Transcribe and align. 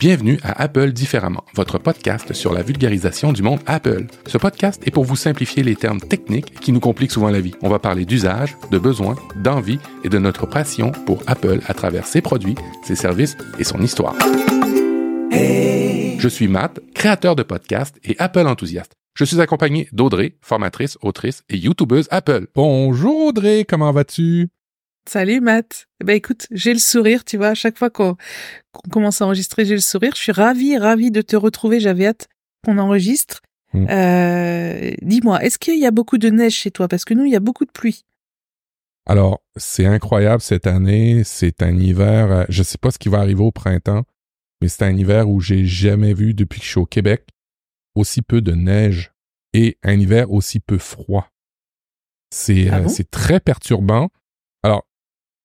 Bienvenue 0.00 0.38
à 0.44 0.62
Apple 0.62 0.92
Différemment, 0.92 1.42
votre 1.56 1.80
podcast 1.80 2.32
sur 2.32 2.52
la 2.52 2.62
vulgarisation 2.62 3.32
du 3.32 3.42
monde 3.42 3.58
Apple. 3.66 4.06
Ce 4.28 4.38
podcast 4.38 4.80
est 4.86 4.92
pour 4.92 5.02
vous 5.02 5.16
simplifier 5.16 5.64
les 5.64 5.74
termes 5.74 5.98
techniques 5.98 6.54
qui 6.60 6.70
nous 6.70 6.78
compliquent 6.78 7.10
souvent 7.10 7.30
la 7.30 7.40
vie. 7.40 7.56
On 7.62 7.68
va 7.68 7.80
parler 7.80 8.04
d'usage, 8.04 8.56
de 8.70 8.78
besoins, 8.78 9.16
d'envie 9.42 9.80
et 10.04 10.08
de 10.08 10.18
notre 10.18 10.46
passion 10.46 10.92
pour 11.04 11.24
Apple 11.26 11.62
à 11.66 11.74
travers 11.74 12.06
ses 12.06 12.20
produits, 12.20 12.54
ses 12.84 12.94
services 12.94 13.36
et 13.58 13.64
son 13.64 13.82
histoire. 13.82 14.14
Je 15.32 16.28
suis 16.28 16.46
Matt, 16.46 16.78
créateur 16.94 17.34
de 17.34 17.42
podcast 17.42 17.98
et 18.04 18.14
Apple 18.20 18.46
enthousiaste. 18.46 18.92
Je 19.16 19.24
suis 19.24 19.40
accompagné 19.40 19.88
d'Audrey, 19.90 20.36
formatrice, 20.42 20.96
autrice 21.02 21.42
et 21.48 21.56
youtubeuse 21.56 22.06
Apple. 22.12 22.46
Bonjour 22.54 23.26
Audrey, 23.26 23.64
comment 23.68 23.90
vas-tu? 23.90 24.48
Salut 25.08 25.40
Matt. 25.40 25.86
Eh 26.02 26.04
ben 26.04 26.14
écoute, 26.14 26.46
j'ai 26.50 26.74
le 26.74 26.78
sourire, 26.78 27.24
tu 27.24 27.38
vois, 27.38 27.48
à 27.48 27.54
chaque 27.54 27.78
fois 27.78 27.88
qu'on 27.88 28.18
commence 28.90 29.22
à 29.22 29.24
enregistrer, 29.24 29.64
j'ai 29.64 29.74
le 29.74 29.80
sourire. 29.80 30.12
Je 30.14 30.20
suis 30.20 30.32
ravie, 30.32 30.76
ravie 30.76 31.10
de 31.10 31.22
te 31.22 31.34
retrouver. 31.34 31.80
J'avais 31.80 32.08
hâte 32.08 32.28
qu'on 32.62 32.76
enregistre. 32.76 33.40
Mm. 33.72 33.86
Euh, 33.88 34.90
dis-moi, 35.00 35.42
est-ce 35.42 35.58
qu'il 35.58 35.78
y 35.78 35.86
a 35.86 35.92
beaucoup 35.92 36.18
de 36.18 36.28
neige 36.28 36.52
chez 36.52 36.70
toi? 36.70 36.88
Parce 36.88 37.06
que 37.06 37.14
nous, 37.14 37.24
il 37.24 37.32
y 37.32 37.36
a 37.36 37.40
beaucoup 37.40 37.64
de 37.64 37.70
pluie. 37.70 38.04
Alors, 39.06 39.40
c'est 39.56 39.86
incroyable 39.86 40.42
cette 40.42 40.66
année. 40.66 41.22
C'est 41.24 41.62
un 41.62 41.74
hiver. 41.78 42.30
Euh, 42.30 42.44
je 42.50 42.62
sais 42.62 42.78
pas 42.78 42.90
ce 42.90 42.98
qui 42.98 43.08
va 43.08 43.20
arriver 43.20 43.42
au 43.42 43.50
printemps, 43.50 44.04
mais 44.60 44.68
c'est 44.68 44.84
un 44.84 44.94
hiver 44.94 45.26
où 45.30 45.40
j'ai 45.40 45.64
jamais 45.64 46.12
vu 46.12 46.34
depuis 46.34 46.60
que 46.60 46.66
je 46.66 46.70
suis 46.70 46.80
au 46.80 46.86
Québec 46.86 47.24
aussi 47.94 48.20
peu 48.20 48.42
de 48.42 48.52
neige 48.52 49.12
et 49.54 49.78
un 49.82 49.98
hiver 49.98 50.30
aussi 50.30 50.60
peu 50.60 50.76
froid. 50.76 51.30
C'est 52.30 52.68
ah 52.68 52.80
euh, 52.80 53.04
très 53.10 53.40
perturbant. 53.40 54.10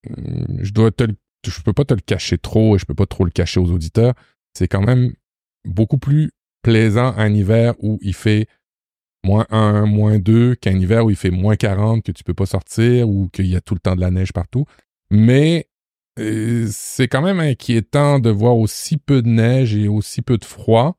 Alors, 0.09 0.48
je 0.59 0.71
dois 0.71 0.91
te 0.91 1.05
je 1.45 1.62
peux 1.62 1.73
pas 1.73 1.85
te 1.85 1.93
le 1.93 1.99
cacher 1.99 2.38
trop 2.38 2.75
et 2.75 2.80
je 2.80 2.85
peux 2.85 2.94
pas 2.94 3.05
trop 3.05 3.25
le 3.25 3.31
cacher 3.31 3.59
aux 3.59 3.70
auditeurs. 3.71 4.13
C'est 4.53 4.67
quand 4.67 4.81
même 4.81 5.13
beaucoup 5.66 5.98
plus 5.98 6.31
plaisant 6.61 7.13
un 7.17 7.34
hiver 7.34 7.73
où 7.80 7.99
il 8.02 8.13
fait 8.13 8.47
moins 9.25 9.45
1, 9.50 9.86
moins 9.86 10.19
2 10.19 10.55
qu'un 10.55 10.77
hiver 10.77 11.05
où 11.05 11.09
il 11.09 11.16
fait 11.16 11.31
moins 11.31 11.55
40, 11.55 12.03
que 12.03 12.11
tu 12.11 12.23
peux 12.23 12.33
pas 12.33 12.45
sortir 12.45 13.09
ou 13.09 13.30
qu'il 13.30 13.47
y 13.47 13.55
a 13.55 13.61
tout 13.61 13.73
le 13.73 13.80
temps 13.80 13.95
de 13.95 14.02
la 14.02 14.11
neige 14.11 14.33
partout. 14.33 14.66
Mais 15.11 15.69
euh, 16.20 16.67
c'est 16.70 17.08
quand 17.08 17.22
même 17.22 17.39
inquiétant 17.39 18.20
de 18.20 18.30
voir 18.30 18.58
aussi 18.58 18.97
peu 18.97 19.22
de 19.22 19.30
neige 19.30 19.75
et 19.75 19.88
aussi 19.88 20.22
peu 20.22 20.38
de 20.38 20.45
froid. 20.45 20.97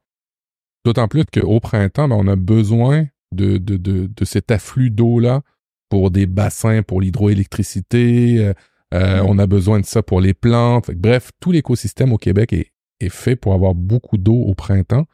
D'autant 0.84 1.08
plus 1.08 1.24
qu'au 1.24 1.60
printemps, 1.60 2.08
ben, 2.08 2.16
on 2.16 2.28
a 2.28 2.36
besoin 2.36 3.06
de, 3.32 3.58
de, 3.58 3.76
de, 3.76 4.06
de 4.06 4.24
cet 4.24 4.50
afflux 4.50 4.90
d'eau-là 4.90 5.42
pour 5.88 6.10
des 6.10 6.26
bassins, 6.26 6.82
pour 6.82 7.00
l'hydroélectricité. 7.00 8.52
Euh, 8.94 9.22
on 9.26 9.38
a 9.38 9.46
besoin 9.46 9.80
de 9.80 9.84
ça 9.84 10.02
pour 10.02 10.20
les 10.20 10.34
plantes. 10.34 10.90
Bref, 10.92 11.30
tout 11.40 11.52
l'écosystème 11.52 12.12
au 12.12 12.18
Québec 12.18 12.52
est, 12.52 12.70
fait 13.10 13.36
pour 13.36 13.52
avoir 13.52 13.74
beaucoup 13.74 14.16
d'eau 14.16 14.36
au 14.36 14.54
printemps. 14.54 15.04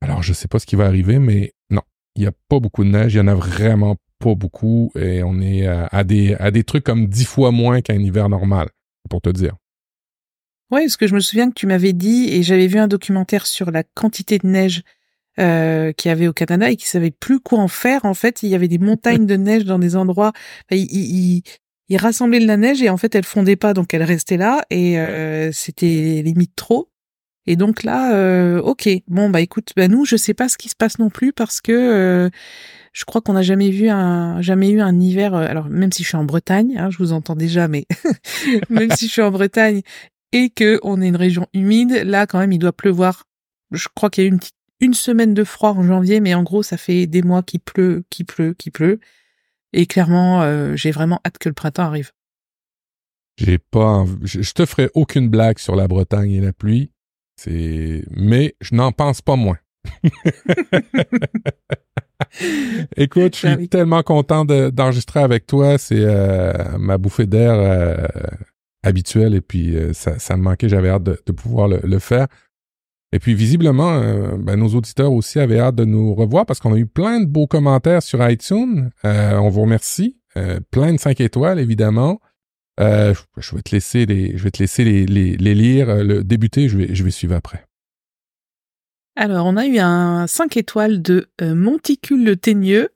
Alors, 0.00 0.22
je 0.22 0.30
ne 0.30 0.34
sais 0.34 0.48
pas 0.48 0.58
ce 0.58 0.64
qui 0.64 0.74
va 0.74 0.86
arriver, 0.86 1.18
mais 1.18 1.52
non, 1.68 1.82
il 2.16 2.22
n'y 2.22 2.26
a 2.26 2.32
pas 2.48 2.60
beaucoup 2.60 2.82
de 2.82 2.88
neige. 2.88 3.12
Il 3.12 3.18
y 3.18 3.20
en 3.20 3.26
a 3.26 3.34
vraiment 3.34 3.96
pas 4.20 4.34
beaucoup. 4.34 4.90
Et 4.98 5.22
on 5.22 5.38
est 5.40 5.66
à, 5.66 6.04
des, 6.04 6.64
trucs 6.64 6.84
comme 6.84 7.06
dix 7.06 7.26
fois 7.26 7.50
moins 7.50 7.82
qu'un 7.82 7.98
hiver 7.98 8.30
normal, 8.30 8.68
pour 9.10 9.20
te 9.20 9.28
dire. 9.28 9.54
Oui, 10.70 10.82
parce 10.82 10.96
que 10.96 11.06
je 11.06 11.14
me 11.14 11.20
souviens 11.20 11.50
que 11.50 11.54
tu 11.54 11.66
m'avais 11.66 11.92
dit, 11.92 12.30
et 12.30 12.42
j'avais 12.42 12.68
vu 12.68 12.78
un 12.78 12.88
documentaire 12.88 13.46
sur 13.46 13.70
la 13.70 13.82
quantité 13.82 14.38
de 14.38 14.46
neige 14.46 14.82
euh, 15.38 15.92
qu'il 15.92 16.08
y 16.08 16.12
avait 16.12 16.28
au 16.28 16.32
Canada 16.32 16.70
et 16.70 16.76
qui 16.76 16.86
savait 16.86 17.10
plus 17.10 17.40
quoi 17.40 17.58
en 17.58 17.68
faire. 17.68 18.04
En 18.04 18.14
fait, 18.14 18.42
il 18.42 18.48
y 18.48 18.54
avait 18.54 18.68
des 18.68 18.78
montagnes 18.78 19.26
de 19.26 19.36
neige 19.36 19.64
dans 19.64 19.78
des 19.78 19.94
endroits. 19.94 20.32
Rassemblait 21.92 22.40
de 22.40 22.46
la 22.46 22.56
neige 22.56 22.82
et 22.82 22.88
en 22.88 22.96
fait 22.96 23.14
elle 23.14 23.24
fondait 23.24 23.56
pas 23.56 23.74
donc 23.74 23.92
elle 23.94 24.02
restait 24.02 24.36
là 24.36 24.64
et 24.70 24.98
euh, 24.98 25.52
c'était 25.52 26.22
limite 26.24 26.56
trop. 26.56 26.90
Et 27.46 27.56
donc 27.56 27.82
là, 27.82 28.14
euh, 28.14 28.58
ok, 28.62 28.88
bon 29.06 29.28
bah 29.28 29.42
écoute, 29.42 29.72
bah 29.76 29.86
nous 29.86 30.06
je 30.06 30.16
sais 30.16 30.32
pas 30.32 30.48
ce 30.48 30.56
qui 30.56 30.70
se 30.70 30.76
passe 30.76 30.98
non 30.98 31.10
plus 31.10 31.34
parce 31.34 31.60
que 31.60 31.72
euh, 31.72 32.30
je 32.94 33.04
crois 33.04 33.20
qu'on 33.20 33.34
n'a 33.34 33.42
jamais 33.42 33.70
vu 33.70 33.90
un 33.90 34.40
jamais 34.40 34.70
eu 34.70 34.80
un 34.80 34.98
hiver. 34.98 35.34
alors 35.34 35.68
même 35.68 35.92
si 35.92 36.02
je 36.02 36.08
suis 36.08 36.16
en 36.16 36.24
Bretagne, 36.24 36.78
hein, 36.78 36.88
je 36.90 36.98
vous 36.98 37.12
entends 37.12 37.36
déjà, 37.36 37.68
mais 37.68 37.86
même 38.70 38.90
si 38.92 39.08
je 39.08 39.12
suis 39.12 39.22
en 39.22 39.30
Bretagne 39.30 39.82
et 40.32 40.48
que 40.48 40.80
on 40.82 41.02
est 41.02 41.08
une 41.08 41.16
région 41.16 41.46
humide, 41.52 42.02
là 42.06 42.26
quand 42.26 42.38
même 42.38 42.52
il 42.52 42.58
doit 42.58 42.72
pleuvoir. 42.72 43.24
Je 43.72 43.88
crois 43.94 44.08
qu'il 44.08 44.24
y 44.24 44.26
a 44.26 44.30
eu 44.30 44.32
une 44.32 44.40
une 44.80 44.94
semaine 44.94 45.34
de 45.34 45.44
froid 45.44 45.70
en 45.70 45.82
janvier, 45.82 46.20
mais 46.20 46.34
en 46.34 46.42
gros 46.42 46.62
ça 46.62 46.76
fait 46.76 47.06
des 47.06 47.22
mois 47.22 47.42
qu'il 47.42 47.60
pleut, 47.60 48.04
qu'il 48.10 48.26
pleut, 48.26 48.54
qu'il 48.54 48.72
pleut. 48.72 49.00
Et 49.76 49.86
clairement, 49.86 50.40
euh, 50.42 50.76
j'ai 50.76 50.92
vraiment 50.92 51.20
hâte 51.26 51.38
que 51.38 51.48
le 51.48 51.52
printemps 51.52 51.82
arrive. 51.82 52.12
J'ai 53.36 53.58
pas, 53.58 54.04
je, 54.22 54.52
te 54.52 54.64
ferai 54.64 54.88
aucune 54.94 55.28
blague 55.28 55.58
sur 55.58 55.74
la 55.74 55.88
Bretagne 55.88 56.30
et 56.30 56.40
la 56.40 56.52
pluie. 56.52 56.92
C'est, 57.36 58.04
mais 58.10 58.54
je 58.60 58.76
n'en 58.76 58.92
pense 58.92 59.20
pas 59.20 59.34
moins. 59.34 59.58
Écoute, 62.96 63.36
je 63.36 63.48
suis 63.56 63.68
tellement 63.68 64.04
content 64.04 64.44
d'enregistrer 64.44 65.18
avec 65.20 65.48
toi. 65.48 65.76
C'est 65.76 66.04
euh, 66.04 66.52
ma 66.78 66.96
bouffée 66.96 67.26
d'air 67.26 67.54
euh, 67.54 68.06
habituelle 68.84 69.34
et 69.34 69.40
puis 69.40 69.76
ça, 69.92 70.20
ça, 70.20 70.36
me 70.36 70.42
manquait. 70.42 70.68
J'avais 70.68 70.90
hâte 70.90 71.02
de, 71.02 71.32
pouvoir 71.32 71.66
le, 71.66 71.98
faire. 71.98 72.28
Et 73.14 73.20
puis 73.20 73.34
visiblement, 73.34 73.92
euh, 73.92 74.36
ben, 74.36 74.56
nos 74.56 74.70
auditeurs 74.70 75.12
aussi 75.12 75.38
avaient 75.38 75.60
hâte 75.60 75.76
de 75.76 75.84
nous 75.84 76.16
revoir 76.16 76.46
parce 76.46 76.58
qu'on 76.58 76.74
a 76.74 76.76
eu 76.76 76.86
plein 76.86 77.20
de 77.20 77.26
beaux 77.26 77.46
commentaires 77.46 78.02
sur 78.02 78.28
iTunes. 78.28 78.90
Euh, 79.04 79.36
on 79.36 79.50
vous 79.50 79.62
remercie. 79.62 80.18
Euh, 80.36 80.58
plein 80.72 80.92
de 80.92 80.98
5 80.98 81.20
étoiles, 81.20 81.60
évidemment. 81.60 82.20
je 82.76 83.14
vais 83.54 83.62
te 83.62 83.70
laisser 83.70 84.04
les, 84.04 84.36
je 84.36 84.42
vais 84.42 84.50
te 84.50 84.58
laisser 84.58 84.82
les, 84.82 85.06
les, 85.06 85.54
lire. 85.54 86.02
Le 86.02 86.24
débuter, 86.24 86.68
je 86.68 86.76
vais, 86.76 86.92
je 86.92 87.04
vais 87.04 87.12
suivre 87.12 87.36
après. 87.36 87.64
Alors, 89.14 89.46
on 89.46 89.56
a 89.56 89.64
eu 89.64 89.78
un 89.78 90.26
5 90.26 90.56
étoiles 90.56 91.00
de 91.00 91.28
Monticule 91.40 92.24
le 92.24 92.34
Teigneux. 92.34 92.88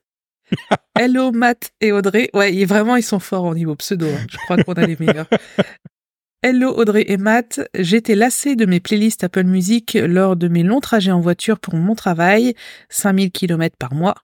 Hello 0.98 1.30
Matt 1.30 1.70
et 1.80 1.92
Audrey. 1.92 2.28
Ouais, 2.34 2.64
vraiment, 2.64 2.96
ils 2.96 3.04
sont 3.04 3.20
forts 3.20 3.44
au 3.44 3.54
niveau 3.54 3.76
pseudo. 3.76 4.08
Hein. 4.08 4.26
Je 4.28 4.36
crois 4.38 4.60
qu'on 4.64 4.72
a 4.72 4.84
les 4.84 4.96
meilleurs. 4.98 5.28
Hello 6.44 6.70
Audrey 6.70 7.04
et 7.08 7.16
Matt, 7.16 7.68
j'étais 7.74 8.14
lassée 8.14 8.54
de 8.54 8.64
mes 8.64 8.78
playlists 8.78 9.24
Apple 9.24 9.42
Music 9.42 9.98
lors 10.00 10.36
de 10.36 10.46
mes 10.46 10.62
longs 10.62 10.78
trajets 10.78 11.10
en 11.10 11.18
voiture 11.18 11.58
pour 11.58 11.74
mon 11.74 11.96
travail, 11.96 12.54
5000 12.90 13.32
km 13.32 13.74
par 13.76 13.92
mois. 13.92 14.14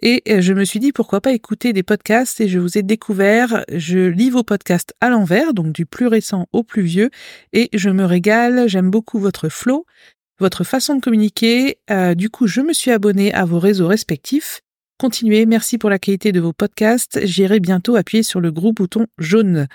Et 0.00 0.22
je 0.40 0.54
me 0.54 0.64
suis 0.64 0.80
dit 0.80 0.90
pourquoi 0.90 1.20
pas 1.20 1.32
écouter 1.32 1.74
des 1.74 1.82
podcasts 1.82 2.40
et 2.40 2.48
je 2.48 2.58
vous 2.58 2.78
ai 2.78 2.82
découvert, 2.82 3.62
je 3.70 4.08
lis 4.08 4.30
vos 4.30 4.42
podcasts 4.42 4.94
à 5.02 5.10
l'envers, 5.10 5.52
donc 5.52 5.74
du 5.74 5.84
plus 5.84 6.06
récent 6.06 6.46
au 6.54 6.62
plus 6.62 6.80
vieux, 6.80 7.10
et 7.52 7.68
je 7.74 7.90
me 7.90 8.06
régale, 8.06 8.66
j'aime 8.66 8.90
beaucoup 8.90 9.18
votre 9.18 9.50
flow, 9.50 9.84
votre 10.40 10.64
façon 10.64 10.96
de 10.96 11.02
communiquer, 11.02 11.76
euh, 11.90 12.14
du 12.14 12.30
coup 12.30 12.46
je 12.46 12.62
me 12.62 12.72
suis 12.72 12.90
abonnée 12.90 13.34
à 13.34 13.44
vos 13.44 13.58
réseaux 13.58 13.86
respectifs. 13.86 14.62
Continuez, 14.98 15.44
merci 15.44 15.76
pour 15.76 15.90
la 15.90 15.98
qualité 15.98 16.32
de 16.32 16.40
vos 16.40 16.54
podcasts, 16.54 17.20
j'irai 17.26 17.60
bientôt 17.60 17.96
appuyer 17.96 18.22
sur 18.22 18.40
le 18.40 18.50
gros 18.50 18.72
bouton 18.72 19.08
jaune. 19.18 19.68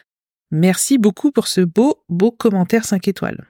Merci 0.51 0.97
beaucoup 0.97 1.31
pour 1.31 1.47
ce 1.47 1.61
beau, 1.61 2.03
beau 2.09 2.31
commentaire 2.31 2.85
5 2.85 3.07
étoiles. 3.07 3.45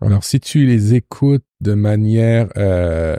Alors, 0.00 0.24
si 0.24 0.40
tu 0.40 0.64
les 0.64 0.94
écoutes 0.94 1.44
de 1.60 1.74
manière 1.74 2.48
euh, 2.56 3.16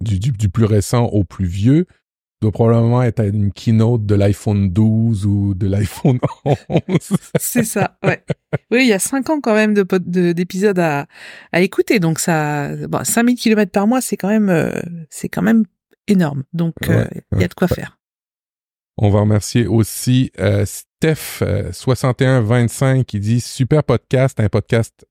du, 0.00 0.18
du, 0.18 0.48
plus 0.48 0.64
récent 0.64 1.04
au 1.04 1.24
plus 1.24 1.46
vieux, 1.46 1.86
doit 2.42 2.50
probablement 2.50 3.02
être 3.02 3.24
une 3.24 3.52
keynote 3.52 4.04
de 4.04 4.16
l'iPhone 4.16 4.70
12 4.70 5.26
ou 5.26 5.54
de 5.54 5.68
l'iPhone 5.68 6.18
11. 6.44 6.56
C'est 7.38 7.62
ça, 7.62 7.96
ouais. 8.04 8.24
Oui, 8.72 8.82
il 8.82 8.88
y 8.88 8.92
a 8.92 8.98
5 8.98 9.30
ans 9.30 9.40
quand 9.40 9.54
même 9.54 9.74
d'épisodes 9.74 10.76
de, 10.76 10.82
à, 10.82 11.06
à 11.52 11.60
écouter, 11.60 12.00
donc 12.00 12.18
ça, 12.18 12.74
bon, 12.88 13.04
5000 13.04 13.36
km 13.36 13.70
par 13.70 13.86
mois, 13.86 14.00
c'est 14.00 14.16
quand 14.16 14.28
même, 14.28 14.50
euh, 14.50 14.72
c'est 15.08 15.28
quand 15.28 15.42
même 15.42 15.64
énorme. 16.08 16.42
Donc, 16.52 16.74
euh, 16.88 17.06
il 17.32 17.40
y 17.40 17.44
a 17.44 17.48
de 17.48 17.54
quoi 17.54 17.68
faire. 17.68 17.98
On 18.98 19.10
va 19.10 19.20
remercier 19.20 19.66
aussi 19.66 20.30
euh, 20.38 20.64
Steph6125 21.02 23.00
euh, 23.00 23.02
qui 23.04 23.20
dit 23.20 23.40
super 23.40 23.84
podcast, 23.84 24.38
un 24.40 24.48
podcast 24.48 25.06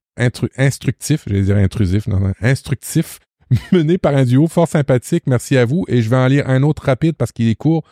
instructif, 0.58 1.24
j'allais 1.26 1.44
dire 1.44 1.58
intrusif, 1.58 2.08
non, 2.08 2.34
instructif, 2.42 3.20
mené 3.72 3.98
par 3.98 4.16
un 4.16 4.24
duo 4.24 4.48
fort 4.48 4.68
sympathique. 4.68 5.24
Merci 5.28 5.58
à 5.58 5.66
vous. 5.66 5.86
Et 5.88 6.02
je 6.02 6.10
vais 6.10 6.18
en 6.18 6.28
lire 6.28 6.48
un 6.50 6.64
autre 6.64 6.84
rapide 6.84 7.16
parce 7.16 7.32
qu'il 7.32 7.48
est 7.48 7.56
court. 7.56 7.84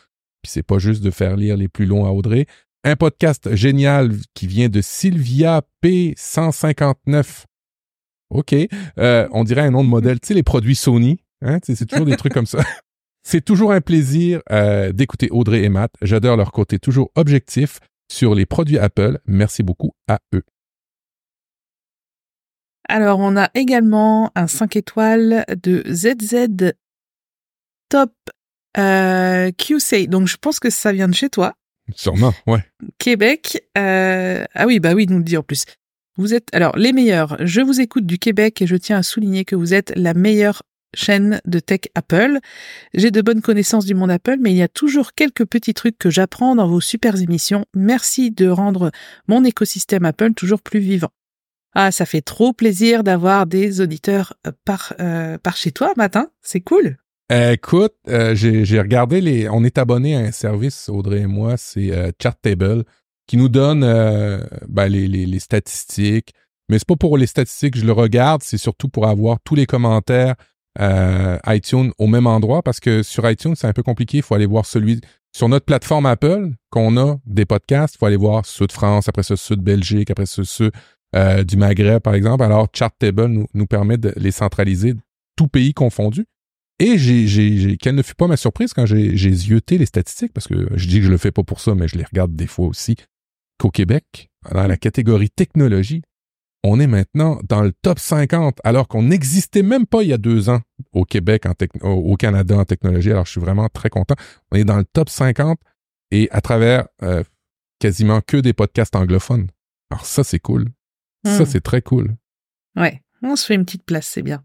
Puis 0.42 0.52
c'est 0.52 0.64
pas 0.64 0.80
juste 0.80 1.04
de 1.04 1.12
faire 1.12 1.36
lire 1.36 1.58
les 1.58 1.68
plus 1.68 1.86
longs 1.86 2.06
à 2.06 2.12
Audrey. 2.12 2.46
Un 2.84 2.96
podcast 2.96 3.54
génial 3.56 4.12
qui 4.34 4.48
vient 4.48 4.70
de 4.70 4.82
Sylvia 4.82 5.64
P159. 5.84 7.44
OK. 8.30 8.56
Euh, 9.00 9.28
on 9.32 9.44
dirait 9.44 9.62
un 9.62 9.72
nom 9.72 9.84
de 9.84 9.90
modèle. 9.90 10.20
Tu 10.20 10.28
sais, 10.28 10.34
les 10.34 10.44
produits 10.44 10.76
Sony. 10.76 11.20
Hein? 11.42 11.60
C'est 11.64 11.86
toujours 11.86 12.06
des 12.06 12.16
trucs 12.16 12.34
comme 12.34 12.46
ça. 12.46 12.64
C'est 13.32 13.46
toujours 13.46 13.74
un 13.74 13.80
plaisir 13.80 14.42
euh, 14.52 14.92
d'écouter 14.92 15.28
Audrey 15.30 15.62
et 15.62 15.70
Matt. 15.70 15.92
J'adore 16.02 16.36
leur 16.36 16.52
côté 16.52 16.80
toujours 16.80 17.12
objectif 17.14 17.80
sur 18.12 18.34
les 18.34 18.48
produits 18.48 18.80
Apple. 18.80 19.20
Merci 19.28 19.62
beaucoup 19.62 19.92
à 20.08 20.18
eux. 20.34 20.42
Alors, 22.88 23.20
on 23.20 23.38
a 23.38 23.52
également 23.54 24.32
un 24.34 24.48
5 24.48 24.78
étoiles 24.78 25.46
de 25.62 25.84
ZZ 25.88 26.74
Top 27.90 28.12
euh, 28.80 29.52
QC. 29.52 30.08
Donc, 30.08 30.28
je 30.28 30.38
pense 30.38 30.60
que 30.60 30.72
ça 30.72 30.92
vient 30.92 31.08
de 31.08 31.14
chez 31.14 31.30
toi. 31.30 31.54
Sûrement, 31.94 32.34
ouais. 32.48 32.66
Québec. 32.98 33.64
Euh, 33.78 34.44
ah 34.56 34.66
oui, 34.66 34.80
bah 34.80 34.96
oui, 34.96 35.06
nous 35.08 35.20
le 35.20 35.24
dit 35.24 35.38
en 35.38 35.44
plus. 35.44 35.66
Vous 36.18 36.34
êtes 36.34 36.48
alors 36.52 36.76
les 36.78 36.94
meilleurs. 36.94 37.38
Je 37.46 37.62
vous 37.62 37.80
écoute 37.80 38.08
du 38.08 38.18
Québec 38.18 38.60
et 38.64 38.66
je 38.66 38.76
tiens 38.76 38.98
à 38.98 39.04
souligner 39.04 39.46
que 39.46 39.56
vous 39.56 39.76
êtes 39.76 39.94
la 39.96 40.16
meilleure 40.16 40.64
chaîne 40.94 41.42
de 41.46 41.60
tech 41.60 41.82
Apple. 41.96 42.40
J'ai 42.94 43.12
de 43.12 43.22
bonnes 43.22 43.42
connaissances 43.42 43.86
du 43.86 43.96
monde 43.96 44.12
Apple, 44.12 44.38
mais 44.40 44.52
il 44.52 44.58
y 44.58 44.64
a 44.64 44.68
toujours 44.68 45.14
quelques 45.14 45.46
petits 45.46 45.74
trucs 45.74 45.98
que 45.98 46.10
j'apprends 46.10 46.56
dans 46.56 46.68
vos 46.68 46.82
super 46.82 47.16
émissions. 47.16 47.66
Merci 47.76 48.32
de 48.32 48.48
rendre 48.48 48.92
mon 49.28 49.44
écosystème 49.44 50.06
Apple 50.06 50.34
toujours 50.34 50.62
plus 50.62 50.80
vivant. 50.80 51.12
Ah, 51.74 51.92
ça 51.92 52.06
fait 52.06 52.22
trop 52.22 52.52
plaisir 52.52 53.04
d'avoir 53.04 53.46
des 53.46 53.82
auditeurs 53.82 54.34
euh, 54.48 54.52
par, 54.66 54.94
euh, 55.00 55.38
par 55.38 55.56
chez 55.56 55.72
toi 55.72 55.94
matin. 55.98 56.30
C'est 56.42 56.62
cool. 56.62 56.98
Euh, 57.32 57.52
écoute, 57.52 57.94
j'ai 58.08 58.80
regardé 58.80 59.22
les. 59.22 59.48
On 59.50 59.64
est 59.64 59.78
abonné 59.78 60.16
à 60.16 60.20
un 60.20 60.32
service, 60.32 60.90
Audrey 60.90 61.22
et 61.22 61.28
moi, 61.28 61.58
c'est 61.58 61.92
Chartable, 62.20 62.86
qui 63.28 63.38
nous 63.38 63.50
donne 63.50 63.82
ben, 64.68 64.88
les, 64.88 65.08
les, 65.08 65.28
les, 65.28 65.40
statistiques. 65.40 66.34
Mais 66.70 66.80
c'est 66.80 66.88
pas 66.88 66.96
pour 66.96 67.20
les 67.20 67.28
statistiques 67.28 67.76
que 67.76 67.80
je 67.80 67.86
le 67.86 67.92
regarde, 67.92 68.42
c'est 68.44 68.58
surtout 68.58 68.90
pour 68.90 69.08
avoir 69.08 69.38
tous 69.44 69.54
les 69.54 69.68
commentaires 69.68 70.34
euh, 70.80 71.38
iTunes 71.48 71.92
au 71.98 72.08
même 72.08 72.28
endroit 72.28 72.62
parce 72.62 72.80
que 72.80 73.04
sur 73.04 73.30
iTunes, 73.30 73.56
c'est 73.56 73.68
un 73.68 73.74
peu 73.74 73.84
compliqué. 73.84 74.18
Il 74.18 74.24
faut 74.24 74.36
aller 74.36 74.46
voir 74.46 74.66
celui 74.66 75.02
sur 75.36 75.50
notre 75.50 75.66
plateforme 75.66 76.06
Apple 76.06 76.52
qu'on 76.70 76.98
a 76.98 77.18
des 77.26 77.46
podcasts. 77.46 77.96
Il 77.96 77.98
faut 77.98 78.06
aller 78.06 78.16
voir 78.16 78.46
ceux 78.46 78.68
de 78.68 78.72
France, 78.72 79.10
après 79.10 79.24
ça 79.24 79.36
ceux 79.36 79.56
de 79.56 79.62
Belgique, 79.62 80.10
après 80.10 80.26
ça 80.26 80.44
ceux 80.44 80.72
euh, 81.16 81.44
du 81.44 81.58
Maghreb, 81.58 82.02
par 82.02 82.14
exemple. 82.14 82.44
Alors, 82.44 82.68
Chartable 82.74 83.28
nous, 83.28 83.48
nous 83.54 83.66
permet 83.66 83.98
de 83.98 84.14
les 84.16 84.32
centraliser, 84.32 84.94
tout 85.36 85.48
pays 85.48 85.74
confondu. 85.74 86.26
Et 86.80 86.98
j'ai, 86.98 87.28
j'ai, 87.28 87.76
quelle 87.76 87.96
ne 87.96 88.02
fut 88.02 88.16
pas 88.16 88.28
ma 88.28 88.38
surprise 88.38 88.74
quand 88.74 88.86
j'ai, 88.86 89.18
j'ai 89.18 89.32
les 89.70 89.86
statistiques, 89.86 90.32
parce 90.32 90.48
que 90.48 90.70
je 90.76 90.88
dis 90.88 91.00
que 91.00 91.06
je 91.06 91.12
le 91.12 91.18
fais 91.18 91.32
pas 91.32 91.44
pour 91.44 91.60
ça, 91.60 91.76
mais 91.76 91.90
je 91.90 91.98
les 91.98 92.06
regarde 92.06 92.34
des 92.34 92.48
fois 92.48 92.68
aussi, 92.68 92.96
qu'au 93.58 93.70
Québec, 93.70 94.30
dans 94.50 94.66
la 94.66 94.78
catégorie 94.78 95.30
technologie, 95.30 96.04
on 96.64 96.80
est 96.80 96.88
maintenant 96.88 97.40
dans 97.48 97.62
le 97.62 97.72
top 97.72 98.00
50, 98.00 98.60
alors 98.64 98.88
qu'on 98.88 99.04
n'existait 99.04 99.64
même 99.64 99.86
pas 99.86 100.04
il 100.04 100.10
y 100.10 100.14
a 100.14 100.18
deux 100.18 100.50
ans 100.50 100.60
au 100.92 101.06
Québec, 101.06 101.46
en 101.46 101.54
au 101.90 102.16
Canada 102.16 102.58
en 102.58 102.66
technologie. 102.66 103.12
Alors, 103.12 103.26
je 103.26 103.32
suis 103.32 103.42
vraiment 103.42 103.70
très 103.70 103.90
content. 103.90 104.16
On 104.52 104.58
est 104.58 104.66
dans 104.66 104.78
le 104.78 104.86
top 104.86 105.10
50 105.10 105.60
et 106.12 106.28
à 106.32 106.42
travers 106.42 106.88
euh, 107.04 107.24
quasiment 107.80 108.22
que 108.22 108.38
des 108.38 108.54
podcasts 108.54 108.96
anglophones. 108.96 109.48
Alors 109.92 110.06
ça, 110.06 110.24
c'est 110.24 110.40
cool. 110.40 110.70
Ça, 111.26 111.44
hmm. 111.44 111.46
c'est 111.46 111.62
très 111.62 111.82
cool. 111.82 112.16
Ouais, 112.76 113.02
on 113.22 113.36
se 113.36 113.46
fait 113.46 113.56
une 113.56 113.66
petite 113.66 113.86
place, 113.86 114.08
c'est 114.08 114.22
bien. 114.22 114.44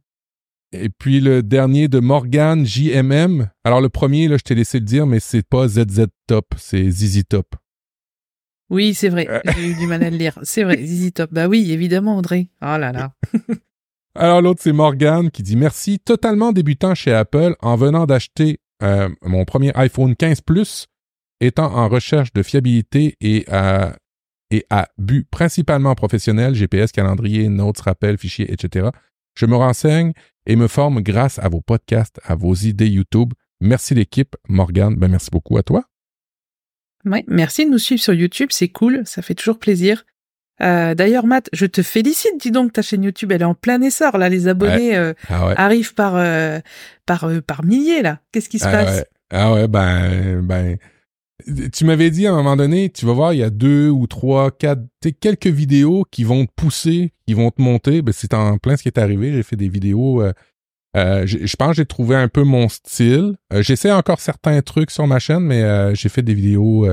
Et 0.72 0.88
puis 0.88 1.20
le 1.20 1.42
dernier 1.42 1.86
de 1.86 2.00
Morgan 2.00 2.66
JMM. 2.66 3.48
Alors 3.62 3.80
le 3.80 3.88
premier, 3.88 4.26
là, 4.26 4.36
je 4.36 4.42
t'ai 4.42 4.54
laissé 4.54 4.80
le 4.80 4.84
dire, 4.84 5.06
mais 5.06 5.20
c'est 5.20 5.46
pas 5.46 5.68
ZZ 5.68 6.06
Top, 6.26 6.46
c'est 6.56 6.90
ZZ 6.90 7.22
Top. 7.28 7.54
Oui, 8.70 8.94
c'est 8.94 9.08
vrai. 9.08 9.28
J'ai 9.56 9.70
eu 9.70 9.74
du 9.74 9.86
mal 9.86 10.02
à 10.02 10.10
le 10.10 10.16
lire. 10.16 10.38
C'est 10.42 10.64
vrai, 10.64 10.76
Zizi 10.78 11.12
Top. 11.12 11.30
Bah 11.32 11.48
oui, 11.48 11.70
évidemment, 11.70 12.16
Audrey. 12.16 12.48
Oh 12.62 12.76
là 12.78 12.92
là. 12.92 13.12
Alors 14.14 14.40
l'autre, 14.42 14.60
c'est 14.62 14.72
Morgan 14.72 15.30
qui 15.30 15.42
dit 15.42 15.56
merci. 15.56 15.98
Totalement 15.98 16.52
débutant 16.52 16.94
chez 16.94 17.12
Apple 17.12 17.56
en 17.60 17.76
venant 17.76 18.06
d'acheter 18.06 18.60
euh, 18.82 19.08
mon 19.22 19.44
premier 19.44 19.72
iPhone 19.74 20.14
15 20.14 20.40
Plus, 20.42 20.86
étant 21.40 21.74
en 21.74 21.88
recherche 21.88 22.32
de 22.32 22.42
fiabilité 22.42 23.16
et 23.20 23.44
à, 23.50 23.96
et 24.50 24.64
à 24.70 24.88
but 24.98 25.28
principalement 25.28 25.94
professionnel, 25.94 26.54
GPS, 26.54 26.92
calendrier, 26.92 27.48
notes, 27.48 27.80
rappels, 27.80 28.18
fichiers, 28.18 28.52
etc. 28.52 28.88
Je 29.34 29.46
me 29.46 29.56
renseigne 29.56 30.12
et 30.46 30.56
me 30.56 30.68
forme 30.68 31.00
grâce 31.00 31.38
à 31.38 31.48
vos 31.48 31.60
podcasts, 31.60 32.20
à 32.24 32.34
vos 32.34 32.54
idées 32.54 32.88
YouTube. 32.88 33.32
Merci 33.60 33.94
l'équipe. 33.94 34.36
Morgan, 34.48 34.94
ben 34.94 35.08
merci 35.08 35.30
beaucoup 35.30 35.56
à 35.56 35.62
toi. 35.62 35.84
Oui, 37.06 37.24
merci 37.28 37.66
de 37.66 37.70
nous 37.70 37.78
suivre 37.78 38.02
sur 38.02 38.14
YouTube, 38.14 38.48
c'est 38.50 38.68
cool, 38.68 39.02
ça 39.04 39.22
fait 39.22 39.34
toujours 39.34 39.58
plaisir. 39.58 40.04
Euh, 40.62 40.94
D'ailleurs, 40.94 41.26
Matt, 41.26 41.50
je 41.52 41.66
te 41.66 41.82
félicite, 41.82 42.40
dis 42.40 42.50
donc, 42.50 42.72
ta 42.72 42.82
chaîne 42.82 43.02
YouTube, 43.02 43.32
elle 43.32 43.42
est 43.42 43.46
en 43.46 43.54
plein 43.54 43.80
essor, 43.82 44.16
là, 44.18 44.28
les 44.28 44.48
abonnés 44.48 44.96
euh, 44.96 45.12
ah 45.28 45.52
arrivent 45.56 45.94
par, 45.94 46.14
euh, 46.16 46.60
par, 47.06 47.24
euh, 47.24 47.40
par 47.40 47.64
milliers, 47.64 48.02
là. 48.02 48.20
Qu'est-ce 48.32 48.48
qui 48.48 48.58
se 48.58 48.66
ah 48.66 48.70
passe? 48.70 48.96
ouais. 48.98 49.04
Ah 49.30 49.52
ouais, 49.52 49.66
ben, 49.66 50.42
ben, 50.42 50.78
tu 51.72 51.84
m'avais 51.84 52.10
dit 52.10 52.26
à 52.26 52.32
un 52.32 52.36
moment 52.36 52.56
donné, 52.56 52.88
tu 52.90 53.04
vas 53.04 53.12
voir, 53.12 53.32
il 53.32 53.40
y 53.40 53.42
a 53.42 53.50
deux 53.50 53.88
ou 53.88 54.06
trois, 54.06 54.50
quatre, 54.52 54.82
quelques 55.20 55.48
vidéos 55.48 56.04
qui 56.10 56.22
vont 56.22 56.46
te 56.46 56.52
pousser, 56.54 57.12
qui 57.26 57.34
vont 57.34 57.50
te 57.50 57.60
monter. 57.60 58.00
Ben, 58.02 58.12
c'est 58.12 58.32
en 58.32 58.58
plein 58.58 58.76
ce 58.76 58.82
qui 58.82 58.88
est 58.88 58.98
arrivé. 58.98 59.32
J'ai 59.32 59.42
fait 59.42 59.56
des 59.56 59.68
vidéos 59.68 60.22
euh, 60.96 61.26
je 61.26 61.56
pense 61.56 61.70
que 61.70 61.76
j'ai 61.76 61.86
trouvé 61.86 62.14
un 62.16 62.28
peu 62.28 62.44
mon 62.44 62.68
style. 62.68 63.36
Euh, 63.52 63.62
j'essaie 63.62 63.90
encore 63.90 64.20
certains 64.20 64.62
trucs 64.62 64.90
sur 64.90 65.06
ma 65.06 65.18
chaîne, 65.18 65.40
mais 65.40 65.62
euh, 65.62 65.94
j'ai 65.94 66.08
fait 66.08 66.22
des 66.22 66.34
vidéos 66.34 66.86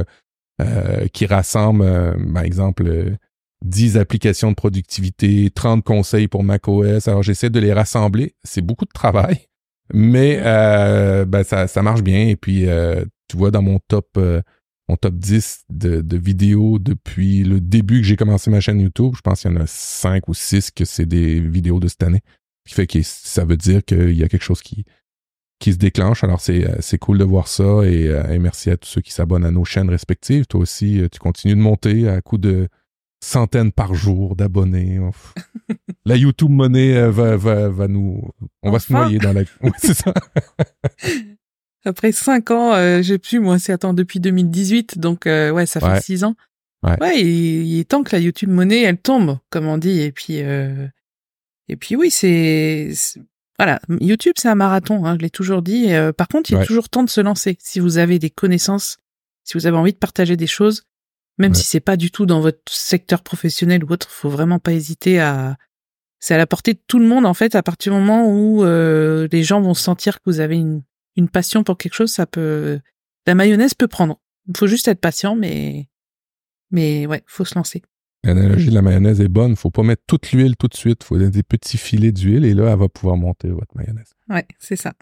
qui 1.11 1.25
rassemblent, 1.25 2.15
par 2.35 2.43
exemple, 2.43 3.17
10 3.65 3.97
applications 3.97 4.51
de 4.51 4.55
productivité, 4.55 5.49
30 5.49 5.83
conseils 5.83 6.27
pour 6.27 6.43
macOS. 6.43 7.07
Alors 7.07 7.23
j'essaie 7.23 7.49
de 7.49 7.59
les 7.59 7.73
rassembler. 7.73 8.35
C'est 8.43 8.61
beaucoup 8.61 8.85
de 8.85 8.91
travail, 8.93 9.47
mais 9.91 10.37
ben, 10.37 11.43
ça, 11.43 11.67
ça 11.67 11.81
marche 11.81 12.03
bien. 12.03 12.27
Et 12.27 12.35
puis, 12.35 12.67
tu 13.27 13.37
vois, 13.37 13.49
dans 13.49 13.63
mon 13.63 13.79
top, 13.87 14.19
mon 14.87 14.97
top 14.97 15.15
10 15.15 15.63
de, 15.71 16.01
de, 16.01 16.17
vidéos 16.17 16.77
depuis 16.77 17.43
le 17.43 17.59
début 17.59 18.01
que 18.01 18.05
j'ai 18.05 18.15
commencé 18.15 18.51
ma 18.51 18.59
chaîne 18.59 18.79
YouTube, 18.79 19.13
je 19.15 19.21
pense 19.21 19.41
qu'il 19.41 19.51
y 19.51 19.57
en 19.57 19.61
a 19.61 19.65
5 19.65 20.27
ou 20.27 20.35
6 20.35 20.69
que 20.69 20.85
c'est 20.85 21.07
des 21.07 21.39
vidéos 21.39 21.79
de 21.79 21.87
cette 21.87 22.03
année 22.03 22.21
qui 22.67 22.73
fait 22.73 22.87
que 22.87 23.01
ça 23.03 23.45
veut 23.45 23.57
dire 23.57 23.83
qu'il 23.83 24.13
y 24.13 24.23
a 24.23 24.27
quelque 24.27 24.43
chose 24.43 24.61
qui, 24.61 24.85
qui 25.61 25.71
se 25.71 25.77
déclenche. 25.77 26.25
Alors, 26.25 26.41
c'est, 26.41 26.67
euh, 26.67 26.75
c'est 26.81 26.97
cool 26.97 27.19
de 27.19 27.23
voir 27.23 27.47
ça 27.47 27.63
euh, 27.63 28.27
et, 28.29 28.39
merci 28.39 28.69
à 28.69 28.77
tous 28.77 28.89
ceux 28.89 29.01
qui 29.01 29.13
s'abonnent 29.13 29.45
à 29.45 29.51
nos 29.51 29.63
chaînes 29.63 29.89
respectives. 29.89 30.45
Toi 30.47 30.59
aussi, 30.59 30.99
euh, 30.99 31.07
tu 31.09 31.19
continues 31.19 31.55
de 31.55 31.61
monter 31.61 32.09
à 32.09 32.19
coup 32.21 32.37
de 32.37 32.67
centaines 33.23 33.71
par 33.71 33.93
jour 33.93 34.35
d'abonnés. 34.35 34.99
la 36.05 36.17
YouTube 36.17 36.49
monnaie 36.49 37.09
va, 37.09 37.37
va, 37.37 37.69
va 37.69 37.87
nous... 37.87 38.21
On 38.63 38.71
va 38.71 38.79
se 38.79 38.91
noyer 38.91 39.19
dans 39.19 39.31
la... 39.31 39.43
c'est 39.77 39.93
ça. 39.93 40.13
Après 41.85 42.11
cinq 42.11 42.51
ans, 42.51 42.73
euh, 42.73 43.01
j'ai 43.01 43.17
plus, 43.17 43.39
moi, 43.39 43.57
c'est 43.57 43.73
attends, 43.73 43.93
depuis 43.93 44.19
2018, 44.19 44.99
donc 44.99 45.25
ouais, 45.25 45.65
ça 45.65 45.79
fait 45.79 46.01
six 46.01 46.23
ans. 46.23 46.35
Ouais, 46.83 47.21
il, 47.21 47.79
est 47.79 47.83
temps 47.83 48.01
que 48.01 48.15
la 48.15 48.19
YouTube 48.19 48.49
monnaie, 48.49 48.81
elle 48.81 48.97
tombe, 48.97 49.37
comme 49.51 49.67
on 49.67 49.77
dit, 49.77 50.01
et 50.01 50.11
puis... 50.11 50.41
Et 51.71 51.77
puis 51.77 51.95
oui, 51.95 52.11
c'est 52.11 52.91
voilà, 53.57 53.79
YouTube 54.01 54.33
c'est 54.37 54.49
un 54.49 54.55
marathon, 54.55 55.05
hein, 55.05 55.15
je 55.17 55.21
l'ai 55.21 55.29
toujours 55.29 55.61
dit. 55.61 55.93
Euh, 55.93 56.11
par 56.11 56.27
contre, 56.27 56.51
il 56.51 56.57
y 56.57 56.59
a 56.59 56.65
toujours 56.65 56.89
temps 56.89 57.03
de 57.03 57.09
se 57.09 57.21
lancer. 57.21 57.57
Si 57.61 57.79
vous 57.79 57.97
avez 57.97 58.19
des 58.19 58.29
connaissances, 58.29 58.97
si 59.45 59.53
vous 59.53 59.67
avez 59.67 59.77
envie 59.77 59.93
de 59.93 59.97
partager 59.97 60.35
des 60.35 60.47
choses, 60.47 60.83
même 61.37 61.53
si 61.53 61.63
c'est 61.63 61.79
pas 61.79 61.95
du 61.95 62.11
tout 62.11 62.25
dans 62.25 62.41
votre 62.41 62.59
secteur 62.69 63.23
professionnel 63.23 63.85
ou 63.85 63.91
autre, 63.91 64.09
faut 64.09 64.29
vraiment 64.29 64.59
pas 64.59 64.73
hésiter 64.73 65.19
à. 65.19 65.57
C'est 66.19 66.35
à 66.35 66.37
la 66.37 66.45
portée 66.45 66.73
de 66.73 66.81
tout 66.85 66.99
le 66.99 67.07
monde 67.07 67.25
en 67.25 67.33
fait. 67.33 67.55
À 67.55 67.63
partir 67.63 67.93
du 67.93 67.99
moment 67.99 68.27
où 68.27 68.63
euh, 68.63 69.27
les 69.31 69.43
gens 69.43 69.61
vont 69.61 69.73
sentir 69.73 70.17
que 70.17 70.23
vous 70.25 70.39
avez 70.39 70.57
une, 70.57 70.83
une 71.15 71.29
passion 71.29 71.63
pour 71.63 71.77
quelque 71.77 71.95
chose, 71.95 72.11
ça 72.11 72.25
peut. 72.25 72.79
La 73.25 73.33
mayonnaise 73.33 73.75
peut 73.75 73.87
prendre. 73.87 74.19
Il 74.47 74.57
faut 74.57 74.67
juste 74.67 74.89
être 74.89 74.99
patient, 74.99 75.35
mais 75.35 75.87
mais 76.69 77.05
ouais, 77.05 77.23
faut 77.27 77.45
se 77.45 77.55
lancer. 77.55 77.81
L'analogie 78.23 78.69
de 78.69 78.75
la 78.75 78.81
mayonnaise 78.81 79.19
est 79.19 79.27
bonne. 79.27 79.55
Faut 79.55 79.71
pas 79.71 79.83
mettre 79.83 80.03
toute 80.05 80.31
l'huile 80.31 80.55
tout 80.55 80.67
de 80.67 80.75
suite. 80.75 81.03
Faut 81.03 81.17
des 81.17 81.43
petits 81.43 81.77
filets 81.77 82.11
d'huile 82.11 82.45
et 82.45 82.53
là, 82.53 82.71
elle 82.71 82.79
va 82.79 82.87
pouvoir 82.87 83.17
monter 83.17 83.49
votre 83.49 83.75
mayonnaise. 83.75 84.13
Ouais, 84.29 84.45
c'est 84.59 84.75
ça. 84.75 84.93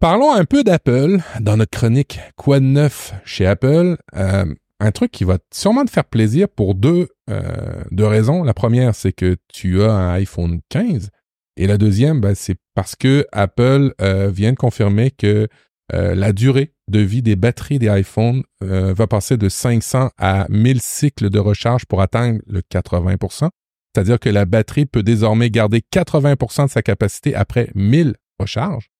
Parlons 0.00 0.32
un 0.32 0.44
peu 0.44 0.64
d'Apple 0.64 1.18
dans 1.40 1.56
notre 1.56 1.70
chronique 1.70 2.18
Quoi 2.36 2.60
de 2.60 2.64
neuf 2.64 3.14
chez 3.24 3.46
Apple? 3.46 3.96
Euh, 4.16 4.44
un 4.80 4.90
truc 4.90 5.12
qui 5.12 5.24
va 5.24 5.38
sûrement 5.52 5.84
te 5.84 5.90
faire 5.90 6.04
plaisir 6.04 6.48
pour 6.48 6.74
deux, 6.74 7.08
euh, 7.30 7.84
deux 7.92 8.06
raisons. 8.06 8.42
La 8.42 8.52
première, 8.52 8.94
c'est 8.94 9.12
que 9.12 9.36
tu 9.46 9.80
as 9.82 9.92
un 9.92 10.12
iPhone 10.14 10.60
15. 10.70 11.10
Et 11.56 11.66
la 11.66 11.78
deuxième, 11.78 12.20
ben, 12.20 12.34
c'est 12.34 12.56
parce 12.74 12.96
que 12.96 13.26
Apple 13.30 13.94
euh, 14.00 14.28
vient 14.28 14.52
de 14.52 14.56
confirmer 14.56 15.10
que 15.10 15.48
euh, 15.92 16.14
la 16.14 16.32
durée 16.32 16.72
de 16.88 17.00
vie 17.00 17.22
des 17.22 17.36
batteries 17.36 17.78
des 17.78 17.88
iPhones 17.88 18.42
euh, 18.62 18.94
va 18.94 19.06
passer 19.06 19.36
de 19.36 19.48
500 19.48 20.10
à 20.16 20.46
1000 20.48 20.80
cycles 20.80 21.28
de 21.28 21.38
recharge 21.38 21.84
pour 21.86 22.00
atteindre 22.00 22.40
le 22.46 22.60
80% 22.60 23.50
C'est-à-dire 23.94 24.18
que 24.18 24.30
la 24.30 24.46
batterie 24.46 24.86
peut 24.86 25.02
désormais 25.02 25.50
garder 25.50 25.82
80% 25.92 26.66
de 26.66 26.70
sa 26.70 26.82
capacité 26.82 27.34
après 27.34 27.70
1000 27.74 28.14
recharges. 28.38 28.90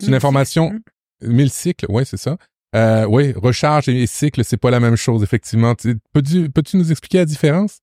C'est 0.00 0.08
une 0.08 0.14
information... 0.14 0.72
1000 1.22 1.50
cycles, 1.50 1.86
oui, 1.88 2.04
c'est 2.04 2.18
ça. 2.18 2.36
Euh, 2.74 3.06
oui, 3.06 3.32
recharge 3.32 3.88
et 3.88 4.06
cycle, 4.06 4.44
c'est 4.44 4.56
pas 4.56 4.70
la 4.70 4.80
même 4.80 4.96
chose, 4.96 5.22
effectivement. 5.22 5.74
Peux-tu 6.12 6.50
peux 6.50 6.62
nous 6.74 6.90
expliquer 6.90 7.18
la 7.18 7.24
différence? 7.24 7.78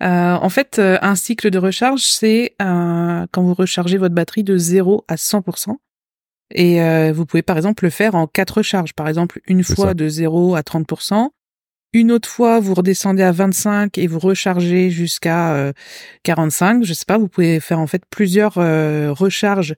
en 0.00 0.48
fait, 0.48 0.78
un 0.78 1.14
cycle 1.14 1.50
de 1.50 1.58
recharge, 1.58 2.02
c'est 2.02 2.54
quand 2.58 3.42
vous 3.42 3.54
rechargez 3.54 3.96
votre 3.96 4.14
batterie 4.14 4.44
de 4.44 4.58
0 4.58 5.04
à 5.08 5.14
100%. 5.14 5.76
Et 6.54 6.82
euh, 6.82 7.12
vous 7.12 7.26
pouvez 7.26 7.42
par 7.42 7.56
exemple 7.56 7.84
le 7.84 7.90
faire 7.90 8.14
en 8.14 8.26
quatre 8.26 8.62
charges. 8.62 8.94
Par 8.94 9.08
exemple, 9.08 9.40
une 9.46 9.62
fois 9.62 9.94
de 9.94 10.08
0 10.08 10.54
à 10.54 10.62
30%. 10.62 11.28
Une 11.94 12.12
autre 12.12 12.28
fois, 12.28 12.60
vous 12.60 12.74
redescendez 12.74 13.22
à 13.22 13.32
25 13.32 13.96
et 13.96 14.06
vous 14.06 14.18
rechargez 14.18 14.90
jusqu'à 14.90 15.54
euh, 15.54 15.72
45. 16.22 16.84
Je 16.84 16.92
sais 16.92 17.06
pas, 17.06 17.16
vous 17.16 17.28
pouvez 17.28 17.60
faire 17.60 17.78
en 17.78 17.86
fait 17.86 18.02
plusieurs 18.10 18.58
euh, 18.58 19.12
recharges. 19.12 19.74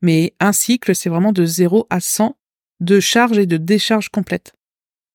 Mais 0.00 0.34
un 0.40 0.52
cycle, 0.52 0.94
c'est 0.94 1.08
vraiment 1.08 1.32
de 1.32 1.44
0 1.44 1.86
à 1.88 2.00
100 2.00 2.36
de 2.80 2.98
charge 2.98 3.38
et 3.38 3.46
de 3.46 3.56
décharge 3.56 4.08
complète. 4.08 4.54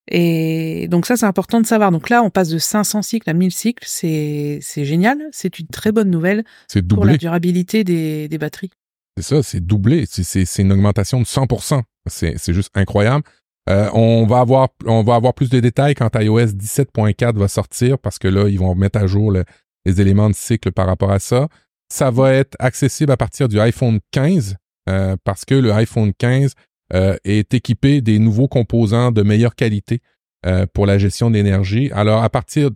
Et 0.09 0.87
donc 0.87 1.05
ça, 1.05 1.17
c'est 1.17 1.25
important 1.25 1.59
de 1.59 1.65
savoir. 1.65 1.91
Donc 1.91 2.09
là, 2.09 2.23
on 2.23 2.29
passe 2.29 2.47
de 2.47 2.59
500 2.59 3.01
cycles 3.01 3.29
à 3.29 3.33
1000 3.33 3.51
cycles. 3.51 3.83
C'est 3.85 4.59
c'est 4.61 4.85
génial. 4.85 5.17
C'est 5.33 5.59
une 5.59 5.67
très 5.67 5.91
bonne 5.91 6.09
nouvelle 6.09 6.45
pour 6.87 7.03
la 7.03 7.17
durabilité 7.17 7.83
des, 7.83 8.29
des 8.29 8.37
batteries. 8.37 8.71
C'est 9.17 9.23
ça, 9.23 9.43
c'est 9.43 9.59
doublé. 9.65 10.05
C'est- 10.07 10.45
une 10.61 10.71
augmentation 10.71 11.19
de 11.19 11.25
100%. 11.25 11.83
C'est 12.07 12.53
juste 12.53 12.69
incroyable. 12.75 13.23
Euh, 13.69 13.89
on 13.93 14.25
va 14.25 14.39
avoir 14.39 14.69
on 14.85 15.03
va 15.03 15.15
avoir 15.15 15.33
plus 15.33 15.49
de 15.49 15.59
détails 15.59 15.93
quand 15.93 16.09
iOS 16.15 16.53
17.4 16.53 17.37
va 17.37 17.49
sortir 17.49 17.99
parce 17.99 18.17
que 18.17 18.29
là 18.29 18.47
ils 18.47 18.57
vont 18.59 18.73
mettre 18.75 18.97
à 18.97 19.07
jour 19.07 19.29
le- 19.29 19.43
les 19.85 19.99
éléments 19.99 20.29
de 20.29 20.35
cycle 20.35 20.71
par 20.71 20.85
rapport 20.87 21.11
à 21.11 21.19
ça. 21.19 21.49
Ça 21.91 22.09
va 22.09 22.31
être 22.33 22.55
accessible 22.59 23.11
à 23.11 23.17
partir 23.17 23.49
du 23.49 23.59
iPhone 23.59 23.99
15 24.11 24.55
euh, 24.87 25.17
parce 25.25 25.43
que 25.43 25.55
le 25.55 25.73
iPhone 25.73 26.13
15 26.17 26.53
euh, 26.93 27.17
est 27.25 27.53
équipé 27.53 27.99
des 27.99 28.19
nouveaux 28.19 28.47
composants 28.47 29.11
de 29.11 29.21
meilleure 29.21 29.55
qualité 29.55 29.99
euh, 30.45 30.65
pour 30.73 30.85
la 30.85 30.97
gestion 30.97 31.29
d'énergie. 31.29 31.91
Alors 31.91 32.23
à 32.23 32.29
partir 32.29 32.69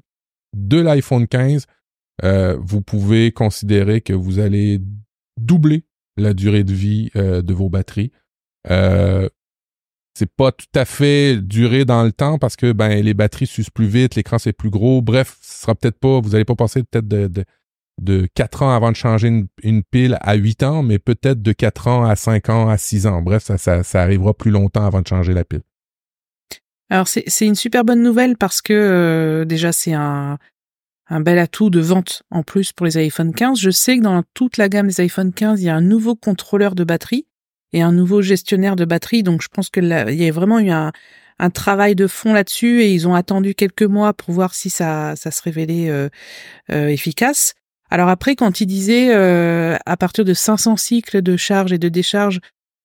de 0.54 0.78
l'iPhone 0.82 1.26
15, 1.26 1.68
euh, 2.26 2.58
vous 2.60 2.82
pouvez 2.82 3.32
considérer 3.32 4.02
que 4.02 4.12
vous 4.12 4.40
allez 4.40 4.82
doubler 5.40 5.86
la 6.18 6.34
durée 6.34 6.64
de 6.64 6.74
vie 6.74 7.10
euh, 7.16 7.42
de 7.42 7.54
vos 7.54 7.70
batteries. 7.70 8.12
Euh, 8.70 9.30
c'est 10.14 10.30
pas 10.30 10.52
tout 10.52 10.66
à 10.76 10.86
fait 10.86 11.38
duré 11.38 11.86
dans 11.86 12.04
le 12.04 12.12
temps 12.12 12.38
parce 12.38 12.56
que 12.56 12.74
ben 12.74 13.02
les 13.02 13.14
batteries 13.14 13.48
s'usent 13.48 13.70
plus 13.70 13.88
vite, 13.88 14.16
l'écran 14.16 14.38
c'est 14.38 14.54
plus 14.54 14.70
gros. 14.70 15.02
Bref, 15.02 15.38
ce 15.42 15.62
sera 15.62 15.76
peut-être 15.76 16.00
pas, 16.00 16.20
vous 16.20 16.36
allez 16.36 16.46
pas 16.46 16.56
passer 16.56 16.84
peut-être 16.84 17.08
de, 17.08 17.28
de, 17.28 17.46
de 18.02 18.28
4 18.34 18.64
ans 18.64 18.76
avant 18.76 18.92
de 18.92 18.96
changer 18.96 19.46
une, 19.64 19.84
pile 19.84 20.18
à 20.22 20.36
8 20.36 20.64
ans, 20.64 20.84
mais 20.84 21.00
peut-être 21.00 21.42
de 21.42 21.54
4 21.54 21.88
ans 21.88 22.06
à 22.06 22.16
5 22.16 22.50
ans 22.50 22.70
à 22.70 22.78
6 22.78 23.08
ans. 23.08 23.22
Bref, 23.22 23.52
ça, 23.56 23.82
arrivera 24.02 24.34
plus 24.34 24.52
longtemps 24.52 24.86
avant 24.86 25.02
de 25.02 25.08
changer 25.08 25.34
la 25.34 25.46
pile. 25.46 25.62
Alors 26.90 27.08
c'est 27.08 27.24
c'est 27.28 27.48
une 27.48 27.56
super 27.56 27.86
bonne 27.86 28.04
nouvelle 28.04 28.36
parce 28.36 28.62
que 28.62 28.74
euh, 28.74 29.46
déjà 29.46 29.72
c'est 29.72 29.94
un 29.94 30.38
un 31.12 31.20
bel 31.20 31.38
atout 31.40 31.70
de 31.70 31.82
vente 31.82 32.24
en 32.32 32.42
plus 32.42 32.72
pour 32.72 32.86
les 32.86 32.98
iPhone 32.98 33.34
15. 33.34 33.60
Je 33.60 33.70
sais 33.70 33.98
que 33.98 34.02
dans 34.02 34.24
toute 34.34 34.56
la 34.56 34.70
gamme 34.70 34.88
des 34.88 35.02
iPhone 35.02 35.34
15, 35.34 35.62
il 35.62 35.66
y 35.66 35.70
a 35.70 35.76
un 35.76 35.82
nouveau 35.82 36.16
contrôleur 36.16 36.74
de 36.74 36.86
batterie 36.86 37.28
et 37.74 37.82
un 37.82 37.92
nouveau 37.92 38.22
gestionnaire 38.22 38.78
de 38.78 38.86
batterie. 38.86 39.22
Donc 39.22 39.42
je 39.42 39.50
pense 39.50 39.70
que 39.70 39.82
il 39.82 40.16
y 40.16 40.28
a 40.28 40.32
vraiment 40.32 40.60
eu 40.60 40.70
un, 40.70 40.94
un 41.38 41.50
travail 41.50 41.96
de 41.96 42.08
fond 42.08 42.34
là-dessus 42.34 42.82
et 42.82 42.94
ils 42.94 43.10
ont 43.10 43.14
attendu 43.14 43.56
quelques 43.56 43.84
mois 43.84 44.14
pour 44.14 44.34
voir 44.34 44.54
si 44.54 44.70
ça, 44.70 45.16
ça 45.18 45.32
se 45.32 45.42
révélait 45.42 45.90
euh, 45.90 46.08
euh, 46.72 46.88
efficace. 46.88 47.56
Alors 47.90 48.08
après, 48.08 48.38
quand 48.38 48.62
il 48.62 48.68
disait 48.68 49.14
euh, 49.14 49.76
à 49.86 49.98
partir 49.98 50.24
de 50.24 50.34
500 50.34 50.78
cycles 50.78 51.22
de 51.22 51.36
charge 51.36 51.74
et 51.74 51.78
de 51.78 51.90
décharge, 51.90 52.40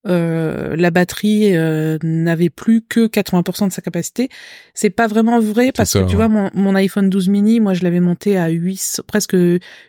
euh, 0.07 0.77
la 0.77 0.91
batterie 0.91 1.57
euh, 1.57 1.99
n'avait 2.03 2.51
plus 2.51 2.83
que 2.83 3.07
80% 3.07 3.69
de 3.69 3.73
sa 3.73 3.83
capacité. 3.83 4.29
C'est 4.75 4.91
pas 4.91 5.07
vraiment 5.07 5.41
vrai 5.41 5.73
parce 5.73 5.91
ça, 5.91 6.01
que 6.01 6.05
tu 6.05 6.11
ouais. 6.11 6.17
vois 6.17 6.29
mon, 6.29 6.51
mon 6.55 6.75
iPhone 6.75 7.11
12 7.11 7.29
mini, 7.29 7.61
moi 7.61 7.75
je 7.75 7.83
l'avais 7.83 8.01
monté 8.01 8.39
à 8.39 8.49
800, 8.49 9.03
presque 9.07 9.37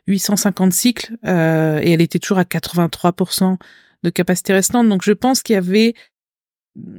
850 0.07 0.73
cycles 0.73 1.15
euh, 1.25 1.79
et 1.81 1.91
elle 1.91 2.01
était 2.01 2.19
toujours 2.19 2.39
à 2.39 2.43
83% 2.43 3.57
de 4.03 4.09
capacité 4.09 4.53
restante. 4.53 4.89
Donc 4.89 5.03
je 5.03 5.13
pense 5.13 5.41
qu'il 5.41 5.53
y 5.53 5.57
avait 5.57 5.93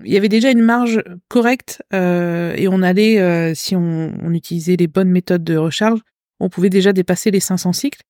il 0.05 0.13
y 0.13 0.17
avait 0.17 0.29
déjà 0.29 0.51
une 0.51 0.63
marge 0.63 1.03
correcte 1.29 1.83
euh, 1.95 2.55
et 2.57 2.69
on 2.69 2.83
allait 2.83 3.21
euh, 3.21 3.55
si 3.55 3.77
on, 3.77 4.13
on 4.23 4.35
utilisait 4.35 4.77
les 4.77 4.89
bonnes 4.89 5.11
méthodes 5.11 5.45
de 5.45 5.57
recharge, 5.57 6.01
on 6.41 6.49
pouvait 6.49 6.71
déjà 6.71 6.93
dépasser 6.93 7.31
les 7.31 7.41
500 7.41 7.73
cycles. 7.73 8.01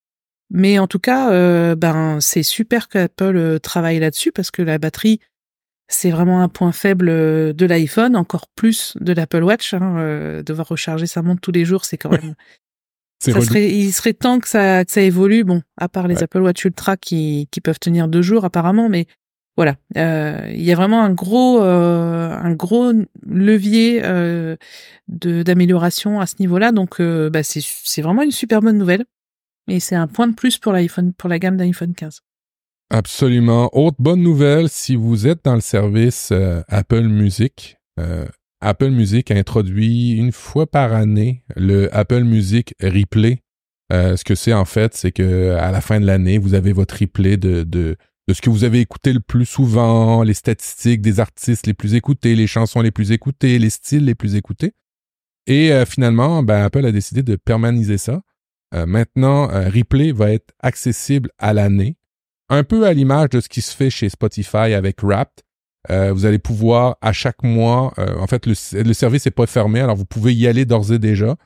Mais 0.51 0.79
en 0.79 0.87
tout 0.87 0.99
cas, 0.99 1.31
euh, 1.31 1.75
ben 1.75 2.19
c'est 2.21 2.43
super 2.43 2.87
qu'Apple 2.87 3.35
euh, 3.35 3.59
travaille 3.59 3.99
là-dessus 3.99 4.31
parce 4.31 4.51
que 4.51 4.61
la 4.61 4.77
batterie, 4.77 5.19
c'est 5.87 6.11
vraiment 6.11 6.41
un 6.41 6.49
point 6.49 6.71
faible 6.71 7.09
euh, 7.09 7.53
de 7.53 7.65
l'iPhone, 7.65 8.15
encore 8.15 8.47
plus 8.55 8.95
de 8.99 9.13
l'Apple 9.13 9.43
Watch. 9.43 9.73
Hein, 9.73 9.97
euh, 9.97 10.43
devoir 10.43 10.67
recharger 10.67 11.07
sa 11.07 11.21
montre 11.21 11.41
tous 11.41 11.51
les 11.51 11.65
jours, 11.65 11.85
c'est 11.85 11.97
quand 11.97 12.11
même. 12.11 12.35
Ça 13.21 13.33
relou. 13.33 13.45
serait, 13.45 13.69
il 13.69 13.91
serait 13.91 14.13
temps 14.13 14.39
que 14.39 14.47
ça, 14.47 14.85
que 14.85 14.91
ça 14.93 15.01
évolue. 15.01 15.43
Bon, 15.43 15.61
à 15.75 15.89
part 15.89 16.07
les 16.07 16.15
Ouais. 16.15 16.23
Apple 16.23 16.39
Watch 16.39 16.63
Ultra 16.63 16.95
qui, 16.95 17.49
qui 17.51 17.59
peuvent 17.59 17.77
tenir 17.77 18.07
deux 18.07 18.21
jours 18.21 18.45
apparemment, 18.45 18.87
mais 18.87 19.07
voilà, 19.57 19.75
Euh, 19.97 20.47
il 20.53 20.61
y 20.61 20.71
a 20.71 20.75
vraiment 20.75 21.03
un 21.03 21.11
gros, 21.11 21.61
euh, 21.61 22.29
un 22.31 22.53
gros 22.53 22.93
levier 23.27 23.99
euh, 24.05 24.55
d'amélioration 25.09 26.21
à 26.21 26.27
ce 26.27 26.35
niveau-là. 26.39 26.71
Donc, 26.71 27.01
bah, 27.01 27.43
c'est 27.43 27.59
c'est 27.61 28.01
vraiment 28.01 28.21
une 28.21 28.31
super 28.31 28.61
bonne 28.61 28.77
nouvelle. 28.77 29.03
Et 29.69 29.79
c'est 29.79 29.95
un 29.95 30.07
point 30.07 30.27
de 30.27 30.33
plus 30.33 30.57
pour 30.57 30.73
la 30.73 31.39
gamme 31.39 31.57
d'iPhone 31.57 31.93
15. 31.93 32.21
Absolument. 32.89 33.69
Autre 33.77 33.97
bonne 33.99 34.23
nouvelle, 34.23 34.67
si 34.67 34.95
vous 34.95 35.27
êtes 35.27 35.45
dans 35.45 35.53
le 35.53 35.61
service 35.61 36.29
euh, 36.31 36.63
Apple 36.67 37.03
Music, 37.03 37.77
euh, 37.99 38.25
Apple 38.61 38.89
Music 38.89 39.29
a 39.29 39.35
introduit 39.35 40.13
une 40.13 40.31
fois 40.31 40.65
par 40.65 40.93
année 40.93 41.43
le 41.55 41.95
Apple 41.95 42.23
Music 42.23 42.73
Replay. 42.81 43.43
Euh, 43.93 44.17
ce 44.17 44.23
que 44.23 44.33
c'est 44.33 44.53
en 44.53 44.65
fait, 44.65 44.95
c'est 44.95 45.11
que 45.11 45.51
à 45.51 45.71
la 45.71 45.81
fin 45.81 45.99
de 45.99 46.05
l'année, 46.05 46.39
vous 46.39 46.55
avez 46.55 46.73
votre 46.73 46.97
replay 46.99 47.37
de, 47.37 47.95
ce 48.31 48.41
que 48.41 48.49
vous 48.49 48.63
avez 48.63 48.79
écouté 48.79 49.13
le 49.13 49.19
plus 49.19 49.45
souvent, 49.45 50.23
les 50.23 50.33
statistiques 50.33 51.01
des 51.01 51.19
artistes 51.19 51.67
les 51.67 51.73
plus 51.75 51.93
écoutés, 51.93 52.35
les 52.35 52.47
chansons 52.47 52.81
les 52.81 52.91
plus 52.91 53.11
écoutées, 53.11 53.59
les 53.59 53.69
styles 53.69 54.05
les 54.05 54.15
plus 54.15 54.35
écoutés. 54.35 54.73
Et 55.47 55.71
finalement, 55.87 56.43
ben, 56.43 56.63
Apple 56.63 56.85
a 56.85 56.91
décidé 56.91 57.23
de 57.23 57.35
permaniser 57.35 57.97
ça. 57.97 58.21
Euh, 58.73 58.85
maintenant, 58.85 59.49
euh, 59.51 59.69
Replay 59.69 60.11
va 60.11 60.31
être 60.31 60.53
accessible 60.59 61.31
à 61.39 61.53
l'année 61.53 61.97
un 62.49 62.63
peu 62.63 62.85
à 62.85 62.93
l'image 62.93 63.29
de 63.29 63.39
ce 63.39 63.49
qui 63.49 63.61
se 63.61 63.75
fait 63.75 63.89
chez 63.89 64.09
Spotify 64.09 64.73
avec 64.73 65.03
Wrapped. 65.03 65.43
Euh, 65.89 66.11
vous 66.11 66.25
allez 66.25 66.39
pouvoir 66.39 66.97
à 67.01 67.13
chaque 67.13 67.41
mois, 67.43 67.93
euh, 67.99 68.17
en 68.17 68.27
fait, 68.27 68.45
le, 68.45 68.53
le 68.83 68.93
service 68.93 69.25
n'est 69.25 69.31
pas 69.31 69.45
fermé, 69.45 69.79
alors 69.79 69.95
vous 69.95 70.05
pouvez 70.05 70.33
y 70.33 70.47
aller 70.47 70.65
d'ores 70.65 70.91
et 70.91 70.99
déjà. 70.99 71.37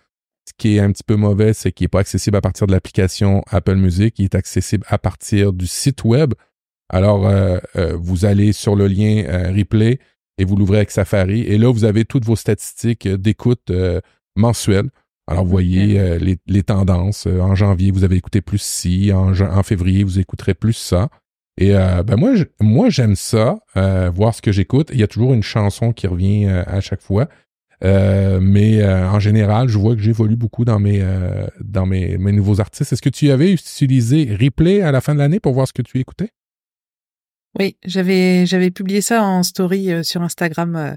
Ce 0.48 0.54
qui 0.58 0.76
est 0.76 0.80
un 0.80 0.92
petit 0.92 1.04
peu 1.04 1.16
mauvais, 1.16 1.54
c'est 1.54 1.72
qu'il 1.72 1.86
n'est 1.86 1.90
pas 1.90 2.00
accessible 2.00 2.36
à 2.36 2.42
partir 2.42 2.68
de 2.68 2.72
l'application 2.72 3.44
Apple 3.48 3.76
Music, 3.76 4.18
il 4.18 4.26
est 4.26 4.36
accessible 4.36 4.86
à 4.90 4.98
partir 4.98 5.54
du 5.54 5.68
site 5.68 6.04
web. 6.04 6.34
Alors, 6.90 7.28
euh, 7.28 7.60
vous 7.96 8.26
allez 8.26 8.52
sur 8.52 8.76
le 8.76 8.88
lien 8.88 9.24
Replay 9.56 10.00
et 10.38 10.46
vous 10.46 10.56
l'ouvrez 10.56 10.78
avec 10.78 10.92
Safari. 10.92 11.42
Et 11.42 11.58
là, 11.58 11.72
vous 11.72 11.86
avez 11.86 12.04
toutes 12.04 12.26
vos 12.26 12.36
statistiques 12.36 13.08
d'écoute 13.08 13.72
mensuelles. 14.36 14.90
Alors, 15.28 15.46
vous 15.46 15.52
voyez 15.52 16.00
euh, 16.00 16.18
les, 16.20 16.38
les 16.48 16.64
tendances. 16.64 17.28
Euh, 17.28 17.40
en 17.40 17.56
janvier, 17.56 17.92
vous 17.92 18.04
avez 18.04 18.18
écouté 18.18 18.42
plus 18.42 18.62
ci. 18.62 19.12
En, 19.14 19.64
février, 19.64 20.04
vous 20.04 20.20
écouterez 20.20 20.54
plus 20.54 20.74
ça. 20.74 21.10
Et 21.58 21.76
euh, 21.76 22.04
ben 22.04 22.18
moi, 22.18 22.36
je- 22.36 22.46
moi 22.60 22.90
j'aime 22.90 23.16
ça, 23.16 23.60
euh, 23.78 24.10
voir 24.14 24.34
ce 24.36 24.42
que 24.42 24.52
j'écoute. 24.52 24.90
Il 24.92 25.00
y 25.00 25.04
a 25.04 25.08
toujours 25.08 25.34
une 25.34 25.44
chanson 25.44 25.94
qui 25.94 26.08
revient 26.08 26.46
euh, 26.48 26.64
à 26.68 26.82
chaque 26.82 27.02
fois. 27.02 27.28
Mais 27.84 28.82
en 28.86 29.20
général, 29.20 29.68
je 29.68 29.78
vois 29.78 29.94
que 29.96 30.02
j'évolue 30.02 30.38
beaucoup 30.38 30.64
dans 30.64 30.80
mes 30.80 31.04
dans 31.60 31.86
mes, 31.86 32.18
mes 32.18 32.32
nouveaux 32.32 32.62
artistes. 32.62 32.94
Est-ce 32.94 33.02
que 33.02 33.10
tu 33.10 33.30
avais 33.30 33.52
utilisé 33.52 34.34
Replay 34.40 34.82
à 34.82 34.94
la 34.94 35.02
fin 35.02 35.14
de 35.14 35.20
l'année 35.20 35.42
pour 35.42 35.52
voir 35.54 35.68
ce 35.68 35.74
que 35.74 35.82
tu 35.82 36.00
écoutais? 36.00 36.30
Oui, 37.60 37.76
j'avais 37.86 38.46
j'avais 38.46 38.72
publié 38.72 39.02
ça 39.02 39.24
en 39.24 39.44
story 39.44 39.92
euh, 39.92 40.04
sur 40.04 40.22
Instagram. 40.22 40.76
euh, 40.76 40.94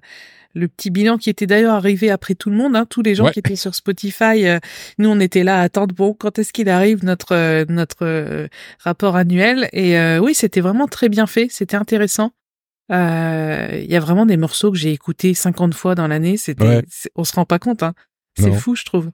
le 0.55 0.69
petit 0.69 0.89
bilan 0.89 1.19
qui 1.19 1.29
était 1.29 1.47
d'ailleurs 1.47 1.75
arrivé 1.75 2.09
après 2.11 2.35
tout 2.35 2.49
le 2.49 2.57
monde, 2.57 2.77
hein, 2.77 2.87
tous 2.89 3.03
les 3.03 3.15
gens 3.15 3.27
Ouais. 3.27 3.33
qui 3.33 3.41
étaient 3.41 3.57
sur 3.57 3.75
Spotify. 3.75 4.47
euh, 4.47 4.59
nous, 4.97 5.11
on 5.11 5.21
était 5.21 5.45
là 5.45 5.61
à 5.61 5.63
attendre. 5.65 5.95
Bon, 5.95 6.15
quand 6.15 6.39
est-ce 6.39 6.55
qu'il 6.55 6.71
arrive 6.71 7.05
notre 7.05 7.33
euh, 7.35 7.67
notre 7.69 8.07
euh, 8.07 8.49
rapport 8.79 9.17
annuel? 9.17 9.69
Et 9.75 9.99
euh, 9.99 10.19
oui, 10.19 10.35
c'était 10.35 10.63
vraiment 10.63 10.87
très 10.89 11.11
bien 11.11 11.27
fait. 11.27 11.49
C'était 11.51 11.77
intéressant. 11.77 12.33
Euh, 12.91 13.69
Il 13.85 13.91
y 13.91 13.97
a 13.97 14.01
vraiment 14.01 14.25
des 14.25 14.37
morceaux 14.39 14.71
que 14.73 14.79
j'ai 14.79 14.93
écoutés 14.93 15.35
50 15.35 15.75
fois 15.75 15.95
dans 15.95 16.07
l'année. 16.09 16.37
C'était, 16.39 16.65
Ouais. 16.67 16.85
c'est- 16.89 17.11
on 17.17 17.25
se 17.25 17.35
rend 17.35 17.45
pas 17.45 17.59
compte. 17.59 17.83
Hein. 17.83 17.93
C'est 18.39 18.49
Non. 18.49 18.55
fou, 18.59 18.75
je 18.77 18.85
trouve. 18.85 19.11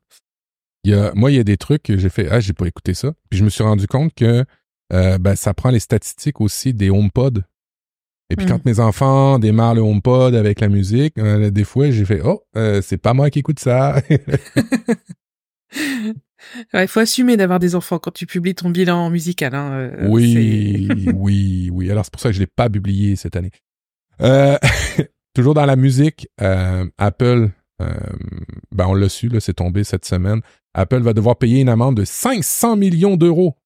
Il 0.84 0.92
y 0.92 0.94
a, 0.94 1.12
moi, 1.14 1.30
il 1.32 1.36
y 1.36 1.40
a 1.40 1.44
des 1.44 1.56
trucs 1.56 1.82
que 1.84 1.96
j'ai 1.96 2.08
fait, 2.08 2.28
ah, 2.30 2.38
j'ai 2.40 2.52
pas 2.52 2.66
écouté 2.66 2.94
ça. 2.94 3.12
Puis 3.30 3.38
je 3.38 3.44
me 3.44 3.50
suis 3.50 3.62
rendu 3.64 3.86
compte 3.86 4.14
que 4.14 4.44
euh, 4.92 5.18
ben, 5.18 5.36
ça 5.36 5.54
prend 5.54 5.70
les 5.70 5.80
statistiques 5.80 6.40
aussi 6.40 6.74
des 6.74 6.90
HomePod. 6.90 7.44
Et 8.30 8.36
puis 8.36 8.46
Mhm. 8.46 8.52
quand 8.52 8.64
mes 8.64 8.80
enfants 8.80 9.38
démarrent 9.38 9.74
le 9.74 9.82
HomePod 9.82 10.34
avec 10.34 10.60
la 10.60 10.68
musique, 10.68 11.18
euh, 11.18 11.50
des 11.50 11.64
fois, 11.64 11.90
j'ai 11.90 12.04
fait, 12.04 12.20
oh, 12.24 12.42
euh, 12.56 12.80
c'est 12.82 12.96
pas 12.96 13.12
moi 13.14 13.28
qui 13.30 13.40
écoute 13.40 13.58
ça. 13.58 14.00
Il 16.74 16.88
faut 16.88 17.00
assumer 17.00 17.36
d'avoir 17.36 17.58
des 17.58 17.74
enfants 17.74 17.98
quand 17.98 18.10
tu 18.10 18.26
publies 18.26 18.54
ton 18.54 18.70
bilan 18.70 19.10
musical. 19.10 19.54
Hein. 19.54 19.90
oui, 20.08 20.88
oui, 21.14 21.70
oui. 21.72 21.90
Alors 21.90 22.04
c'est 22.04 22.12
pour 22.12 22.20
ça 22.20 22.28
que 22.30 22.34
je 22.34 22.40
l'ai 22.40 22.46
pas 22.46 22.68
publié 22.68 23.16
cette 23.16 23.36
année. 23.36 23.50
Toujours 25.34 25.54
dans 25.54 25.64
la 25.64 25.76
musique, 25.76 26.28
Apple, 26.38 27.50
ben 27.78 28.86
on 28.86 28.94
l'a 28.94 29.08
su, 29.08 29.30
c'est 29.40 29.54
tombé 29.54 29.82
cette 29.84 30.04
semaine. 30.04 30.40
Apple 30.74 31.00
va 31.00 31.12
devoir 31.12 31.36
payer 31.36 31.60
une 31.60 31.68
amende 31.68 31.96
de 31.96 32.04
500 32.04 32.76
millions 32.76 33.16
d'euros 33.16 33.56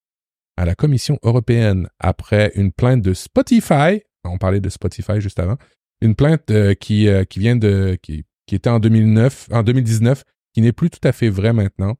à 0.56 0.64
la 0.64 0.74
Commission 0.74 1.18
européenne 1.22 1.88
après 1.98 2.52
une 2.54 2.72
plainte 2.72 3.02
de 3.02 3.14
Spotify. 3.14 4.02
On 4.24 4.38
parlait 4.38 4.60
de 4.60 4.68
Spotify 4.68 5.20
juste 5.20 5.38
avant. 5.38 5.56
Une 6.00 6.14
plainte 6.14 6.50
euh, 6.50 6.74
qui, 6.74 7.08
euh, 7.08 7.24
qui 7.24 7.38
vient 7.38 7.56
de 7.56 7.98
qui, 8.02 8.24
qui 8.46 8.54
était 8.54 8.70
en 8.70 8.80
2009, 8.80 9.48
en 9.52 9.62
2019, 9.62 10.24
qui 10.54 10.62
n'est 10.62 10.72
plus 10.72 10.90
tout 10.90 11.00
à 11.04 11.12
fait 11.12 11.28
vrai 11.28 11.52
maintenant. 11.52 11.96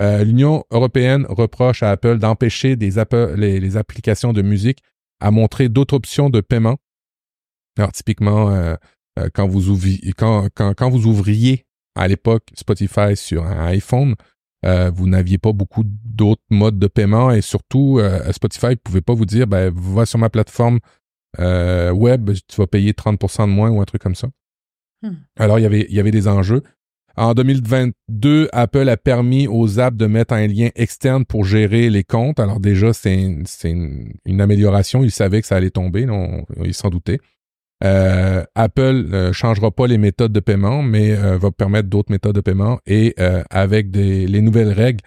Euh, 0.00 0.24
L'Union 0.24 0.64
européenne 0.70 1.26
reproche 1.28 1.82
à 1.82 1.90
Apple 1.90 2.18
d'empêcher 2.18 2.76
les, 2.76 2.98
applications 3.76 4.32
de 4.32 4.42
musique 4.42 4.80
à 5.20 5.30
montrer 5.30 5.68
d'autres 5.68 5.94
options 5.94 6.30
de 6.30 6.40
paiement. 6.40 6.78
Alors 7.76 7.92
typiquement, 7.92 8.76
quand 9.34 9.46
vous 9.46 9.68
ouvriez 11.06 11.66
à 11.94 12.08
l'époque 12.08 12.48
Spotify 12.54 13.16
sur 13.16 13.44
un 13.44 13.66
iPhone, 13.66 14.14
euh, 14.66 14.90
vous 14.90 15.08
n'aviez 15.08 15.38
pas 15.38 15.52
beaucoup 15.52 15.84
d'autres 15.84 16.42
modes 16.50 16.78
de 16.78 16.86
paiement 16.86 17.30
et 17.30 17.40
surtout 17.40 17.98
euh, 17.98 18.30
Spotify 18.32 18.68
ne 18.68 18.74
pouvait 18.74 19.00
pas 19.00 19.14
vous 19.14 19.24
dire 19.24 19.46
ben 19.46 19.72
va 19.74 20.04
sur 20.04 20.18
ma 20.18 20.28
plateforme 20.28 20.80
euh, 21.38 21.90
web, 21.92 22.30
tu 22.46 22.56
vas 22.56 22.66
payer 22.66 22.92
30% 22.92 23.46
de 23.46 23.52
moins 23.52 23.70
ou 23.70 23.80
un 23.80 23.84
truc 23.84 24.02
comme 24.02 24.14
ça. 24.14 24.28
Hmm. 25.02 25.14
Alors 25.38 25.58
il 25.58 25.62
y 25.62 25.66
avait 25.66 25.86
il 25.88 25.94
y 25.94 26.00
avait 26.00 26.10
des 26.10 26.28
enjeux. 26.28 26.62
En 27.16 27.34
2022, 27.34 28.48
Apple 28.52 28.88
a 28.88 28.96
permis 28.96 29.48
aux 29.48 29.80
apps 29.80 29.96
de 29.96 30.06
mettre 30.06 30.32
un 30.32 30.46
lien 30.46 30.68
externe 30.74 31.24
pour 31.24 31.44
gérer 31.44 31.90
les 31.90 32.04
comptes. 32.04 32.38
Alors 32.38 32.60
déjà, 32.60 32.92
c'est 32.92 33.12
une, 33.12 33.44
une, 34.24 34.40
amélioration. 34.40 35.02
Ils 35.02 35.10
savaient 35.10 35.40
que 35.42 35.46
ça 35.46 35.56
allait 35.56 35.70
tomber, 35.70 36.06
ils 36.64 36.72
s'en 36.72 36.88
doutaient. 36.88 37.18
Euh, 37.82 38.44
Apple 38.54 39.06
ne 39.08 39.32
changera 39.32 39.70
pas 39.70 39.86
les 39.86 39.98
méthodes 39.98 40.32
de 40.32 40.40
paiement, 40.40 40.82
mais 40.82 41.12
euh, 41.12 41.38
va 41.38 41.50
permettre 41.50 41.88
d'autres 41.88 42.12
méthodes 42.12 42.34
de 42.34 42.40
paiement. 42.40 42.78
Et 42.86 43.14
euh, 43.18 43.42
avec 43.50 43.90
des, 43.90 44.26
les 44.26 44.42
nouvelles 44.42 44.72
règles, 44.72 45.00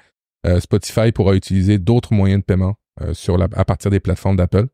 Spotify 0.59 1.13
pourra 1.13 1.35
utiliser 1.35 1.77
d'autres 1.77 2.13
moyens 2.13 2.41
de 2.41 2.45
paiement 2.45 2.75
sur 3.13 3.41
à 3.41 3.63
partir 3.63 3.89
des 3.89 4.01
plateformes 4.01 4.35
d'Apple. 4.35 4.67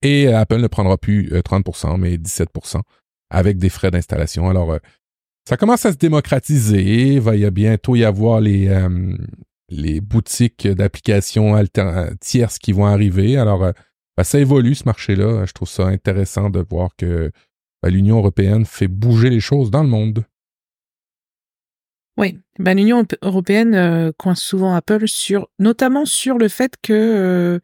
Et 0.00 0.28
Apple 0.28 0.56
ne 0.56 0.68
prendra 0.68 0.96
plus 0.96 1.30
30%, 1.30 1.98
mais 1.98 2.16
17% 2.16 2.80
avec 3.28 3.58
des 3.58 3.68
frais 3.68 3.90
d'installation. 3.90 4.48
Alors, 4.48 4.78
ça 5.46 5.58
commence 5.58 5.84
à 5.84 5.92
se 5.92 5.98
démocratiser. 5.98 7.12
Il 7.12 7.20
va 7.20 7.36
y 7.36 7.50
bientôt 7.50 7.94
y 7.94 8.04
avoir 8.04 8.40
les, 8.40 8.74
les 9.68 10.00
boutiques 10.00 10.66
d'applications 10.66 11.62
tierces 12.18 12.58
qui 12.58 12.72
vont 12.72 12.86
arriver. 12.86 13.36
Alors, 13.36 13.70
ben, 14.18 14.24
ça 14.24 14.40
évolue 14.40 14.74
ce 14.74 14.82
marché-là. 14.84 15.46
Je 15.46 15.52
trouve 15.52 15.68
ça 15.68 15.86
intéressant 15.86 16.50
de 16.50 16.58
voir 16.58 16.96
que 16.96 17.30
ben, 17.84 17.88
l'Union 17.88 18.18
européenne 18.18 18.66
fait 18.66 18.88
bouger 18.88 19.30
les 19.30 19.38
choses 19.38 19.70
dans 19.70 19.84
le 19.84 19.88
monde. 19.88 20.24
Oui, 22.16 22.36
ben, 22.58 22.76
l'Union 22.76 23.06
européenne 23.22 23.76
euh, 23.76 24.10
coince 24.18 24.42
souvent 24.42 24.74
Apple 24.74 25.06
sur, 25.06 25.46
notamment 25.60 26.04
sur 26.04 26.36
le 26.36 26.48
fait 26.48 26.74
que 26.82 26.92
euh, 26.92 27.60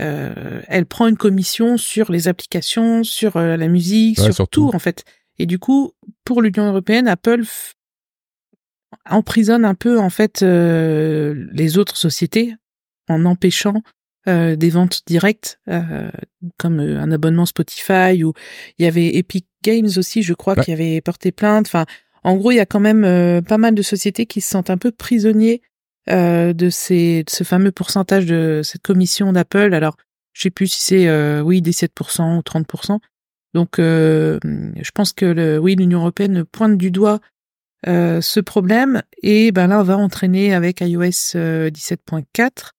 euh, 0.00 0.62
elle 0.68 0.86
prend 0.86 1.08
une 1.08 1.16
commission 1.16 1.76
sur 1.76 2.12
les 2.12 2.28
applications, 2.28 3.02
sur 3.02 3.36
la 3.36 3.66
musique, 3.66 4.20
sur 4.20 4.46
tout 4.46 4.70
en 4.72 4.78
fait. 4.78 5.02
Et 5.40 5.46
du 5.46 5.58
coup, 5.58 5.94
pour 6.22 6.42
l'Union 6.42 6.68
européenne, 6.68 7.08
Apple 7.08 7.42
emprisonne 9.10 9.64
un 9.64 9.74
peu 9.74 9.98
en 9.98 10.10
fait 10.10 10.42
les 10.42 11.76
autres 11.76 11.96
sociétés 11.96 12.54
en 13.08 13.24
empêchant 13.24 13.82
euh, 14.28 14.54
des 14.54 14.70
ventes 14.70 15.02
directes, 15.04 15.58
euh, 15.68 16.08
comme 16.56 16.78
euh, 16.78 17.00
un 17.00 17.10
abonnement 17.10 17.44
Spotify, 17.44 18.22
ou 18.22 18.32
il 18.78 18.84
y 18.84 18.86
avait 18.86 19.16
Epic 19.16 19.48
Games 19.64 19.88
aussi, 19.96 20.22
je 20.22 20.32
crois, 20.32 20.54
qui 20.54 20.70
avait 20.70 21.00
porté 21.00 21.32
plainte. 21.32 21.66
Enfin, 21.66 21.86
en 22.22 22.36
gros, 22.36 22.52
il 22.52 22.56
y 22.56 22.60
a 22.60 22.66
quand 22.66 22.78
même 22.78 23.42
pas 23.42 23.58
mal 23.58 23.74
de 23.74 23.82
sociétés 23.82 24.26
qui 24.26 24.40
se 24.40 24.48
sentent 24.50 24.70
un 24.70 24.78
peu 24.78 24.92
prisonniers 24.92 25.60
de, 26.08 26.68
ces, 26.70 27.24
de 27.24 27.30
ce 27.30 27.42
fameux 27.42 27.72
pourcentage 27.72 28.26
de 28.26 28.60
cette 28.62 28.82
commission 28.82 29.32
d'Apple. 29.32 29.74
Alors, 29.74 29.96
je 30.32 30.42
sais 30.42 30.50
plus 30.50 30.68
si 30.68 30.80
c'est 30.80 31.40
oui 31.40 31.60
17% 31.62 32.38
ou 32.38 32.40
30%. 32.40 32.98
Donc, 33.54 33.74
je 33.78 34.90
pense 34.94 35.12
que 35.12 35.26
le, 35.26 35.58
oui, 35.58 35.74
l'Union 35.74 36.00
européenne 36.00 36.44
pointe 36.44 36.78
du 36.78 36.92
doigt 36.92 37.20
ce 37.84 38.40
problème 38.40 39.02
et 39.22 39.50
ben 39.50 39.66
là, 39.66 39.80
on 39.80 39.84
va 39.84 39.96
entraîner 39.96 40.54
avec 40.54 40.80
iOS 40.80 41.34
17.4 41.34 42.72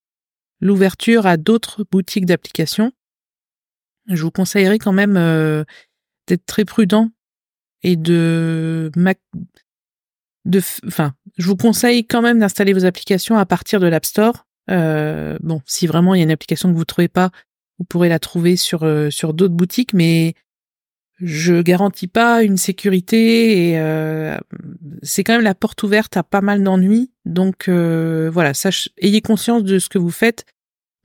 l'ouverture 0.63 1.27
à 1.27 1.38
d'autres 1.38 1.86
boutiques 1.91 2.25
d'applications. 2.25 2.91
Je 4.08 4.24
vous 4.24 4.32
conseillerais 4.32 4.79
quand 4.79 4.93
même 4.93 5.17
euh, 5.17 5.63
d'être 6.27 6.46
très 6.46 6.65
prudent 6.65 7.10
et 7.84 7.98
de, 7.98 8.89
de, 10.46 10.62
enfin, 10.88 11.13
je 11.38 11.48
vous 11.48 11.58
conseille 11.58 12.05
quand 12.05 12.22
même 12.22 12.39
d'installer 12.39 12.74
vos 12.74 12.86
applications 12.86 13.38
à 13.38 13.46
partir 13.46 13.79
de 13.82 13.88
l'App 13.88 14.05
Store. 14.05 14.46
Euh, 14.70 15.38
bon, 15.41 15.62
si 15.65 15.86
vraiment 15.86 16.15
il 16.15 16.20
y 16.20 16.22
a 16.22 16.24
une 16.24 16.32
application 16.32 16.72
que 16.72 16.77
vous 16.77 16.86
trouvez 16.86 17.10
pas, 17.10 17.32
vous 17.77 17.86
pourrez 17.86 18.08
la 18.08 18.20
trouver 18.20 18.55
sur 18.55 18.84
euh, 18.84 19.10
sur 19.10 19.34
d'autres 19.34 19.53
boutiques, 19.53 19.93
mais 19.93 20.34
je 21.19 21.62
garantis 21.62 22.08
pas 22.08 22.43
une 22.43 22.58
sécurité 22.58 23.69
et 23.69 23.80
c'est 25.04 25.23
quand 25.23 25.34
même 25.34 25.43
la 25.43 25.56
porte 25.56 25.84
ouverte 25.84 26.17
à 26.17 26.23
pas 26.23 26.41
mal 26.41 26.63
d'ennuis. 26.63 27.12
Donc 27.26 27.69
voilà, 27.69 28.52
ayez 28.97 29.21
conscience 29.21 29.63
de 29.63 29.80
ce 29.80 29.89
que 29.89 29.99
vous 29.99 30.10
faites 30.10 30.45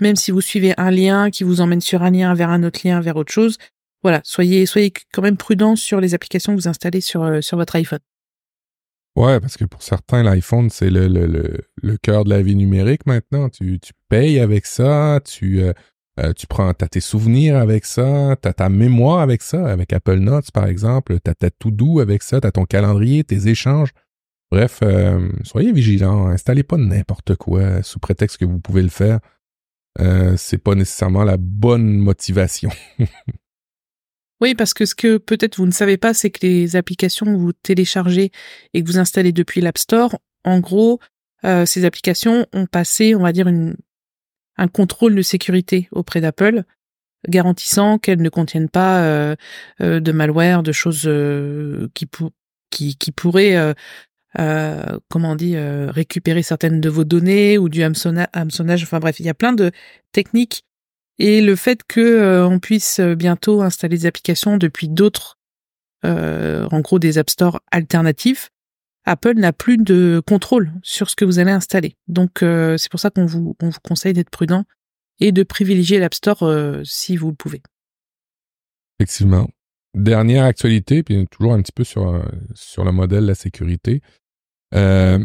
même 0.00 0.16
si 0.16 0.30
vous 0.30 0.40
suivez 0.40 0.74
un 0.78 0.90
lien 0.90 1.30
qui 1.30 1.44
vous 1.44 1.60
emmène 1.60 1.80
sur 1.80 2.02
un 2.02 2.10
lien 2.10 2.34
vers 2.34 2.50
un 2.50 2.62
autre 2.62 2.80
lien 2.84 3.00
vers 3.00 3.16
autre 3.16 3.32
chose. 3.32 3.58
Voilà, 4.02 4.20
soyez 4.24 4.66
soyez 4.66 4.92
quand 5.12 5.22
même 5.22 5.36
prudent 5.36 5.76
sur 5.76 6.00
les 6.00 6.14
applications 6.14 6.54
que 6.54 6.60
vous 6.60 6.68
installez 6.68 7.00
sur 7.00 7.22
euh, 7.22 7.40
sur 7.40 7.56
votre 7.56 7.76
iPhone. 7.76 7.98
Ouais, 9.16 9.40
parce 9.40 9.56
que 9.56 9.64
pour 9.64 9.82
certains, 9.82 10.22
l'iPhone, 10.22 10.70
c'est 10.70 10.90
le, 10.90 11.08
le, 11.08 11.58
le, 11.82 11.96
cœur 11.96 12.22
de 12.22 12.30
la 12.30 12.40
vie 12.40 12.54
numérique 12.54 13.04
maintenant. 13.04 13.48
Tu, 13.48 13.80
tu 13.80 13.92
payes 14.08 14.38
avec 14.38 14.64
ça, 14.64 15.18
tu, 15.24 15.60
euh, 15.60 15.72
euh 16.20 16.32
tu 16.34 16.46
prends, 16.46 16.72
t'as 16.72 16.86
tes 16.86 17.00
souvenirs 17.00 17.56
avec 17.56 17.84
ça, 17.84 18.36
t'as 18.40 18.52
ta 18.52 18.68
mémoire 18.68 19.18
avec 19.18 19.42
ça, 19.42 19.66
avec 19.66 19.92
Apple 19.92 20.18
Notes 20.18 20.52
par 20.52 20.66
exemple, 20.66 21.18
t'as 21.18 21.34
ta 21.34 21.50
to-do 21.50 21.98
avec 21.98 22.22
ça, 22.22 22.40
t'as 22.40 22.52
ton 22.52 22.64
calendrier, 22.64 23.24
tes 23.24 23.48
échanges. 23.48 23.90
Bref, 24.52 24.80
euh, 24.82 25.28
soyez 25.42 25.72
vigilants, 25.72 26.28
installez 26.28 26.62
pas 26.62 26.76
n'importe 26.76 27.34
quoi 27.34 27.82
sous 27.82 27.98
prétexte 27.98 28.38
que 28.38 28.44
vous 28.44 28.60
pouvez 28.60 28.82
le 28.82 28.88
faire. 28.88 29.18
Euh, 30.00 30.34
c'est 30.36 30.58
pas 30.58 30.74
nécessairement 30.74 31.24
la 31.24 31.36
bonne 31.36 31.98
motivation. 31.98 32.70
oui, 34.40 34.54
parce 34.54 34.74
que 34.74 34.86
ce 34.86 34.94
que 34.94 35.18
peut-être 35.18 35.56
vous 35.56 35.66
ne 35.66 35.72
savez 35.72 35.96
pas, 35.96 36.14
c'est 36.14 36.30
que 36.30 36.46
les 36.46 36.76
applications 36.76 37.26
que 37.26 37.36
vous 37.36 37.52
téléchargez 37.52 38.30
et 38.74 38.82
que 38.82 38.86
vous 38.86 38.98
installez 38.98 39.32
depuis 39.32 39.60
l'App 39.60 39.78
Store, 39.78 40.18
en 40.44 40.60
gros, 40.60 41.00
euh, 41.44 41.66
ces 41.66 41.84
applications 41.84 42.46
ont 42.52 42.66
passé, 42.66 43.14
on 43.14 43.22
va 43.22 43.32
dire, 43.32 43.48
une, 43.48 43.76
un 44.56 44.68
contrôle 44.68 45.14
de 45.14 45.22
sécurité 45.22 45.88
auprès 45.90 46.20
d'Apple, 46.20 46.62
garantissant 47.28 47.98
qu'elles 47.98 48.22
ne 48.22 48.28
contiennent 48.28 48.68
pas 48.68 49.02
euh, 49.02 49.36
de 49.80 50.12
malware, 50.12 50.62
de 50.62 50.72
choses 50.72 51.10
qui, 51.94 52.06
qui, 52.70 52.96
qui 52.96 53.12
pourraient 53.12 53.74
euh, 54.38 54.98
comment 55.08 55.32
on 55.32 55.36
dit, 55.36 55.56
euh, 55.56 55.90
récupérer 55.90 56.42
certaines 56.42 56.80
de 56.80 56.88
vos 56.88 57.04
données 57.04 57.58
ou 57.58 57.68
du 57.68 57.82
hameçonnage. 57.82 58.82
Enfin 58.82 59.00
bref, 59.00 59.20
il 59.20 59.26
y 59.26 59.30
a 59.30 59.34
plein 59.34 59.52
de 59.52 59.70
techniques. 60.12 60.64
Et 61.18 61.40
le 61.40 61.56
fait 61.56 61.82
que 61.88 62.00
euh, 62.00 62.46
on 62.46 62.60
puisse 62.60 63.00
bientôt 63.00 63.62
installer 63.62 63.96
des 63.98 64.06
applications 64.06 64.56
depuis 64.56 64.88
d'autres, 64.88 65.36
en 66.04 66.80
gros 66.80 66.98
des 66.98 67.18
App 67.18 67.28
Store 67.28 67.60
alternatifs, 67.72 68.50
Apple 69.04 69.34
n'a 69.34 69.52
plus 69.52 69.78
de 69.78 70.22
contrôle 70.24 70.72
sur 70.82 71.10
ce 71.10 71.16
que 71.16 71.24
vous 71.24 71.38
allez 71.38 71.50
installer. 71.50 71.96
Donc 72.06 72.38
c'est 72.40 72.90
pour 72.90 73.00
ça 73.00 73.10
qu'on 73.10 73.26
vous, 73.26 73.56
on 73.60 73.70
vous 73.70 73.80
conseille 73.82 74.12
d'être 74.12 74.30
prudent 74.30 74.64
et 75.18 75.32
de 75.32 75.42
privilégier 75.42 75.98
l'App 75.98 76.14
Store 76.14 76.48
si 76.84 77.16
vous 77.16 77.30
le 77.30 77.34
pouvez. 77.34 77.62
Effectivement. 79.00 79.48
Dernière 79.98 80.44
actualité, 80.44 81.02
puis 81.02 81.26
toujours 81.26 81.52
un 81.52 81.60
petit 81.60 81.72
peu 81.72 81.84
sur, 81.84 82.22
sur 82.54 82.84
le 82.84 82.92
modèle 82.92 83.22
de 83.22 83.28
la 83.28 83.34
sécurité. 83.34 84.00
Euh, 84.74 85.18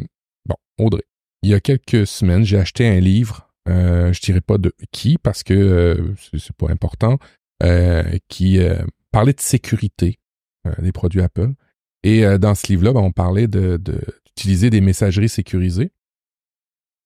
bon, 0.45 0.55
Audrey, 0.79 1.03
il 1.43 1.49
y 1.49 1.53
a 1.53 1.59
quelques 1.59 2.07
semaines, 2.07 2.43
j'ai 2.43 2.57
acheté 2.57 2.87
un 2.87 2.99
livre, 2.99 3.53
euh, 3.69 4.11
je 4.11 4.21
dirais 4.21 4.41
pas 4.41 4.57
de 4.57 4.73
qui 4.91 5.17
parce 5.17 5.43
que 5.43 5.53
euh, 5.53 6.15
c'est 6.37 6.55
pas 6.55 6.69
important, 6.69 7.17
euh, 7.63 8.03
qui 8.27 8.59
parlait 9.11 9.33
de 9.33 9.41
sécurité 9.41 10.19
des 10.79 10.91
produits 10.91 11.21
Apple. 11.21 11.51
Et 12.03 12.23
dans 12.37 12.55
ce 12.55 12.67
livre-là, 12.67 12.93
ben, 12.93 13.01
on 13.01 13.11
parlait 13.11 13.47
d'utiliser 13.47 14.69
des 14.69 14.81
messageries 14.81 15.29
sécurisées. 15.29 15.91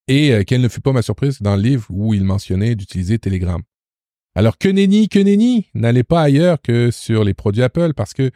Et 0.07 0.45
quelle 0.45 0.61
ne 0.61 0.69
fut 0.69 0.81
pas 0.81 0.93
ma 0.93 1.01
surprise 1.01 1.41
dans 1.41 1.55
le 1.55 1.61
livre 1.61 1.85
où 1.89 2.13
il 2.13 2.23
mentionnait 2.23 2.75
d'utiliser 2.75 3.19
Telegram. 3.19 3.61
Alors 4.37 4.59
que 4.59 4.69
nenni, 4.69 5.09
que 5.09 5.17
nenni, 5.17 5.65
n'allez 5.73 6.03
pas 6.03 6.21
ailleurs 6.21 6.61
que 6.61 6.91
sur 6.91 7.23
les 7.23 7.33
produits 7.33 7.63
Apple 7.63 7.95
parce 7.95 8.13
que 8.13 8.29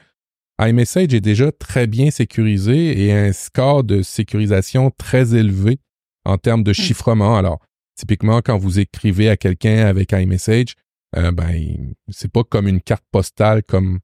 iMessage 0.60 1.14
est 1.14 1.22
déjà 1.22 1.52
très 1.52 1.86
bien 1.86 2.10
sécurisé 2.10 3.06
et 3.06 3.14
un 3.14 3.32
score 3.34 3.84
de 3.84 4.02
sécurisation 4.02 4.90
très 4.98 5.36
élevé 5.36 5.78
en 6.26 6.40
termes 6.40 6.64
de 6.64 6.72
hmm. 6.72 6.74
chiffrement. 6.74 7.38
Alors, 7.38 7.60
typiquement, 7.96 8.42
quand 8.42 8.58
vous 8.58 8.80
écrivez 8.80 9.30
à 9.30 9.38
quelqu'un 9.38 9.86
avec 9.86 10.12
iMessage, 10.14 10.74
euh, 11.18 11.32
ben, 11.32 11.94
c'est 12.10 12.32
pas 12.32 12.44
comme 12.44 12.68
une 12.68 12.82
carte 12.82 13.06
postale 13.12 13.62
comme 13.62 14.00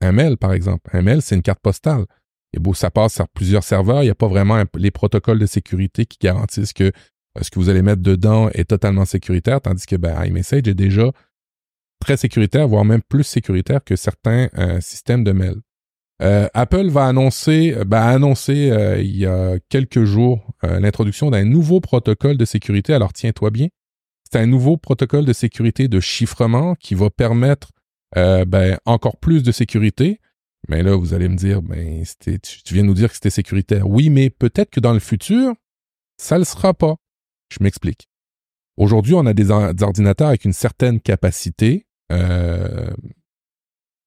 un 0.00 0.12
mail, 0.12 0.36
par 0.36 0.52
exemple. 0.52 0.90
Un 0.92 1.02
mail, 1.02 1.22
c'est 1.22 1.34
une 1.34 1.42
carte 1.42 1.60
postale. 1.60 2.04
Et 2.52 2.60
bon, 2.60 2.72
ça 2.72 2.92
passe 2.92 3.14
sur 3.14 3.28
plusieurs 3.28 3.64
serveurs. 3.64 4.04
Il 4.04 4.06
n'y 4.06 4.10
a 4.10 4.14
pas 4.14 4.28
vraiment 4.28 4.62
les 4.76 4.92
protocoles 4.92 5.40
de 5.40 5.46
sécurité 5.46 6.06
qui 6.06 6.18
garantissent 6.20 6.72
que 6.72 6.84
euh, 6.84 7.42
ce 7.42 7.50
que 7.50 7.58
vous 7.58 7.68
allez 7.68 7.82
mettre 7.82 8.02
dedans 8.02 8.48
est 8.50 8.70
totalement 8.70 9.06
sécuritaire, 9.06 9.60
tandis 9.60 9.86
que 9.86 9.96
ben, 9.96 10.24
iMessage 10.24 10.68
est 10.68 10.74
déjà 10.74 11.10
très 12.02 12.16
sécuritaire, 12.16 12.66
voire 12.66 12.84
même 12.84 13.02
plus 13.02 13.22
sécuritaire 13.22 13.82
que 13.84 13.96
certains 13.96 14.48
euh, 14.58 14.80
systèmes 14.80 15.22
de 15.22 15.32
mail. 15.32 15.54
Euh, 16.20 16.48
Apple 16.52 16.88
va 16.88 17.06
annoncer, 17.06 17.74
euh, 17.76 17.84
ben, 17.84 18.02
annoncer 18.02 18.72
il 19.00 19.16
y 19.16 19.26
a 19.26 19.58
quelques 19.68 20.04
jours 20.04 20.52
l'introduction 20.62 21.30
d'un 21.30 21.44
nouveau 21.44 21.80
protocole 21.80 22.36
de 22.36 22.44
sécurité. 22.44 22.92
Alors 22.92 23.12
tiens-toi 23.12 23.50
bien, 23.50 23.68
c'est 24.30 24.38
un 24.38 24.46
nouveau 24.46 24.76
protocole 24.76 25.24
de 25.24 25.32
sécurité 25.32 25.88
de 25.88 26.00
chiffrement 26.00 26.74
qui 26.74 26.94
va 26.94 27.10
permettre 27.10 27.70
ben, 28.14 28.78
encore 28.84 29.18
plus 29.18 29.42
de 29.42 29.52
sécurité. 29.52 30.20
Mais 30.68 30.82
là, 30.82 30.94
vous 30.94 31.12
allez 31.12 31.28
me 31.28 31.36
dire, 31.36 31.60
ben, 31.60 32.04
tu, 32.20 32.38
tu 32.40 32.74
viens 32.74 32.84
nous 32.84 32.94
dire 32.94 33.08
que 33.08 33.14
c'était 33.14 33.30
sécuritaire. 33.30 33.88
Oui, 33.88 34.10
mais 34.10 34.30
peut-être 34.30 34.70
que 34.70 34.80
dans 34.80 34.92
le 34.92 35.00
futur, 35.00 35.54
ça 36.18 36.38
le 36.38 36.44
sera 36.44 36.72
pas. 36.72 36.96
Je 37.52 37.58
m'explique. 37.60 38.08
Aujourd'hui, 38.76 39.14
on 39.14 39.26
a 39.26 39.34
des, 39.34 39.50
ordinateurs 39.50 40.28
avec 40.28 40.44
une 40.44 40.52
certaine 40.52 41.00
capacité 41.00 41.86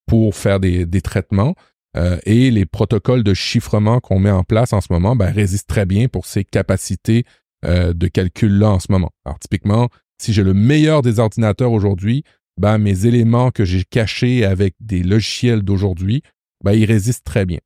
pour 0.07 0.35
faire 0.35 0.59
des, 0.59 1.01
traitements 1.01 1.55
euh, 1.97 2.17
et 2.25 2.51
les 2.51 2.65
protocoles 2.65 3.23
de 3.23 3.33
chiffrement 3.33 3.99
qu'on 3.99 4.19
met 4.19 4.31
en 4.31 4.43
place 4.43 4.73
en 4.73 4.81
ce 4.81 4.87
moment 4.91 5.15
ben, 5.15 5.31
résistent 5.31 5.67
très 5.69 5.85
bien 5.85 6.07
pour 6.07 6.25
ces 6.25 6.43
capacités 6.43 7.25
euh, 7.63 7.93
de 7.93 8.07
calcul-là 8.07 8.69
en 8.69 8.79
ce 8.79 8.91
moment. 8.91 9.11
Alors 9.25 9.39
typiquement, 9.39 9.89
si 10.21 10.33
j'ai 10.33 10.43
le 10.43 10.53
meilleur 10.53 11.01
des 11.01 11.19
ordinateurs 11.19 11.71
aujourd'hui, 11.71 12.23
ben, 12.59 12.77
mes 12.77 13.05
éléments 13.05 13.51
que 13.51 13.65
j'ai 13.65 13.83
cachés 13.83 14.45
avec 14.45 14.75
des 14.79 15.03
logiciels 15.03 15.61
d'aujourd'hui, 15.61 16.21
ben, 16.63 16.73
ils 16.73 16.85
résistent 16.85 17.25
très 17.25 17.45
bien. 17.45 17.59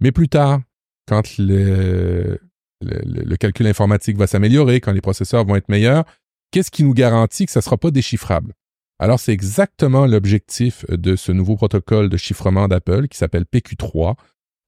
Mais 0.00 0.12
plus 0.12 0.28
tard, 0.28 0.60
quand 1.06 1.38
le, 1.38 2.38
le, 2.80 3.36
calcul 3.36 3.66
informatique 3.66 4.16
va 4.16 4.26
s'améliorer, 4.26 4.80
quand 4.80 4.92
les 4.92 5.00
processeurs 5.00 5.44
vont 5.44 5.56
être 5.56 5.68
meilleurs, 5.68 6.04
qu'est-ce 6.50 6.70
qui 6.70 6.84
nous 6.84 6.94
garantit 6.94 7.46
que 7.46 7.52
ça 7.52 7.60
ne 7.60 7.64
sera 7.64 7.76
pas 7.76 7.90
déchiffrable? 7.90 8.54
Alors, 9.02 9.18
c'est 9.18 9.32
exactement 9.32 10.06
l'objectif 10.06 10.86
de 10.88 11.16
ce 11.16 11.32
nouveau 11.32 11.56
protocole 11.56 12.08
de 12.08 12.16
chiffrement 12.16 12.68
d'Apple 12.68 13.08
qui 13.08 13.18
s'appelle 13.18 13.46
PQ3, 13.52 14.14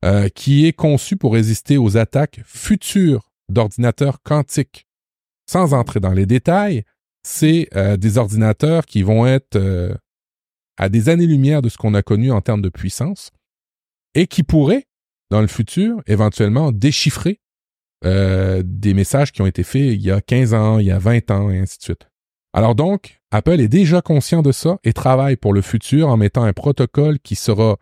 euh, 0.04 0.28
qui 0.28 0.66
est 0.66 0.72
conçu 0.72 1.16
pour 1.16 1.34
résister 1.34 1.78
aux 1.78 1.96
attaques 1.96 2.40
futures 2.44 3.30
d'ordinateurs 3.48 4.24
quantiques. 4.24 4.88
Sans 5.48 5.72
entrer 5.72 6.00
dans 6.00 6.10
les 6.10 6.26
détails, 6.26 6.82
c'est 7.22 7.68
euh, 7.76 7.96
des 7.96 8.18
ordinateurs 8.18 8.86
qui 8.86 9.04
vont 9.04 9.24
être 9.24 9.54
euh, 9.54 9.94
à 10.78 10.88
des 10.88 11.08
années-lumière 11.08 11.62
de 11.62 11.68
ce 11.68 11.78
qu'on 11.78 11.94
a 11.94 12.02
connu 12.02 12.32
en 12.32 12.40
termes 12.40 12.62
de 12.62 12.70
puissance 12.70 13.30
et 14.16 14.26
qui 14.26 14.42
pourraient, 14.42 14.88
dans 15.30 15.42
le 15.42 15.46
futur, 15.46 16.02
éventuellement 16.08 16.72
déchiffrer 16.72 17.40
des 18.02 18.92
messages 18.94 19.32
qui 19.32 19.40
ont 19.42 19.46
été 19.46 19.62
faits 19.62 19.94
il 19.94 20.02
y 20.02 20.10
a 20.10 20.20
15 20.20 20.54
ans, 20.54 20.78
il 20.80 20.86
y 20.86 20.90
a 20.90 20.98
20 20.98 21.30
ans, 21.30 21.50
et 21.50 21.58
ainsi 21.60 21.78
de 21.78 21.84
suite. 21.84 22.08
Alors 22.54 22.76
donc, 22.76 23.20
Apple 23.32 23.60
est 23.60 23.68
déjà 23.68 24.00
conscient 24.00 24.40
de 24.40 24.52
ça 24.52 24.78
et 24.84 24.92
travaille 24.92 25.34
pour 25.34 25.52
le 25.52 25.60
futur 25.60 26.08
en 26.08 26.16
mettant 26.16 26.44
un 26.44 26.52
protocole 26.52 27.18
qui 27.18 27.34
sera 27.34 27.78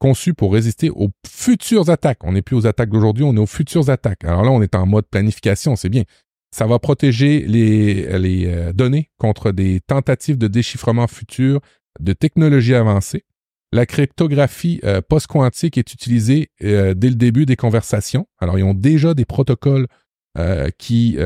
conçu 0.00 0.34
pour 0.34 0.52
résister 0.52 0.90
aux 0.90 1.10
futures 1.24 1.88
attaques. 1.88 2.24
On 2.24 2.32
n'est 2.32 2.42
plus 2.42 2.56
aux 2.56 2.66
attaques 2.66 2.90
d'aujourd'hui, 2.90 3.22
on 3.22 3.36
est 3.36 3.38
aux 3.38 3.46
futures 3.46 3.88
attaques. 3.88 4.24
Alors 4.24 4.42
là, 4.42 4.50
on 4.50 4.62
est 4.62 4.74
en 4.74 4.84
mode 4.84 5.06
planification, 5.06 5.76
c'est 5.76 5.88
bien. 5.90 6.02
Ça 6.50 6.66
va 6.66 6.80
protéger 6.80 7.44
les, 7.46 8.06
euh, 8.46 8.72
données 8.72 9.10
contre 9.16 9.52
des 9.52 9.80
tentatives 9.80 10.38
de 10.38 10.48
déchiffrement 10.48 11.06
futures 11.06 11.60
de 12.00 12.12
technologies 12.12 12.74
avancées. 12.74 13.24
La 13.70 13.86
cryptographie 13.86 14.80
euh, 14.82 15.00
post-quantique 15.08 15.78
est 15.78 15.92
utilisée 15.92 16.50
euh, 16.64 16.94
dès 16.94 17.10
le 17.10 17.14
début 17.14 17.46
des 17.46 17.56
conversations. 17.56 18.26
Alors, 18.40 18.58
ils 18.58 18.64
ont 18.64 18.74
déjà 18.74 19.14
des 19.14 19.24
protocoles 19.24 19.86
qui 20.78 21.18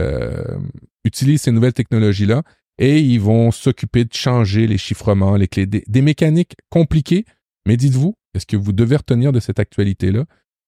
utilisent 1.05 1.43
ces 1.43 1.53
nouvelles 1.53 1.73
technologies-là 1.73 2.43
et 2.79 3.01
ils 3.01 3.21
vont 3.21 3.51
s'occuper 3.51 4.05
de 4.05 4.15
changer 4.15 4.67
les 4.67 4.79
chiffrements, 4.79 5.37
les 5.37 5.49
clés, 5.49 5.67
des, 5.67 6.03
mécaniques 6.03 6.55
compliquées. 6.71 7.25
Mais 7.67 7.77
dites-vous, 7.77 8.15
est-ce 8.35 8.47
que 8.47 8.57
vous 8.57 8.73
devez 8.73 8.97
retenir 8.97 9.33
de 9.33 9.41
cette 9.41 9.61
actualité-là? 9.61 10.25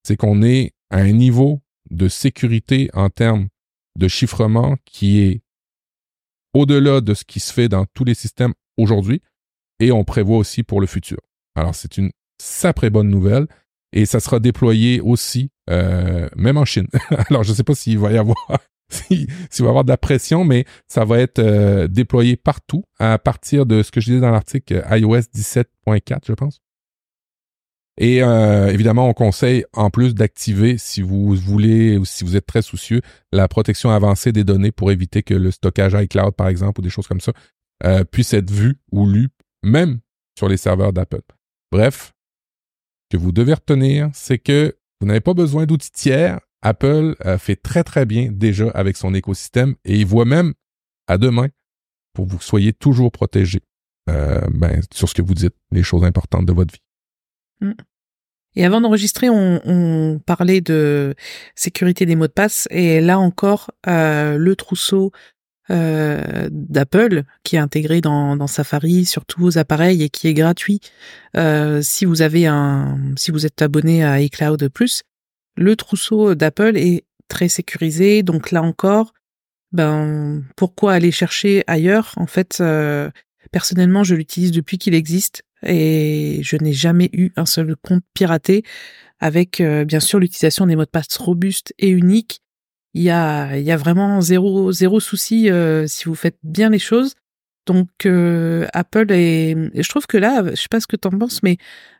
C'est 0.06 0.16
qu'on 0.16 0.42
est 0.42 0.72
à 0.90 0.98
un 0.98 1.12
niveau 1.12 1.60
de 1.90 2.08
sécurité 2.08 2.90
en 2.92 3.10
termes 3.10 3.48
de 3.98 4.08
chiffrement 4.08 4.76
qui 4.84 5.20
est 5.20 5.42
au-delà 6.52 7.00
de 7.00 7.14
ce 7.14 7.24
qui 7.24 7.40
se 7.40 7.52
fait 7.52 7.68
dans 7.68 7.86
tous 7.94 8.04
les 8.04 8.14
systèmes 8.14 8.54
aujourd'hui 8.76 9.22
et 9.80 9.92
on 9.92 10.04
prévoit 10.04 10.38
aussi 10.38 10.62
pour 10.62 10.80
le 10.80 10.86
futur. 10.86 11.18
Alors, 11.56 11.74
c'est 11.74 11.96
une 11.96 12.10
sacrée 12.40 12.90
bonne 12.90 13.08
nouvelle. 13.08 13.46
Et 13.92 14.06
ça 14.06 14.18
sera 14.18 14.40
déployé 14.40 15.00
aussi, 15.00 15.50
euh, 15.70 16.28
même 16.36 16.56
en 16.56 16.64
Chine. 16.64 16.88
Alors, 17.30 17.44
je 17.44 17.50
ne 17.50 17.54
sais 17.54 17.62
pas 17.62 17.76
s'il 17.76 17.98
va 17.98 18.10
y 18.10 18.18
avoir, 18.18 18.36
s'il 18.88 19.26
va 19.60 19.64
y 19.64 19.68
avoir 19.68 19.84
de 19.84 19.90
la 19.90 19.96
pression, 19.96 20.44
mais 20.44 20.64
ça 20.86 21.04
va 21.04 21.18
être 21.18 21.38
euh, 21.38 21.88
déployé 21.88 22.36
partout 22.36 22.84
à 22.98 23.18
partir 23.18 23.66
de 23.66 23.82
ce 23.82 23.90
que 23.90 24.00
je 24.00 24.06
disais 24.06 24.20
dans 24.20 24.30
l'article 24.30 24.84
iOS 24.90 25.20
17.4, 25.34 26.20
je 26.26 26.32
pense. 26.32 26.60
Et 27.96 28.22
euh, 28.22 28.72
évidemment, 28.72 29.08
on 29.08 29.12
conseille 29.12 29.64
en 29.72 29.88
plus 29.88 30.14
d'activer, 30.14 30.78
si 30.78 31.00
vous 31.00 31.34
voulez 31.34 31.96
ou 31.96 32.04
si 32.04 32.24
vous 32.24 32.36
êtes 32.36 32.46
très 32.46 32.62
soucieux, 32.62 33.00
la 33.32 33.46
protection 33.46 33.90
avancée 33.90 34.32
des 34.32 34.42
données 34.42 34.72
pour 34.72 34.90
éviter 34.90 35.22
que 35.22 35.34
le 35.34 35.52
stockage 35.52 35.94
iCloud, 35.94 36.34
par 36.34 36.48
exemple, 36.48 36.80
ou 36.80 36.82
des 36.82 36.90
choses 36.90 37.06
comme 37.06 37.20
ça, 37.20 37.32
puisse 38.10 38.32
être 38.32 38.50
vu 38.50 38.78
ou 38.90 39.06
lu, 39.06 39.28
même 39.62 40.00
sur 40.36 40.48
les 40.48 40.56
serveurs 40.56 40.92
d'Apple. 40.92 41.22
Bref, 41.70 42.14
ce 43.04 43.16
que 43.16 43.22
vous 43.22 43.32
devez 43.32 43.54
retenir, 43.54 44.10
c'est 44.12 44.38
que 44.38 44.76
vous 45.00 45.06
n'avez 45.06 45.20
pas 45.20 45.34
besoin 45.34 45.66
d'outils 45.66 45.90
tiers. 45.90 46.40
Apple 46.64 47.14
fait 47.38 47.56
très 47.56 47.84
très 47.84 48.06
bien 48.06 48.30
déjà 48.32 48.68
avec 48.70 48.96
son 48.96 49.14
écosystème 49.14 49.74
et 49.84 49.98
il 49.98 50.06
voit 50.06 50.24
même 50.24 50.54
à 51.06 51.18
demain 51.18 51.48
pour 52.14 52.26
que 52.26 52.30
vous 52.30 52.40
soyez 52.40 52.72
toujours 52.72 53.12
protégé 53.12 53.60
euh, 54.08 54.40
ben, 54.50 54.80
sur 54.92 55.08
ce 55.08 55.14
que 55.14 55.22
vous 55.22 55.34
dites, 55.34 55.54
les 55.70 55.82
choses 55.82 56.04
importantes 56.04 56.46
de 56.46 56.52
votre 56.52 56.74
vie. 56.74 56.82
Mm. 57.60 57.72
Et 58.56 58.64
avant 58.64 58.80
d'enregistrer, 58.80 59.28
on, 59.30 60.20
parlait 60.24 60.60
de 60.60 61.14
sécurité 61.56 62.06
des 62.06 62.14
mots 62.14 62.28
de 62.28 62.32
passe 62.32 62.68
et 62.70 63.00
là 63.00 63.18
encore, 63.18 63.72
euh, 63.88 64.38
le 64.38 64.54
trousseau 64.54 65.10
euh, 65.70 66.48
d'Apple 66.52 67.24
qui 67.42 67.56
est 67.56 67.58
intégré 67.58 68.00
dans, 68.00 68.46
Safari 68.46 69.06
sur 69.06 69.24
tous 69.24 69.40
vos 69.40 69.58
appareils 69.58 70.04
et 70.04 70.08
qui 70.08 70.28
est 70.28 70.34
gratuit 70.34 70.80
si 71.80 72.04
vous 72.04 72.22
avez 72.22 72.46
un 72.46 72.96
si 73.16 73.32
vous 73.32 73.44
êtes 73.44 73.60
abonné 73.60 74.04
à 74.04 74.20
iCloud 74.20 74.68
Plus. 74.68 75.02
Le 75.56 75.76
trousseau 75.76 76.34
d'Apple 76.34 76.76
est 76.76 77.04
très 77.28 77.48
sécurisé, 77.48 78.22
donc 78.22 78.50
là 78.50 78.62
encore, 78.62 79.14
ben 79.72 80.44
pourquoi 80.56 80.92
aller 80.94 81.10
chercher 81.10 81.64
ailleurs? 81.66 82.12
En 82.16 82.26
fait, 82.26 82.58
euh, 82.60 83.10
personnellement, 83.50 84.04
je 84.04 84.14
l'utilise 84.14 84.52
depuis 84.52 84.78
qu'il 84.78 84.94
existe 84.94 85.42
et 85.62 86.40
je 86.42 86.56
n'ai 86.56 86.72
jamais 86.72 87.08
eu 87.12 87.32
un 87.36 87.46
seul 87.46 87.74
compte 87.76 88.04
piraté 88.14 88.62
avec 89.20 89.62
bien 89.62 90.00
sûr 90.00 90.18
l'utilisation 90.18 90.66
des 90.66 90.76
mots 90.76 90.84
de 90.84 90.90
passe 90.90 91.16
robustes 91.16 91.72
et 91.78 91.88
uniques. 91.88 92.42
Il 92.94 93.02
y 93.02 93.10
a, 93.10 93.76
vraiment 93.76 94.20
zéro, 94.20 94.70
zéro 94.70 95.00
souci 95.00 95.50
euh, 95.50 95.86
si 95.88 96.04
vous 96.04 96.14
faites 96.14 96.38
bien 96.44 96.70
les 96.70 96.78
choses. 96.78 97.14
Donc 97.66 97.88
euh, 98.06 98.66
Apple 98.72 99.10
est, 99.10 99.56
je 99.74 99.88
trouve 99.88 100.06
que 100.06 100.16
là, 100.16 100.44
je 100.50 100.54
sais 100.54 100.68
pas 100.70 100.80
ce 100.80 100.86
que 100.86 100.96
tu 100.96 101.08
en 101.08 101.18
penses, 101.18 101.42
mais 101.42 101.56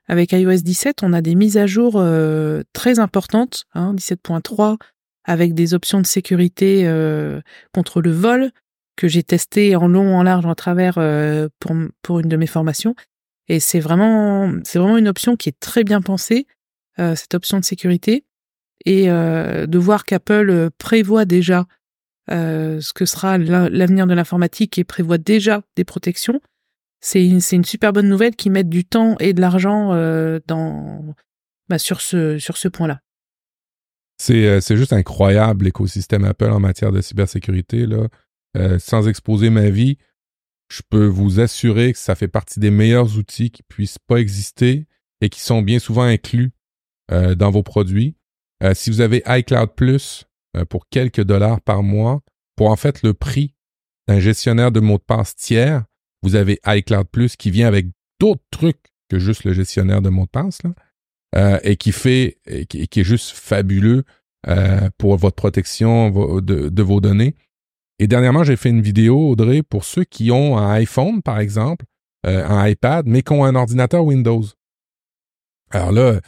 avec 0.07 0.33
iOS 0.33 0.63
17, 0.63 1.03
on 1.03 1.13
a 1.13 1.23
des 1.23 1.35
mises 1.35 1.57
à 1.57 1.67
jour 1.67 1.95
euh, 1.97 2.63
très 2.73 2.99
importantes, 2.99 3.65
hein, 3.75 3.95
17.3, 3.95 4.77
avec 5.25 5.55
des 5.55 5.75
options 5.75 6.01
de 6.01 6.07
sécurité 6.07 6.87
contre 7.73 8.03
le 8.03 8.11
vol 8.11 8.51
que 8.97 9.09
j'ai 9.09 9.23
testé 9.23 9.75
en 9.75 9.89
long, 9.89 10.17
en 10.17 10.23
large, 10.23 10.45
en 10.45 10.55
travers 10.55 10.95
pour 11.61 11.73
pour 12.03 12.21
une 12.21 12.29
de 12.29 12.37
mes 12.37 12.47
formations. 12.47 12.95
Et 13.49 13.59
c'est 13.59 13.81
vraiment, 13.81 14.53
c'est 14.65 14.79
vraiment 14.79 14.99
une 14.99 15.09
option 15.09 15.37
qui 15.37 15.49
est 15.49 15.59
très 15.59 15.83
bien 15.83 16.03
pensée, 16.03 16.47
cette 16.99 17.33
option 17.33 17.59
de 17.59 17.65
sécurité 17.65 18.25
et 18.85 19.11
euh, 19.11 19.67
de 19.67 19.79
voir 19.79 20.05
qu'Apple 20.05 20.51
euh, 20.51 20.71
prévoit 20.79 21.25
déjà 21.25 21.67
euh, 22.31 22.81
ce 22.81 22.93
que 22.93 23.05
sera 23.05 23.39
l'avenir 23.39 24.07
de 24.07 24.15
l'informatique 24.15 24.79
et 24.79 24.85
prévoit 24.85 25.19
déjà 25.19 25.63
des 25.77 25.85
protections, 25.85 26.41
c'est 27.07 27.25
une, 27.27 27.41
super 27.41 27.93
bonne 27.93 28.09
nouvelle 28.09 28.35
qui 28.35 28.51
met 28.51 28.65
du 28.65 28.85
temps 28.85 29.17
et 29.19 29.33
de 29.33 29.41
l'argent 29.41 29.91
dans 30.47 31.15
bah, 31.69 31.79
sur 31.79 32.01
ce 32.01 32.39
sur 32.39 32.57
ce 32.57 32.69
point-là. 32.69 33.01
C'est 34.17 34.77
juste 34.77 34.93
incroyable 34.93 35.67
l'écosystème 35.67 36.25
Apple 36.25 36.51
en 36.51 36.61
matière 36.61 36.93
de 36.93 37.01
cybersécurité 37.01 37.87
là. 37.87 38.09
sans 38.79 39.07
exposer 39.07 39.51
ma 39.51 39.69
vie, 39.69 39.99
je 40.71 40.81
peux 40.89 41.07
vous 41.07 41.41
assurer 41.41 41.93
que 41.93 41.99
ça 41.99 42.15
fait 42.15 42.29
partie 42.29 42.59
des 42.59 42.71
meilleurs 42.71 43.19
outils 43.19 43.51
qui 43.51 43.63
puissent 43.63 43.99
pas 43.99 44.17
exister 44.17 44.87
et 45.21 45.29
qui 45.29 45.41
sont 45.41 45.61
bien 45.61 45.79
souvent 45.79 46.05
inclus 46.05 46.53
dans 47.11 47.51
vos 47.51 47.63
produits. 47.63 48.17
Euh, 48.63 48.75
si 48.75 48.91
vous 48.91 49.01
avez 49.01 49.23
iCloud 49.27 49.75
Plus 49.75 50.25
euh, 50.57 50.65
pour 50.65 50.89
quelques 50.89 51.23
dollars 51.23 51.61
par 51.61 51.83
mois, 51.83 52.23
pour 52.57 52.71
en 52.71 52.77
fait 52.77 53.03
le 53.03 53.15
prix 53.15 53.55
d'un 54.09 54.21
gestionnaire 54.21 54.73
de 54.73 54.81
mots 54.81 54.99
de 54.99 55.03
passe 55.03 55.35
tiers, 55.35 55.85
vous 56.25 56.35
avez 56.35 56.59
iCloud 56.67 57.07
Plus 57.09 57.37
qui 57.37 57.51
vient 57.51 57.69
avec 57.69 57.87
d'autres 58.21 58.43
trucs 58.51 58.93
que 59.09 59.19
juste 59.19 59.45
le 59.45 59.53
gestionnaire 59.53 60.03
de 60.03 60.09
mots 60.09 60.25
de 60.25 60.31
passe, 60.31 60.61
euh, 61.37 61.59
et 61.63 61.77
qui 61.77 61.93
fait, 61.93 62.39
qui, 62.69 62.89
est 63.01 63.05
juste 63.05 63.31
fabuleux 63.31 64.05
pour 64.99 65.17
votre 65.17 65.37
protection 65.37 66.11
de, 66.41 66.83
vos 66.83 67.01
données. 67.01 67.35
Et 67.99 68.07
dernièrement, 68.07 68.45
j'ai 68.45 68.57
fait 68.57 68.71
une 68.71 68.83
vidéo, 68.83 69.31
Audrey, 69.31 69.63
pour 69.63 69.85
ceux 69.85 70.05
qui 70.05 70.31
ont 70.31 70.59
un 70.59 70.71
iPhone, 70.73 71.23
par 71.23 71.39
exemple, 71.39 71.85
un 72.25 72.67
iPad, 72.67 73.07
mais 73.07 73.23
qui 73.23 73.33
ont 73.33 73.45
un 73.45 73.55
ordinateur 73.55 74.05
Windows. 74.05 74.43
Alors 75.71 75.93
là, 75.93 76.21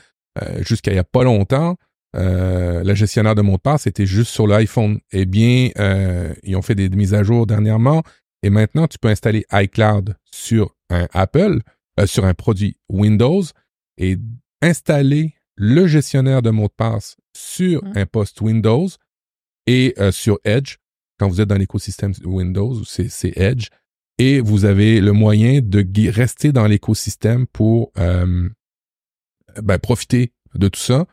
jusqu'à 0.60 0.92
il 0.92 0.94
n'y 0.94 1.00
a 1.00 1.04
pas 1.04 1.24
longtemps, 1.24 1.76
euh, 2.16 2.82
le 2.82 2.94
gestionnaire 2.94 3.34
de 3.34 3.42
mots 3.42 3.56
de 3.56 3.60
passe 3.60 3.86
était 3.86 4.06
juste 4.06 4.30
sur 4.30 4.46
l'iPhone. 4.46 5.00
Eh 5.12 5.26
bien, 5.26 5.70
euh, 5.78 6.32
ils 6.42 6.56
ont 6.56 6.62
fait 6.62 6.74
des 6.74 6.88
mises 6.88 7.14
à 7.14 7.22
jour 7.22 7.46
dernièrement 7.46 8.02
et 8.42 8.50
maintenant 8.50 8.86
tu 8.86 8.98
peux 8.98 9.08
installer 9.08 9.44
iCloud 9.52 10.16
sur 10.30 10.74
un 10.90 11.06
Apple, 11.12 11.60
euh, 12.00 12.06
sur 12.06 12.24
un 12.24 12.34
produit 12.34 12.76
Windows 12.88 13.42
et 13.98 14.16
installer 14.62 15.34
le 15.56 15.86
gestionnaire 15.86 16.42
de 16.42 16.50
mots 16.50 16.68
de 16.68 16.72
passe 16.76 17.16
sur 17.34 17.82
Mhm. 17.84 17.92
un 17.96 18.06
poste 18.06 18.40
Windows 18.40 18.88
et 19.66 19.94
euh, 19.98 20.12
sur 20.12 20.38
Edge. 20.44 20.76
Quand 21.18 21.28
vous 21.28 21.40
êtes 21.40 21.48
dans 21.48 21.56
l'écosystème 21.58 22.12
Windows, 22.24 22.84
c'est 22.84 23.08
c'est 23.08 23.32
Edge. 23.36 23.68
Et 24.18 24.40
vous 24.40 24.64
avez 24.64 25.00
le 25.00 25.12
moyen 25.12 25.60
de 25.62 26.10
rester 26.10 26.52
dans 26.52 26.66
l'écosystème 26.66 27.46
pour 27.46 27.92
euh, 27.98 28.48
ben, 29.62 29.78
profiter 29.78 30.32
de 30.54 30.68
tout 30.68 30.80
ça. 30.80 31.06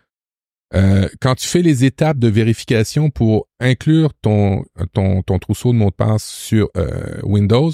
Euh, 0.75 1.07
quand 1.21 1.35
tu 1.35 1.47
fais 1.47 1.61
les 1.61 1.85
étapes 1.85 2.17
de 2.17 2.27
vérification 2.27 3.09
pour 3.09 3.47
inclure 3.59 4.11
ton, 4.21 4.65
ton, 4.93 5.21
trousseau 5.39 5.71
de 5.71 5.77
mots 5.77 5.91
de 5.91 5.95
passe 5.95 6.27
sur 6.27 6.69
euh, 6.77 7.19
Windows, 7.23 7.71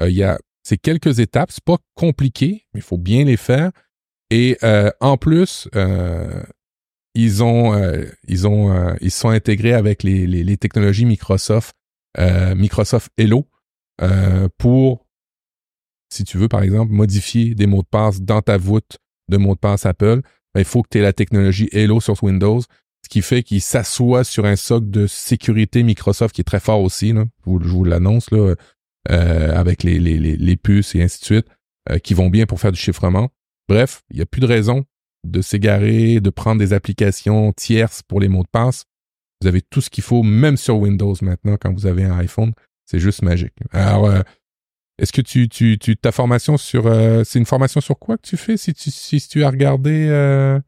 euh, 0.00 0.08
il 0.08 0.16
y 0.16 0.22
a 0.22 0.38
c'est 0.62 0.78
quelques 0.78 1.18
étapes. 1.18 1.50
C'est 1.50 1.64
pas 1.64 1.78
compliqué, 1.94 2.66
mais 2.72 2.80
il 2.80 2.82
faut 2.82 2.98
bien 2.98 3.24
les 3.24 3.36
faire. 3.36 3.70
Et 4.30 4.58
en 5.00 5.16
plus, 5.16 5.66
ils 7.14 7.42
ont 7.42 8.04
ils 8.26 8.46
ont 8.46 8.94
ils 9.00 9.10
sont 9.10 9.30
intégrés 9.30 9.72
avec 9.72 10.02
les, 10.02 10.26
les, 10.26 10.56
technologies 10.58 11.06
Microsoft 11.06 11.74
Microsoft 12.18 13.10
Hello 13.16 13.48
pour 14.58 15.06
si 16.10 16.24
tu 16.24 16.36
veux 16.36 16.48
par 16.48 16.62
exemple 16.62 16.92
modifier 16.92 17.54
des 17.54 17.66
mots 17.66 17.80
de 17.80 17.88
passe 17.88 18.20
dans 18.20 18.42
ta 18.42 18.58
voûte 18.58 18.98
de 19.30 19.38
mots 19.38 19.54
de 19.54 19.60
passe 19.60 19.86
Apple, 19.86 20.20
ben, 20.54 20.60
il 20.60 20.64
faut 20.64 20.82
que 20.82 20.88
tu 20.90 20.98
aies 20.98 21.02
la 21.02 21.12
technologie 21.12 21.68
Hello 21.72 22.00
sur 22.00 22.22
Windows, 22.22 22.60
ce 22.60 23.08
qui 23.08 23.22
fait 23.22 23.42
qu'il 23.42 23.60
s'assoit 23.60 24.24
sur 24.24 24.44
un 24.44 24.56
socle 24.56 24.90
de 24.90 25.06
sécurité 25.06 25.82
Microsoft 25.82 26.34
qui 26.34 26.40
est 26.40 26.44
très 26.44 26.60
fort 26.60 26.80
aussi. 26.80 27.10
Je, 27.10 27.22
vous, 27.44 27.58
vous 27.58 27.84
l'annonce 27.84 28.28
euh, 28.32 28.56
avec 29.08 29.82
les, 29.82 29.98
les, 29.98 30.18
les, 30.18 30.36
les 30.36 30.56
puces 30.56 30.94
et 30.94 31.02
ainsi 31.02 31.20
de 31.20 31.24
suite, 31.24 31.46
euh, 31.90 31.98
qui 31.98 32.14
vont 32.14 32.28
bien 32.28 32.46
pour 32.46 32.60
faire 32.60 32.72
du 32.72 32.78
chiffrement. 32.78 33.30
Bref, 33.68 34.02
il 34.10 34.16
n'y 34.16 34.22
a 34.22 34.26
plus 34.26 34.40
de 34.40 34.46
raison 34.46 34.84
de 35.24 35.42
s'égarer, 35.42 36.20
de 36.20 36.30
prendre 36.30 36.58
des 36.58 36.72
applications 36.72 37.52
tierces 37.52 38.02
pour 38.02 38.20
les 38.20 38.28
mots 38.28 38.42
de 38.42 38.48
passe. 38.50 38.84
Vous 39.40 39.48
avez 39.48 39.62
tout 39.62 39.80
ce 39.80 39.90
qu'il 39.90 40.04
faut, 40.04 40.22
même 40.22 40.56
sur 40.56 40.78
Windows 40.78 41.14
maintenant, 41.22 41.56
quand 41.60 41.72
vous 41.72 41.86
avez 41.86 42.04
un 42.04 42.18
iPhone. 42.18 42.52
C'est 42.84 42.98
juste 42.98 43.22
magique. 43.22 43.54
Alors, 43.72 44.06
euh, 44.06 44.22
est-ce 44.98 45.12
que 45.12 45.20
tu, 45.20 45.48
tu, 45.48 45.78
tu, 45.78 45.96
ta 45.96 46.12
formation 46.12 46.56
sur, 46.56 46.86
euh, 46.86 47.22
c'est 47.24 47.38
une 47.38 47.46
formation 47.46 47.80
sur 47.80 47.98
quoi 47.98 48.16
que 48.16 48.26
tu 48.26 48.36
fais 48.36 48.56
si 48.56 48.74
tu, 48.74 48.90
si 48.90 49.20
tu 49.28 49.44
as 49.44 49.50
regardé 49.50 50.08
euh, 50.08 50.58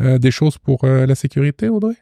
euh, 0.00 0.18
des 0.18 0.30
choses 0.30 0.58
pour 0.58 0.86
la 0.86 1.14
sécurité, 1.14 1.68
Audrey? 1.68 1.96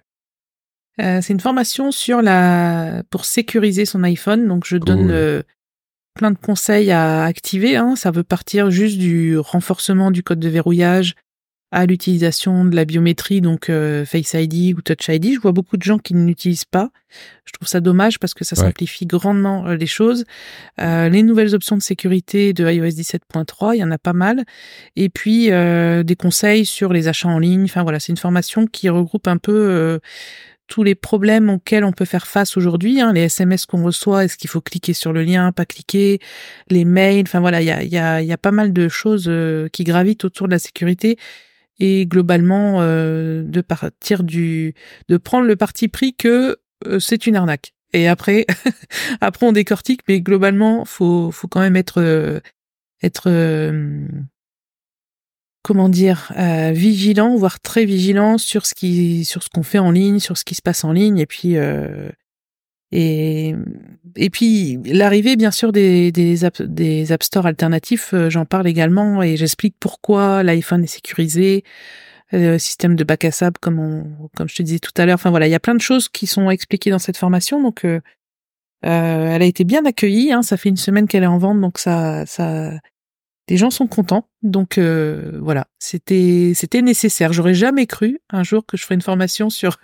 Euh, 1.01 1.21
c'est 1.21 1.33
une 1.33 1.41
formation 1.41 1.93
sur 1.93 2.23
la 2.23 3.03
pour 3.11 3.25
sécuriser 3.25 3.85
son 3.85 4.03
iPhone. 4.03 4.49
Donc 4.49 4.65
je 4.65 4.77
Cool. 4.79 4.87
donne 4.87 5.43
plein 6.15 6.31
de 6.31 6.39
conseils 6.39 6.91
à 6.91 7.25
activer. 7.25 7.77
Hein. 7.77 7.97
Ça 7.97 8.11
veut 8.11 8.23
partir 8.23 8.71
juste 8.71 8.99
du 8.99 9.37
renforcement 9.39 10.11
du 10.11 10.23
code 10.23 10.41
de 10.41 10.49
verrouillage 10.49 11.15
à 11.73 11.85
l'utilisation 11.85 12.65
de 12.65 12.77
la 12.77 12.85
biométrie, 12.85 13.41
donc 13.41 13.69
euh, 13.71 14.05
Face 14.05 14.35
ID 14.35 14.77
ou 14.79 14.83
Touch 14.83 15.09
ID. 15.09 15.35
Je 15.35 15.41
vois 15.41 15.51
beaucoup 15.53 15.77
de 15.77 15.83
gens 15.83 15.99
qui 15.99 16.15
ne 16.15 16.25
l'utilisent 16.25 16.65
pas. 16.65 16.91
Je 17.45 17.53
trouve 17.53 17.67
ça 17.67 17.81
dommage 17.81 18.19
parce 18.21 18.35
que 18.35 18.45
ça 18.45 18.57
Ouais. 18.57 18.67
simplifie 18.69 19.05
grandement 19.05 19.67
euh, 19.67 19.75
les 19.75 19.87
choses. 19.87 20.25
Euh, 20.81 21.09
les 21.09 21.23
nouvelles 21.25 21.55
options 21.57 21.77
de 21.77 21.83
sécurité 21.83 22.53
de 22.53 22.71
iOS 22.71 22.87
17.3, 22.87 23.75
il 23.75 23.81
y 23.81 23.85
en 23.85 23.91
a 23.91 23.99
pas 23.99 24.13
mal. 24.13 24.45
Et 24.95 25.09
puis 25.09 25.51
euh, 25.51 26.05
des 26.05 26.15
conseils 26.17 26.65
sur 26.67 26.93
les 26.93 27.09
achats 27.09 27.29
en 27.29 27.41
ligne. 27.41 27.65
Enfin 27.65 27.83
voilà, 27.83 27.99
c'est 27.99 28.13
une 28.13 28.17
formation 28.17 28.67
qui 28.67 28.89
regroupe 28.89 29.27
un 29.27 29.37
peu 29.39 30.01
tous 30.69 30.83
les 30.83 30.95
problèmes 30.97 31.49
auxquels 31.51 31.85
on 31.85 31.93
peut 31.93 32.05
faire 32.05 32.27
face 32.27 32.57
aujourd'hui, 32.57 33.01
hein, 33.01 33.13
les 33.13 33.23
SMS 33.23 33.67
qu'on 33.67 33.85
reçoit, 33.85 34.25
est-ce 34.25 34.37
qu'il 34.37 34.51
faut 34.51 34.61
cliquer 34.61 34.95
sur 34.95 35.13
le 35.13 35.23
lien, 35.23 35.53
pas 35.53 35.65
cliquer, 35.65 36.19
les 36.71 36.85
mails, 36.85 37.23
enfin 37.27 37.39
voilà, 37.39 37.61
il 37.63 37.67
y 37.67 37.71
a, 37.71 37.85
il 37.85 37.89
y, 37.89 37.99
a, 37.99 38.21
il 38.21 38.27
y 38.27 38.33
a 38.33 38.37
pas 38.37 38.51
mal 38.51 38.73
de 38.73 38.89
choses 38.89 39.31
qui 39.73 39.85
gravitent 39.85 40.25
autour 40.25 40.49
de 40.49 40.53
la 40.53 40.59
sécurité 40.59 41.19
et 41.79 42.07
globalement 42.07 42.81
euh, 42.81 43.43
de 43.43 43.61
partir 43.61 44.23
du, 44.23 44.75
de 45.09 45.17
prendre 45.17 45.47
le 45.47 45.57
parti 45.57 45.89
pris 45.89 46.15
que 46.15 46.57
euh, 46.87 46.99
c'est 47.01 47.27
une 47.27 47.37
arnaque. 47.37 47.75
Et 47.93 48.09
après, 48.09 48.47
après 49.21 49.47
on 49.47 49.53
décortique, 49.53 50.03
mais 50.09 50.21
globalement, 50.21 50.85
faut, 50.85 51.31
faut 51.31 51.49
quand 51.49 51.61
même 51.61 51.77
être, 51.77 52.01
euh, 52.01 52.41
être 53.03 53.31
euh, 53.31 54.07
comment 55.63 55.89
dire, 55.89 56.33
euh, 56.37 56.73
vigilant, 56.73 57.37
voire 57.37 57.61
très 57.61 57.85
vigilant 57.85 58.39
sur 58.39 58.67
ce 58.67 58.75
qui, 58.75 59.25
sur 59.25 59.43
ce 59.43 59.49
qu'on 59.49 59.63
fait 59.63 59.79
en 59.79 59.91
ligne, 59.91 60.19
sur 60.19 60.37
ce 60.37 60.45
qui 60.45 60.55
se 60.55 60.63
passe 60.63 60.85
en 60.85 60.93
ligne, 60.93 61.19
et 61.19 61.27
puis 61.27 61.57
et 62.99 64.31
puis 64.31 64.79
l'arrivée 64.87 65.37
bien 65.37 65.51
sûr 65.51 65.73
des 65.73 66.13
des 66.13 66.45
app, 66.45 66.63
des 66.63 67.13
app 67.13 67.23
stores 67.23 67.47
alternatifs, 67.47 68.15
euh, 68.15 68.31
j'en 68.31 68.45
parle 68.47 68.67
également 68.67 69.23
et 69.23 69.37
j'explique 69.37 69.77
pourquoi 69.79 70.43
l'iPhone 70.43 70.85
est 70.85 70.87
sécurisé, 70.87 71.65
euh, 72.33 72.59
système 72.59 72.97
de 72.97 73.05
bac 73.05 73.25
à 73.25 73.31
sable 73.31 73.59
comme 73.61 73.79
on, 73.79 74.29
comme 74.37 74.49
je 74.49 74.57
te 74.57 74.63
disais 74.63 74.79
tout 74.79 74.93
à 74.97 75.05
l'heure. 75.07 75.17
Enfin 75.17 75.31
voilà, 75.31 75.47
il 75.47 75.51
y 75.51 75.55
a 75.55 75.61
plein 75.61 75.75
de 75.75 75.81
choses 75.81 76.09
qui 76.09 76.27
sont 76.27 76.51
expliquées 76.51 76.91
dans 76.91 76.99
cette 76.99 77.17
formation, 77.17 77.63
donc 77.63 77.85
euh, 77.85 78.01
euh, 78.87 79.35
elle 79.35 79.43
a 79.43 79.47
été 79.47 79.65
bien 79.65 79.85
accueillie. 79.85 80.33
Hein, 80.33 80.43
ça 80.43 80.57
fait 80.57 80.69
une 80.69 80.77
semaine 80.77 81.07
qu'elle 81.09 81.23
est 81.25 81.27
en 81.27 81.39
vente, 81.39 81.61
donc 81.61 81.79
ça 81.79 82.25
ça 82.27 82.73
les 83.49 83.57
gens 83.57 83.71
sont 83.71 83.87
contents. 83.87 84.29
Donc 84.43 84.79
euh, 84.79 85.39
voilà, 85.43 85.67
c'était 85.79 86.53
c'était 86.55 86.83
nécessaire. 86.83 87.33
J'aurais 87.33 87.55
jamais 87.55 87.87
cru 87.87 88.21
un 88.31 88.43
jour 88.43 88.65
que 88.67 88.77
je 88.77 88.85
ferais 88.85 88.95
une 88.95 89.03
formation 89.03 89.51
sur 89.51 89.77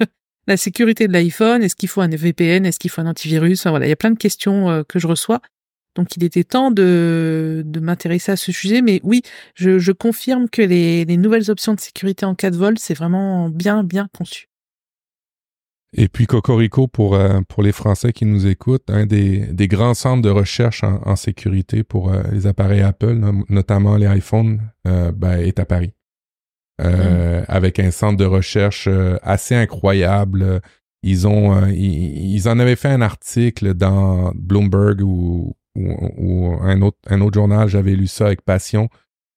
la 0.47 0.57
sécurité 0.57 1.09
de 1.09 1.13
l'iPhone. 1.13 1.63
Est-ce 1.63 1.77
qu'il 1.77 1.89
faut 1.89 2.01
un 2.01 2.09
VPN 2.09 2.67
Est-ce 2.67 2.79
qu'il 2.79 2.91
faut 2.91 3.01
un 3.01 3.07
antivirus 3.07 3.67
Voilà, 3.67 3.87
il 3.87 3.89
y 3.89 3.93
a 3.93 3.97
plein 3.97 4.11
de 4.11 4.19
questions 4.19 4.71
euh, 4.71 4.83
que 4.87 4.99
je 4.99 5.07
reçois. 5.07 5.41
Donc 5.95 6.17
il 6.17 6.25
était 6.25 6.45
temps 6.45 6.71
de, 6.71 7.63
de 7.67 7.81
m'intéresser 7.81 8.33
à 8.33 8.37
ce 8.37 8.51
sujet. 8.51 8.81
Mais 8.81 9.01
oui, 9.03 9.23
je, 9.55 9.93
confirme 9.93 10.49
que 10.49 10.63
les, 10.63 11.05
les 11.05 11.17
nouvelles 11.17 11.51
options 11.51 11.75
de 11.75 11.81
sécurité 11.81 12.25
en 12.25 12.35
cas 12.35 12.51
de 12.51 12.57
vol, 12.57 12.79
c'est 12.79 12.95
vraiment 12.95 13.51
bien 13.51 13.85
bien 13.85 14.09
conçu. 14.17 14.49
Et 15.95 16.09
puis 16.09 16.27
Cocorico 16.27 16.87
pour 16.89 17.15
euh, 17.15 17.41
pour 17.47 17.63
les 17.63 17.73
Français 17.73 18.15
qui 18.15 18.25
nous 18.25 18.47
écoutent, 18.47 18.89
un 18.89 19.05
des, 19.05 19.69
grands 19.69 19.93
centres 19.93 20.23
de 20.23 20.31
recherche 20.31 20.83
en, 20.83 21.17
sécurité 21.17 21.85
pour 21.85 22.11
euh, 22.11 22.23
les 22.33 22.47
appareils 22.47 22.81
Apple, 22.81 23.13
no- 23.13 23.45
notamment 23.51 23.97
les 23.99 24.07
iPhones, 24.07 24.63
ben, 24.85 25.39
est 25.39 25.61
à 25.61 25.67
Paris. 25.67 25.93
Euh, 26.81 27.45
Avec 27.49 27.79
un 27.79 27.91
centre 27.91 28.17
de 28.17 28.25
recherche 28.25 28.89
euh, 28.89 29.17
assez 29.23 29.55
incroyable. 29.55 30.61
Ils 31.03 31.27
ont 31.29 31.55
euh, 31.55 31.71
ils, 31.71 32.35
ils 32.35 32.49
en 32.49 32.59
avaient 32.59 32.77
fait 32.77 32.89
un 32.89 33.03
article 33.03 33.75
dans 33.75 34.33
Bloomberg 34.35 35.01
ou, 35.03 35.55
un 35.77 36.83
autre 36.83 36.99
un 37.09 37.21
autre 37.21 37.35
journal, 37.35 37.69
j'avais 37.69 37.95
lu 37.95 38.07
ça 38.07 38.27
avec 38.27 38.43
passion. 38.43 38.89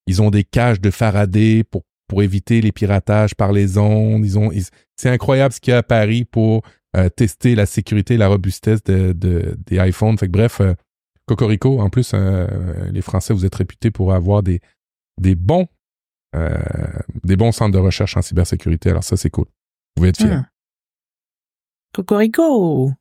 Ils 0.06 0.22
ont 0.22 0.30
des 0.30 0.44
cages 0.44 0.80
de 0.80 0.90
Faraday 0.90 1.64
pour 1.64 1.82
pour 2.08 2.22
éviter 2.22 2.60
les 2.60 2.72
piratages 2.72 3.34
par 3.34 3.52
les 3.52 3.78
ondes. 3.78 4.24
Ils 4.24 4.38
ont, 4.38 4.50
c'est 4.96 5.10
incroyable 5.10 5.52
ce 5.52 5.60
qu'il 5.60 5.72
y 5.72 5.74
a 5.74 5.78
à 5.78 5.82
Paris 5.82 6.24
pour 6.24 6.62
euh, 6.96 7.08
tester 7.08 7.54
la 7.56 7.66
sécurité 7.66 8.14
et 8.14 8.16
la 8.16 8.28
robustesse 8.28 8.82
de, 8.84 9.12
de- 9.12 9.56
des 9.66 9.76
iPhones. 9.88 10.16
Fait 10.16 10.26
que 10.26 10.32
bref, 10.32 10.60
euh, 10.60 10.74
Cocorico, 11.26 11.80
en 11.80 11.90
plus, 11.90 12.12
euh, 12.14 12.46
les 12.92 13.02
Français, 13.02 13.34
vous 13.34 13.44
êtes 13.44 13.54
réputés 13.56 13.90
pour 13.90 14.14
avoir 14.14 14.44
des, 14.44 14.60
des 15.20 15.34
bons, 15.34 15.66
des 17.24 17.36
bons 17.36 17.52
centres 17.52 17.72
de 17.72 17.78
recherche 17.78 18.16
en 18.16 18.22
cybersécurité. 18.22 18.90
Alors 18.90 19.04
ça, 19.04 19.16
c'est 19.16 19.30
cool. 19.30 19.46
Vous 19.46 19.94
pouvez 19.96 20.08
être 20.10 20.18
fiers. 20.18 20.30
Hum. 20.30 20.46
Cocorico 21.94 22.92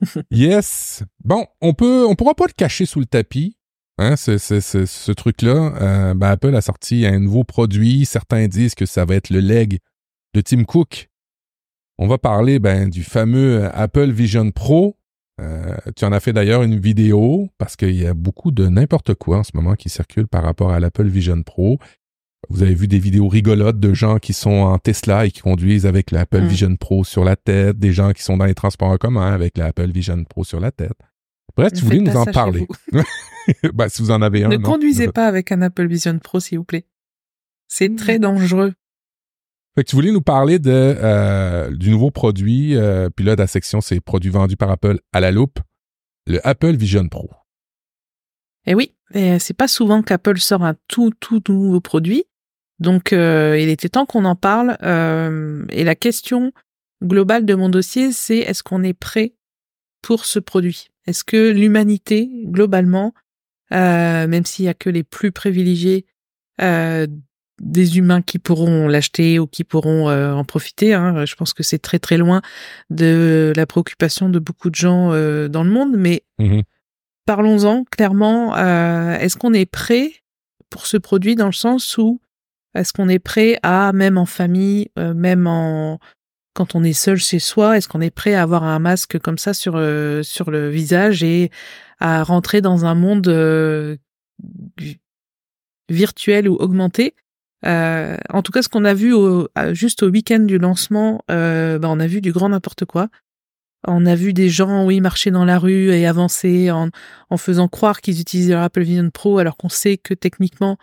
Yes. 0.30 1.02
Bon, 1.22 1.46
on 1.60 1.74
peut, 1.74 2.06
on 2.06 2.14
pourra 2.14 2.34
pas 2.34 2.46
le 2.46 2.52
cacher 2.52 2.86
sous 2.86 3.00
le 3.00 3.06
tapis. 3.06 3.56
Hein, 3.98 4.14
ce, 4.14 4.38
ce, 4.38 4.60
ce, 4.60 4.86
ce 4.86 5.12
truc-là, 5.12 5.74
euh, 5.82 6.14
ben, 6.14 6.28
Apple 6.28 6.54
a 6.54 6.60
sorti 6.60 7.04
un 7.04 7.18
nouveau 7.18 7.42
produit. 7.42 8.06
Certains 8.06 8.46
disent 8.46 8.76
que 8.76 8.86
ça 8.86 9.04
va 9.04 9.16
être 9.16 9.30
le 9.30 9.40
leg 9.40 9.80
de 10.34 10.40
Tim 10.40 10.64
Cook. 10.64 11.08
On 11.98 12.06
va 12.06 12.16
parler 12.16 12.60
ben, 12.60 12.88
du 12.88 13.02
fameux 13.02 13.68
Apple 13.74 14.10
Vision 14.10 14.52
Pro. 14.52 14.96
Euh, 15.40 15.76
tu 15.96 16.04
en 16.04 16.12
as 16.12 16.20
fait 16.20 16.32
d'ailleurs 16.32 16.62
une 16.62 16.78
vidéo 16.78 17.48
parce 17.58 17.76
qu'il 17.76 17.96
y 17.96 18.06
a 18.06 18.14
beaucoup 18.14 18.50
de 18.52 18.66
n'importe 18.68 19.14
quoi 19.14 19.38
en 19.38 19.44
ce 19.44 19.50
moment 19.54 19.74
qui 19.74 19.88
circule 19.88 20.28
par 20.28 20.44
rapport 20.44 20.70
à 20.70 20.80
l'Apple 20.80 21.08
Vision 21.08 21.42
Pro. 21.42 21.78
Vous 22.48 22.62
avez 22.62 22.74
vu 22.74 22.88
des 22.88 22.98
vidéos 22.98 23.28
rigolotes 23.28 23.80
de 23.80 23.92
gens 23.92 24.18
qui 24.18 24.32
sont 24.32 24.50
en 24.50 24.78
Tesla 24.78 25.26
et 25.26 25.30
qui 25.30 25.40
conduisent 25.40 25.86
avec 25.86 26.10
l'Apple 26.10 26.42
Mm. 26.42 26.46
Vision 26.48 26.76
Pro 26.76 27.04
sur 27.04 27.24
la 27.24 27.36
tête, 27.36 27.78
des 27.78 27.92
gens 27.92 28.12
qui 28.12 28.22
sont 28.22 28.36
dans 28.36 28.44
les 28.46 28.54
transports 28.54 28.90
en 28.90 28.96
commun 28.96 29.32
avec 29.32 29.58
l'Apple 29.58 29.90
Vision 29.90 30.22
Pro 30.24 30.44
sur 30.44 30.60
la 30.60 30.70
tête. 30.70 30.96
Bref, 31.56 31.72
tu 31.72 31.84
voulais 31.84 31.98
faites 31.98 32.14
nous 32.14 32.16
en 32.16 32.24
parler. 32.26 32.66
vous. 32.92 33.02
ben, 33.74 33.88
si 33.88 34.02
vous 34.02 34.10
en 34.10 34.22
avez 34.22 34.44
un. 34.44 34.48
Ne 34.48 34.56
non. 34.56 34.62
conduisez 34.62 35.08
pas 35.08 35.26
avec 35.26 35.52
un 35.52 35.62
Apple 35.62 35.86
Vision 35.86 36.18
Pro, 36.18 36.40
s'il 36.40 36.58
vous 36.58 36.64
plaît. 36.64 36.86
C'est 37.66 37.94
très 37.96 38.18
dangereux. 38.18 38.72
Fait 39.74 39.84
que 39.84 39.90
tu 39.90 39.96
voulais 39.96 40.12
nous 40.12 40.22
parler 40.22 40.58
de 40.58 40.70
euh, 40.72 41.70
du 41.76 41.90
nouveau 41.90 42.10
produit, 42.10 42.76
euh, 42.76 43.10
puis 43.14 43.24
là, 43.24 43.36
la 43.36 43.46
section, 43.46 43.80
c'est 43.80 44.00
produits 44.00 44.30
vendus 44.30 44.56
par 44.56 44.70
Apple 44.70 44.98
à 45.12 45.20
la 45.20 45.30
loupe, 45.30 45.60
le 46.26 46.44
Apple 46.46 46.74
Vision 46.76 47.08
Pro. 47.08 47.30
Et 48.66 48.74
oui, 48.74 48.94
et 49.14 49.38
c'est 49.38 49.54
pas 49.56 49.68
souvent 49.68 50.02
qu'Apple 50.02 50.38
sort 50.38 50.64
un 50.64 50.74
tout 50.88 51.10
tout 51.20 51.40
nouveau 51.48 51.80
produit. 51.80 52.24
Donc 52.78 53.12
euh, 53.12 53.58
il 53.58 53.68
était 53.68 53.88
temps 53.88 54.06
qu'on 54.06 54.24
en 54.24 54.36
parle. 54.36 54.76
euh, 54.82 55.64
et 55.70 55.84
la 55.84 55.94
question 55.94 56.52
globale 57.02 57.44
de 57.44 57.54
mon 57.54 57.68
dossier, 57.68 58.12
c'est 58.12 58.38
est-ce 58.38 58.62
qu'on 58.62 58.82
est 58.82 58.92
prêt 58.94 59.34
pour 60.02 60.24
ce 60.24 60.38
produit? 60.38 60.88
Est-ce 61.06 61.24
que 61.24 61.50
l'humanité, 61.50 62.28
globalement, 62.44 63.14
euh, 63.72 64.26
même 64.26 64.44
s'il 64.44 64.64
y 64.66 64.68
a 64.68 64.74
que 64.74 64.90
les 64.90 65.02
plus 65.04 65.32
privilégiés, 65.32 66.06
euh, 66.60 67.06
des 67.60 67.98
humains 67.98 68.22
qui 68.22 68.38
pourront 68.38 68.86
l'acheter 68.86 69.40
ou 69.40 69.46
qui 69.48 69.64
pourront 69.64 70.08
euh, 70.08 70.32
en 70.32 70.44
profiter. 70.44 70.94
Hein. 70.94 71.24
Je 71.24 71.34
pense 71.34 71.52
que 71.52 71.64
c'est 71.64 71.80
très 71.80 71.98
très 71.98 72.16
loin 72.16 72.40
de 72.90 73.52
la 73.56 73.66
préoccupation 73.66 74.28
de 74.28 74.38
beaucoup 74.38 74.70
de 74.70 74.76
gens 74.76 75.12
euh, 75.12 75.48
dans 75.48 75.64
le 75.64 75.70
monde. 75.70 75.94
Mais 75.96 76.22
Mhm. 76.38 76.62
Parlons-en 77.28 77.84
clairement. 77.84 78.56
euh, 78.56 79.18
est-ce 79.18 79.36
qu'on 79.36 79.52
est 79.52 79.70
prêt 79.70 80.12
pour 80.70 80.86
ce 80.86 80.96
produit 80.96 81.36
dans 81.36 81.44
le 81.44 81.52
sens 81.52 81.98
où 81.98 82.22
est-ce 82.74 82.94
qu'on 82.94 83.10
est 83.10 83.18
prêt 83.18 83.58
à, 83.62 83.92
même 83.92 84.16
en 84.16 84.24
famille, 84.24 84.88
euh, 84.98 85.12
même 85.12 85.46
en 85.46 85.98
quand 86.54 86.74
on 86.74 86.82
est 86.82 86.94
seul 86.94 87.18
chez 87.18 87.38
soi, 87.38 87.76
est-ce 87.76 87.86
qu'on 87.86 88.00
est 88.00 88.10
prêt 88.10 88.32
à 88.32 88.40
avoir 88.40 88.64
un 88.64 88.78
masque 88.78 89.18
comme 89.18 89.36
ça 89.36 89.52
sur 89.52 89.74
euh, 89.76 90.22
le 90.46 90.70
visage 90.70 91.22
et 91.22 91.50
à 92.00 92.22
rentrer 92.22 92.62
dans 92.62 92.86
un 92.86 92.94
monde 92.94 93.28
vi- 94.78 94.98
virtuel 95.90 96.48
ou 96.48 96.54
augmenté? 96.54 97.14
En 97.62 98.42
tout 98.42 98.52
cas, 98.52 98.62
ce 98.62 98.70
qu'on 98.70 98.86
a 98.86 98.94
vu 98.94 99.12
juste 99.72 100.02
au 100.02 100.08
week-end 100.08 100.40
du 100.40 100.56
lancement, 100.58 101.22
bah, 101.28 101.78
on 101.82 102.00
a 102.00 102.06
vu 102.06 102.22
du 102.22 102.32
grand 102.32 102.48
n'importe 102.48 102.86
quoi. 102.86 103.08
On 103.86 104.06
a 104.06 104.16
vu 104.16 104.32
des 104.32 104.48
gens, 104.48 104.84
oui, 104.84 105.00
marcher 105.00 105.30
dans 105.30 105.44
la 105.44 105.58
rue 105.58 105.90
et 105.90 106.06
avancer 106.06 106.70
en, 106.70 106.90
faisant 107.36 107.68
croire 107.68 108.00
qu'ils 108.00 108.20
utilisaient 108.20 108.54
leur 108.54 108.62
Apple 108.62 108.82
Vision 108.82 109.08
Pro, 109.10 109.38
alors 109.38 109.56
qu'on 109.56 109.68
sait 109.68 109.98
que 109.98 110.14
techniquement, 110.14 110.78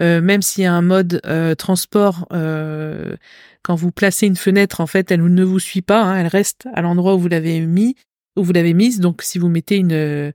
euh, 0.00 0.22
même 0.22 0.40
s'il 0.40 0.64
y 0.64 0.66
a 0.66 0.72
un 0.72 0.82
mode 0.82 1.20
euh, 1.26 1.54
transport, 1.54 2.26
euh, 2.32 3.14
quand 3.62 3.74
vous 3.74 3.92
placez 3.92 4.26
une 4.26 4.36
fenêtre, 4.36 4.80
en 4.80 4.86
fait, 4.86 5.10
elle 5.10 5.22
ne 5.22 5.44
vous 5.44 5.58
suit 5.58 5.82
pas, 5.82 6.02
hein, 6.02 6.16
elle 6.16 6.28
reste 6.28 6.66
à 6.72 6.80
l'endroit 6.80 7.14
où 7.14 7.18
vous 7.18 7.28
l'avez 7.28 7.60
mis, 7.60 7.94
où 8.36 8.42
vous 8.42 8.52
l'avez 8.52 8.72
mise. 8.72 9.00
Donc, 9.00 9.22
si 9.22 9.38
vous 9.38 9.48
mettez 9.48 9.76
une 9.76 10.32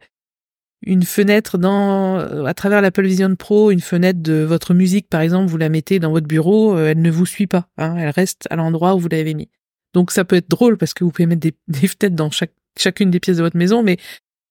une 0.87 1.03
fenêtre 1.03 1.57
dans 1.57 2.19
à 2.45 2.53
travers 2.53 2.81
l'Apple 2.81 3.05
Vision 3.07 3.35
Pro, 3.35 3.71
une 3.71 3.79
fenêtre 3.81 4.21
de 4.21 4.43
votre 4.43 4.75
musique, 4.75 5.09
par 5.09 5.21
exemple, 5.21 5.49
vous 5.49 5.57
la 5.57 5.69
mettez 5.69 5.99
dans 5.99 6.11
votre 6.11 6.27
bureau, 6.27 6.77
elle 6.77 7.01
ne 7.01 7.09
vous 7.09 7.25
suit 7.25 7.47
pas, 7.47 7.67
hein, 7.77 7.95
elle 7.97 8.09
reste 8.11 8.47
à 8.51 8.55
l'endroit 8.55 8.93
où 8.93 8.99
vous 8.99 9.07
l'avez 9.09 9.33
mis. 9.33 9.49
Donc, 9.95 10.11
ça 10.11 10.25
peut 10.25 10.35
être 10.35 10.49
drôle 10.49 10.77
parce 10.77 10.93
que 10.93 11.03
vous 11.03 11.11
pouvez 11.11 11.25
mettre 11.25 11.41
des, 11.41 11.55
des 11.67 11.87
fenêtres 11.87 12.15
dans 12.15 12.29
chaque 12.29 12.51
chacune 12.77 13.09
des 13.09 13.21
pièces 13.21 13.37
de 13.37 13.41
votre 13.41 13.57
maison, 13.57 13.83
mais 13.83 13.97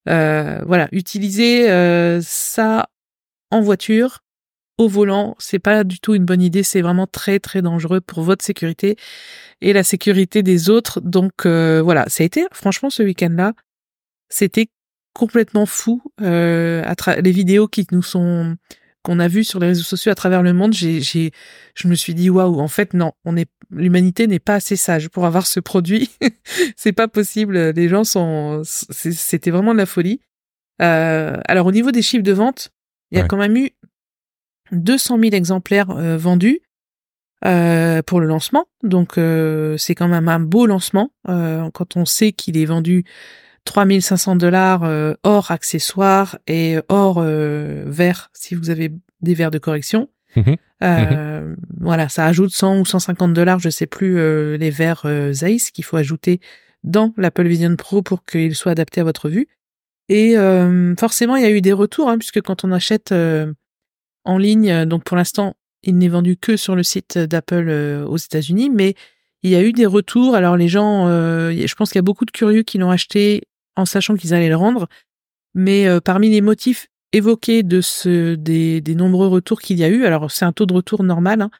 euh, 0.08 0.60
voilà, 0.66 0.88
utiliser 0.92 1.70
euh, 1.70 2.20
ça 2.22 2.88
en 3.50 3.60
voiture, 3.60 4.20
au 4.78 4.88
volant, 4.88 5.36
c'est 5.38 5.58
pas 5.58 5.84
du 5.84 6.00
tout 6.00 6.14
une 6.14 6.24
bonne 6.24 6.42
idée. 6.42 6.62
C'est 6.62 6.82
vraiment 6.82 7.06
très 7.06 7.38
très 7.38 7.62
dangereux 7.62 8.00
pour 8.00 8.22
votre 8.22 8.44
sécurité 8.44 8.96
et 9.60 9.72
la 9.72 9.84
sécurité 9.84 10.42
des 10.42 10.70
autres. 10.70 11.00
Donc 11.00 11.46
euh, 11.46 11.80
voilà, 11.82 12.04
ça 12.08 12.22
a 12.22 12.26
été 12.26 12.46
franchement 12.52 12.90
ce 12.90 13.02
week-end-là, 13.02 13.52
c'était 14.28 14.68
complètement 15.14 15.66
fou. 15.66 16.02
Euh, 16.20 16.82
à 16.84 17.20
les 17.20 17.30
vidéos 17.30 17.68
qui 17.68 17.86
nous 17.92 18.02
sont 18.02 18.56
qu'on 19.02 19.20
a 19.20 19.28
vues 19.28 19.44
sur 19.44 19.60
les 19.60 19.68
réseaux 19.68 19.84
sociaux 19.84 20.10
à 20.10 20.14
travers 20.14 20.42
le 20.42 20.54
monde, 20.54 20.72
j'ai, 20.72 21.02
j'ai, 21.02 21.30
je 21.74 21.88
me 21.88 21.94
suis 21.94 22.14
dit 22.14 22.30
waouh, 22.30 22.58
en 22.58 22.68
fait 22.68 22.94
non, 22.94 23.12
on 23.26 23.36
est, 23.36 23.50
l'humanité 23.70 24.26
n'est 24.26 24.38
pas 24.38 24.54
assez 24.56 24.76
sage 24.76 25.08
pour 25.08 25.26
avoir 25.26 25.46
ce 25.46 25.60
produit. 25.60 26.10
c'est 26.76 26.92
pas 26.92 27.08
possible. 27.08 27.70
Les 27.70 27.88
gens 27.88 28.04
sont, 28.04 28.62
c'était 28.64 29.50
vraiment 29.50 29.72
de 29.72 29.78
la 29.78 29.86
folie. 29.86 30.20
Euh, 30.82 31.36
alors 31.46 31.66
au 31.66 31.72
niveau 31.72 31.90
des 31.92 32.02
chiffres 32.02 32.24
de 32.24 32.32
vente, 32.32 32.70
il 33.10 33.16
y 33.16 33.20
a 33.20 33.22
Ouais. 33.24 33.28
quand 33.28 33.36
même 33.36 33.56
eu 33.56 33.70
200 34.72 35.18
000 35.20 35.34
exemplaires 35.34 35.90
euh, 35.90 36.16
vendus 36.16 36.60
euh, 37.44 38.02
pour 38.02 38.20
le 38.20 38.26
lancement. 38.26 38.66
Donc 38.82 39.18
euh, 39.18 39.76
c'est 39.76 39.94
quand 39.94 40.08
même 40.08 40.28
un 40.28 40.40
beau 40.40 40.66
lancement 40.66 41.10
euh, 41.28 41.70
quand 41.72 41.96
on 41.96 42.04
sait 42.06 42.32
qu'il 42.32 42.56
est 42.56 42.64
vendu 42.64 43.04
3500 43.66 44.36
dollars 44.36 44.82
euh, 44.84 45.14
hors 45.22 45.50
accessoires 45.50 46.38
et 46.46 46.78
hors 46.88 47.18
euh, 47.18 47.84
verre 47.86 48.30
si 48.34 48.54
vous 48.54 48.70
avez 48.70 48.90
des 49.20 49.34
verres 49.34 49.50
de 49.50 49.58
correction. 49.58 50.08
Mhm. 50.36 50.56
Euh, 50.82 51.54
Voilà, 51.80 52.08
ça 52.08 52.26
ajoute 52.26 52.50
100 52.50 52.80
ou 52.80 52.84
150 52.84 53.32
dollars, 53.32 53.58
je 53.58 53.70
sais 53.70 53.86
plus, 53.86 54.18
euh, 54.18 54.56
les 54.56 54.70
verres 54.70 55.02
euh, 55.04 55.32
Zeiss 55.32 55.70
qu'il 55.70 55.84
faut 55.84 55.96
ajouter 55.96 56.40
dans 56.82 57.12
l'Apple 57.16 57.46
Vision 57.46 57.74
Pro 57.76 58.02
pour 58.02 58.24
qu'il 58.24 58.54
soit 58.54 58.72
adapté 58.72 59.00
à 59.00 59.04
votre 59.04 59.28
vue. 59.28 59.48
Et 60.08 60.36
euh, 60.36 60.94
forcément, 60.96 61.36
il 61.36 61.42
y 61.42 61.46
a 61.46 61.50
eu 61.50 61.60
des 61.60 61.72
retours, 61.72 62.10
hein, 62.10 62.18
puisque 62.18 62.42
quand 62.42 62.64
on 62.64 62.72
achète 62.72 63.14
en 64.24 64.38
ligne, 64.38 64.84
donc 64.84 65.04
pour 65.04 65.16
l'instant, 65.16 65.54
il 65.82 65.98
n'est 65.98 66.08
vendu 66.08 66.36
que 66.36 66.56
sur 66.56 66.76
le 66.76 66.82
site 66.82 67.18
d'Apple 67.18 67.68
aux 68.06 68.16
États-Unis, 68.16 68.70
mais 68.70 68.94
il 69.42 69.50
y 69.50 69.54
a 69.54 69.62
eu 69.62 69.72
des 69.72 69.86
retours. 69.86 70.34
Alors 70.34 70.56
les 70.56 70.68
gens, 70.68 71.06
je 71.06 71.74
pense 71.74 71.90
qu'il 71.90 71.98
y 71.98 72.00
a 72.00 72.02
beaucoup 72.02 72.24
de 72.24 72.30
curieux 72.30 72.62
qui 72.62 72.78
l'ont 72.78 72.90
acheté 72.90 73.44
en 73.76 73.84
sachant 73.86 74.14
qu'ils 74.16 74.34
allaient 74.34 74.48
le 74.48 74.56
rendre, 74.56 74.88
mais 75.54 75.86
parmi 76.00 76.30
les 76.30 76.40
motifs 76.40 76.88
évoqués 77.16 77.62
de 77.62 77.80
ce 77.80 78.34
des, 78.34 78.80
des 78.80 78.94
nombreux 78.94 79.28
retours 79.28 79.60
qu'il 79.60 79.78
y 79.78 79.84
a 79.84 79.88
eu, 79.88 80.04
alors 80.04 80.30
c'est 80.30 80.44
un 80.44 80.52
taux 80.52 80.66
de 80.66 80.74
retour 80.74 81.02
normal, 81.04 81.42
hein, 81.42 81.50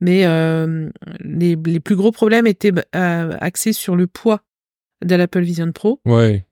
mais 0.00 0.26
euh, 0.26 0.88
les, 1.20 1.56
les 1.64 1.80
plus 1.80 1.96
gros 1.96 2.10
problèmes 2.12 2.46
étaient 2.46 2.72
euh, 2.96 3.36
axés 3.40 3.72
sur 3.72 3.94
le 3.96 4.06
poids 4.06 4.42
de 5.04 5.14
l'Apple 5.14 5.42
Vision 5.42 5.70
Pro 5.72 6.00
Ouais. 6.06 6.46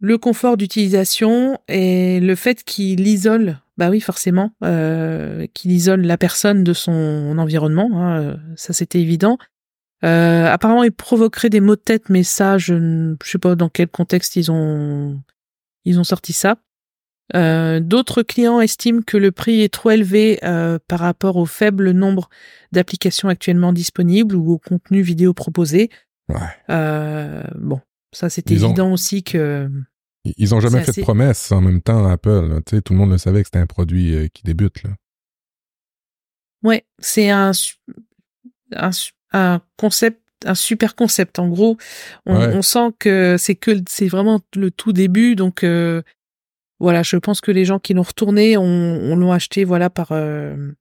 le 0.00 0.18
confort 0.18 0.56
d'utilisation 0.56 1.58
et 1.68 2.20
le 2.20 2.34
fait 2.34 2.64
qu'il 2.64 3.06
isole, 3.06 3.58
bah 3.76 3.90
oui 3.90 4.00
forcément, 4.00 4.52
euh, 4.64 5.46
qu'il 5.54 5.70
isole 5.72 6.02
la 6.02 6.16
personne 6.16 6.64
de 6.64 6.72
son 6.72 7.36
environnement, 7.38 7.90
hein, 7.94 8.36
ça 8.56 8.72
c'était 8.72 9.00
évident. 9.00 9.38
Apparemment, 10.02 10.82
il 10.84 10.92
provoquerait 10.92 11.50
des 11.50 11.60
maux 11.60 11.76
de 11.76 11.80
tête, 11.80 12.08
mais 12.08 12.22
ça, 12.22 12.56
je 12.56 12.72
ne 12.72 13.16
sais 13.22 13.38
pas 13.38 13.54
dans 13.54 13.68
quel 13.68 13.88
contexte 13.88 14.34
ils 14.36 14.50
ont 14.50 15.20
ils 15.84 15.98
ont 16.00 16.04
sorti 16.04 16.32
ça. 16.32 16.56
Euh, 17.34 17.80
D'autres 17.80 18.22
clients 18.22 18.60
estiment 18.60 19.02
que 19.02 19.16
le 19.16 19.30
prix 19.32 19.60
est 19.62 19.72
trop 19.72 19.90
élevé 19.90 20.38
euh, 20.44 20.78
par 20.88 21.00
rapport 21.00 21.36
au 21.36 21.46
faible 21.46 21.90
nombre 21.92 22.28
d'applications 22.72 23.28
actuellement 23.28 23.72
disponibles 23.72 24.34
ou 24.34 24.52
au 24.52 24.58
contenu 24.58 25.00
vidéo 25.02 25.32
proposé. 25.34 25.90
Ouais. 26.28 26.38
Euh, 26.70 27.42
bon, 27.56 27.80
ça 28.12 28.28
ont- 28.64 28.68
évident 28.68 28.92
aussi 28.92 29.22
que 29.22 29.68
Ils- 30.24 30.34
Ils 30.36 30.54
ont 30.54 30.60
jamais 30.60 30.78
C'est 30.80 30.84
fait 30.84 30.90
assez- 30.90 31.00
de 31.00 31.04
promesses 31.06 31.50
en 31.50 31.60
même 31.62 31.80
temps, 31.80 32.06
Apple. 32.06 32.48
là. 32.48 32.60
Tu 32.66 32.76
sais, 32.76 32.82
tout 32.82 32.92
le 32.92 32.98
monde 32.98 33.10
le 33.10 33.16
savait 33.18 33.40
que 33.42 33.46
c'était 33.46 33.58
un 33.58 33.66
produit 33.66 34.14
euh, 34.14 34.28
qui 34.28 34.42
débute. 34.42 34.82
Là. 34.82 34.90
Ouais, 36.62 36.84
c'est 36.98 37.30
un, 37.30 37.52
un, 38.76 38.90
un 39.32 39.60
concept, 39.78 40.20
un 40.44 40.54
super 40.54 40.94
concept. 40.94 41.38
En 41.38 41.48
gros, 41.48 41.78
on, 42.26 42.36
Ouais. 42.38 42.54
on 42.54 42.60
sent 42.62 42.90
que 42.98 43.36
c'est 43.38 43.54
que 43.54 43.80
c'est 43.88 44.08
vraiment 44.08 44.40
le 44.54 44.70
tout 44.70 44.92
début. 44.92 45.36
Donc 45.36 45.64
euh, 45.64 46.02
voilà, 46.80 47.02
je 47.02 47.16
pense 47.16 47.40
que 47.40 47.50
les 47.52 47.64
gens 47.64 47.78
qui 47.78 47.94
l'ont 47.94 48.02
retourné, 48.02 48.56
on, 48.56 48.62
on 48.64 49.14
l'ont 49.16 49.32
acheté 49.32 49.64
voilà 49.64 49.90
par 49.90 50.08
euh, 50.12 50.72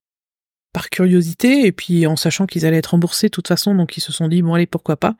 par 0.74 0.90
curiosité 0.90 1.66
et 1.66 1.72
puis 1.72 2.06
en 2.08 2.16
sachant 2.16 2.46
qu'ils 2.46 2.66
allaient 2.66 2.78
être 2.78 2.92
remboursés 2.92 3.28
de 3.28 3.32
toute 3.32 3.48
façon, 3.48 3.76
donc 3.76 3.98
ils 3.98 4.02
se 4.02 4.12
sont 4.12 4.28
dit 4.28 4.42
bon 4.42 4.54
allez 4.54 4.68
pourquoi 4.68 4.98
pas. 4.98 5.16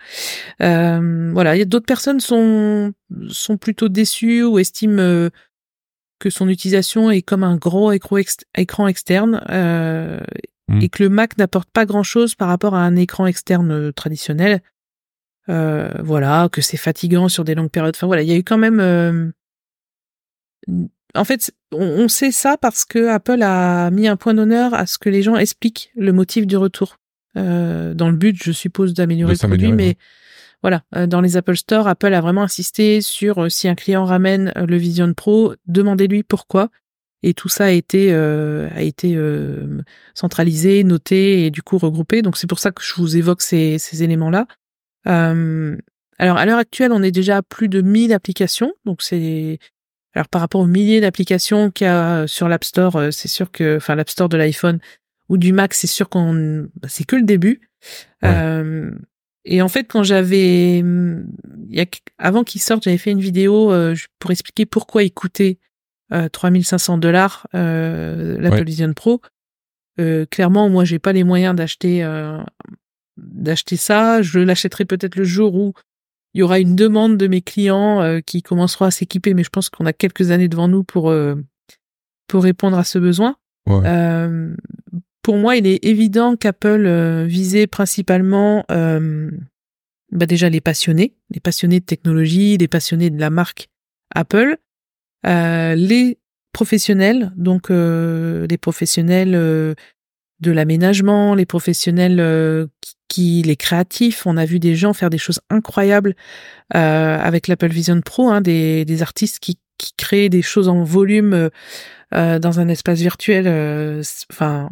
Euh, 0.62 1.32
voilà, 1.34 1.56
il 1.56 1.60
y 1.60 1.62
a 1.62 1.66
d'autres 1.66 1.86
personnes 1.86 2.20
sont 2.20 2.94
sont 3.30 3.58
plutôt 3.58 3.90
déçues 3.90 4.44
ou 4.44 4.60
estiment 4.60 5.00
euh, 5.02 5.30
que 6.20 6.30
son 6.30 6.50
utilisation 6.50 7.10
est 7.12 7.22
comme 7.22 7.44
un 7.44 7.56
gros 7.56 7.92
écran, 7.92 8.18
ex- 8.18 8.38
écran 8.58 8.88
externe 8.88 9.42
euh, 9.50 10.20
Mm. 10.72 10.84
et 10.84 10.90
que 10.90 11.02
le 11.02 11.10
Mac 11.10 11.36
n'apporte 11.40 11.70
pas 11.72 11.88
grand-chose 11.88 12.36
par 12.36 12.48
rapport 12.48 12.76
à 12.76 12.84
un 12.86 12.96
écran 12.96 13.26
externe 13.26 13.72
euh, 13.72 13.92
traditionnel. 13.92 14.62
Euh, 15.50 15.90
voilà, 16.04 16.48
que 16.52 16.62
c'est 16.62 16.78
fatigant 16.78 17.28
sur 17.28 17.44
des 17.44 17.56
longues 17.56 17.72
périodes. 17.72 17.96
Enfin 17.96 18.06
voilà, 18.06 18.22
il 18.22 18.30
y 18.30 18.34
a 18.34 18.38
eu 18.38 18.44
quand 18.44 18.60
même. 18.60 18.80
euh, 18.80 19.32
En 21.16 21.24
fait, 21.24 21.52
on, 21.72 21.86
on 22.04 22.08
sait 22.08 22.32
ça 22.32 22.58
parce 22.58 22.86
que 22.86 23.08
Apple 23.08 23.42
a 23.42 23.90
mis 23.92 24.08
un 24.08 24.16
point 24.16 24.34
d'honneur 24.34 24.74
à 24.74 24.86
ce 24.86 24.98
que 24.98 25.10
les 25.10 25.22
gens 25.22 25.36
expliquent 25.36 25.92
le 25.96 26.14
motif 26.14 26.46
du 26.46 26.58
retour. 26.58 26.98
Euh, 27.38 27.94
dans 27.94 28.10
le 28.10 28.16
but, 28.16 28.36
je 28.42 28.52
suppose, 28.52 28.94
d'améliorer 28.94 29.34
le 29.34 29.48
produit, 29.48 29.72
mais 29.72 29.88
ouais. 29.88 29.98
voilà, 30.62 30.84
euh, 30.96 31.08
dans 31.08 31.22
les 31.22 31.38
Apple 31.38 31.56
Store, 31.56 31.88
Apple 31.88 32.14
a 32.14 32.22
vraiment 32.22 32.44
insisté 32.44 33.02
sur 33.02 33.44
euh, 33.44 33.50
si 33.50 33.68
un 33.68 33.76
client 33.76 34.04
ramène 34.04 34.52
euh, 34.58 34.66
le 34.66 34.78
Vision 34.78 35.14
Pro, 35.14 35.54
demandez-lui 35.68 36.24
pourquoi. 36.24 36.70
Et 37.22 37.34
tout 37.34 37.50
ça 37.50 37.66
a 37.66 37.70
été 37.72 38.14
euh, 38.14 38.70
a 38.74 38.82
été 38.82 39.16
euh, 39.16 39.82
centralisé, 40.14 40.84
noté 40.84 41.46
et 41.46 41.52
du 41.52 41.62
coup 41.62 41.78
regroupé. 41.78 42.22
Donc 42.22 42.38
c'est 42.38 42.48
pour 42.48 42.60
ça 42.60 42.72
que 42.72 42.82
je 42.82 42.94
vous 42.96 43.18
évoque 43.18 43.42
ces, 43.42 43.78
ces 43.78 44.04
éléments-là. 44.04 44.48
Euh, 45.08 45.76
alors 46.18 46.38
à 46.38 46.46
l'heure 46.46 46.60
actuelle, 46.60 46.92
on 46.94 47.04
est 47.04 47.12
déjà 47.12 47.38
à 47.38 47.42
plus 47.42 47.68
de 47.68 47.82
1000 47.82 48.14
applications. 48.14 48.74
Donc 48.86 49.02
c'est 49.02 49.60
alors 50.14 50.28
par 50.28 50.42
rapport 50.42 50.62
aux 50.62 50.68
milliers 50.68 51.02
d'applications 51.02 51.72
qu'il 51.72 51.86
y 51.86 51.90
a 51.90 52.28
sur 52.28 52.48
l'App 52.48 52.64
Store, 52.64 52.96
euh, 52.96 53.12
c'est 53.12 53.28
sûr 53.28 53.52
que 53.52 53.78
enfin 53.78 53.96
l'App 53.96 54.10
Store 54.10 54.30
de 54.30 54.38
l'iPhone 54.38 54.80
ou 55.30 55.38
du 55.38 55.54
Mac, 55.54 55.74
c'est 55.74 55.88
sûr 55.88 56.10
qu'on 56.10 56.68
bah, 56.76 56.88
c'est 56.90 57.06
que 57.06 57.16
le 57.16 57.24
début. 57.24 57.62
Ouais. 58.24 58.30
Euh, 58.30 58.92
et 59.46 59.62
en 59.62 59.68
fait, 59.68 59.86
quand 59.86 60.04
j'avais, 60.04 60.84
a, 61.78 61.86
avant 62.18 62.44
qu'il 62.44 62.62
sorte, 62.62 62.84
j'avais 62.84 62.98
fait 62.98 63.12
une 63.12 63.22
vidéo 63.22 63.72
euh, 63.72 63.96
pour 64.20 64.32
expliquer 64.32 64.66
pourquoi 64.66 65.04
il 65.04 65.12
coûtait 65.12 65.58
euh, 66.12 66.28
3500 66.30 66.98
dollars 66.98 67.48
euh, 67.56 68.40
l'Apple 68.40 68.58
Ouais. 68.58 68.64
Vision 68.64 68.94
Pro. 68.94 69.22
Euh, 70.00 70.26
clairement, 70.26 70.70
moi, 70.70 70.86
j'ai 70.86 71.00
pas 71.00 71.14
les 71.14 71.24
moyens 71.24 71.56
d'acheter 71.56 72.04
euh, 72.04 72.40
d'acheter 73.18 73.76
ça. 73.76 74.22
Je 74.22 74.40
l'achèterai 74.40 74.86
peut-être 74.86 75.16
le 75.16 75.24
jour 75.24 75.56
où 75.56 75.74
il 76.34 76.40
y 76.40 76.44
aura 76.44 76.60
une 76.60 76.76
demande 76.76 77.18
de 77.18 77.28
mes 77.28 77.42
clients 77.42 78.02
euh, 78.02 78.20
qui 78.20 78.42
commenceront 78.42 78.86
à 78.86 78.92
s'équiper, 78.92 79.34
mais 79.34 79.44
je 79.44 79.50
pense 79.50 79.70
qu'on 79.70 79.86
a 79.86 79.94
quelques 79.94 80.32
années 80.32 80.48
devant 80.48 80.68
nous 80.68 80.84
pour 80.84 81.10
euh, 81.10 81.36
pour 82.28 82.44
répondre 82.44 82.78
à 82.78 82.84
ce 82.84 83.00
besoin. 83.00 83.36
Ouais. 83.68 83.82
Euh, 83.86 84.56
pour 85.22 85.38
moi, 85.38 85.56
il 85.56 85.68
est 85.68 85.84
évident 85.84 86.36
qu'Apple 86.36 87.26
visait 87.26 87.68
principalement 87.68 88.66
bah 88.70 90.26
déjà 90.26 90.50
les 90.50 90.62
passionnés, 90.62 91.14
les 91.30 91.40
passionnés 91.40 91.82
de 91.82 91.86
technologie, 91.86 92.58
les 92.58 92.68
passionnés 92.68 93.12
de 93.12 93.20
la 93.20 93.30
marque 93.30 93.68
Apple, 94.16 94.58
les 95.24 96.18
professionnels, 96.52 97.32
donc 97.36 97.70
les 97.70 98.58
professionnels 98.60 99.76
de 100.40 100.52
l'aménagement, 100.52 101.36
les 101.36 101.46
professionnels 101.46 102.20
euh, 102.20 102.68
qui, 103.10 103.42
les 103.42 103.58
créatifs. 103.58 104.26
On 104.26 104.38
a 104.38 104.46
vu 104.46 104.60
des 104.60 104.76
gens 104.76 104.94
faire 104.94 105.10
des 105.10 105.18
choses 105.18 105.42
incroyables 105.50 106.16
avec 106.72 107.48
l'Apple 107.48 107.68
Vision 107.70 108.00
Pro, 108.02 108.30
hein, 108.30 108.42
des, 108.42 108.86
des 108.86 109.02
artistes 109.02 109.40
qui, 109.40 109.58
qui 109.78 109.92
créent 109.98 110.30
des 110.30 110.42
choses 110.42 110.70
en 110.70 110.84
volume 110.84 111.50
dans 112.12 112.60
un 112.60 112.68
espace 112.70 113.00
virtuel. 113.00 113.48
Enfin, 114.32 114.70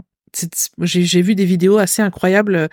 j'ai 0.80 1.22
vu 1.22 1.36
des 1.36 1.46
vidéos 1.46 1.78
assez 1.78 2.02
incroyables 2.02 2.70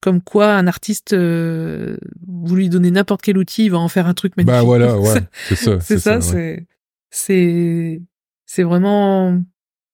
comme 0.00 0.22
quoi 0.22 0.54
un 0.54 0.66
artiste, 0.66 1.12
euh, 1.12 1.96
vous 2.26 2.56
lui 2.56 2.68
donnez 2.68 2.90
n'importe 2.90 3.22
quel 3.22 3.36
outil, 3.36 3.66
il 3.66 3.70
va 3.70 3.78
en 3.78 3.88
faire 3.88 4.06
un 4.06 4.14
truc 4.14 4.36
magnifique. 4.36 4.58
Bah 4.58 4.62
voilà, 4.62 4.98
ouais, 4.98 5.20
c'est 5.48 5.56
ça. 5.56 5.80
c'est 5.80 5.98
ça, 5.98 6.20
c'est 6.20 6.66
c'est 7.10 8.00
c'est 8.46 8.62
vraiment, 8.62 9.38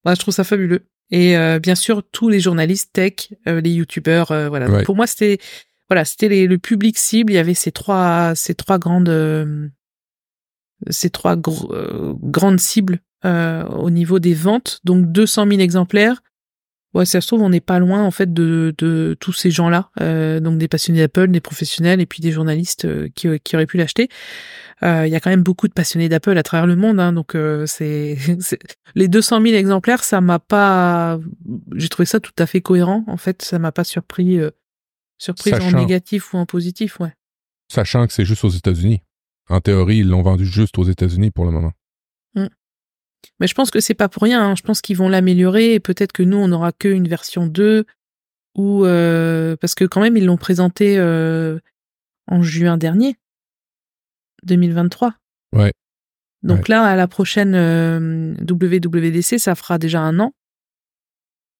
bah, 0.05 0.15
je 0.15 0.21
trouve 0.21 0.35
ça 0.35 0.45
fabuleux. 0.45 0.87
Et 1.11 1.37
euh, 1.37 1.59
bien 1.59 1.75
sûr, 1.75 2.03
tous 2.11 2.29
les 2.29 2.41
journalistes 2.41 2.93
tech, 2.93 3.33
euh, 3.47 3.61
les 3.61 3.71
youtubeurs, 3.71 4.33
euh, 4.33 4.49
voilà. 4.49 4.69
Ouais. 4.69 4.83
Pour 4.83 4.97
moi, 4.97 5.07
c'était 5.07 5.39
voilà, 5.89 6.05
c'était 6.05 6.47
le 6.47 6.59
public 6.59 6.99
cible. 6.99 7.33
Il 7.33 7.37
y 7.37 7.39
avait 7.39 7.55
ces 7.55 7.73
trois 7.73 8.35
ces 8.35 8.55
trois 8.55 8.79
grandes 8.79 9.09
euh, 9.09 9.69
ces 10.91 11.11
trois 11.11 11.37
grandes 11.37 12.61
cibles 12.61 13.01
euh, 13.25 13.65
au 13.67 13.91
niveau 13.91 14.19
des 14.19 14.35
ventes. 14.35 14.81
Donc 14.85 15.11
200 15.13 15.47
000 15.49 15.61
exemplaires. 15.61 16.23
Ouais, 16.97 17.05
ça 17.05 17.21
se 17.21 17.27
trouve, 17.27 17.43
on 17.43 17.51
n'est 17.51 17.61
pas 17.61 17.79
loin 17.79 18.03
en 18.03 18.11
fait 18.11 18.33
de, 18.33 18.75
de 18.79 19.15
tous 19.21 19.35
ces 19.35 19.51
gens-là, 19.51 19.91
euh, 20.01 20.41
donc 20.41 20.57
des 20.57 20.67
passionnés 20.67 21.01
d'Apple, 21.01 21.29
des 21.29 21.43
professionnels 21.43 22.01
et 22.01 22.07
puis 22.07 22.23
des 22.23 22.33
journalistes 22.33 22.87
euh, 22.87 23.11
qui, 23.15 23.29
qui 23.41 23.55
auraient 23.55 23.67
pu 23.67 23.77
l'acheter. 23.77 24.09
Euh, 24.83 25.07
Il 25.07 25.13
y 25.13 25.15
a 25.15 25.21
quand 25.21 25.29
même 25.29 25.43
beaucoup 25.43 25.69
de 25.69 25.75
passionnés 25.75 26.09
d'Apple 26.09 26.39
à 26.39 26.43
travers 26.43 26.67
le 26.67 26.75
monde, 26.75 26.99
hein, 26.99 27.13
donc 27.13 27.35
euh, 27.35 27.67
c'est 27.67 28.17
les 28.95 29.09
200 29.09 29.43
000 29.43 29.57
exemplaires, 29.57 30.05
ça 30.05 30.23
m'a 30.23 30.39
pas, 30.39 31.19
j'ai 31.75 31.91
trouvé 31.91 32.07
ça 32.07 32.19
tout 32.19 32.33
à 32.39 32.47
fait 32.47 32.63
cohérent. 32.63 33.05
En 33.09 33.19
fait, 33.19 33.43
ça 33.43 33.59
m'a 33.59 33.73
pas 33.73 33.85
surpris, 33.85 34.39
euh, 34.39 34.51
surpris 35.19 35.53
en 35.53 35.73
négatif 35.73 36.33
ou 36.33 36.39
en 36.39 36.47
positif, 36.47 36.99
ouais. 37.01 37.13
Sachant 37.71 38.07
que 38.07 38.15
c'est 38.15 38.25
juste 38.25 38.45
aux 38.45 38.49
États-Unis. 38.49 39.03
En 39.51 39.61
théorie, 39.61 39.99
ils 39.99 40.09
l'ont 40.09 40.23
vendu 40.23 40.47
juste 40.47 40.79
aux 40.79 40.85
États-Unis 40.85 41.31
pour 41.31 41.45
le 41.45 41.51
moment. 41.51 41.73
Mais 43.41 43.47
je 43.47 43.55
pense 43.55 43.71
que 43.71 43.81
c'est 43.81 43.95
pas 43.95 44.09
pour 44.09 44.23
rien. 44.23 44.43
hein. 44.51 44.55
Je 44.57 44.63
pense 44.63 44.81
qu'ils 44.81 44.97
vont 44.97 45.09
l'améliorer 45.09 45.75
et 45.75 45.81
peut-être 45.81 46.13
que 46.13 46.23
nous, 46.23 46.37
on 46.39 46.49
n'aura 46.49 46.73
qu'une 46.73 47.07
version 47.09 47.47
2 47.47 47.85
ou 48.57 48.85
euh, 48.87 49.57
parce 49.61 49.75
que 49.75 49.85
quand 49.85 50.01
même, 50.01 50.17
ils 50.17 50.25
l'ont 50.25 50.37
présenté 50.39 50.99
euh, 50.99 51.59
en 52.27 52.43
juin 52.43 52.77
dernier, 52.79 53.17
2023. 54.45 55.15
Ouais. 55.55 55.73
Donc 56.43 56.59
Ouais. 56.61 56.65
là, 56.69 56.85
à 56.85 56.97
la 56.97 57.09
prochaine 57.09 57.55
euh, 57.55 58.35
WWDC, 58.49 59.39
ça 59.39 59.55
fera 59.55 59.79
déjà 59.79 60.01
un 60.01 60.19
an. 60.21 60.33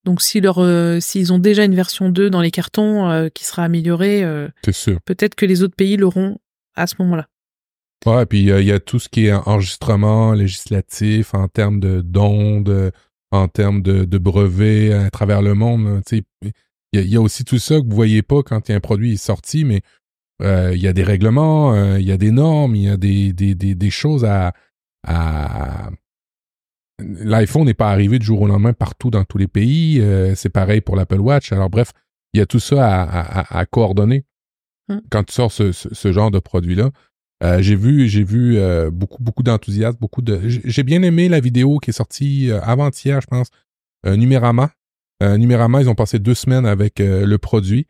Donc 0.05 0.23
si 0.23 0.41
leur, 0.41 0.59
euh, 0.59 1.01
s'ils 1.01 1.33
ont 1.33 1.39
déjà 1.41 1.65
une 1.65 1.75
version 1.75 2.09
2 2.11 2.31
dans 2.31 2.41
les 2.41 2.53
cartons 2.53 3.11
euh, 3.11 3.29
qui 3.29 3.45
sera 3.45 3.65
améliorée, 3.65 4.23
euh, 4.23 4.49
sûr. 4.71 5.01
peut-être 5.05 5.35
que 5.35 5.47
les 5.47 5.63
autres 5.63 5.75
pays 5.75 5.97
l'auront 5.97 6.39
à 6.77 6.87
ce 6.87 6.95
moment-là. 7.01 7.27
Ouais, 8.05 8.27
puis 8.27 8.51
euh, 8.51 8.61
il 8.61 8.67
y 8.67 8.73
a 8.73 8.79
tout 8.79 8.99
ce 8.99 9.09
qui 9.09 9.27
est 9.27 9.33
enregistrement 9.33 10.33
législatif 10.33 11.35
en 11.35 11.49
termes 11.49 11.81
de 11.81 12.01
d'ondes, 12.03 12.69
euh, 12.69 12.91
en 13.33 13.49
termes 13.49 13.83
de, 13.83 14.05
de 14.05 14.19
brevets 14.19 14.93
à 14.93 15.11
travers 15.11 15.43
le 15.43 15.55
monde. 15.55 16.03
sais. 16.07 16.23
Il 16.43 16.53
y, 16.93 16.99
a- 16.99 17.03
il 17.03 17.11
y 17.11 17.17
a 17.17 17.21
aussi 17.21 17.45
tout 17.45 17.59
ça 17.59 17.81
que 17.81 17.85
vous 17.87 17.95
voyez 17.97 18.23
pas 18.23 18.43
quand 18.43 18.69
il 18.69 18.73
y 18.73 18.75
a 18.75 18.77
un 18.77 18.81
produit 18.81 19.15
est 19.15 19.17
sorti, 19.17 19.65
mais 19.65 19.81
euh, 20.43 20.73
il 20.75 20.81
y 20.81 20.87
a 20.87 20.93
des 20.93 21.03
règlements, 21.03 21.75
euh, 21.75 21.99
il 21.99 22.07
y 22.07 22.13
a 22.13 22.17
des 22.17 22.31
normes, 22.31 22.77
il 22.77 22.83
y 22.83 22.89
a 22.89 22.97
des, 22.97 23.33
des, 23.33 23.55
des, 23.55 23.75
des 23.75 23.91
choses 23.91 24.25
à... 24.25 24.53
à... 25.07 25.91
L'iPhone 26.99 27.65
n'est 27.65 27.75
pas 27.75 27.91
arrivé 27.91 28.19
du 28.19 28.25
jour 28.27 28.41
au 28.43 28.47
lendemain 28.47 28.73
partout 28.73 29.11
dans 29.11 29.25
tous 29.25 29.37
les 29.39 29.49
pays. 29.49 30.03
c'est 30.35 30.49
pareil 30.49 30.81
pour 30.81 30.97
l'Apple 30.97 31.21
Watch. 31.21 31.53
Alors 31.53 31.69
bref, 31.71 31.91
il 32.33 32.39
y 32.39 32.41
a 32.41 32.47
tout 32.47 32.59
ça 32.61 32.87
à, 32.87 33.03
à, 33.03 33.41
à- 33.41 33.59
à 33.61 33.67
coordonner 33.67 34.25
Mm. 34.89 34.99
quand 35.11 35.25
tu 35.25 35.33
sors 35.35 35.51
ce, 35.51 35.73
ce, 35.73 35.93
ce 35.93 36.13
genre 36.13 36.31
de 36.31 36.39
produit-là. 36.39 36.91
Euh, 37.43 37.61
j'ai 37.61 37.77
vu, 37.77 38.09
j'ai 38.09 38.25
vu 38.25 38.57
euh, 38.57 38.91
beaucoup, 38.91 39.23
beaucoup 39.23 39.43
d'enthousiasme, 39.43 39.99
beaucoup 40.01 40.23
de. 40.23 40.41
J'ai 40.47 40.83
bien 40.83 41.03
aimé 41.03 41.29
la 41.29 41.41
vidéo 41.41 41.79
qui 41.79 41.91
est 41.91 41.93
sortie 41.93 42.51
euh, 42.51 42.61
avant-hier, 42.63 43.21
je 43.21 43.27
pense. 43.27 43.49
Numérama. 44.05 44.71
Numérama, 45.21 45.81
ils 45.81 45.89
ont 45.89 45.97
passé 45.97 46.21
deux 46.21 46.35
semaines 46.35 46.65
avec 46.65 47.01
le 47.01 47.37
produit. 47.39 47.89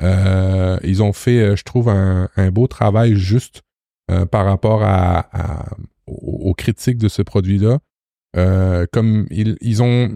Ils 0.00 1.02
ont 1.02 1.12
fait, 1.12 1.56
je 1.56 1.62
trouve, 1.64 1.88
un, 1.88 2.28
beau 2.52 2.68
travail 2.68 3.16
juste 3.16 3.62
par 4.30 4.44
rapport 4.44 4.84
à, 4.84 5.66
aux, 6.06 6.54
critiques 6.54 6.98
de 6.98 7.08
ce 7.08 7.22
produit-là. 7.22 7.80
Comme 8.92 9.26
ils, 9.32 9.56
ils 9.60 9.82
ont, 9.82 10.12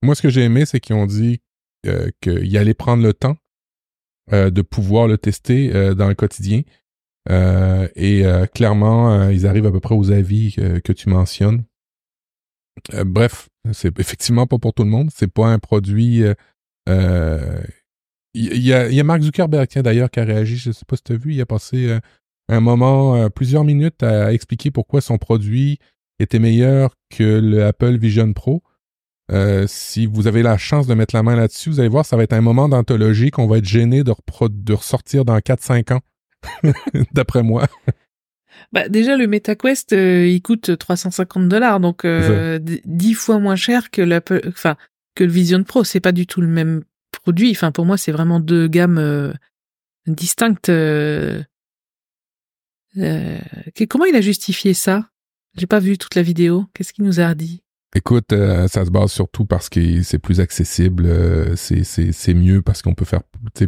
moi, 0.00 0.14
ce 0.14 0.22
que 0.22 0.28
j'ai 0.28 0.44
aimé, 0.44 0.64
c'est 0.64 0.78
qu'ils 0.78 0.94
ont 0.94 1.06
dit 1.06 1.40
qu'ils 2.20 2.56
allaient 2.56 2.72
prendre 2.72 3.02
le 3.02 3.14
temps 3.14 3.36
de 4.30 4.62
pouvoir 4.62 5.08
le 5.08 5.18
tester 5.18 5.70
dans 5.96 6.06
le 6.06 6.14
quotidien. 6.14 6.62
Euh, 7.30 7.88
et 7.94 8.24
euh, 8.24 8.46
clairement, 8.46 9.12
euh, 9.12 9.32
ils 9.32 9.46
arrivent 9.46 9.66
à 9.66 9.72
peu 9.72 9.80
près 9.80 9.94
aux 9.94 10.10
avis 10.10 10.52
que, 10.52 10.92
tu 10.92 11.08
mentionnes. 11.08 11.64
Bref, 13.04 13.48
c'est 13.72 13.98
effectivement 13.98 14.46
pas 14.46 14.58
pour 14.58 14.72
tout 14.72 14.84
le 14.84 14.90
monde. 14.90 15.10
C'est 15.14 15.32
pas 15.32 15.46
un 15.48 15.58
produit. 15.58 16.22
Il 18.34 18.64
y, 18.64 18.72
a, 18.72 18.80
a 18.82 19.02
Mark 19.02 19.22
Zuckerberg, 19.22 19.68
d'ailleurs, 19.82 20.10
qui 20.10 20.20
a 20.20 20.24
réagi. 20.24 20.56
Je 20.56 20.72
sais 20.72 20.84
pas 20.86 20.96
si 20.96 21.02
tu 21.02 21.12
as 21.12 21.16
vu. 21.16 21.34
Il 21.34 21.40
a 21.40 21.46
passé 21.46 21.98
un 22.48 22.60
moment, 22.60 23.28
plusieurs 23.30 23.64
minutes, 23.64 24.02
à 24.02 24.32
expliquer 24.32 24.70
pourquoi 24.70 25.00
son 25.00 25.18
produit 25.18 25.78
était 26.20 26.38
meilleur 26.38 26.94
que 27.10 27.40
le 27.40 27.64
Apple 27.64 27.98
Vision 27.98 28.32
Pro. 28.32 28.62
Si 29.66 30.06
vous 30.06 30.28
avez 30.28 30.42
la 30.42 30.56
chance 30.56 30.86
de 30.86 30.94
mettre 30.94 31.16
la 31.16 31.24
main 31.24 31.34
là-dessus, 31.34 31.70
vous 31.70 31.80
allez 31.80 31.88
voir, 31.88 32.06
ça 32.06 32.16
va 32.16 32.22
être 32.22 32.32
un 32.32 32.40
moment 32.40 32.68
d'anthologie 32.68 33.30
qu'on 33.30 33.48
va 33.48 33.58
être 33.58 33.66
gêné 33.66 34.04
de 34.04 34.72
ressortir 34.72 35.24
dans 35.24 35.36
4-5 35.36 35.94
ans, 35.94 36.00
d'après 37.12 37.42
moi. 37.42 37.66
Bah, 38.72 38.88
déjà, 38.88 39.16
le 39.16 39.26
MetaQuest, 39.26 39.92
euh, 39.92 40.26
il 40.26 40.42
coûte 40.42 40.76
350 40.76 41.48
dollars, 41.48 41.80
donc 41.80 42.04
euh, 42.04 42.58
d- 42.58 42.82
10 42.84 43.14
fois 43.14 43.38
moins 43.38 43.56
cher 43.56 43.90
que 43.90 44.02
l'Apple, 44.02 44.40
enfin, 44.48 44.76
que 45.14 45.24
le 45.24 45.30
Vision 45.30 45.62
Pro. 45.64 45.84
C'est 45.84 46.00
pas 46.00 46.12
du 46.12 46.26
tout 46.26 46.40
le 46.40 46.48
même 46.48 46.82
produit. 47.12 47.50
Enfin, 47.50 47.72
pour 47.72 47.84
moi, 47.86 47.96
c'est 47.96 48.12
vraiment 48.12 48.40
deux 48.40 48.68
gammes 48.68 48.98
euh, 48.98 49.32
distinctes. 50.06 50.68
euh. 50.68 51.42
Comment 53.88 54.06
il 54.06 54.16
a 54.16 54.20
justifié 54.20 54.74
ça? 54.74 55.08
J'ai 55.56 55.66
pas 55.66 55.78
vu 55.78 55.98
toute 55.98 56.14
la 56.14 56.22
vidéo. 56.22 56.66
Qu'est-ce 56.74 56.92
qu'il 56.92 57.04
nous 57.04 57.20
a 57.20 57.34
dit? 57.34 57.62
Écoute, 57.94 58.32
euh, 58.32 58.68
ça 58.68 58.84
se 58.84 58.90
base 58.90 59.10
surtout 59.12 59.46
parce 59.46 59.68
que 59.68 60.02
c'est 60.02 60.18
plus 60.18 60.40
accessible, 60.40 61.06
euh, 61.06 61.56
c'est, 61.56 62.34
mieux 62.34 62.60
parce 62.60 62.82
qu'on 62.82 62.94
peut 62.94 63.06
faire, 63.06 63.22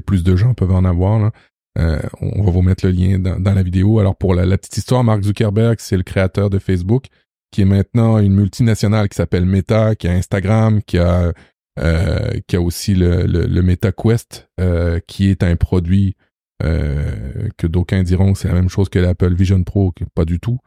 plus 0.05 0.23
de 0.25 0.37
gens 0.37 0.53
peuvent 0.53 0.73
en 0.73 0.85
avoir. 0.85 1.19
Là. 1.19 1.33
Euh, 1.79 2.01
on 2.21 2.43
va 2.43 2.51
vous 2.51 2.63
mettre 2.63 2.85
le 2.85 2.93
lien 2.93 3.19
dans, 3.19 3.39
dans 3.39 3.55
la 3.55 3.63
vidéo. 3.63 3.99
Alors 4.01 4.17
pour 4.17 4.35
la, 4.35 4.45
la 4.45 4.59
petite 4.59 4.77
histoire, 4.77 5.05
Mark 5.05 5.23
Zuckerberg, 5.23 5.77
c'est 5.79 5.97
le 5.97 6.03
créateur 6.03 6.51
de 6.51 6.59
Facebook, 6.59 7.07
qui 7.53 7.63
est 7.63 7.67
maintenant 7.67 8.19
une 8.19 8.35
multinationale 8.35 9.09
qui 9.09 9.17
s'appelle 9.17 9.47
Meta, 9.47 9.95
qui 9.95 10.09
a 10.09 10.13
Instagram, 10.13 10.83
qui 10.83 10.99
a, 10.99 11.33
euh, 11.79 12.31
qui 12.47 12.57
a 12.57 12.61
aussi 12.61 12.95
le, 12.95 13.23
le, 13.25 13.47
le 13.47 13.63
Meta 13.63 13.93
Quest, 13.93 14.49
euh, 14.61 14.99
qui 15.07 15.29
est 15.31 15.43
un 15.43 15.57
produit 15.57 16.17
que 16.63 17.67
d'aucuns 17.67 18.03
diront 18.03 18.35
que 18.35 18.39
c'est 18.39 18.49
la 18.49 18.53
même 18.55 18.69
chose 18.69 18.91
que 18.91 18.99
l'Apple 18.99 19.33
Vision 19.33 19.63
Pro, 19.65 19.93
que 19.93 20.05
pas 20.15 20.27
du 20.27 20.41
tout. 20.41 20.59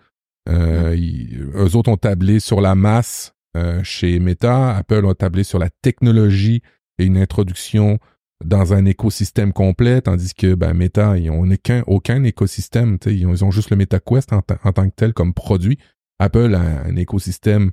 Euh, 0.49 0.95
ils- 0.97 1.39
eux 1.53 1.75
autres 1.75 1.91
ont 1.91 1.97
tablé 1.97 2.39
sur 2.39 2.61
la 2.61 2.73
masse 2.73 3.35
chez 3.83 4.17
Meta. 4.19 4.75
Apple 4.75 5.05
a 5.07 5.13
tablé 5.13 5.43
sur 5.43 5.59
la 5.59 5.69
technologie 5.83 6.63
et 6.97 7.05
une 7.05 7.17
introduction 7.17 7.99
dans 8.45 8.73
un 8.73 8.85
écosystème 8.85 9.53
complet, 9.53 10.01
tandis 10.01 10.33
que 10.33 10.55
ben, 10.55 10.73
Meta, 10.73 11.17
ils 11.17 11.29
ont 11.29 11.41
aucun, 11.41 11.83
aucun 11.87 12.23
écosystème. 12.23 12.97
Ils 13.05 13.25
ont, 13.25 13.33
ils 13.33 13.45
ont 13.45 13.51
juste 13.51 13.69
le 13.69 13.77
MetaQuest 13.77 14.33
en, 14.33 14.41
ta- 14.41 14.59
en 14.63 14.71
tant 14.71 14.89
que 14.89 14.95
tel 14.95 15.13
comme 15.13 15.33
produit. 15.33 15.77
Apple 16.19 16.55
a 16.55 16.59
un 16.85 16.95
écosystème 16.95 17.71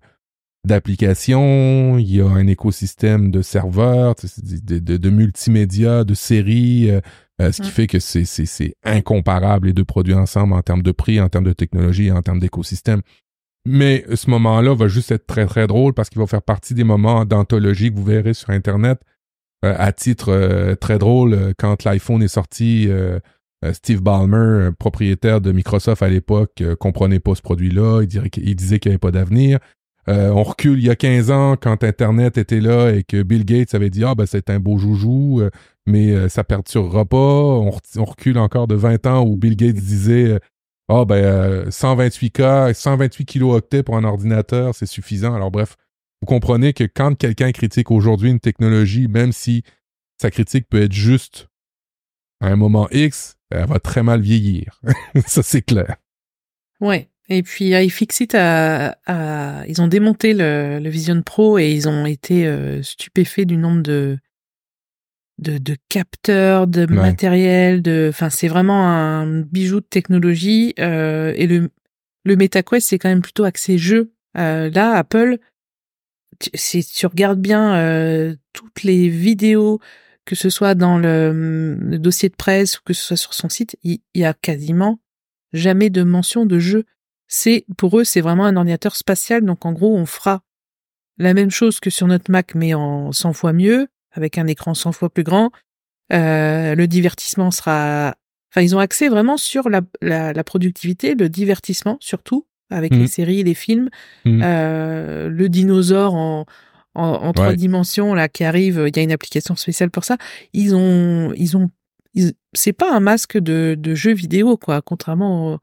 d'applications, 0.66 1.98
il 1.98 2.14
y 2.16 2.20
a 2.20 2.26
un 2.26 2.46
écosystème 2.46 3.30
de 3.30 3.42
serveurs, 3.42 4.14
de, 4.42 4.78
de, 4.78 4.96
de 4.96 5.10
multimédia, 5.10 6.04
de 6.04 6.14
séries, 6.14 6.90
euh, 6.90 7.00
euh, 7.40 7.50
ce 7.52 7.62
qui 7.62 7.70
fait 7.70 7.86
que 7.86 7.98
c'est 7.98 8.74
incomparable 8.84 9.68
les 9.68 9.72
deux 9.72 9.84
produits 9.86 10.14
ensemble 10.14 10.52
en 10.52 10.60
termes 10.62 10.82
de 10.82 10.92
prix, 10.92 11.20
en 11.20 11.28
termes 11.30 11.44
de 11.44 11.54
technologie 11.54 12.06
et 12.06 12.12
en 12.12 12.20
termes 12.22 12.40
d'écosystème. 12.40 13.00
Mais 13.66 14.04
ce 14.14 14.28
moment-là 14.30 14.74
va 14.74 14.88
juste 14.88 15.10
être 15.12 15.26
très 15.26 15.46
très 15.46 15.66
drôle 15.66 15.94
parce 15.94 16.10
qu'il 16.10 16.20
va 16.20 16.26
faire 16.26 16.42
partie 16.42 16.74
des 16.74 16.84
moments 16.84 17.24
d'anthologie 17.24 17.90
que 17.90 17.96
vous 17.96 18.04
verrez 18.04 18.34
sur 18.34 18.50
Internet. 18.50 19.00
Euh, 19.62 19.74
à 19.78 19.92
titre 19.92 20.30
euh, 20.32 20.74
très 20.74 20.98
drôle, 20.98 21.34
euh, 21.34 21.52
quand 21.58 21.84
l'iPhone 21.84 22.22
est 22.22 22.28
sorti, 22.28 22.88
Steve 23.72 24.00
Ballmer, 24.00 24.70
propriétaire 24.78 25.42
de 25.42 25.52
Microsoft 25.52 26.02
à 26.02 26.08
l'époque, 26.08 26.62
comprenait 26.78 27.20
pas 27.20 27.34
ce 27.34 27.42
produit-là. 27.42 28.02
Il, 28.02 28.56
disait 28.56 28.78
qu'il 28.78 28.90
n'y 28.90 28.94
avait 28.94 28.98
pas 28.98 29.10
d'avenir. 29.10 29.58
On 30.06 30.42
recule 30.42 30.78
il 30.78 30.86
y 30.86 30.90
a 30.90 30.96
15 30.96 31.30
ans 31.30 31.56
quand 31.60 31.84
Internet 31.84 32.38
était 32.38 32.60
là 32.60 32.90
et 32.90 33.04
que 33.04 33.22
Bill 33.22 33.44
Gates 33.44 33.74
avait 33.74 33.90
dit 33.90 34.02
ah 34.02 34.14
ben 34.14 34.24
c'est 34.24 34.48
un 34.48 34.58
beau 34.58 34.78
joujou, 34.78 35.42
mais 35.86 36.10
euh, 36.10 36.28
ça 36.30 36.42
perturbera 36.42 37.04
pas. 37.04 37.16
On, 37.18 37.70
on, 37.96 38.04
recule 38.04 38.38
encore 38.38 38.66
de 38.66 38.74
20 38.74 39.06
ans 39.06 39.26
où 39.26 39.36
Bill 39.36 39.56
Gates 39.56 39.76
disait 39.76 40.40
ah 40.88 41.04
ben 41.04 41.68
128K, 41.68 42.72
128 42.72 43.24
kilooctets 43.26 43.82
pour 43.82 43.98
un 43.98 44.04
ordinateur, 44.04 44.74
c'est 44.74 44.86
suffisant. 44.86 45.34
Alors 45.34 45.50
bref, 45.50 45.76
vous 46.20 46.26
comprenez 46.26 46.72
que 46.72 46.84
quand 46.84 47.16
quelqu'un 47.16 47.52
critique 47.52 47.90
aujourd'hui 47.90 48.30
une 48.30 48.40
technologie, 48.40 49.08
même 49.08 49.32
si 49.32 49.62
sa 50.20 50.30
critique 50.30 50.68
peut 50.68 50.82
être 50.82 50.92
juste 50.92 51.48
à 52.40 52.48
un 52.48 52.56
moment 52.56 52.88
X, 52.90 53.38
elle 53.50 53.66
va 53.66 53.78
très 53.78 54.02
mal 54.02 54.20
vieillir. 54.20 54.80
ça 55.26 55.42
c'est 55.42 55.62
clair. 55.62 55.96
Ouais. 56.80 57.08
Et 57.28 57.42
puis 57.42 57.70
iFixit 57.70 58.34
a, 58.34 58.98
a, 59.06 59.64
ils 59.68 59.80
ont 59.80 59.86
démonté 59.86 60.34
le, 60.34 60.80
le, 60.82 60.90
Vision 60.90 61.22
Pro 61.22 61.58
et 61.58 61.70
ils 61.70 61.88
ont 61.88 62.04
été 62.04 62.44
euh, 62.44 62.82
stupéfaits 62.82 63.46
du 63.46 63.56
nombre 63.56 63.82
de 63.82 64.18
de, 65.38 65.56
de 65.56 65.76
capteurs, 65.88 66.66
de 66.66 66.84
matériel, 66.86 67.80
de, 67.80 68.08
enfin 68.10 68.28
c'est 68.28 68.48
vraiment 68.48 68.86
un 68.86 69.40
bijou 69.40 69.80
de 69.80 69.86
technologie. 69.86 70.74
Euh, 70.80 71.32
et 71.36 71.46
le 71.46 71.70
le 72.24 72.36
MetaQuest 72.36 72.88
c'est 72.88 72.98
quand 72.98 73.08
même 73.08 73.22
plutôt 73.22 73.44
axé 73.44 73.78
jeu. 73.78 74.12
Euh, 74.36 74.68
là, 74.70 74.92
Apple, 74.92 75.38
si 76.54 76.84
tu 76.84 77.06
regardes 77.06 77.40
bien 77.40 77.76
euh, 77.76 78.36
toutes 78.52 78.82
les 78.82 79.08
vidéos, 79.08 79.80
que 80.24 80.34
ce 80.34 80.50
soit 80.50 80.74
dans 80.74 80.98
le, 80.98 81.76
dossier 81.98 82.28
de 82.28 82.36
presse 82.36 82.78
ou 82.78 82.82
que 82.84 82.92
ce 82.92 83.02
soit 83.02 83.16
sur 83.16 83.34
son 83.34 83.48
site, 83.48 83.76
il, 83.82 84.00
il 84.14 84.22
y 84.22 84.24
a 84.24 84.34
quasiment 84.34 85.00
jamais 85.52 85.90
de 85.90 86.02
mention 86.02 86.46
de 86.46 86.58
jeu. 86.58 86.84
C'est 87.26 87.64
pour 87.76 87.98
eux 87.98 88.04
c'est 88.04 88.20
vraiment 88.20 88.44
un 88.44 88.56
ordinateur 88.56 88.96
spatial 88.96 89.44
donc 89.44 89.64
en 89.64 89.72
gros 89.72 89.96
on 89.96 90.06
fera 90.06 90.42
la 91.16 91.34
même 91.34 91.50
chose 91.50 91.78
que 91.78 91.90
sur 91.90 92.06
notre 92.06 92.30
Mac 92.30 92.54
mais 92.54 92.74
en 92.74 93.12
100 93.12 93.32
fois 93.34 93.52
mieux 93.52 93.88
avec 94.12 94.38
un 94.38 94.46
écran 94.46 94.74
100 94.74 94.92
fois 94.92 95.10
plus 95.10 95.22
grand. 95.22 95.52
Euh, 96.12 96.74
le 96.74 96.88
divertissement 96.88 97.52
sera 97.52 98.16
enfin 98.50 98.62
ils 98.62 98.74
ont 98.74 98.80
accès 98.80 99.08
vraiment 99.08 99.36
sur 99.36 99.68
la, 99.68 99.80
la, 100.00 100.32
la 100.32 100.44
productivité 100.44 101.14
le 101.14 101.28
divertissement 101.28 101.98
surtout 102.00 102.46
avec 102.70 102.92
les 102.94 103.04
mmh. 103.04 103.08
séries 103.08 103.42
les 103.42 103.54
films 103.54 103.90
mmh. 104.24 104.42
euh, 104.42 105.28
le 105.28 105.48
dinosaure 105.48 106.14
en 106.14 106.46
en, 106.94 107.04
en 107.04 107.32
trois 107.32 107.54
dimensions 107.54 108.14
là 108.14 108.28
qui 108.28 108.42
arrive 108.42 108.84
il 108.88 108.96
y 108.96 109.00
a 109.00 109.02
une 109.02 109.12
application 109.12 109.54
spéciale 109.54 109.90
pour 109.90 110.04
ça 110.04 110.16
ils 110.52 110.74
ont 110.74 111.32
ils 111.36 111.56
ont 111.56 111.70
c'est 112.52 112.72
pas 112.72 112.92
un 112.92 112.98
masque 112.98 113.38
de, 113.38 113.76
de 113.78 113.94
jeux 113.94 114.14
vidéo 114.14 114.56
quoi 114.56 114.82
contrairement 114.82 115.54
au, 115.54 115.58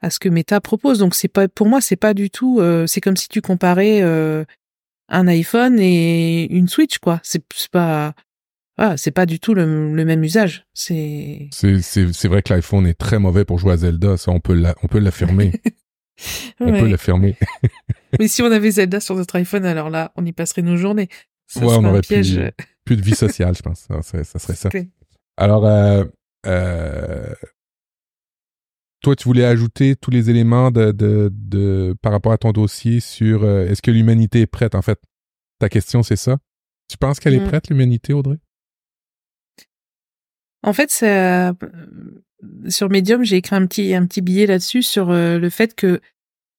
à 0.00 0.10
ce 0.10 0.18
que 0.18 0.28
Meta 0.28 0.60
propose. 0.60 0.98
Donc 0.98 1.14
c'est 1.14 1.28
pas 1.28 1.48
pour 1.48 1.68
moi 1.68 1.80
c'est 1.80 1.96
pas 1.96 2.14
du 2.14 2.30
tout. 2.30 2.60
Euh, 2.60 2.86
c'est 2.86 3.00
comme 3.00 3.16
si 3.16 3.28
tu 3.28 3.40
comparais 3.40 4.02
euh, 4.02 4.44
un 5.08 5.26
iPhone 5.28 5.78
et 5.78 6.46
une 6.50 6.68
Switch 6.68 6.98
quoi. 6.98 7.20
C'est 7.22 7.42
pas 7.70 8.14
voilà, 8.78 8.98
c'est 8.98 9.10
pas 9.10 9.24
du 9.24 9.40
tout 9.40 9.54
le, 9.54 9.94
le 9.94 10.04
même 10.04 10.22
usage. 10.22 10.66
C'est 10.74 11.48
c'est 11.52 12.28
vrai 12.28 12.42
que 12.42 12.52
l'iPhone 12.52 12.86
est 12.86 12.98
très 12.98 13.18
mauvais 13.18 13.44
pour 13.44 13.58
jouer 13.58 13.72
à 13.72 13.76
Zelda. 13.78 14.16
Ça 14.16 14.30
on 14.30 14.40
peut 14.40 14.54
la, 14.54 14.74
on 14.82 14.86
peut 14.88 14.98
l'affirmer. 14.98 15.52
on 16.60 16.72
ouais. 16.72 16.80
peut 16.80 16.88
l'affirmer. 16.88 17.36
Mais 18.18 18.28
si 18.28 18.42
on 18.42 18.50
avait 18.50 18.70
Zelda 18.70 19.00
sur 19.00 19.14
notre 19.14 19.36
iPhone, 19.36 19.64
alors 19.64 19.90
là, 19.90 20.12
on 20.16 20.24
y 20.24 20.32
passerait 20.32 20.62
nos 20.62 20.76
journées. 20.76 21.08
Ça 21.46 21.60
ouais, 21.60 21.74
on 21.78 21.84
aurait 21.84 22.00
plus, 22.00 22.38
plus, 22.84 22.96
de 22.96 23.02
vie 23.02 23.14
sociale, 23.14 23.54
je 23.56 23.62
pense. 23.62 23.86
Ça, 24.02 24.24
ça 24.24 24.38
serait 24.38 24.54
ça. 24.54 24.70
Alors, 25.36 25.66
euh, 25.66 26.04
euh, 26.46 27.34
toi, 29.02 29.14
tu 29.14 29.24
voulais 29.24 29.44
ajouter 29.44 29.96
tous 29.96 30.10
les 30.10 30.30
éléments 30.30 30.70
de, 30.70 30.92
de, 30.92 31.30
de 31.32 31.94
par 32.02 32.12
rapport 32.12 32.32
à 32.32 32.38
ton 32.38 32.52
dossier 32.52 33.00
sur 33.00 33.44
euh, 33.44 33.66
est-ce 33.66 33.82
que 33.82 33.90
l'humanité 33.90 34.40
est 34.40 34.46
prête, 34.46 34.74
en 34.74 34.82
fait? 34.82 34.98
Ta 35.58 35.68
question, 35.68 36.02
c'est 36.02 36.16
ça? 36.16 36.38
Tu 36.88 36.96
penses 36.96 37.20
qu'elle 37.20 37.38
mmh. 37.38 37.44
est 37.44 37.48
prête, 37.48 37.68
l'humanité, 37.68 38.12
Audrey? 38.12 38.38
En 40.62 40.72
fait, 40.72 40.90
ça, 40.90 41.52
sur 42.68 42.90
Medium, 42.90 43.24
j'ai 43.24 43.36
écrit 43.36 43.56
un 43.56 43.66
petit, 43.66 43.94
un 43.94 44.06
petit 44.06 44.20
billet 44.20 44.46
là-dessus 44.46 44.82
sur 44.82 45.10
euh, 45.10 45.38
le 45.38 45.50
fait 45.50 45.74
que 45.74 46.00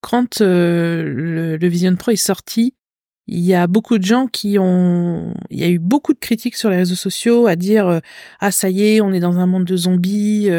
quand 0.01 0.41
euh, 0.41 1.03
le, 1.03 1.57
le, 1.57 1.67
Vision 1.67 1.95
Pro 1.95 2.11
est 2.11 2.15
sorti, 2.15 2.75
il 3.29 3.39
y 3.39 3.53
a 3.53 3.67
beaucoup 3.67 3.97
de 3.97 4.05
gens 4.05 4.27
qui 4.27 4.57
ont, 4.57 5.33
il 5.49 5.59
y 5.59 5.63
a 5.63 5.67
eu 5.67 5.79
beaucoup 5.79 6.13
de 6.13 6.19
critiques 6.19 6.55
sur 6.55 6.69
les 6.69 6.77
réseaux 6.77 6.95
sociaux 6.95 7.47
à 7.47 7.57
dire 7.57 7.87
euh, 7.87 7.99
ah 8.39 8.51
ça 8.51 8.69
y 8.69 8.83
est, 8.87 9.01
on 9.01 9.11
est 9.11 9.19
dans 9.19 9.37
un 9.37 9.47
monde 9.47 9.65
de 9.65 9.75
zombies, 9.75 10.49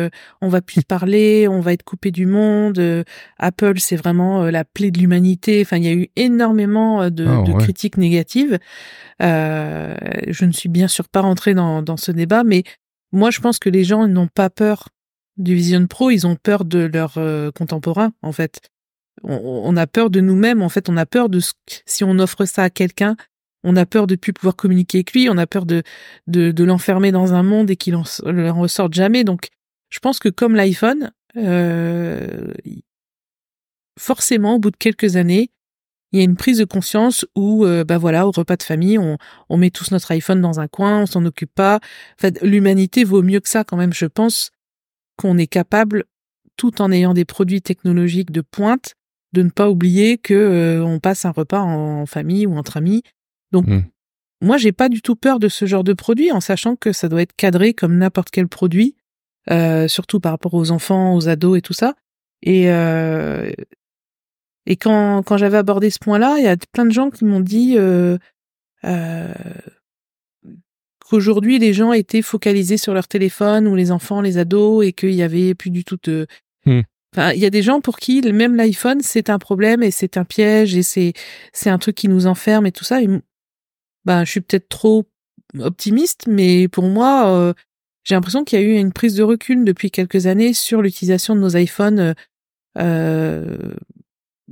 on 0.42 0.48
va 0.48 0.60
plus 0.60 0.82
parler, 0.82 1.48
on 1.48 1.60
va 1.60 1.72
être 1.72 1.82
coupé 1.82 2.10
du 2.10 2.26
monde. 2.26 3.04
Apple 3.38 3.78
c'est 3.78 3.96
vraiment 3.96 4.50
la 4.50 4.64
plaie 4.64 4.90
de 4.90 4.98
l'humanité. 4.98 5.62
Enfin 5.62 5.78
il 5.78 5.84
y 5.84 5.88
a 5.88 5.94
eu 5.94 6.08
énormément 6.16 7.08
de, 7.08 7.26
oh, 7.26 7.42
de 7.42 7.52
ouais. 7.52 7.62
critiques 7.62 7.96
négatives. 7.96 8.58
Je 9.18 10.44
ne 10.44 10.52
suis 10.52 10.68
bien 10.68 10.88
sûr 10.88 11.08
pas 11.08 11.22
rentrée 11.22 11.54
dans, 11.54 11.80
dans 11.80 11.96
ce 11.96 12.12
débat, 12.12 12.44
mais 12.44 12.64
moi 13.12 13.30
je 13.30 13.40
pense 13.40 13.58
que 13.58 13.70
les 13.70 13.84
gens 13.84 14.06
n'ont 14.06 14.28
pas 14.28 14.50
peur 14.50 14.90
du 15.38 15.54
Vision 15.54 15.86
Pro, 15.86 16.10
ils 16.10 16.26
ont 16.26 16.36
peur 16.36 16.64
de 16.64 16.80
leurs 16.80 17.18
contemporains 17.54 18.12
en 18.22 18.32
fait 18.32 18.60
on, 19.22 19.76
a 19.76 19.86
peur 19.86 20.10
de 20.10 20.20
nous-mêmes. 20.20 20.62
En 20.62 20.68
fait, 20.68 20.88
on 20.88 20.96
a 20.96 21.06
peur 21.06 21.28
de 21.28 21.40
ce, 21.40 21.52
si 21.86 22.04
on 22.04 22.18
offre 22.18 22.44
ça 22.44 22.64
à 22.64 22.70
quelqu'un, 22.70 23.16
on 23.64 23.76
a 23.76 23.86
peur 23.86 24.06
de 24.06 24.16
plus 24.16 24.32
pouvoir 24.32 24.56
communiquer 24.56 24.98
avec 24.98 25.12
lui. 25.12 25.28
On 25.28 25.38
a 25.38 25.46
peur 25.46 25.66
de 25.66 25.82
de, 26.26 26.50
de 26.50 26.64
l'enfermer 26.64 27.12
dans 27.12 27.34
un 27.34 27.42
monde 27.42 27.70
et 27.70 27.76
qu'il 27.76 27.96
en, 27.96 28.04
en 28.24 28.60
ressorte 28.60 28.94
jamais. 28.94 29.24
Donc, 29.24 29.48
je 29.90 29.98
pense 30.00 30.18
que 30.18 30.28
comme 30.28 30.54
l'iPhone, 30.54 31.10
euh, 31.36 32.52
forcément, 33.98 34.54
au 34.54 34.58
bout 34.58 34.70
de 34.70 34.76
quelques 34.76 35.16
années, 35.16 35.50
il 36.12 36.18
y 36.18 36.22
a 36.22 36.24
une 36.24 36.36
prise 36.36 36.58
de 36.58 36.64
conscience 36.64 37.26
où, 37.34 37.66
euh, 37.66 37.84
bah 37.84 37.98
voilà, 37.98 38.26
au 38.26 38.30
repas 38.30 38.56
de 38.56 38.62
famille, 38.62 38.98
on, 38.98 39.18
on 39.50 39.56
met 39.58 39.70
tous 39.70 39.90
notre 39.90 40.10
iPhone 40.12 40.40
dans 40.40 40.58
un 40.58 40.66
coin, 40.66 41.02
on 41.02 41.06
s'en 41.06 41.24
occupe 41.26 41.54
pas. 41.54 41.76
En 41.76 42.20
fait, 42.20 42.40
l'humanité 42.42 43.04
vaut 43.04 43.22
mieux 43.22 43.40
que 43.40 43.48
ça 43.48 43.64
quand 43.64 43.76
même. 43.76 43.92
Je 43.92 44.06
pense 44.06 44.50
qu'on 45.18 45.36
est 45.36 45.46
capable, 45.46 46.04
tout 46.56 46.80
en 46.80 46.90
ayant 46.90 47.12
des 47.12 47.24
produits 47.24 47.60
technologiques 47.60 48.30
de 48.30 48.40
pointe, 48.40 48.94
de 49.32 49.42
ne 49.42 49.50
pas 49.50 49.68
oublier 49.68 50.16
que 50.16 50.34
euh, 50.34 50.84
on 50.84 51.00
passe 51.00 51.24
un 51.24 51.30
repas 51.30 51.60
en, 51.60 52.02
en, 52.02 52.06
famille 52.06 52.46
ou 52.46 52.56
entre 52.56 52.76
amis. 52.78 53.02
Donc 53.52 53.66
mmh. 53.66 53.82
moi 54.42 54.56
j'ai 54.56 54.72
pas 54.72 54.88
du 54.88 55.02
tout 55.02 55.16
peur 55.16 55.38
de 55.38 55.48
ce 55.48 55.66
genre 55.66 55.84
de 55.84 55.92
produit 55.92 56.32
en 56.32 56.40
sachant 56.40 56.76
que 56.76 56.92
ça 56.92 57.08
doit 57.08 57.22
être 57.22 57.36
cadré 57.36 57.74
comme 57.74 57.98
n'importe 57.98 58.30
quel 58.30 58.48
produit, 58.48 58.96
euh, 59.50 59.88
surtout 59.88 60.20
par 60.20 60.32
rapport 60.32 60.54
aux 60.54 60.70
enfants, 60.70 61.14
aux 61.14 61.28
ados 61.28 61.58
et 61.58 61.62
tout 61.62 61.74
ça. 61.74 61.94
Et 62.42 62.70
euh, 62.70 63.50
et 64.66 64.76
quand 64.76 65.22
quand 65.24 65.36
j'avais 65.36 65.58
abordé 65.58 65.90
ce 65.90 65.98
point-là, 65.98 66.36
il 66.38 66.44
y 66.44 66.48
a 66.48 66.56
plein 66.72 66.86
de 66.86 66.92
gens 66.92 67.10
qui 67.10 67.24
m'ont 67.24 67.40
dit 67.40 67.76
qu'aujourd'hui 71.08 71.58
les 71.58 71.72
gens 71.72 71.92
étaient 71.92 72.22
focalisés 72.22 72.76
sur 72.76 72.94
leur 72.94 73.08
téléphone 73.08 73.66
ou 73.66 73.74
les 73.74 73.90
enfants, 73.90 74.20
les 74.20 74.38
ados 74.38 74.86
et 74.86 74.92
qu'il 74.92 75.14
y 75.14 75.22
avait 75.22 75.54
plus 75.54 75.70
du 75.70 75.84
tout 75.84 75.98
de 76.02 76.26
mmh. 76.66 76.80
Enfin, 77.16 77.32
il 77.32 77.40
y 77.40 77.46
a 77.46 77.50
des 77.50 77.62
gens 77.62 77.80
pour 77.80 77.98
qui 77.98 78.20
même 78.20 78.54
l'iPhone 78.54 79.00
c'est 79.00 79.30
un 79.30 79.38
problème 79.38 79.82
et 79.82 79.90
c'est 79.90 80.18
un 80.18 80.24
piège 80.24 80.76
et 80.76 80.82
c'est 80.82 81.14
c'est 81.52 81.70
un 81.70 81.78
truc 81.78 81.96
qui 81.96 82.08
nous 82.08 82.26
enferme 82.26 82.66
et 82.66 82.72
tout 82.72 82.84
ça. 82.84 83.02
Et, 83.02 83.08
ben, 84.04 84.24
je 84.24 84.30
suis 84.30 84.40
peut-être 84.40 84.68
trop 84.68 85.06
optimiste, 85.58 86.26
mais 86.26 86.68
pour 86.68 86.84
moi, 86.84 87.28
euh, 87.28 87.54
j'ai 88.04 88.14
l'impression 88.14 88.44
qu'il 88.44 88.60
y 88.60 88.62
a 88.62 88.64
eu 88.64 88.74
une 88.74 88.92
prise 88.92 89.14
de 89.14 89.22
recul 89.22 89.64
depuis 89.64 89.90
quelques 89.90 90.26
années 90.26 90.52
sur 90.52 90.82
l'utilisation 90.82 91.34
de 91.34 91.40
nos 91.40 91.56
iPhones. 91.56 92.14
Euh, 92.76 93.74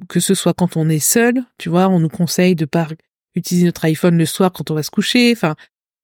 que 0.08 0.20
ce 0.20 0.34
soit 0.34 0.52
quand 0.52 0.76
on 0.76 0.88
est 0.90 0.98
seul, 0.98 1.42
tu 1.56 1.70
vois, 1.70 1.88
on 1.88 2.00
nous 2.00 2.08
conseille 2.08 2.54
de 2.54 2.66
pas 2.66 2.88
utiliser 3.34 3.66
notre 3.66 3.84
iPhone 3.86 4.18
le 4.18 4.26
soir 4.26 4.52
quand 4.52 4.70
on 4.70 4.74
va 4.74 4.82
se 4.82 4.90
coucher. 4.90 5.32
Enfin, 5.32 5.56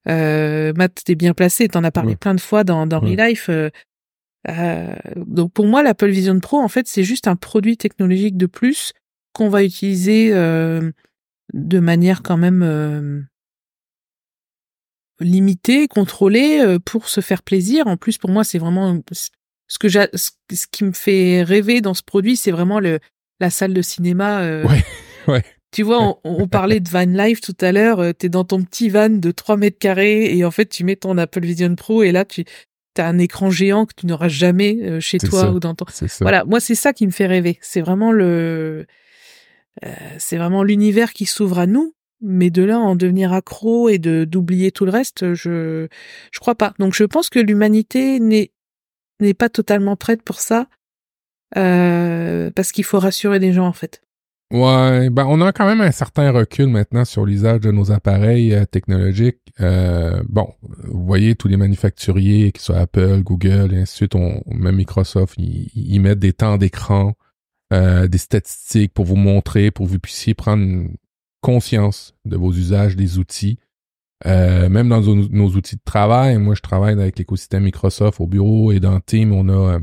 euh, 0.08 0.72
Matt, 0.76 1.02
t'es 1.04 1.14
bien 1.14 1.34
placé, 1.34 1.68
t'en 1.68 1.84
as 1.84 1.90
parlé 1.90 2.10
ouais. 2.10 2.16
plein 2.16 2.34
de 2.34 2.40
fois 2.40 2.64
dans 2.64 2.86
dans 2.86 3.02
ouais. 3.02 3.16
Life. 3.16 3.48
Euh, 3.48 3.70
euh, 4.48 4.94
donc 5.16 5.52
pour 5.52 5.66
moi, 5.66 5.82
l'Apple 5.82 6.10
Vision 6.10 6.38
Pro, 6.40 6.58
en 6.58 6.68
fait, 6.68 6.88
c'est 6.88 7.04
juste 7.04 7.28
un 7.28 7.36
produit 7.36 7.76
technologique 7.76 8.36
de 8.36 8.46
plus 8.46 8.92
qu'on 9.32 9.48
va 9.48 9.62
utiliser 9.64 10.32
euh, 10.32 10.90
de 11.52 11.78
manière 11.78 12.22
quand 12.22 12.36
même 12.36 12.62
euh, 12.62 13.20
limitée, 15.20 15.88
contrôlée, 15.88 16.60
euh, 16.60 16.78
pour 16.78 17.08
se 17.08 17.20
faire 17.20 17.42
plaisir. 17.42 17.86
En 17.86 17.96
plus, 17.96 18.18
pour 18.18 18.30
moi, 18.30 18.44
c'est 18.44 18.58
vraiment 18.58 19.00
ce 19.68 19.78
que 19.78 19.88
j'ai, 19.88 20.06
ce 20.14 20.66
qui 20.70 20.84
me 20.84 20.92
fait 20.92 21.42
rêver 21.42 21.80
dans 21.80 21.94
ce 21.94 22.02
produit, 22.02 22.36
c'est 22.36 22.50
vraiment 22.50 22.80
le 22.80 22.98
la 23.40 23.50
salle 23.50 23.74
de 23.74 23.82
cinéma. 23.82 24.42
Euh, 24.42 24.66
ouais, 24.66 24.84
ouais. 25.28 25.44
Tu 25.72 25.82
vois, 25.82 26.02
on, 26.02 26.18
on, 26.24 26.48
parlait 26.48 26.80
de 26.80 26.88
van 26.88 27.06
life 27.06 27.40
tout 27.40 27.56
à 27.60 27.72
l'heure. 27.72 28.00
Euh, 28.00 28.12
t'es 28.12 28.28
dans 28.28 28.44
ton 28.44 28.62
petit 28.62 28.90
van 28.90 29.08
de 29.08 29.30
3 29.30 29.56
mètres 29.56 29.78
carrés 29.78 30.36
et 30.36 30.44
en 30.44 30.50
fait, 30.50 30.66
tu 30.66 30.84
mets 30.84 30.96
ton 30.96 31.16
Apple 31.16 31.40
Vision 31.40 31.74
Pro 31.74 32.02
et 32.02 32.12
là, 32.12 32.24
tu 32.24 32.44
t'as 32.94 33.08
un 33.08 33.18
écran 33.18 33.50
géant 33.50 33.86
que 33.86 33.94
tu 33.96 34.06
n'auras 34.06 34.28
jamais 34.28 34.78
euh, 34.82 35.00
chez 35.00 35.18
toi 35.18 35.40
ça, 35.40 35.50
ou 35.50 35.60
dans 35.60 35.74
ton. 35.74 35.86
Voilà, 36.20 36.44
moi 36.44 36.60
c'est 36.60 36.74
ça 36.74 36.92
qui 36.92 37.06
me 37.06 37.12
fait 37.12 37.26
rêver. 37.26 37.58
C'est 37.62 37.80
vraiment 37.80 38.12
le, 38.12 38.86
euh, 39.84 39.88
c'est 40.18 40.36
vraiment 40.36 40.62
l'univers 40.62 41.12
qui 41.12 41.26
s'ouvre 41.26 41.58
à 41.58 41.66
nous. 41.66 41.94
Mais 42.24 42.50
de 42.50 42.62
là 42.62 42.78
en 42.78 42.94
devenir 42.94 43.32
accro 43.32 43.88
et 43.88 43.98
de 43.98 44.24
d'oublier 44.24 44.70
tout 44.70 44.84
le 44.84 44.92
reste, 44.92 45.34
je 45.34 45.88
je 46.30 46.38
crois 46.38 46.54
pas. 46.54 46.72
Donc 46.78 46.94
je 46.94 47.02
pense 47.02 47.28
que 47.28 47.40
l'humanité 47.40 48.20
n'est 48.20 48.52
n'est 49.18 49.34
pas 49.34 49.48
totalement 49.48 49.96
prête 49.96 50.22
pour 50.22 50.38
ça 50.38 50.68
euh, 51.56 52.52
parce 52.52 52.70
qu'il 52.70 52.84
faut 52.84 53.00
rassurer 53.00 53.40
les 53.40 53.52
gens 53.52 53.66
en 53.66 53.72
fait. 53.72 54.02
Ouais, 54.52 55.08
ben 55.08 55.24
on 55.28 55.40
a 55.40 55.50
quand 55.50 55.64
même 55.64 55.80
un 55.80 55.92
certain 55.92 56.30
recul 56.30 56.66
maintenant 56.66 57.06
sur 57.06 57.24
l'usage 57.24 57.60
de 57.60 57.70
nos 57.70 57.90
appareils 57.90 58.52
euh, 58.52 58.66
technologiques. 58.66 59.38
Euh, 59.60 60.22
bon, 60.28 60.52
vous 60.60 61.06
voyez 61.06 61.34
tous 61.34 61.48
les 61.48 61.56
manufacturiers, 61.56 62.52
qui 62.52 62.62
soient 62.62 62.80
Apple, 62.80 63.22
Google, 63.22 63.72
et 63.72 63.78
ainsi 63.78 63.94
de 63.94 63.96
suite, 63.96 64.14
on, 64.14 64.42
même 64.46 64.76
Microsoft, 64.76 65.36
ils, 65.38 65.98
mettent 66.00 66.18
des 66.18 66.34
temps 66.34 66.58
d'écran, 66.58 67.14
euh, 67.72 68.06
des 68.08 68.18
statistiques 68.18 68.92
pour 68.92 69.06
vous 69.06 69.16
montrer, 69.16 69.70
pour 69.70 69.86
que 69.86 69.92
vous 69.92 69.98
puissiez 69.98 70.34
prendre 70.34 70.86
conscience 71.40 72.14
de 72.26 72.36
vos 72.36 72.52
usages 72.52 72.94
des 72.94 73.18
outils. 73.18 73.58
même 74.26 74.90
dans 74.90 75.00
nos, 75.00 75.48
outils 75.48 75.76
de 75.76 75.82
travail, 75.82 76.36
moi 76.36 76.54
je 76.54 76.60
travaille 76.60 76.92
avec 76.92 77.18
l'écosystème 77.18 77.64
Microsoft 77.64 78.20
au 78.20 78.26
bureau 78.26 78.70
et 78.70 78.80
dans 78.80 79.00
Team, 79.00 79.32
on 79.32 79.48
a 79.48 79.78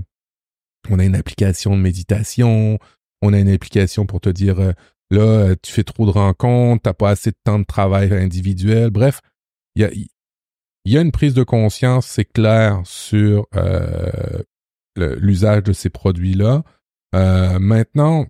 on 0.90 1.00
a 1.00 1.04
une 1.04 1.16
application 1.16 1.76
de 1.76 1.82
méditation, 1.82 2.80
on 3.22 3.34
a 3.34 3.40
une 3.40 3.50
application 3.50 4.06
pour 4.06 4.22
te 4.22 4.30
dire 4.30 4.60
euh, 4.60 4.72
là, 5.12 5.22
euh, 5.22 5.56
tu 5.62 5.72
fais 5.72 5.84
trop 5.84 6.06
de 6.06 6.12
rencontres, 6.12 6.84
t'as 6.84 6.94
pas 6.94 7.10
assez 7.10 7.32
de 7.32 7.38
temps 7.44 7.60
de 7.60 7.66
travail 7.66 8.12
individuel. 8.14 8.90
Bref, 8.90 9.22
il 9.76 10.08
y 10.86 10.98
a, 10.98 11.02
une 11.02 11.12
prise 11.12 11.34
de 11.34 11.44
conscience, 11.44 12.08
c'est 12.08 12.26
clair, 12.26 12.82
sur 12.86 13.48
euh, 13.56 14.44
l'usage 14.96 15.64
de 15.64 15.74
ces 15.74 15.90
produits-là. 15.90 16.64
maintenant, 17.14 18.26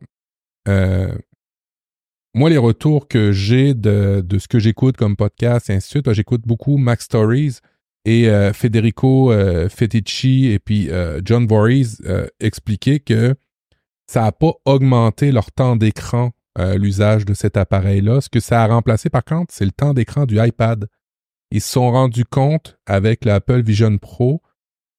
moi, 2.36 2.50
les 2.50 2.58
retours 2.58 3.08
que 3.08 3.32
j'ai 3.32 3.74
de, 3.74 4.24
ce 4.38 4.48
que 4.48 4.60
j'écoute 4.60 4.98
comme 4.98 5.16
podcast 5.16 5.70
et 5.70 5.74
ainsi 5.74 5.88
de 5.88 6.02
suite, 6.02 6.14
j'écoute 6.14 6.42
beaucoup 6.46 6.78
Mac 6.78 7.02
Stories 7.02 7.58
et 8.06 8.30
Federico 8.54 9.32
Fetici 9.70 10.48
et 10.48 10.60
puis 10.60 10.90
John 11.24 11.48
Voorhees 11.48 12.02
expliquaient 12.40 13.00
que 13.00 13.36
ça 14.10 14.24
n'a 14.24 14.32
pas 14.32 14.54
augmenté 14.66 15.32
leur 15.32 15.52
temps 15.52 15.76
d'écran, 15.76 16.32
euh, 16.58 16.80
l'usage 16.80 17.26
de 17.26 17.36
cet 17.36 17.58
appareil-là. 17.58 18.22
Ce 18.22 18.30
que 18.30 18.40
ça 18.40 18.64
a 18.64 18.68
remplacé, 18.68 19.12
par 19.12 19.24
contre, 19.24 19.54
c'est 19.54 19.66
le 19.66 19.72
temps 19.72 19.94
d'écran 19.94 20.26
du 20.26 20.44
iPad. 20.44 20.88
Ils 21.52 21.62
se 21.62 21.74
sont 21.74 21.92
rendus 21.92 22.26
compte 22.26 22.80
avec 22.88 23.24
l'Apple 23.24 23.62
Vision 23.62 24.00
Pro 24.00 24.42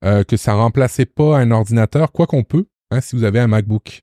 euh, 0.04 0.22
que 0.22 0.36
ça 0.36 0.54
remplaçait 0.54 1.06
pas 1.06 1.38
un 1.38 1.50
ordinateur, 1.50 2.12
quoi 2.12 2.28
qu'on 2.28 2.44
peut. 2.44 2.66
Hein, 2.92 3.00
si 3.00 3.16
vous 3.16 3.24
avez 3.24 3.40
un 3.40 3.48
MacBook 3.48 4.02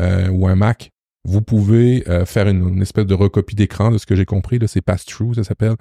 euh, 0.00 0.28
ou 0.28 0.48
un 0.48 0.56
Mac, 0.56 0.90
vous 1.24 1.40
pouvez 1.40 2.02
faire 2.26 2.48
une, 2.48 2.82
espèce 2.82 3.06
de 3.06 3.14
recopie 3.14 3.54
d'écran 3.54 3.92
de 3.92 3.98
ce 3.98 4.06
que 4.06 4.16
j'ai 4.16 4.24
compris. 4.24 4.58
C'est 4.66 4.80
pass-through, 4.80 5.34
ça 5.34 5.44
s'appelle. 5.44 5.76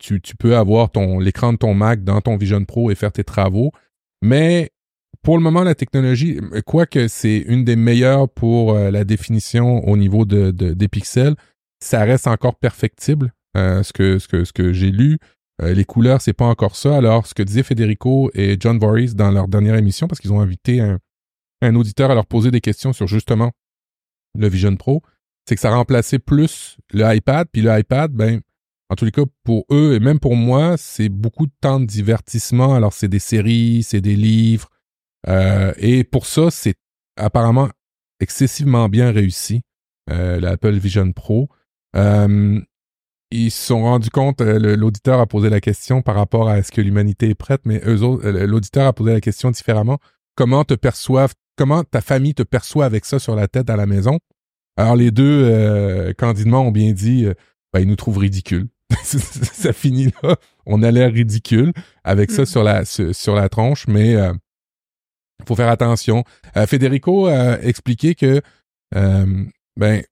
tu, 0.00 0.20
peux 0.36 0.56
avoir 0.56 0.88
l'écran 1.20 1.52
de 1.52 1.58
ton 1.58 1.74
Mac 1.74 2.02
dans 2.02 2.20
ton 2.20 2.36
Vision 2.36 2.64
Pro 2.64 2.90
et 2.90 2.96
faire 2.96 3.12
tes 3.12 3.24
travaux. 3.24 3.70
Mais 4.22 4.72
pour 5.22 5.36
le 5.36 5.42
moment, 5.42 5.62
la 5.62 5.74
technologie, 5.74 6.40
quoique 6.66 7.08
c'est 7.08 7.38
une 7.38 7.64
des 7.64 7.76
meilleures 7.76 8.28
pour 8.28 8.72
euh, 8.72 8.90
la 8.90 9.04
définition 9.04 9.86
au 9.86 9.96
niveau 9.96 10.24
de, 10.24 10.50
des 10.50 10.88
pixels, 10.88 11.34
ça 11.82 12.04
reste 12.04 12.26
encore 12.26 12.56
perfectible. 12.56 13.32
Euh, 13.56 13.82
ce 13.82 13.92
que, 13.92 14.18
ce 14.18 14.28
que, 14.28 14.44
ce 14.44 14.52
que 14.52 14.72
j'ai 14.72 14.90
lu, 14.90 15.18
euh, 15.60 15.74
les 15.74 15.84
couleurs, 15.84 16.20
c'est 16.20 16.32
pas 16.32 16.46
encore 16.46 16.76
ça. 16.76 16.96
Alors, 16.96 17.26
ce 17.26 17.34
que 17.34 17.42
disaient 17.42 17.62
Federico 17.62 18.30
et 18.34 18.56
John 18.58 18.78
Voorhees 18.78 19.14
dans 19.14 19.30
leur 19.30 19.48
dernière 19.48 19.74
émission, 19.74 20.06
parce 20.06 20.20
qu'ils 20.20 20.32
ont 20.32 20.40
invité 20.40 20.80
un, 20.80 21.74
auditeur 21.74 22.10
à 22.10 22.14
leur 22.14 22.26
poser 22.26 22.50
des 22.50 22.60
questions 22.60 22.92
sur 22.92 23.06
justement 23.06 23.50
le 24.38 24.48
Vision 24.48 24.74
Pro, 24.76 25.02
c'est 25.46 25.56
que 25.56 25.60
ça 25.60 25.70
remplaçait 25.70 26.18
plus 26.18 26.78
le 26.92 27.14
iPad. 27.14 27.48
Puis 27.52 27.62
le 27.62 27.78
iPad, 27.78 28.12
ben, 28.12 28.40
en 28.88 28.94
tous 28.94 29.04
les 29.04 29.10
cas, 29.10 29.24
pour 29.44 29.64
eux 29.70 29.94
et 29.94 30.00
même 30.00 30.20
pour 30.20 30.36
moi, 30.36 30.76
c'est 30.78 31.08
beaucoup 31.08 31.46
de 31.46 31.52
temps 31.60 31.80
de 31.80 31.86
divertissement. 31.86 32.74
Alors, 32.74 32.92
c'est 32.92 33.08
des 33.08 33.18
séries, 33.18 33.82
c'est 33.82 34.00
des 34.00 34.16
livres, 34.16 34.68
euh, 35.28 35.72
et 35.76 36.04
pour 36.04 36.26
ça, 36.26 36.50
c'est 36.50 36.74
apparemment 37.16 37.68
excessivement 38.20 38.88
bien 38.88 39.10
réussi, 39.10 39.62
euh, 40.10 40.40
l'Apple 40.40 40.76
Vision 40.76 41.12
Pro. 41.12 41.48
Euh, 41.96 42.60
ils 43.30 43.50
se 43.50 43.66
sont 43.66 43.82
rendus 43.82 44.10
compte, 44.10 44.40
l'auditeur 44.40 45.20
a 45.20 45.26
posé 45.26 45.50
la 45.50 45.60
question 45.60 46.02
par 46.02 46.16
rapport 46.16 46.48
à 46.48 46.58
est-ce 46.58 46.72
que 46.72 46.80
l'humanité 46.80 47.28
est 47.28 47.34
prête, 47.36 47.60
mais 47.64 47.80
eux 47.86 48.02
autres, 48.02 48.28
l'auditeur 48.28 48.88
a 48.88 48.92
posé 48.92 49.12
la 49.12 49.20
question 49.20 49.52
différemment. 49.52 49.98
Comment 50.34 50.64
te 50.64 50.74
perçoivent, 50.74 51.34
comment 51.56 51.84
ta 51.84 52.00
famille 52.00 52.34
te 52.34 52.42
perçoit 52.42 52.86
avec 52.86 53.04
ça 53.04 53.20
sur 53.20 53.36
la 53.36 53.46
tête 53.46 53.70
à 53.70 53.76
la 53.76 53.86
maison? 53.86 54.18
Alors 54.76 54.96
les 54.96 55.12
deux 55.12 56.12
candidement 56.18 56.62
ont 56.62 56.72
bien 56.72 56.90
dit, 56.90 57.24
ben, 57.72 57.78
ils 57.78 57.86
nous 57.86 57.94
trouvent 57.94 58.18
ridicules. 58.18 58.66
ça 59.04 59.72
finit 59.72 60.12
là. 60.24 60.34
On 60.66 60.82
a 60.82 60.90
l'air 60.90 61.12
ridicule 61.12 61.72
avec 62.02 62.32
ça 62.32 62.42
mm. 62.42 62.46
sur 62.46 62.64
la 62.64 62.84
sur, 62.84 63.36
la 63.36 63.48
tronche, 63.48 63.86
mais 63.86 64.16
faut 65.46 65.56
faire 65.56 65.68
attention. 65.68 66.24
Euh, 66.56 66.66
Federico 66.66 67.26
a 67.26 67.60
expliqué 67.62 68.14
que 68.14 68.40
euh, 68.94 69.44
ben 69.76 70.02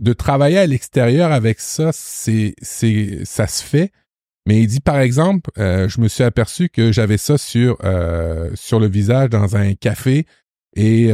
de 0.00 0.12
travailler 0.12 0.58
à 0.58 0.66
l'extérieur 0.66 1.32
avec 1.32 1.60
ça, 1.60 1.90
c'est 1.92 2.54
c'est 2.62 3.20
ça 3.24 3.46
se 3.46 3.62
fait. 3.62 3.92
Mais 4.46 4.60
il 4.60 4.66
dit 4.66 4.80
par 4.80 4.98
exemple, 4.98 5.50
euh, 5.58 5.88
je 5.88 6.00
me 6.00 6.08
suis 6.08 6.24
aperçu 6.24 6.68
que 6.68 6.92
j'avais 6.92 7.18
ça 7.18 7.38
sur 7.38 7.76
sur 8.54 8.80
le 8.80 8.88
visage 8.88 9.30
dans 9.30 9.56
un 9.56 9.74
café 9.74 10.26
et 10.76 11.12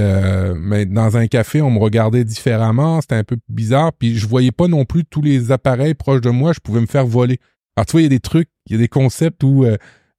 mais 0.57 0.87
dans 0.87 1.17
un 1.17 1.27
café 1.27 1.61
on 1.63 1.71
me 1.71 1.79
regardait 1.79 2.25
différemment, 2.25 3.01
c'était 3.01 3.17
un 3.17 3.25
peu 3.25 3.37
bizarre. 3.49 3.93
Puis 3.93 4.17
je 4.17 4.27
voyais 4.27 4.53
pas 4.53 4.69
non 4.69 4.85
plus 4.85 5.05
tous 5.05 5.23
les 5.23 5.51
appareils 5.51 5.95
proches 5.95 6.21
de 6.21 6.31
moi, 6.31 6.53
je 6.53 6.61
pouvais 6.61 6.81
me 6.81 6.87
faire 6.87 7.07
voler. 7.07 7.41
Alors 7.77 7.87
tu 7.87 7.93
vois, 7.93 8.03
il 8.03 8.05
y 8.05 8.07
a 8.07 8.11
des 8.11 8.21
trucs, 8.21 8.49
il 8.67 8.73
y 8.73 8.75
a 8.77 8.79
des 8.79 8.89
concepts 8.89 9.43
où 9.43 9.67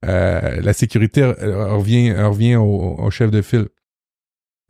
euh, 0.06 0.60
la 0.60 0.72
sécurité 0.72 1.24
revient, 1.24 2.12
revient 2.12 2.56
au, 2.56 3.10
chef 3.10 3.30
de 3.30 3.42
file. 3.42 3.68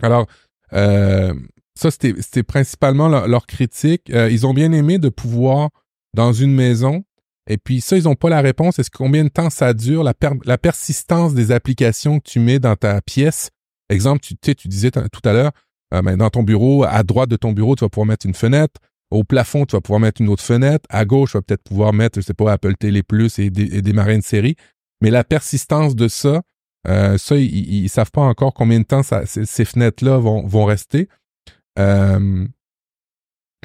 Alors, 0.02 0.26
euh, 0.72 1.34
ça, 1.74 1.90
c'était 1.90 2.42
principalement 2.42 3.08
leur, 3.08 3.46
critique. 3.46 4.10
Euh, 4.10 4.30
ils 4.30 4.46
ont 4.46 4.54
bien 4.54 4.72
aimé 4.72 4.98
de 4.98 5.08
pouvoir, 5.08 5.70
dans 6.14 6.32
une 6.32 6.54
maison, 6.54 7.04
et 7.48 7.58
puis 7.58 7.80
ça, 7.80 7.96
ils 7.96 8.04
n'ont 8.04 8.14
pas 8.14 8.30
la 8.30 8.40
réponse. 8.40 8.78
Est-ce 8.78 8.90
combien 8.90 9.24
de 9.24 9.28
temps 9.28 9.50
ça 9.50 9.74
dure, 9.74 10.02
la, 10.02 10.14
la 10.44 10.58
persistance 10.58 11.34
des 11.34 11.52
applications 11.52 12.18
que 12.18 12.28
tu 12.28 12.40
mets 12.40 12.58
dans 12.58 12.76
ta 12.76 13.00
pièce? 13.00 13.50
Exemple, 13.90 14.20
tu, 14.20 14.36
tu 14.36 14.68
disais 14.68 14.90
tout 14.90 15.22
à 15.24 15.32
l'heure, 15.32 15.52
ben, 15.90 16.16
dans 16.16 16.30
ton 16.30 16.42
bureau, 16.42 16.84
à 16.84 17.02
droite 17.02 17.30
de 17.30 17.36
ton 17.36 17.52
bureau, 17.52 17.74
tu 17.74 17.84
vas 17.84 17.88
pouvoir 17.88 18.06
mettre 18.06 18.26
une 18.26 18.34
fenêtre. 18.34 18.80
Au 19.10 19.24
plafond, 19.24 19.64
tu 19.64 19.74
vas 19.74 19.80
pouvoir 19.80 20.00
mettre 20.00 20.20
une 20.20 20.28
autre 20.28 20.42
fenêtre. 20.42 20.84
À 20.90 21.06
gauche, 21.06 21.30
tu 21.32 21.38
vas 21.38 21.42
peut-être 21.42 21.62
pouvoir 21.62 21.94
mettre, 21.94 22.20
je 22.20 22.26
sais 22.26 22.34
pas, 22.34 22.52
Apple 22.52 22.74
Télé 22.74 23.02
Plus 23.02 23.38
et 23.38 23.50
démarrer 23.50 24.14
une 24.14 24.22
série. 24.22 24.56
Mais 25.00 25.10
la 25.10 25.24
persistance 25.24 25.94
de 25.94 26.08
ça, 26.08 26.42
euh, 26.86 27.18
ça, 27.18 27.36
ils, 27.36 27.82
ne 27.82 27.88
savent 27.88 28.10
pas 28.10 28.22
encore 28.22 28.54
combien 28.54 28.80
de 28.80 28.84
temps 28.84 29.02
ça, 29.02 29.26
ces, 29.26 29.64
fenêtres-là 29.64 30.18
vont, 30.18 30.46
vont 30.46 30.64
rester. 30.64 31.08
Euh, 31.78 32.46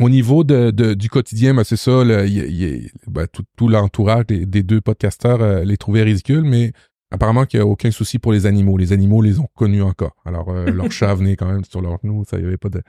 au 0.02 0.10
niveau 0.10 0.44
de, 0.44 0.72
du 0.94 1.10
quotidien, 1.10 1.54
ben 1.54 1.64
c'est 1.64 1.78
ça, 1.78 2.04
ben, 2.04 3.28
tout, 3.28 3.68
l'entourage 3.68 4.26
des, 4.26 4.64
deux 4.64 4.82
podcasteurs 4.82 5.42
euh, 5.42 5.64
les 5.64 5.78
trouvait 5.78 6.04
ridicules, 6.04 6.44
mais 6.44 6.74
apparemment 7.12 7.46
qu'il 7.46 7.60
n'y 7.60 7.64
a 7.64 7.68
aucun 7.68 7.92
souci 7.92 8.18
pour 8.18 8.34
les 8.34 8.46
animaux. 8.46 8.78
Les 8.78 8.92
animaux 8.92 9.22
les 9.22 9.40
ont 9.40 9.50
connus 9.56 9.84
encore. 9.84 10.16
Alors, 10.26 10.52
leur 10.52 10.92
chat 10.92 11.14
venait 11.14 11.36
quand 11.36 11.52
même 11.52 11.64
sur 11.64 11.82
leur 11.82 12.00
genoux, 12.02 12.24
ça 12.28 12.40
y 12.40 12.44
avait 12.44 12.58
pas 12.58 12.70
de... 12.70 12.82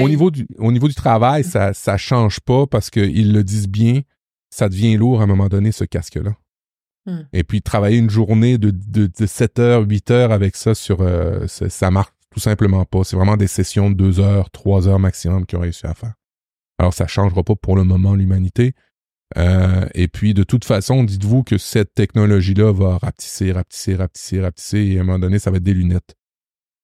Au 0.00 0.08
niveau 0.08 0.32
du 0.32 0.48
au 0.58 0.72
niveau 0.72 0.88
du 0.88 0.94
travail, 0.94 1.44
ça 1.44 1.72
ça 1.72 1.96
change 1.96 2.40
pas 2.40 2.66
parce 2.66 2.90
qu'ils 2.90 3.32
le 3.32 3.44
disent 3.44 3.68
bien, 3.68 4.00
ça 4.50 4.68
devient 4.68 4.96
lourd 4.96 5.20
à 5.20 5.24
un 5.24 5.28
moment 5.28 5.46
donné 5.46 5.70
ce 5.70 5.84
casque 5.84 6.18
Hmm. 7.06 7.22
Et 7.32 7.42
puis 7.42 7.62
travailler 7.62 7.98
une 7.98 8.10
journée 8.10 8.58
de, 8.58 8.70
de, 8.70 9.06
de 9.08 9.26
7 9.26 9.58
heures, 9.58 9.82
8 9.82 10.10
heures 10.10 10.32
avec 10.32 10.54
ça 10.54 10.74
sur 10.74 11.00
euh, 11.00 11.46
ça, 11.48 11.90
marche 11.90 12.12
tout 12.30 12.40
simplement 12.40 12.84
pas. 12.84 13.02
C'est 13.04 13.16
vraiment 13.16 13.36
des 13.36 13.48
sessions 13.48 13.90
de 13.90 13.96
2 13.96 14.20
heures, 14.20 14.50
3 14.50 14.88
heures 14.88 14.98
maximum 14.98 15.44
qu'ils 15.46 15.58
ont 15.58 15.62
réussi 15.62 15.86
à 15.86 15.94
faire. 15.94 16.14
Alors 16.78 16.94
ça 16.94 17.06
changera 17.06 17.42
pas 17.42 17.56
pour 17.56 17.76
le 17.76 17.84
moment 17.84 18.14
l'humanité. 18.14 18.74
Euh, 19.36 19.86
et 19.94 20.08
puis 20.08 20.34
de 20.34 20.42
toute 20.42 20.64
façon, 20.64 21.04
dites-vous 21.04 21.42
que 21.42 21.58
cette 21.58 21.94
technologie-là 21.94 22.72
va 22.72 22.98
rapetisser, 22.98 23.52
rapetisser, 23.52 23.96
rapetisser, 23.96 24.40
rapetisser, 24.40 24.78
et 24.78 24.98
à 24.98 25.00
un 25.00 25.04
moment 25.04 25.18
donné, 25.18 25.38
ça 25.38 25.50
va 25.50 25.56
être 25.56 25.62
des 25.62 25.74
lunettes. 25.74 26.14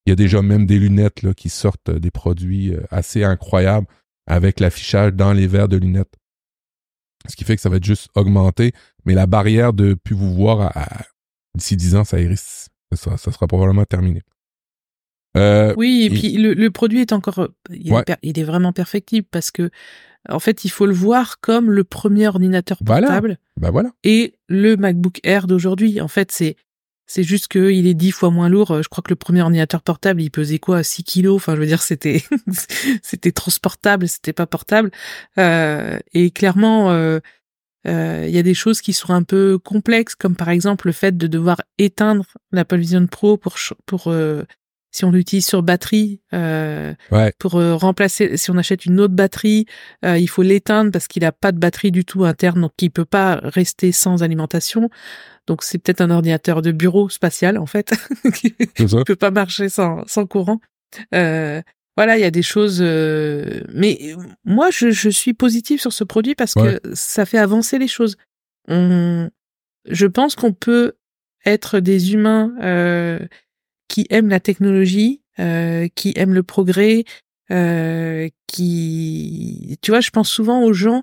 Il 0.07 0.11
y 0.11 0.13
a 0.13 0.17
déjà 0.17 0.41
même 0.41 0.67
des 0.67 0.79
lunettes 0.79 1.35
qui 1.35 1.51
sortent 1.51 1.91
des 1.91 2.11
produits 2.11 2.75
euh, 2.75 2.81
assez 2.91 3.23
incroyables 3.23 3.87
avec 4.27 4.61
l'affichage 4.61 5.13
dans 5.13 5.33
les 5.33 5.47
verres 5.47 5.69
de 5.69 5.77
lunettes. 5.77 6.15
Ce 7.27 7.37
qui 7.37 7.45
fait 7.45 7.57
que 7.57 7.63
ça 7.63 7.69
va 7.69 7.77
être 7.77 7.85
juste 7.85 8.09
augmenté. 8.15 8.73
Mais 9.05 9.15
la 9.15 9.27
barrière 9.27 9.73
de 9.73 9.95
plus 9.95 10.15
vous 10.15 10.35
voir 10.35 10.73
d'ici 11.55 11.77
10 11.77 11.97
ans, 11.97 12.05
ça, 12.05 12.19
ça, 12.95 13.17
ça 13.17 13.33
sera 13.33 13.47
probablement 13.47 13.85
terminé. 13.85 14.23
Euh, 15.37 15.75
oui, 15.77 16.05
et, 16.05 16.11
puis 16.11 16.37
le, 16.37 16.71
produit 16.71 17.01
est 17.01 17.13
encore, 17.13 17.49
il, 17.71 17.93
est, 17.93 18.43
vraiment 18.43 18.73
perfectible 18.73 19.27
parce 19.31 19.51
que, 19.51 19.71
en 20.29 20.41
fait, 20.41 20.65
il 20.65 20.71
faut 20.71 20.87
le 20.87 20.95
voir 20.95 21.39
comme 21.41 21.71
le 21.71 21.85
premier 21.85 22.29
ordinateur 22.29 22.79
portable. 22.85 23.39
Bah 23.57 23.71
voilà. 23.71 23.91
Et 24.05 24.35
le 24.49 24.77
MacBook 24.77 25.21
Air 25.23 25.47
d'aujourd'hui, 25.47 26.01
en 26.01 26.09
fait, 26.09 26.33
c'est 26.33 26.57
c'est 27.09 27.23
juste 27.25 27.49
qu'il 27.49 27.87
est 27.87 27.95
dix 27.95 28.13
fois 28.13 28.31
moins 28.31 28.51
lourd. 28.51 28.83
Je 28.83 28.89
crois 28.89 29.03
que 29.03 29.11
le 29.11 29.17
premier 29.17 29.41
ordinateur 29.43 29.83
portable, 29.83 30.23
il 30.23 30.31
pesait 30.31 30.59
quoi, 30.59 30.83
6 30.83 31.03
kilos? 31.05 31.37
Enfin, 31.37 31.55
je 31.55 31.61
veux 31.61 31.67
dire, 31.67 31.83
c'était 31.83 32.23
c'était 33.03 33.33
transportable, 33.33 34.07
c'était 34.07 34.35
pas 34.35 34.47
portable. 34.47 34.91
Euh, 35.39 35.99
et 36.13 36.31
clairement, 36.31 36.91
euh, 36.91 37.19
euh, 37.87 38.27
il 38.29 38.35
y 38.35 38.39
a 38.39 38.43
des 38.43 38.55
choses 38.55 38.83
qui 38.83 38.93
sont 38.93 39.15
un 39.15 39.23
peu 39.23 39.59
complexes, 39.59 40.15
comme 40.15 40.37
par 40.37 40.51
exemple 40.51 40.87
le 40.87 40.93
fait 40.93 41.17
de 41.17 41.27
devoir 41.27 41.63
éteindre 41.79 42.27
l'Apple 42.53 42.77
Vision 42.77 43.07
Pro 43.07 43.39
pour 43.39 43.57
pour 43.87 44.13
si 44.99 45.05
on 45.05 45.11
l'utilise 45.13 45.47
sur 45.47 45.63
batterie, 45.63 46.21
euh, 46.35 46.93
Ouais. 47.11 47.33
pour 47.39 47.55
euh, 47.57 47.75
remplacer, 47.77 48.37
si 48.37 48.51
on 48.51 48.57
achète 48.57 48.85
une 48.85 48.99
autre 49.01 49.15
batterie, 49.15 49.67
euh, 50.05 50.19
il 50.19 50.29
faut 50.29 50.43
l'éteindre 50.43 50.91
parce 50.91 51.07
qu'il 51.09 51.25
a 51.25 51.33
pas 51.33 51.53
de 51.53 51.59
batterie 51.59 51.91
du 51.93 52.05
tout 52.05 52.25
interne, 52.25 52.61
donc 52.61 52.73
il 52.83 52.91
peut 52.91 53.05
pas 53.05 53.41
rester 53.43 53.93
sans 53.93 54.23
alimentation. 54.23 54.91
Donc 55.47 55.63
c'est 55.63 55.79
peut-être 55.79 56.01
un 56.01 56.11
ordinateur 56.11 56.61
de 56.63 56.73
bureau 56.73 57.09
spatial 57.09 57.57
en 57.59 57.67
fait, 57.67 57.95
qui 58.35 58.55
ça. 58.89 59.05
peut 59.07 59.17
pas 59.17 59.31
marcher 59.31 59.69
sans, 59.69 60.07
sans 60.07 60.27
courant. 60.27 60.61
Euh, 61.15 61.63
voilà, 61.97 62.17
il 62.19 62.21
y 62.21 62.25
a 62.25 62.31
des 62.31 62.43
choses. 62.43 62.79
euh, 62.81 63.63
Mais 63.73 63.99
moi, 64.45 64.71
je, 64.71 64.91
je 64.91 65.09
suis 65.11 65.35
positive 65.35 65.81
sur 65.81 65.93
ce 65.93 66.05
produit 66.05 66.35
parce 66.35 66.55
Ouais. 66.57 66.79
que 66.83 66.95
ça 66.95 67.25
fait 67.27 67.39
avancer 67.39 67.79
les 67.79 67.89
choses. 67.89 68.17
On... 68.69 69.31
Je 69.89 70.07
pense 70.07 70.35
qu'on 70.35 70.53
peut 70.53 70.93
être 71.47 71.81
des 71.81 72.13
humains 72.13 72.53
euh, 72.63 73.19
qui 73.89 74.07
aiment 74.11 74.29
la 74.29 74.41
technologie, 74.41 75.23
euh, 75.41 75.89
qui 75.95 76.13
aiment 76.17 76.35
le 76.35 76.43
progrès, 76.43 77.05
euh, 77.51 78.29
qui, 78.47 79.79
tu 79.83 79.91
vois, 79.91 80.01
je 80.01 80.11
pense 80.11 80.29
souvent 80.29 80.63
aux 80.63 80.73
gens 80.73 81.03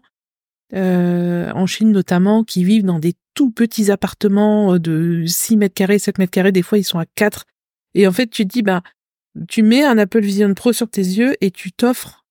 euh, 0.73 1.51
en 1.51 1.65
Chine 1.65 1.91
notamment 1.91 2.43
qui 2.43 2.63
vivent 2.63 2.85
dans 2.85 2.99
des 2.99 3.13
tout 3.33 3.51
petits 3.51 3.91
appartements 3.91 4.77
de 4.77 5.25
6 5.25 5.57
mètres 5.57 5.73
carrés, 5.73 5.99
7 5.99 6.19
mètres 6.19 6.31
carrés, 6.31 6.51
des 6.51 6.61
fois 6.61 6.77
ils 6.77 6.83
sont 6.83 6.99
à 6.99 7.05
4. 7.15 7.45
Et 7.95 8.07
en 8.07 8.11
fait, 8.11 8.27
tu 8.27 8.45
te 8.45 8.53
dis, 8.53 8.61
bah, 8.61 8.83
tu 9.47 9.63
mets 9.63 9.83
un 9.83 9.97
Apple 9.97 10.21
Vision 10.21 10.53
Pro 10.53 10.73
sur 10.73 10.89
tes 10.89 11.01
yeux 11.01 11.35
et 11.41 11.51
tu 11.51 11.71
t'offres 11.71 12.25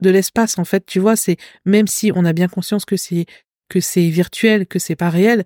de 0.00 0.10
l'espace, 0.10 0.58
en 0.58 0.64
fait, 0.64 0.86
tu 0.86 0.98
vois, 0.98 1.16
c'est, 1.16 1.36
même 1.64 1.86
si 1.86 2.10
on 2.14 2.24
a 2.24 2.32
bien 2.32 2.48
conscience 2.48 2.84
que 2.84 2.96
c'est, 2.96 3.26
que 3.68 3.80
c'est 3.80 4.08
virtuel, 4.08 4.66
que 4.66 4.78
c'est 4.78 4.96
pas 4.96 5.10
réel, 5.10 5.44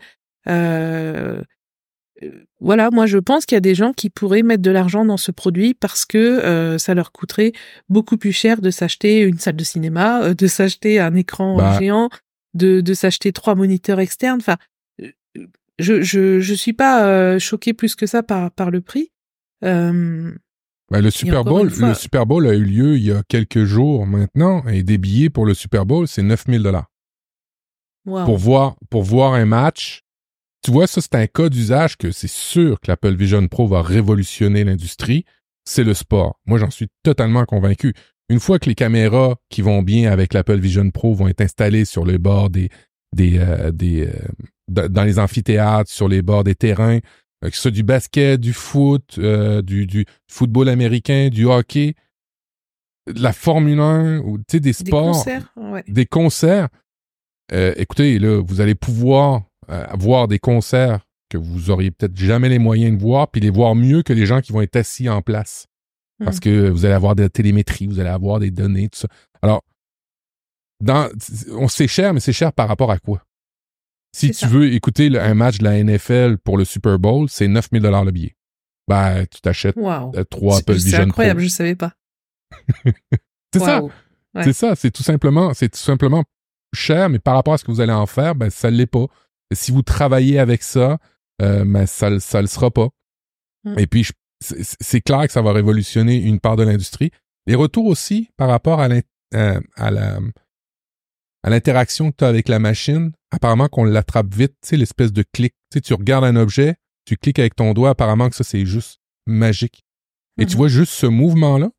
voilà, 2.61 2.91
moi 2.91 3.07
je 3.07 3.19
pense 3.19 3.45
qu'il 3.45 3.57
y 3.57 3.59
a 3.59 3.61
des 3.61 3.75
gens 3.75 3.93
qui 3.93 4.09
pourraient 4.09 4.43
mettre 4.43 4.63
de 4.63 4.71
l'argent 4.71 5.05
dans 5.05 5.17
ce 5.17 5.33
produit 5.33 5.75
parce 5.75 6.05
que 6.07 6.19
euh, 6.19 6.79
ça 6.79 6.95
leur 6.95 7.11
coûterait 7.13 7.53
beaucoup 7.89 8.17
plus 8.17 8.33
cher 8.33 8.61
de 8.61 8.71
s'acheter 8.71 9.21
une 9.23 9.39
salle 9.39 9.57
de 9.57 9.65
cinéma, 9.65 10.23
euh, 10.23 10.35
de 10.35 10.47
s'acheter 10.47 11.01
un 11.01 11.15
écran 11.17 11.55
euh, 11.55 11.63
Bah. 11.63 11.79
géant, 11.79 12.09
de, 12.55 12.81
de 12.81 12.95
s'acheter 12.95 13.33
trois 13.33 13.55
moniteurs 13.57 13.99
externes. 14.01 14.39
Enfin, 14.41 14.57
euh, 15.03 15.11
je 15.81 16.03
je 16.03 16.39
je 16.41 16.55
suis 16.55 16.73
pas 16.73 17.05
euh, 17.07 17.39
choquée 17.41 17.75
plus 17.75 17.97
que 17.97 18.07
ça 18.07 18.23
par 18.23 18.51
par 18.53 18.71
le 18.71 18.81
prix. 18.81 19.11
Euh, 19.65 20.33
Ben, 20.91 21.01
le 21.01 21.11
Super 21.11 21.43
Bowl, 21.45 21.69
fois- 21.71 21.89
le 21.89 21.95
Super 21.95 22.27
Bowl 22.27 22.47
a 22.47 22.55
eu 22.55 22.63
lieu 22.65 22.97
il 22.97 23.05
y 23.05 23.11
a 23.13 23.23
quelques 23.29 23.65
jours 23.65 24.07
maintenant, 24.07 24.65
et 24.69 24.85
des 24.85 24.99
billets 24.99 25.31
pour 25.31 25.47
le 25.47 25.55
Super 25.55 25.85
Bowl, 25.85 26.07
c'est 26.07 26.23
9000 26.23 26.63
dollars. 26.63 26.87
wow. 28.07 28.25
Pour 28.25 28.37
voir, 28.39 28.77
pour 28.89 29.03
voir 29.03 29.35
un 29.35 29.47
match. 29.47 30.03
Tu 30.65 30.71
vois, 30.71 30.87
ça, 30.87 31.03
c'est 31.03 31.15
un 31.15 31.27
cas 31.27 31.51
d'usage 31.51 31.99
que 31.99 32.11
c'est 32.11 32.31
sûr 32.31 32.81
que 32.81 32.91
l'Apple 32.91 33.15
Vision 33.15 33.47
Pro 33.49 33.67
va 33.67 33.83
révolutionner 33.83 34.65
l'industrie. 34.65 35.27
C'est 35.67 35.85
le 35.85 35.93
sport. 35.93 36.41
Moi, 36.47 36.59
j'en 36.59 36.71
suis 36.71 36.89
totalement 37.03 37.45
convaincu. 37.45 37.93
Une 38.31 38.41
fois 38.41 38.59
que 38.59 38.71
les 38.71 38.75
caméras 38.75 39.37
qui 39.51 39.61
vont 39.61 39.83
bien 39.83 40.11
avec 40.11 40.33
l'Apple 40.33 40.59
Vision 40.59 40.91
Pro 40.91 41.15
vont 41.15 41.29
être 41.29 41.43
installées 41.43 41.85
sur 41.85 42.07
les 42.07 42.17
bords 42.17 42.49
des, 42.49 42.71
des, 43.15 43.39
euh, 43.39 43.73
des, 43.73 44.07
euh, 44.07 44.89
dans 44.89 45.05
les 45.05 45.19
amphithéâtres, 45.19 45.91
sur 45.91 46.09
les 46.09 46.23
bords 46.23 46.45
des 46.45 46.55
terrains, 46.55 47.01
euh, 47.45 47.51
que 47.51 47.57
ce 47.57 47.63
soit 47.63 47.71
du 47.71 47.83
basket, 47.83 48.41
du 48.41 48.55
foot, 48.55 49.17
euh, 49.19 49.61
du, 49.61 49.87
du 49.87 50.07
football 50.31 50.71
américain, 50.71 51.29
du 51.29 51.45
hockey, 51.45 51.95
de 53.13 53.23
la 53.23 53.35
Formule 53.35 53.81
1, 53.81 54.19
ou 54.21 54.39
tu 54.39 54.45
sais, 54.53 54.61
des 54.61 54.71
des 54.71 54.73
sports 54.73 55.13
concerts, 55.13 55.53
ouais. 55.57 55.85
des 55.89 56.07
concerts. 56.07 56.69
Euh, 57.53 57.75
écoutez, 57.77 58.19
là, 58.19 58.41
vous 58.43 58.63
allez 58.63 58.75
pouvoir 58.75 59.43
euh, 59.71 59.87
voir 59.95 60.29
des 60.29 60.39
concerts 60.39 61.01
que 61.31 61.39
vous 61.39 61.71
auriez 61.71 61.91
peut-être 61.91 62.17
jamais 62.17 62.49
les 62.49 62.59
moyens 62.59 62.97
de 62.97 63.03
voir, 63.03 63.29
puis 63.29 63.41
les 63.41 63.51
voir 63.51 63.75
mieux 63.75 64.03
que 64.03 64.13
les 64.13 64.27
gens 64.27 64.41
qui 64.41 64.53
vont 64.53 64.61
être 64.61 64.77
assis 64.77 65.09
en 65.09 65.23
place. 65.23 65.67
Parce 66.25 66.37
Mhm. 66.37 66.41
que 66.41 66.69
vous 66.71 66.85
allez 66.85 66.95
avoir 66.95 67.17
de 67.17 67.23
la 67.23 67.29
télémétrie, 67.29 67.87
vous 67.87 67.99
allez 67.99 68.09
avoir 68.11 68.39
des 68.39 68.51
données, 68.51 68.89
tout 68.89 68.99
ça. 69.01 69.09
Alors, 69.43 69.63
dans, 70.81 71.09
on 71.53 71.69
c'est 71.69 71.89
cher, 71.89 72.15
mais 72.15 72.21
c'est 72.21 72.33
cher 72.33 72.53
par 72.53 72.69
rapport 72.69 72.91
à 72.91 72.99
quoi? 72.99 73.25
Si 74.15 74.29
C'est 74.29 74.33
tu 74.33 74.39
ça. 74.41 74.47
veux 74.49 74.73
écouter 74.73 75.09
le- 75.09 75.21
un 75.21 75.35
match 75.35 75.59
de 75.59 75.65
la 75.65 75.79
NFL 75.83 76.39
pour 76.39 76.57
le 76.57 76.65
Super 76.65 76.99
Bowl, 76.99 77.29
c'est 77.29 77.49
9000 77.49 77.83
dollars 77.83 78.05
le 78.05 78.13
billet. 78.13 78.37
Ben, 78.87 79.25
tu 79.27 79.41
t'achètes 79.41 79.77
Waouh. 79.77 80.13
euh, 80.15 80.25
trois 80.25 80.59
Apple 80.59 80.75
C'est 80.79 80.85
Vision 80.85 81.01
incroyable, 81.01 81.41
Pro. 81.41 81.49
je 81.49 81.53
savais 81.53 81.75
pas. 81.75 81.95
C'est 83.53 83.61
ça. 83.61 83.83
Ouais. 83.83 83.91
C'est 84.43 84.53
ça, 84.53 84.75
c'est 84.75 84.91
tout 84.91 85.03
simplement, 85.05 85.55
c'est 85.55 85.69
tout 85.69 85.79
simplement 85.79 86.25
cher, 86.75 87.09
mais 87.09 87.21
par 87.21 87.35
rapport 87.35 87.55
à 87.55 87.59
ce 87.59 87.65
que 87.65 87.71
vous 87.71 87.81
allez 87.81 87.93
en 87.93 88.07
faire, 88.07 88.35
ben 88.35 88.51
ça 88.51 88.69
l'est 88.69 88.87
pas. 88.87 89.07
Si 89.55 89.73
vous 89.73 89.83
travaillez 89.83 90.39
avec 90.39 90.63
ça, 90.63 90.99
euh, 91.43 91.65
ben 91.65 91.87
ça, 91.87 92.19
ça 92.21 92.41
le 92.41 92.47
sera 92.49 92.71
pas. 92.71 92.89
Mm. 93.65 93.79
Et 93.79 93.87
puis 93.87 94.07
c'est 94.41 95.01
clair 95.01 95.27
que 95.27 95.33
ça 95.33 95.41
va 95.43 95.53
révolutionner 95.53 96.17
une 96.17 96.39
part 96.41 96.57
de 96.57 96.65
l'industrie. 96.65 97.11
Les 97.47 97.55
retours 97.55 97.87
aussi 97.87 98.29
par 98.37 98.49
rapport 98.49 98.81
à 98.81 98.89
euh, 99.35 99.61
à 99.77 99.91
la 99.91 100.19
à 101.43 101.51
l'interaction 101.51 102.11
que 102.11 102.17
tu 102.19 102.25
as 102.25 102.29
avec 102.29 102.49
la 102.49 102.59
machine, 102.59 103.13
apparemment 103.31 103.69
qu'on 103.69 103.85
l'attrape 103.85 104.35
vite, 104.35 104.55
tu 104.63 104.69
sais, 104.71 104.77
l'espèce 104.79 105.13
de 105.13 105.23
clic. 105.33 105.53
Tu 105.71 105.77
sais, 105.77 105.81
tu 105.83 105.93
regardes 105.93 106.25
un 106.25 106.37
objet, 106.37 106.77
tu 107.05 107.17
cliques 107.19 107.39
avec 107.39 107.55
ton 107.55 107.75
doigt, 107.75 107.91
apparemment 107.91 108.31
que 108.31 108.37
ça, 108.37 108.45
c'est 108.45 108.65
juste 108.65 109.01
magique. 109.27 109.85
Et 110.41 110.47
tu 110.47 110.53
Mhm. 110.55 110.57
vois 110.57 110.69
juste 110.69 110.93
ce 110.93 111.07
mouvement-là, 111.07 111.71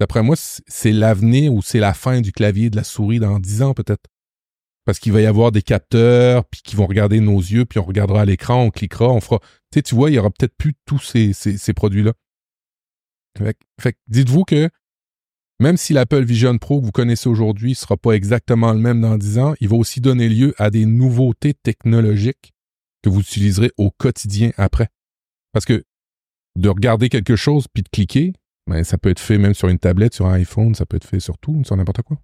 d'après 0.00 0.22
moi, 0.22 0.36
c'est 0.38 0.92
l'avenir 0.92 1.52
ou 1.52 1.60
c'est 1.60 1.80
la 1.80 1.92
fin 1.92 2.22
du 2.22 2.32
clavier 2.32 2.70
de 2.70 2.76
la 2.76 2.84
souris 2.84 3.20
dans 3.20 3.38
10 3.38 3.60
ans 3.62 3.74
peut-être. 3.74 4.08
Parce 4.84 4.98
qu'il 4.98 5.12
va 5.12 5.20
y 5.20 5.26
avoir 5.26 5.52
des 5.52 5.62
capteurs, 5.62 6.44
puis 6.46 6.62
qui 6.62 6.74
vont 6.74 6.86
regarder 6.86 7.20
nos 7.20 7.38
yeux, 7.38 7.64
puis 7.64 7.78
on 7.78 7.84
regardera 7.84 8.22
à 8.22 8.24
l'écran, 8.24 8.62
on 8.62 8.70
cliquera, 8.70 9.08
on 9.08 9.20
fera... 9.20 9.38
Tu 9.40 9.78
sais, 9.78 9.82
tu 9.82 9.94
vois, 9.94 10.10
il 10.10 10.14
y 10.14 10.18
aura 10.18 10.30
peut-être 10.30 10.56
plus 10.56 10.74
tous 10.86 10.98
ces, 10.98 11.74
produits-là. 11.74 12.12
Fait, 13.38 13.56
fait 13.80 13.96
dites-vous 14.08 14.44
que 14.44 14.70
même 15.60 15.76
si 15.76 15.92
l'Apple 15.92 16.24
Vision 16.24 16.56
Pro 16.56 16.80
que 16.80 16.86
vous 16.86 16.90
connaissez 16.90 17.28
aujourd'hui 17.28 17.74
sera 17.74 17.98
pas 17.98 18.12
exactement 18.12 18.72
le 18.72 18.78
même 18.78 19.02
dans 19.02 19.18
10 19.18 19.38
ans, 19.38 19.54
il 19.60 19.68
va 19.68 19.76
aussi 19.76 20.00
donner 20.00 20.28
lieu 20.28 20.54
à 20.56 20.70
des 20.70 20.86
nouveautés 20.86 21.52
technologiques 21.52 22.54
que 23.02 23.10
vous 23.10 23.20
utiliserez 23.20 23.70
au 23.76 23.90
quotidien 23.90 24.52
après. 24.56 24.88
Parce 25.52 25.66
que 25.66 25.84
de 26.56 26.68
regarder 26.70 27.10
quelque 27.10 27.36
chose 27.36 27.66
puis 27.72 27.82
de 27.82 27.88
cliquer, 27.90 28.32
ben, 28.66 28.84
ça 28.84 28.96
peut 28.96 29.10
être 29.10 29.20
fait 29.20 29.36
même 29.36 29.54
sur 29.54 29.68
une 29.68 29.78
tablette, 29.78 30.14
sur 30.14 30.26
un 30.26 30.34
iPhone, 30.34 30.74
ça 30.74 30.86
peut 30.86 30.96
être 30.96 31.06
fait 31.06 31.20
sur 31.20 31.36
tout, 31.38 31.62
sur 31.64 31.76
n'importe 31.76 32.02
quoi. 32.02 32.16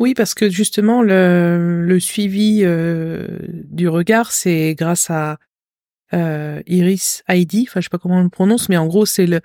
Oui, 0.00 0.14
parce 0.14 0.32
que 0.32 0.48
justement, 0.48 1.02
le, 1.02 1.84
le 1.86 2.00
suivi 2.00 2.62
euh, 2.64 3.38
du 3.70 3.86
regard, 3.86 4.32
c'est 4.32 4.74
grâce 4.74 5.10
à 5.10 5.38
euh, 6.14 6.62
Iris 6.66 7.22
ID, 7.28 7.66
enfin 7.68 7.80
je 7.80 7.84
sais 7.84 7.90
pas 7.90 7.98
comment 7.98 8.18
on 8.18 8.22
le 8.22 8.30
prononce, 8.30 8.68
mais 8.68 8.76
en 8.76 8.86
gros 8.86 9.06
c'est 9.06 9.26
le 9.26 9.40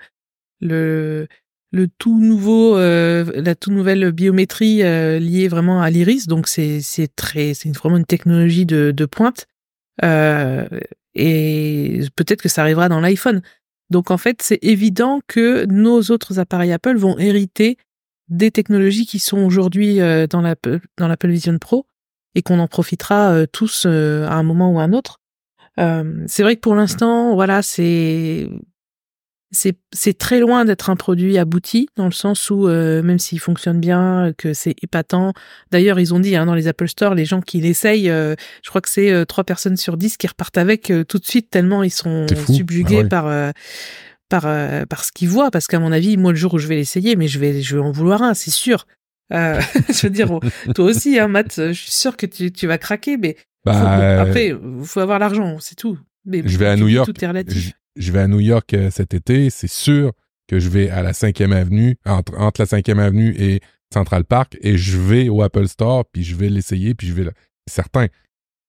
le 0.60 1.28
le 1.72 1.88
tout 1.98 2.18
nouveau 2.18 2.76
euh, 2.76 3.30
la 3.34 3.54
toute 3.54 3.72
nouvelle 3.72 4.10
biométrie 4.12 4.82
euh, 4.82 5.18
liée 5.18 5.48
vraiment 5.48 5.82
à 5.82 5.90
l'iris, 5.90 6.26
donc 6.26 6.48
c'est 6.48 6.80
c'est 6.80 7.14
très 7.14 7.54
c'est 7.54 7.70
vraiment 7.76 7.98
une 7.98 8.06
technologie 8.06 8.66
de, 8.66 8.92
de 8.92 9.04
pointe. 9.04 9.46
Euh, 10.04 10.66
et 11.14 12.00
peut-être 12.16 12.42
que 12.42 12.48
ça 12.48 12.62
arrivera 12.62 12.88
dans 12.88 13.00
l'iPhone. 13.00 13.42
Donc 13.90 14.10
en 14.10 14.18
fait 14.18 14.42
c'est 14.42 14.58
évident 14.62 15.20
que 15.28 15.66
nos 15.66 16.00
autres 16.02 16.38
appareils 16.38 16.72
Apple 16.72 16.96
vont 16.96 17.18
hériter 17.18 17.76
des 18.28 18.50
technologies 18.50 19.06
qui 19.06 19.18
sont 19.18 19.38
aujourd'hui 19.38 20.00
euh, 20.00 20.26
dans 20.26 20.40
l'Apple 20.40 20.80
dans 20.98 21.08
l'Apple 21.08 21.28
Vision 21.28 21.58
Pro 21.58 21.86
et 22.34 22.42
qu'on 22.42 22.58
en 22.58 22.68
profitera 22.68 23.30
euh, 23.32 23.46
tous 23.50 23.84
euh, 23.86 24.26
à 24.26 24.34
un 24.34 24.42
moment 24.42 24.72
ou 24.72 24.78
à 24.78 24.82
un 24.82 24.92
autre. 24.92 25.20
Euh, 25.78 26.24
c'est 26.26 26.42
vrai 26.42 26.56
que 26.56 26.60
pour 26.60 26.74
l'instant, 26.74 27.34
voilà, 27.34 27.62
c'est 27.62 28.48
c'est 29.52 29.76
c'est 29.92 30.18
très 30.18 30.40
loin 30.40 30.64
d'être 30.64 30.90
un 30.90 30.96
produit 30.96 31.38
abouti 31.38 31.88
dans 31.96 32.06
le 32.06 32.10
sens 32.12 32.50
où 32.50 32.66
euh, 32.66 33.02
même 33.02 33.18
s'il 33.18 33.38
fonctionne 33.40 33.78
bien, 33.80 34.32
que 34.36 34.54
c'est 34.54 34.74
épatant. 34.82 35.32
D'ailleurs, 35.70 36.00
ils 36.00 36.12
ont 36.14 36.18
dit 36.20 36.34
hein, 36.34 36.46
dans 36.46 36.54
les 36.54 36.66
Apple 36.66 36.88
Store, 36.88 37.14
les 37.14 37.24
gens 37.24 37.40
qui 37.40 37.60
l'essayent, 37.60 38.10
euh, 38.10 38.34
je 38.62 38.68
crois 38.70 38.80
que 38.80 38.88
c'est 38.88 39.12
euh, 39.12 39.24
trois 39.24 39.44
personnes 39.44 39.76
sur 39.76 39.96
dix 39.96 40.16
qui 40.16 40.26
repartent 40.26 40.58
avec 40.58 40.90
euh, 40.90 41.04
tout 41.04 41.18
de 41.18 41.26
suite 41.26 41.48
tellement 41.50 41.82
ils 41.82 41.90
sont 41.90 42.26
subjugués 42.46 42.98
Ah 42.98 43.02
ouais. 43.02 43.08
par 43.08 43.26
euh, 43.28 43.50
par 44.28 44.46
euh, 44.46 44.84
par 44.86 45.04
ce 45.04 45.12
qu'ils 45.12 45.28
voient. 45.28 45.50
Parce 45.50 45.66
qu'à 45.66 45.78
mon 45.78 45.92
avis, 45.92 46.16
moi 46.16 46.32
le 46.32 46.36
jour 46.38 46.54
où 46.54 46.58
je 46.58 46.66
vais 46.66 46.76
l'essayer, 46.76 47.16
mais 47.16 47.28
je 47.28 47.38
vais 47.38 47.60
je 47.62 47.76
vais 47.76 47.82
en 47.82 47.92
vouloir 47.92 48.22
un, 48.22 48.34
c'est 48.34 48.50
sûr. 48.50 48.86
Euh, 49.32 49.60
je 49.88 50.02
veux 50.06 50.10
dire, 50.10 50.28
toi 50.74 50.84
aussi, 50.84 51.18
hein, 51.18 51.28
Matt, 51.28 51.54
je 51.56 51.72
suis 51.72 51.90
sûr 51.92 52.16
que 52.16 52.26
tu, 52.26 52.52
tu 52.52 52.66
vas 52.66 52.78
craquer, 52.78 53.16
mais 53.16 53.36
Bah, 53.64 53.72
faut- 53.74 53.86
euh, 53.86 54.22
après, 54.22 54.52
faut 54.84 55.00
avoir 55.00 55.18
l'argent, 55.18 55.58
c'est 55.60 55.74
tout. 55.74 55.98
Mais 56.24 56.42
je 56.44 56.58
vais 56.58 56.66
à 56.66 56.76
New 56.76 56.88
York. 56.88 57.12
Tout 57.12 57.24
est 57.24 57.28
relatif. 57.28 57.56
Je, 57.96 58.02
je 58.02 58.12
vais 58.12 58.20
à 58.20 58.28
New 58.28 58.40
York 58.40 58.72
euh, 58.74 58.90
cet 58.90 59.14
été, 59.14 59.50
c'est 59.50 59.68
sûr 59.70 60.12
que 60.48 60.60
je 60.60 60.68
vais 60.68 60.90
à 60.90 61.02
la 61.02 61.12
5e 61.12 61.52
avenue, 61.52 61.96
entre, 62.06 62.38
entre 62.38 62.60
la 62.60 62.66
5e 62.66 62.98
avenue 63.00 63.34
et 63.36 63.60
Central 63.92 64.24
Park, 64.24 64.56
et 64.60 64.76
je 64.76 64.96
vais 64.96 65.28
au 65.28 65.42
Apple 65.42 65.66
Store, 65.66 66.04
puis 66.12 66.22
je 66.22 66.36
vais 66.36 66.48
l'essayer, 66.48 66.94
puis 66.94 67.08
je 67.08 67.12
vais... 67.14 67.24
C'est 67.66 67.74
certain. 67.74 68.06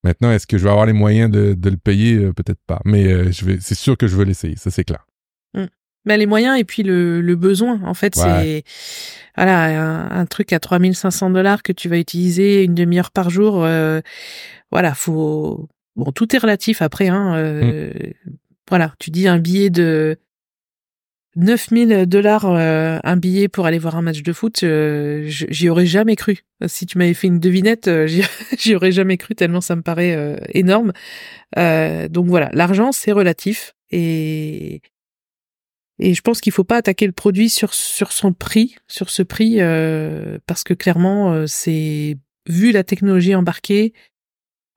Maintenant, 0.03 0.31
est-ce 0.31 0.47
que 0.47 0.57
je 0.57 0.63
vais 0.63 0.69
avoir 0.71 0.85
les 0.87 0.93
moyens 0.93 1.29
de, 1.29 1.53
de 1.53 1.69
le 1.69 1.77
payer? 1.77 2.15
Euh, 2.15 2.33
Peut-être 2.33 2.61
pas. 2.65 2.79
Mais 2.85 3.05
euh, 3.07 3.31
je 3.31 3.45
vais, 3.45 3.57
c'est 3.59 3.75
sûr 3.75 3.95
que 3.97 4.07
je 4.07 4.15
veux 4.15 4.23
l'essayer, 4.23 4.55
ça 4.55 4.71
c'est 4.71 4.83
clair. 4.83 5.05
Ben, 5.53 6.17
les 6.17 6.25
moyens 6.25 6.57
et 6.57 6.63
puis 6.63 6.83
le, 6.83 7.19
le 7.19 7.35
besoin. 7.35 7.81
En 7.83 7.93
fait, 7.93 8.15
Ouais. 8.15 8.23
c'est 8.23 8.63
voilà 9.35 9.65
un, 9.83 10.09
un 10.21 10.25
truc 10.25 10.53
à 10.53 10.59
3500 10.61 11.31
dollars 11.31 11.63
que 11.63 11.73
tu 11.73 11.89
vas 11.89 11.97
utiliser 11.97 12.63
une 12.63 12.75
demi-heure 12.75 13.11
par 13.11 13.29
jour. 13.29 13.65
euh, 13.65 13.99
voilà, 14.71 14.93
faut 14.93 15.67
bon, 15.97 16.11
tout 16.13 16.33
est 16.33 16.39
relatif 16.39 16.81
après. 16.81 17.09
Hein, 17.09 17.35
euh, 17.35 17.91
Mm. 17.91 18.13
Voilà, 18.69 18.93
tu 18.99 19.11
dis 19.11 19.27
un 19.27 19.37
billet 19.37 19.69
de 19.69 20.17
9000 21.35 22.05
dollars 22.07 22.45
euh, 22.45 22.99
un 23.03 23.17
billet 23.17 23.47
pour 23.47 23.65
aller 23.65 23.77
voir 23.77 23.95
un 23.95 24.01
match 24.01 24.23
de 24.23 24.33
foot, 24.33 24.63
j'y 24.63 25.69
aurais 25.69 25.85
jamais 25.85 26.15
cru. 26.15 26.39
Si 26.67 26.85
tu 26.85 26.97
m'avais 26.97 27.13
fait 27.13 27.27
une 27.27 27.39
devinette, 27.39 27.89
j'y 28.57 28.75
aurais 28.75 28.91
jamais 28.91 29.17
cru 29.17 29.35
tellement 29.35 29.61
ça 29.61 29.75
me 29.75 29.81
paraît 29.83 30.37
énorme. 30.53 30.93
donc 31.55 32.27
voilà, 32.27 32.49
l'argent 32.53 32.91
c'est 32.91 33.11
relatif 33.11 33.73
et 33.91 34.81
et 35.99 36.13
je 36.13 36.21
pense 36.21 36.41
qu'il 36.41 36.51
faut 36.51 36.63
pas 36.63 36.77
attaquer 36.77 37.05
le 37.05 37.11
produit 37.11 37.49
sur 37.49 37.73
sur 37.73 38.11
son 38.11 38.33
prix, 38.33 38.75
sur 38.87 39.09
ce 39.09 39.23
prix, 39.23 39.57
parce 40.45 40.63
que 40.63 40.73
clairement 40.73 41.45
c'est 41.47 42.17
vu 42.47 42.71
la 42.71 42.83
technologie 42.83 43.35
embarquée, 43.35 43.93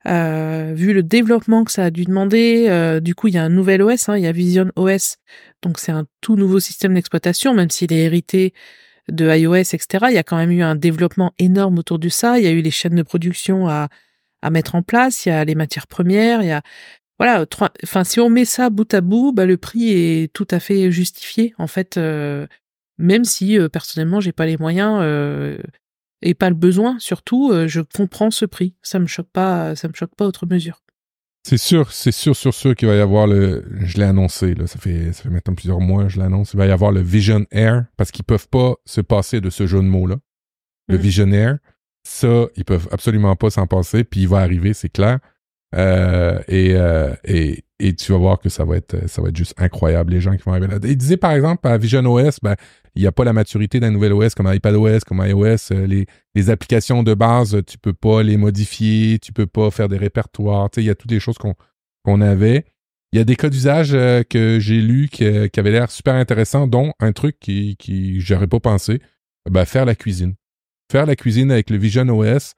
euh, 0.07 0.73
vu 0.75 0.93
le 0.93 1.03
développement 1.03 1.63
que 1.63 1.71
ça 1.71 1.85
a 1.85 1.91
dû 1.91 2.05
demander, 2.05 2.67
euh, 2.69 2.99
du 2.99 3.13
coup 3.13 3.27
il 3.27 3.35
y 3.35 3.37
a 3.37 3.43
un 3.43 3.49
nouvel 3.49 3.83
OS, 3.83 4.09
hein, 4.09 4.17
il 4.17 4.23
y 4.23 4.27
a 4.27 4.31
Vision 4.31 4.71
OS, 4.75 5.17
donc 5.61 5.79
c'est 5.79 5.91
un 5.91 6.05
tout 6.21 6.35
nouveau 6.35 6.59
système 6.59 6.95
d'exploitation, 6.95 7.53
même 7.53 7.69
s'il 7.69 7.93
est 7.93 8.03
hérité 8.03 8.53
de 9.09 9.29
iOS, 9.29 9.55
etc. 9.55 10.05
Il 10.09 10.13
y 10.13 10.17
a 10.17 10.23
quand 10.23 10.37
même 10.37 10.51
eu 10.51 10.63
un 10.63 10.75
développement 10.75 11.33
énorme 11.37 11.79
autour 11.79 11.99
de 11.99 12.07
ça. 12.07 12.39
Il 12.39 12.45
y 12.45 12.47
a 12.47 12.51
eu 12.51 12.61
les 12.61 12.71
chaînes 12.71 12.95
de 12.95 13.03
production 13.03 13.67
à, 13.67 13.89
à 14.41 14.49
mettre 14.49 14.75
en 14.75 14.83
place, 14.83 15.25
il 15.25 15.29
y 15.29 15.31
a 15.31 15.43
les 15.45 15.55
matières 15.55 15.87
premières, 15.87 16.41
il 16.41 16.47
y 16.47 16.51
a 16.51 16.61
voilà. 17.21 17.45
Enfin, 17.83 18.03
si 18.03 18.19
on 18.19 18.29
met 18.29 18.45
ça 18.45 18.69
bout 18.69 18.91
à 18.93 19.01
bout, 19.01 19.31
bah, 19.31 19.45
le 19.45 19.57
prix 19.57 19.91
est 19.91 20.33
tout 20.33 20.47
à 20.49 20.59
fait 20.59 20.91
justifié 20.91 21.53
en 21.57 21.67
fait. 21.67 21.97
Euh, 21.97 22.47
même 22.97 23.23
si 23.23 23.57
personnellement 23.71 24.19
j'ai 24.19 24.31
pas 24.31 24.45
les 24.45 24.57
moyens 24.57 25.01
et 26.21 26.33
pas 26.33 26.49
le 26.49 26.55
besoin. 26.55 26.97
Surtout, 26.99 27.51
euh, 27.51 27.67
je 27.67 27.81
comprends 27.81 28.31
ce 28.31 28.45
prix. 28.45 28.75
Ça 28.81 28.99
me 28.99 29.07
choque 29.07 29.29
pas, 29.31 29.75
ça 29.75 29.87
me 29.87 29.93
choque 29.93 30.15
pas 30.15 30.25
autre 30.25 30.45
mesure. 30.45 30.81
C'est 31.43 31.57
sûr, 31.57 31.91
c'est 31.91 32.11
sûr, 32.11 32.35
sur 32.35 32.53
sûr 32.53 32.75
qu'il 32.75 32.87
va 32.87 32.95
y 32.95 32.99
avoir 32.99 33.25
le. 33.25 33.65
Je 33.79 33.97
l'ai 33.97 34.03
annoncé 34.03 34.53
là, 34.53 34.67
ça 34.67 34.77
fait 34.77 35.11
ça 35.11 35.23
fait 35.23 35.29
maintenant 35.29 35.55
plusieurs 35.55 35.79
mois, 35.79 36.07
je 36.07 36.19
l'annonce. 36.19 36.53
Il 36.53 36.57
va 36.57 36.67
y 36.67 36.71
avoir 36.71 36.91
le 36.91 37.01
Vision 37.01 37.45
Air 37.49 37.85
parce 37.97 38.11
qu'ils 38.11 38.25
peuvent 38.25 38.47
pas 38.47 38.75
se 38.85 39.01
passer 39.01 39.41
de 39.41 39.49
ce 39.49 39.65
jeu 39.65 39.79
de 39.79 39.87
mots 39.87 40.05
là. 40.05 40.17
Le 40.87 40.97
mm. 40.97 41.01
Vision 41.01 41.31
Air, 41.31 41.57
ça, 42.03 42.45
ils 42.55 42.65
peuvent 42.65 42.87
absolument 42.91 43.35
pas 43.35 43.49
s'en 43.49 43.65
passer. 43.65 44.03
Puis 44.03 44.21
il 44.21 44.27
va 44.27 44.37
arriver, 44.39 44.75
c'est 44.75 44.89
clair. 44.89 45.17
Euh, 45.73 46.41
et, 46.49 46.73
euh, 46.75 47.15
et, 47.23 47.63
et 47.79 47.95
tu 47.95 48.11
vas 48.11 48.17
voir 48.17 48.39
que 48.39 48.49
ça 48.49 48.65
va 48.65 48.75
être 48.75 49.07
ça 49.07 49.21
va 49.21 49.29
être 49.29 49.37
juste 49.37 49.53
incroyable 49.57 50.11
les 50.11 50.19
gens 50.19 50.35
qui 50.35 50.43
vont 50.43 50.51
arriver 50.51 50.67
là. 50.67 50.79
Il 50.83 50.97
disait 50.97 51.17
par 51.17 51.31
exemple 51.31 51.65
à 51.67 51.77
Vision 51.77 52.05
OS, 52.05 52.39
ben 52.41 52.55
il 52.95 53.01
n'y 53.01 53.07
a 53.07 53.13
pas 53.13 53.23
la 53.23 53.31
maturité 53.31 53.79
d'un 53.79 53.91
nouvel 53.91 54.11
OS 54.11 54.35
comme 54.35 54.51
iPadOS, 54.53 54.99
comme 55.07 55.25
iOS. 55.25 55.71
Euh, 55.71 55.87
les, 55.87 56.07
les 56.35 56.49
applications 56.49 57.03
de 57.03 57.13
base, 57.13 57.61
tu 57.65 57.77
peux 57.77 57.93
pas 57.93 58.21
les 58.21 58.35
modifier, 58.35 59.17
tu 59.19 59.31
peux 59.31 59.47
pas 59.47 59.71
faire 59.71 59.87
des 59.87 59.97
répertoires. 59.97 60.69
Il 60.75 60.83
y 60.83 60.89
a 60.89 60.95
toutes 60.95 61.11
les 61.11 61.21
choses 61.21 61.37
qu'on 61.37 61.55
qu'on 62.03 62.19
avait. 62.19 62.65
Il 63.13 63.17
y 63.17 63.21
a 63.21 63.25
des 63.25 63.35
cas 63.35 63.49
d'usage 63.49 63.91
que 63.91 64.57
j'ai 64.59 64.81
lus 64.81 65.09
qui, 65.09 65.25
qui 65.49 65.59
avaient 65.59 65.71
l'air 65.71 65.91
super 65.91 66.15
intéressants, 66.15 66.67
dont 66.67 66.93
un 66.99 67.11
truc 67.11 67.37
qui 67.39 67.75
qui 67.77 68.19
j'aurais 68.21 68.47
pas 68.47 68.59
pensé, 68.59 69.01
ben, 69.49 69.65
faire 69.65 69.85
la 69.85 69.95
cuisine. 69.95 70.35
Faire 70.91 71.05
la 71.05 71.15
cuisine 71.15 71.51
avec 71.51 71.69
le 71.69 71.77
Vision 71.77 72.07
OS, 72.09 72.53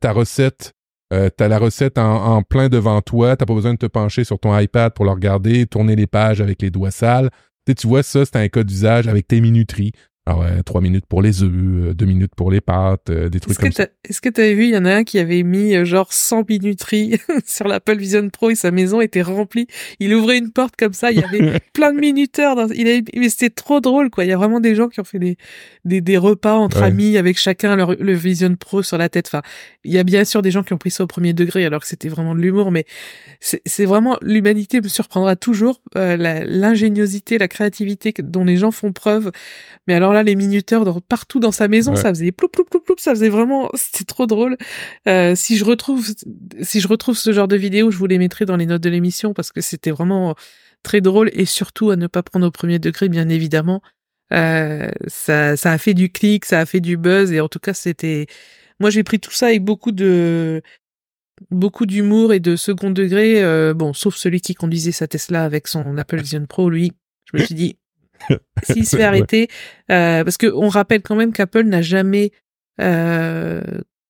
ta 0.00 0.12
recette 0.12 0.74
euh, 1.12 1.28
t'as 1.34 1.48
la 1.48 1.58
recette 1.58 1.98
en, 1.98 2.42
plein 2.42 2.68
devant 2.68 3.00
toi, 3.02 3.36
t'as 3.36 3.46
pas 3.46 3.54
besoin 3.54 3.74
de 3.74 3.78
te 3.78 3.86
pencher 3.86 4.24
sur 4.24 4.38
ton 4.38 4.56
iPad 4.58 4.92
pour 4.94 5.04
le 5.04 5.10
regarder, 5.10 5.66
tourner 5.66 5.96
les 5.96 6.06
pages 6.06 6.40
avec 6.40 6.62
les 6.62 6.70
doigts 6.70 6.90
sales. 6.90 7.30
tu 7.66 7.86
vois, 7.86 8.02
ça, 8.02 8.24
c'est 8.24 8.36
un 8.36 8.48
cas 8.48 8.62
d'usage 8.62 9.06
avec 9.08 9.28
tes 9.28 9.40
minuteries. 9.40 9.92
Alors, 10.26 10.42
ah 10.42 10.62
trois 10.62 10.80
minutes 10.80 11.04
pour 11.06 11.20
les 11.20 11.42
œufs, 11.42 11.52
euh, 11.52 11.92
deux 11.92 12.06
minutes 12.06 12.34
pour 12.34 12.50
les 12.50 12.62
pâtes, 12.62 13.10
euh, 13.10 13.28
des 13.28 13.40
trucs 13.40 13.58
comme 13.58 13.72
ça. 13.72 13.88
Est-ce 14.08 14.22
que 14.22 14.30
tu 14.30 14.40
avais 14.40 14.54
vu, 14.54 14.64
il 14.64 14.70
y 14.70 14.76
en 14.76 14.86
a 14.86 14.94
un 14.94 15.04
qui 15.04 15.18
avait 15.18 15.42
mis 15.42 15.76
euh, 15.76 15.84
genre 15.84 16.14
100 16.14 16.48
minuteries 16.48 17.20
sur 17.44 17.68
l'Apple 17.68 17.98
Vision 17.98 18.30
Pro 18.30 18.48
et 18.48 18.54
sa 18.54 18.70
maison 18.70 19.02
était 19.02 19.20
remplie. 19.20 19.66
Il 20.00 20.14
ouvrait 20.14 20.38
une 20.38 20.50
porte 20.50 20.76
comme 20.76 20.94
ça, 20.94 21.12
il 21.12 21.20
y 21.20 21.22
avait 21.22 21.60
plein 21.74 21.92
de 21.92 22.00
minuteurs. 22.00 22.56
Dans... 22.56 22.68
Il 22.68 22.88
avait... 22.88 23.04
Mais 23.14 23.28
c'était 23.28 23.50
trop 23.50 23.80
drôle, 23.80 24.08
quoi. 24.08 24.24
Il 24.24 24.28
y 24.28 24.32
a 24.32 24.38
vraiment 24.38 24.60
des 24.60 24.74
gens 24.74 24.88
qui 24.88 24.98
ont 24.98 25.04
fait 25.04 25.18
des, 25.18 25.36
des, 25.84 26.00
des 26.00 26.16
repas 26.16 26.54
entre 26.54 26.82
amis 26.82 27.18
avec 27.18 27.38
chacun 27.38 27.76
leur, 27.76 27.94
le 27.94 28.14
Vision 28.14 28.56
Pro 28.56 28.82
sur 28.82 28.96
la 28.96 29.10
tête. 29.10 29.26
Enfin, 29.26 29.42
il 29.84 29.92
y 29.92 29.98
a 29.98 30.04
bien 30.04 30.24
sûr 30.24 30.40
des 30.40 30.50
gens 30.50 30.62
qui 30.62 30.72
ont 30.72 30.78
pris 30.78 30.90
ça 30.90 31.04
au 31.04 31.06
premier 31.06 31.34
degré 31.34 31.66
alors 31.66 31.82
que 31.82 31.86
c'était 31.86 32.08
vraiment 32.08 32.34
de 32.34 32.40
l'humour, 32.40 32.70
mais 32.70 32.86
c'est 33.40 33.84
vraiment 33.84 34.16
l'humanité 34.22 34.80
me 34.80 34.88
surprendra 34.88 35.36
toujours 35.36 35.82
l'ingéniosité, 35.94 37.36
la 37.36 37.48
créativité 37.48 38.14
dont 38.22 38.44
les 38.44 38.56
gens 38.56 38.70
font 38.70 38.92
preuve. 38.92 39.30
Mais 39.86 39.92
alors 39.92 40.13
là, 40.14 40.22
les 40.22 40.34
minuteurs 40.34 41.00
partout 41.02 41.40
dans 41.40 41.52
sa 41.52 41.68
maison, 41.68 41.96
ça 41.96 42.08
faisait 42.08 42.32
ploup, 42.32 42.48
ploup, 42.48 42.64
ploup, 42.64 42.80
ploup, 42.80 42.94
ça 42.98 43.10
faisait 43.12 43.28
vraiment, 43.28 43.70
c'était 43.74 44.04
trop 44.04 44.26
drôle. 44.26 44.56
Euh, 45.06 45.34
si 45.34 45.56
je 45.56 45.64
retrouve, 45.64 46.08
si 46.62 46.80
je 46.80 46.88
retrouve 46.88 47.16
ce 47.16 47.32
genre 47.32 47.48
de 47.48 47.56
vidéo, 47.56 47.90
je 47.90 47.98
vous 47.98 48.06
les 48.06 48.18
mettrai 48.18 48.46
dans 48.46 48.56
les 48.56 48.66
notes 48.66 48.82
de 48.82 48.90
l'émission 48.90 49.34
parce 49.34 49.52
que 49.52 49.60
c'était 49.60 49.90
vraiment 49.90 50.34
très 50.82 51.00
drôle 51.00 51.30
et 51.32 51.44
surtout 51.44 51.90
à 51.90 51.96
ne 51.96 52.06
pas 52.06 52.22
prendre 52.22 52.46
au 52.46 52.50
premier 52.50 52.78
degré, 52.78 53.08
bien 53.08 53.28
évidemment. 53.28 53.82
Euh, 54.32 54.90
ça, 55.06 55.56
ça 55.56 55.72
a 55.72 55.78
fait 55.78 55.94
du 55.94 56.10
clic, 56.10 56.44
ça 56.44 56.60
a 56.60 56.66
fait 56.66 56.80
du 56.80 56.96
buzz 56.96 57.32
et 57.32 57.40
en 57.40 57.48
tout 57.48 57.58
cas, 57.58 57.74
c'était, 57.74 58.26
moi, 58.80 58.90
j'ai 58.90 59.02
pris 59.02 59.20
tout 59.20 59.30
ça 59.30 59.46
avec 59.46 59.62
beaucoup 59.62 59.92
de, 59.92 60.62
beaucoup 61.50 61.86
d'humour 61.86 62.32
et 62.32 62.40
de 62.40 62.56
second 62.56 62.90
degré. 62.90 63.42
Euh, 63.42 63.74
bon, 63.74 63.92
sauf 63.92 64.16
celui 64.16 64.40
qui 64.40 64.54
conduisait 64.54 64.92
sa 64.92 65.06
Tesla 65.06 65.44
avec 65.44 65.68
son 65.68 65.96
Apple 65.98 66.20
Vision 66.20 66.46
Pro, 66.46 66.70
lui. 66.70 66.92
Je 67.32 67.38
me 67.38 67.44
suis 67.44 67.54
dit, 67.54 67.78
s'il 68.62 68.86
se 68.86 68.96
fait 68.96 69.04
arrêter, 69.04 69.48
euh, 69.90 70.24
parce 70.24 70.36
que 70.36 70.46
on 70.46 70.68
rappelle 70.68 71.02
quand 71.02 71.16
même 71.16 71.32
qu'Apple 71.32 71.64
n'a 71.64 71.82
jamais 71.82 72.32
euh, 72.80 73.62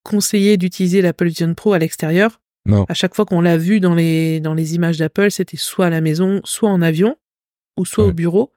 conseillé 0.02 0.56
d'utiliser 0.56 1.02
l'Apple 1.02 1.26
Vision 1.26 1.54
Pro 1.54 1.72
à 1.72 1.78
l'extérieur. 1.78 2.40
Non. 2.66 2.84
À 2.88 2.94
chaque 2.94 3.14
fois 3.14 3.26
qu'on 3.26 3.40
l'a 3.40 3.58
vu 3.58 3.80
dans 3.80 3.94
les 3.94 4.40
dans 4.40 4.54
les 4.54 4.74
images 4.74 4.98
d'Apple, 4.98 5.30
c'était 5.30 5.56
soit 5.56 5.86
à 5.86 5.90
la 5.90 6.00
maison, 6.00 6.40
soit 6.44 6.70
en 6.70 6.80
avion, 6.80 7.16
ou 7.78 7.84
soit 7.84 8.04
au 8.04 8.12
bureau, 8.12 8.52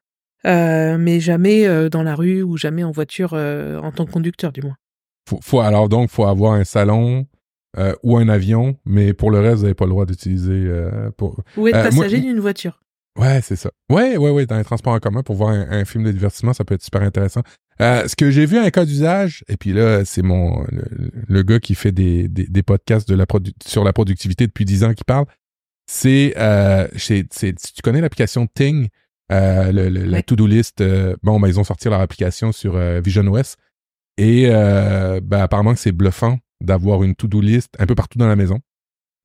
euh, 0.46 0.98
mais 0.98 1.20
jamais 1.20 1.68
euh, 1.68 1.90
dans 1.90 2.04
la 2.04 2.16
rue 2.16 2.42
ou 2.42 2.58
jamais 2.58 2.84
en 2.84 2.92
voiture 2.92 3.34
en 3.34 3.92
tant 3.92 4.06
que 4.06 4.12
conducteur, 4.12 4.52
du 4.52 4.62
moins. 4.62 4.78
Faut, 5.28 5.40
faut 5.42 5.60
alors 5.60 5.90
donc 5.90 6.10
faut 6.10 6.26
avoir 6.26 6.54
un 6.54 6.64
salon, 6.64 7.28
euh, 7.78 7.94
ou 8.02 8.18
un 8.18 8.28
avion, 8.28 8.76
mais 8.86 9.14
pour 9.14 9.30
le 9.30 9.40
reste, 9.40 9.58
vous 9.58 9.62
n'avez 9.64 9.76
pas 9.76 9.86
le 9.86 9.92
droit 9.92 10.06
d'utiliser. 10.06 10.52
Euh, 10.52 11.12
pour... 11.16 11.44
Ou 11.58 11.68
être 11.68 11.84
passager 11.84 12.20
d'une 12.20 12.40
voiture. 12.40 12.82
Ouais, 13.18 13.42
c'est 13.42 13.56
ça. 13.56 13.72
Ouais, 13.90 14.16
ouais, 14.16 14.30
ouais, 14.30 14.46
dans 14.46 14.58
les 14.58 14.64
transports 14.64 14.94
en 14.94 15.00
commun 15.00 15.24
pour 15.24 15.36
voir 15.36 15.50
un, 15.50 15.86
film 15.86 16.04
de 16.04 16.12
divertissement, 16.12 16.54
ça 16.54 16.64
peut 16.64 16.76
être 16.76 16.84
super 16.84 17.02
intéressant. 17.02 17.42
Euh, 17.82 18.08
ce 18.08 18.16
que 18.16 18.30
j'ai 18.30 18.46
vu 18.46 18.58
un 18.58 18.70
cas 18.70 18.86
d'usage, 18.86 19.44
et 19.48 19.58
puis 19.58 19.74
là, 19.74 20.06
c'est 20.06 20.22
mon 20.22 20.66
le, 21.28 21.44
gars 21.44 21.60
qui 21.60 21.76
fait 21.76 21.92
des, 21.92 22.28
des, 22.28 22.64
podcasts 22.64 23.10
de 23.10 23.16
la 23.16 23.26
sur 23.66 23.84
la 23.84 23.94
productivité 23.94 24.46
depuis 24.46 24.66
10 24.66 24.84
ans 24.84 24.94
qui 24.94 25.04
parle, 25.04 25.26
c'est 25.88 26.34
euh, 26.38 26.88
tu 26.98 27.82
connais 27.84 28.02
l'application 28.02 28.48
Ting, 28.48 28.90
euh, 29.32 29.72
le, 29.72 29.90
la 29.90 30.22
to-do 30.22 30.46
list. 30.48 30.82
Euh, 30.82 31.16
bon, 31.24 31.40
ben, 31.40 31.48
ils 31.48 31.60
ont 31.60 31.64
sorti 31.64 31.90
leur 31.90 32.02
application 32.02 32.52
sur 32.52 32.76
euh, 32.76 33.02
Vision 33.02 33.26
OS 33.28 33.56
et 34.18 34.48
ben, 34.48 35.40
apparemment 35.40 35.74
que 35.74 35.80
c'est 35.80 35.92
bluffant 35.92 36.40
d'avoir 36.60 37.04
une 37.04 37.16
to-do 37.16 37.40
list 37.40 37.76
un 37.80 37.86
peu 37.86 37.94
partout 37.94 38.18
dans 38.18 38.28
la 38.28 38.36
maison. 38.36 38.60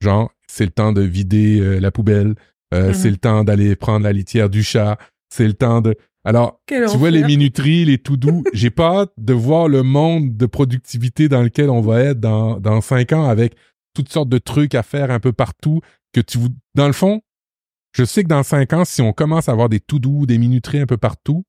Genre, 0.00 0.30
c'est 0.46 0.64
le 0.64 0.70
temps 0.70 0.92
de 0.92 1.00
vider 1.00 1.80
la 1.80 1.90
poubelle, 1.90 2.34
euh, 2.72 2.88
mhm. 2.88 2.94
C'est 2.94 3.10
le 3.10 3.16
temps 3.16 3.44
d'aller 3.44 3.76
prendre 3.76 4.04
la 4.04 4.12
litière 4.12 4.50
du 4.50 4.62
chat. 4.62 4.98
C'est 5.28 5.46
le 5.46 5.54
temps 5.54 5.80
de... 5.80 5.94
Alors, 6.24 6.60
tu 6.68 6.96
vois 6.96 7.10
les 7.10 7.24
minuteries, 7.24 7.84
les 7.84 7.98
tout 7.98 8.16
doux. 8.16 8.44
J'ai 8.52 8.70
pas 8.70 9.00
hâte 9.00 9.12
de 9.18 9.32
voir 9.32 9.68
le 9.68 9.82
monde 9.82 10.36
de 10.36 10.46
productivité 10.46 11.28
dans 11.28 11.42
lequel 11.42 11.68
on 11.68 11.80
va 11.80 12.00
être 12.00 12.20
dans, 12.20 12.60
dans 12.60 12.80
cinq 12.80 13.12
ans 13.12 13.28
avec 13.28 13.54
toutes 13.94 14.08
sortes 14.08 14.28
de 14.28 14.38
trucs 14.38 14.74
à 14.74 14.82
faire 14.82 15.10
un 15.10 15.20
peu 15.20 15.32
partout 15.32 15.80
que 16.12 16.20
tu... 16.20 16.38
Dans 16.74 16.86
le 16.86 16.92
fond, 16.92 17.22
je 17.92 18.04
sais 18.04 18.22
que 18.22 18.28
dans 18.28 18.42
cinq 18.42 18.72
ans, 18.72 18.84
si 18.84 19.02
on 19.02 19.12
commence 19.12 19.48
à 19.48 19.52
avoir 19.52 19.68
des 19.68 19.80
tout 19.80 19.98
doux, 19.98 20.26
des 20.26 20.38
minuteries 20.38 20.80
un 20.80 20.86
peu 20.86 20.96
partout, 20.96 21.44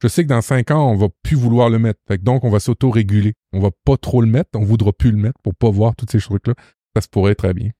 je 0.00 0.06
sais 0.06 0.22
que 0.22 0.28
dans 0.28 0.42
cinq 0.42 0.70
ans, 0.70 0.92
on 0.92 0.96
va 0.96 1.08
plus 1.22 1.36
vouloir 1.36 1.70
le 1.70 1.78
mettre. 1.78 2.00
donc, 2.20 2.44
on 2.44 2.50
va 2.50 2.60
s'auto-réguler. 2.60 3.34
On 3.52 3.60
va 3.60 3.70
pas 3.84 3.96
trop 3.96 4.20
le 4.20 4.28
mettre, 4.28 4.50
on 4.54 4.64
voudra 4.64 4.92
plus 4.92 5.10
le 5.10 5.16
mettre 5.16 5.40
pour 5.42 5.54
pas 5.54 5.70
voir 5.70 5.96
toutes 5.96 6.12
ces 6.12 6.20
trucs-là. 6.20 6.54
Ça 6.94 7.02
se 7.02 7.08
pourrait 7.08 7.34
très 7.34 7.52
bien. 7.52 7.70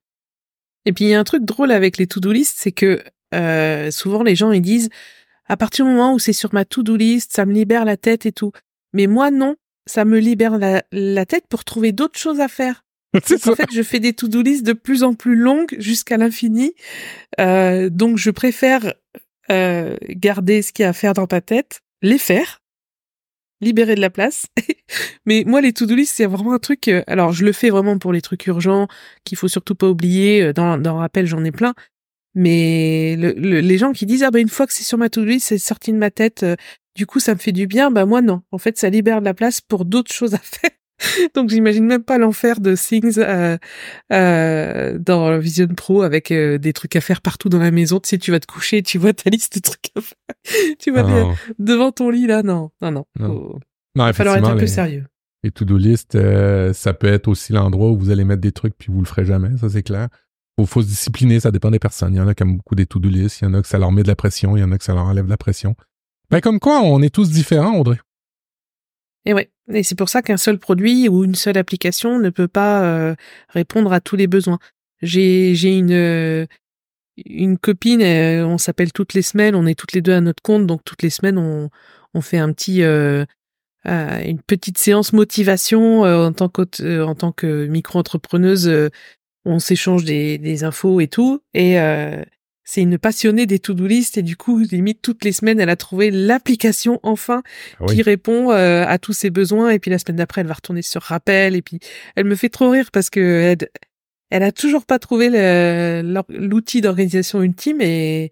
Et 0.88 0.92
puis 0.94 1.04
il 1.04 1.08
y 1.08 1.14
a 1.14 1.20
un 1.20 1.24
truc 1.24 1.44
drôle 1.44 1.70
avec 1.70 1.98
les 1.98 2.06
to-do 2.06 2.32
list, 2.32 2.56
c'est 2.56 2.72
que 2.72 3.04
euh, 3.34 3.90
souvent 3.90 4.22
les 4.22 4.34
gens 4.34 4.52
ils 4.52 4.62
disent 4.62 4.88
à 5.44 5.58
partir 5.58 5.84
du 5.84 5.90
moment 5.90 6.14
où 6.14 6.18
c'est 6.18 6.32
sur 6.32 6.54
ma 6.54 6.64
to-do 6.64 6.96
list, 6.96 7.30
ça 7.34 7.44
me 7.44 7.52
libère 7.52 7.84
la 7.84 7.98
tête 7.98 8.24
et 8.24 8.32
tout. 8.32 8.52
Mais 8.94 9.06
moi 9.06 9.30
non, 9.30 9.56
ça 9.84 10.06
me 10.06 10.18
libère 10.18 10.56
la, 10.56 11.26
tête 11.26 11.44
pour 11.46 11.64
trouver 11.64 11.92
d'autres 11.92 12.18
choses 12.18 12.40
à 12.40 12.48
faire. 12.48 12.86
en 13.14 13.54
fait, 13.54 13.70
je 13.70 13.82
fais 13.82 14.00
des 14.00 14.14
to-do 14.14 14.40
list 14.40 14.64
de 14.64 14.72
plus 14.72 15.02
en 15.02 15.12
plus 15.12 15.36
longues 15.36 15.76
jusqu'à 15.78 16.16
l'infini. 16.16 16.72
Euh, 17.38 17.90
donc 17.90 18.16
je 18.16 18.30
préfère 18.30 18.94
euh, 19.50 19.94
garder 20.08 20.62
ce 20.62 20.72
qu'il 20.72 20.84
y 20.84 20.86
a 20.86 20.88
à 20.88 20.94
faire 20.94 21.12
dans 21.12 21.26
ta 21.26 21.42
tête, 21.42 21.82
les 22.00 22.18
faire 22.18 22.62
libérer 23.60 23.94
de 23.94 24.00
la 24.00 24.10
place. 24.10 24.46
Mais 25.26 25.44
moi, 25.46 25.60
les 25.60 25.72
to-do 25.72 25.94
list, 25.94 26.14
c'est 26.16 26.26
vraiment 26.26 26.52
un 26.52 26.58
truc. 26.58 26.88
Euh, 26.88 27.02
alors, 27.06 27.32
je 27.32 27.44
le 27.44 27.52
fais 27.52 27.70
vraiment 27.70 27.98
pour 27.98 28.12
les 28.12 28.20
trucs 28.20 28.46
urgents 28.46 28.88
qu'il 29.24 29.38
faut 29.38 29.48
surtout 29.48 29.74
pas 29.74 29.88
oublier. 29.88 30.42
Euh, 30.42 30.52
dans, 30.52 30.78
dans 30.78 30.96
rappel, 30.96 31.26
j'en 31.26 31.44
ai 31.44 31.52
plein. 31.52 31.74
Mais 32.34 33.16
les 33.16 33.78
gens 33.78 33.92
qui 33.92 34.06
disent 34.06 34.22
ah 34.22 34.30
bah 34.30 34.38
une 34.38 34.48
fois 34.48 34.66
que 34.66 34.72
c'est 34.72 34.84
sur 34.84 34.98
ma 34.98 35.08
to-do 35.08 35.26
list, 35.26 35.48
c'est 35.48 35.58
sorti 35.58 35.92
de 35.92 35.98
ma 35.98 36.10
tête. 36.10 36.44
Euh, 36.44 36.56
du 36.94 37.06
coup, 37.06 37.20
ça 37.20 37.34
me 37.34 37.38
fait 37.38 37.52
du 37.52 37.66
bien. 37.66 37.90
Bah 37.90 38.06
moi 38.06 38.22
non. 38.22 38.42
En 38.52 38.58
fait, 38.58 38.78
ça 38.78 38.90
libère 38.90 39.20
de 39.20 39.24
la 39.24 39.34
place 39.34 39.60
pour 39.60 39.84
d'autres 39.84 40.12
choses 40.14 40.34
à 40.34 40.38
faire. 40.38 40.70
Donc 41.34 41.50
j'imagine 41.50 41.86
même 41.86 42.02
pas 42.02 42.18
l'enfer 42.18 42.60
de 42.60 42.74
Things 42.74 43.18
euh, 43.18 43.56
euh, 44.12 44.98
dans 44.98 45.38
Vision 45.38 45.68
Pro 45.68 46.02
avec 46.02 46.30
euh, 46.30 46.58
des 46.58 46.72
trucs 46.72 46.96
à 46.96 47.00
faire 47.00 47.20
partout 47.20 47.48
dans 47.48 47.58
la 47.58 47.70
maison. 47.70 48.00
Tu 48.00 48.08
sais, 48.08 48.18
tu 48.18 48.30
vas 48.30 48.40
te 48.40 48.46
coucher, 48.46 48.82
tu 48.82 48.98
vois 48.98 49.12
ta 49.12 49.30
liste 49.30 49.56
de 49.56 49.60
trucs 49.60 49.90
à 49.96 50.00
faire. 50.00 50.76
tu 50.78 50.90
vas 50.90 51.02
Non. 51.02 51.34
devant 51.58 51.92
ton 51.92 52.10
lit 52.10 52.26
là, 52.26 52.42
non, 52.42 52.70
non, 52.80 52.90
non. 52.90 53.06
Non. 53.18 53.26
Faut, 53.26 53.60
Non, 53.94 54.04
va 54.04 54.12
falloir 54.12 54.36
être 54.36 54.48
un 54.48 54.54
peu 54.54 54.62
les, 54.62 54.66
sérieux. 54.66 55.06
les 55.44 55.50
to-do 55.50 55.76
list, 55.76 56.18
ça 56.72 56.94
peut 56.94 57.08
être 57.08 57.28
aussi 57.28 57.52
l'endroit 57.52 57.90
où 57.90 57.98
vous 57.98 58.10
allez 58.10 58.24
mettre 58.24 58.42
des 58.42 58.52
trucs 58.52 58.76
puis 58.76 58.92
vous 58.92 59.00
le 59.00 59.06
ferez 59.06 59.24
jamais, 59.24 59.56
ça 59.58 59.68
c'est 59.68 59.82
clair. 59.82 60.08
Faut, 60.56 60.66
faut 60.66 60.82
se 60.82 60.88
discipliner, 60.88 61.38
ça 61.38 61.52
dépend 61.52 61.70
des 61.70 61.78
personnes. 61.78 62.14
Il 62.14 62.16
y 62.16 62.20
en 62.20 62.26
a 62.26 62.34
qui 62.34 62.42
aiment 62.42 62.56
beaucoup 62.56 62.74
des 62.74 62.86
to-do 62.86 63.08
list, 63.08 63.40
il 63.40 63.44
y 63.44 63.46
en 63.46 63.54
a 63.54 63.62
que 63.62 63.68
ça 63.68 63.78
leur 63.78 63.92
met 63.92 64.02
de 64.02 64.08
la 64.08 64.16
pression, 64.16 64.56
il 64.56 64.60
y 64.60 64.64
en 64.64 64.72
a 64.72 64.78
que 64.78 64.84
ça 64.84 64.92
leur 64.94 65.04
enlève 65.04 65.26
de 65.26 65.30
la 65.30 65.36
pression. 65.36 65.76
Ben 66.30 66.40
comme 66.40 66.58
quoi, 66.58 66.80
on 66.82 67.00
est 67.00 67.14
tous 67.14 67.30
différents, 67.30 67.78
Audrey. 67.78 67.98
Et 69.28 69.34
ouais, 69.34 69.50
et 69.70 69.82
c'est 69.82 69.94
pour 69.94 70.08
ça 70.08 70.22
qu'un 70.22 70.38
seul 70.38 70.58
produit 70.58 71.06
ou 71.06 71.22
une 71.22 71.34
seule 71.34 71.58
application 71.58 72.18
ne 72.18 72.30
peut 72.30 72.48
pas 72.48 72.82
euh, 72.84 73.14
répondre 73.50 73.92
à 73.92 74.00
tous 74.00 74.16
les 74.16 74.26
besoins. 74.26 74.58
J'ai 75.02 75.54
j'ai 75.54 75.76
une 75.76 75.92
euh, 75.92 76.46
une 77.26 77.58
copine, 77.58 78.00
euh, 78.00 78.46
on 78.46 78.56
s'appelle 78.56 78.90
toutes 78.90 79.12
les 79.12 79.20
semaines, 79.20 79.54
on 79.54 79.66
est 79.66 79.74
toutes 79.78 79.92
les 79.92 80.00
deux 80.00 80.14
à 80.14 80.22
notre 80.22 80.42
compte, 80.42 80.66
donc 80.66 80.82
toutes 80.82 81.02
les 81.02 81.10
semaines 81.10 81.36
on 81.36 81.68
on 82.14 82.22
fait 82.22 82.38
un 82.38 82.50
petit 82.54 82.82
euh, 82.82 83.26
euh, 83.86 84.22
une 84.24 84.40
petite 84.40 84.78
séance 84.78 85.12
motivation 85.12 86.04
en 86.04 86.32
tant 86.32 86.48
que 86.48 87.02
en 87.02 87.14
tant 87.14 87.32
que 87.32 87.66
micro-entrepreneuse, 87.66 88.66
euh, 88.66 88.88
on 89.44 89.58
s'échange 89.58 90.04
des 90.04 90.38
des 90.38 90.64
infos 90.64 91.00
et 91.00 91.08
tout 91.08 91.42
et 91.52 91.76
c'est 92.70 92.82
une 92.82 92.98
passionnée 92.98 93.46
des 93.46 93.58
to-do 93.58 93.86
list 93.86 94.18
et 94.18 94.22
du 94.22 94.36
coup, 94.36 94.58
limite 94.58 95.00
toutes 95.00 95.24
les 95.24 95.32
semaines, 95.32 95.58
elle 95.58 95.70
a 95.70 95.76
trouvé 95.76 96.10
l'application 96.10 97.00
enfin 97.02 97.42
Ah 97.80 97.84
oui. 97.88 97.94
qui 97.94 98.02
répond 98.02 98.50
euh, 98.52 98.84
à 98.86 98.98
tous 98.98 99.14
ses 99.14 99.30
besoins. 99.30 99.70
Et 99.70 99.78
puis 99.78 99.90
la 99.90 99.98
semaine 99.98 100.16
d'après 100.16 100.42
elle 100.42 100.48
va 100.48 100.52
retourner 100.52 100.82
sur 100.82 101.00
rappel. 101.00 101.56
Et 101.56 101.62
puis 101.62 101.78
elle 102.14 102.26
me 102.26 102.34
fait 102.34 102.50
trop 102.50 102.68
rire 102.68 102.90
parce 102.92 103.08
que 103.08 103.20
elle, 103.20 103.68
elle 104.28 104.42
a 104.42 104.52
toujours 104.52 104.84
pas 104.84 104.98
trouvé 104.98 105.30
l'outil 106.28 106.82
d'organisation 106.82 107.42
ultime. 107.42 107.80
Et 107.80 108.30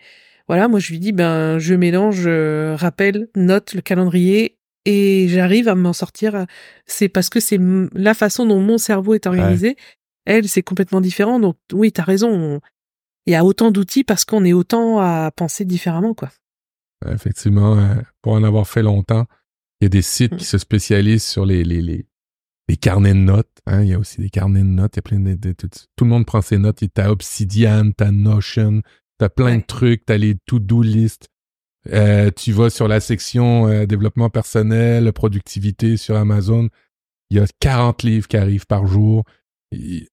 voilà 0.49 0.68
moi 0.68 0.80
je 0.80 0.91
lui 0.93 0.99
dis 0.99 1.12
ben 1.12 1.59
je 1.59 1.72
mélange 1.74 2.24
euh, 2.26 2.76
rappel 2.78 3.28
note 3.37 3.72
le 3.72 3.80
calendrier 3.80 4.59
et 4.84 5.28
j'arrive 5.28 5.66
à 5.68 5.74
m'en 5.74 5.95
sortir. 5.95 6.45
C'est 6.84 7.09
parce 7.09 7.30
que 7.30 7.41
c'est 7.41 7.59
la 7.95 8.12
façon 8.12 8.45
dont 8.45 8.61
mon 8.61 8.76
cerveau 8.76 9.14
est 9.14 9.26
organisé. 9.26 9.76
Elle 10.26 10.47
c'est 10.47 10.62
complètement 10.62 11.01
différent. 11.01 11.41
Donc 11.41 11.57
oui 11.72 11.91
t'as 11.91 12.03
raison 12.05 12.28
on- 12.30 12.61
il 13.26 13.32
y 13.32 13.36
a 13.36 13.44
autant 13.44 13.70
d'outils 13.70 14.04
parce 14.04 14.24
qu'on 14.24 14.44
est 14.44 14.52
autant 14.52 14.98
à 15.00 15.30
penser 15.30 15.64
différemment 15.64 16.14
quoi 16.14 16.30
Effectivement, 17.10 17.76
euh, 17.78 17.94
pour 18.22 18.32
en 18.32 18.42
avoir 18.42 18.66
fait 18.66 18.82
longtemps, 18.82 19.26
il 19.80 19.84
y 19.84 19.86
a 19.86 19.88
des 19.90 20.02
sites 20.02 20.32
Mm. 20.32 20.36
qui 20.38 20.44
se 20.44 20.58
spécialisent 20.58 21.24
sur 21.26 21.44
les, 21.44 21.62
les, 21.62 21.82
les, 21.82 22.06
les 22.68 22.76
carnets 22.76 23.12
de 23.12 23.18
notes. 23.18 23.50
Hein? 23.66 23.82
Il 23.82 23.88
y 23.88 23.92
a 23.94 23.98
aussi 23.98 24.20
des 24.20 24.30
carnets 24.30 24.60
de 24.60 24.64
notes. 24.66 24.94
Il 24.94 24.98
y 24.98 25.00
a 25.00 25.02
plein 25.02 25.20
de, 25.20 25.34
de- 25.34 25.52
tout, 25.52 25.68
tout 25.68 26.04
le 26.04 26.10
monde 26.10 26.24
prend 26.26 26.40
ses 26.40 26.56
notes. 26.58 26.82
T'as 26.94 27.10
Obsidian, 27.10 27.90
t'as 27.92 28.10
Notion, 28.10 28.80
t'as 29.18 29.28
plein 29.28 29.44
Ouais. 29.46 29.58
de 29.58 29.66
trucs, 29.66 30.06
t'as 30.06 30.16
les 30.16 30.36
to-do 30.46 30.82
list. 30.82 31.28
Euh, 31.92 32.30
tu 32.34 32.52
vas 32.52 32.70
sur 32.70 32.88
la 32.88 32.98
section 33.00 33.68
euh, 33.68 33.86
développement 33.86 34.30
personnel, 34.30 35.12
productivité 35.12 35.96
sur 35.98 36.16
Amazon. 36.16 36.68
Il 37.30 37.36
y 37.36 37.40
a 37.40 37.46
40 37.60 38.02
livres 38.04 38.26
qui 38.28 38.36
arrivent 38.38 38.66
par 38.66 38.86
jour. 38.86 39.24
Et 39.72 40.08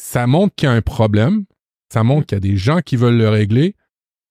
ça 0.00 0.26
montre 0.26 0.54
qu'il 0.54 0.68
y 0.68 0.70
a 0.70 0.74
un 0.74 0.82
problème. 0.82 1.44
Ça 1.92 2.02
montre 2.02 2.26
qu'il 2.26 2.36
y 2.36 2.38
a 2.38 2.40
des 2.40 2.56
gens 2.56 2.80
qui 2.80 2.96
veulent 2.96 3.18
le 3.18 3.28
régler 3.28 3.76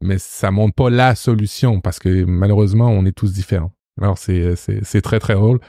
mais 0.01 0.17
ça 0.17 0.51
montre 0.51 0.75
pas 0.75 0.89
la 0.89 1.15
solution 1.15 1.81
parce 1.81 1.99
que 1.99 2.25
malheureusement, 2.25 2.89
on 2.89 3.05
est 3.05 3.11
tous 3.11 3.33
différents. 3.33 3.71
Alors, 4.01 4.17
c'est, 4.17 4.55
c'est, 4.55 4.83
c'est 4.83 5.01
très, 5.01 5.19
très 5.19 5.35
drôle. 5.35 5.59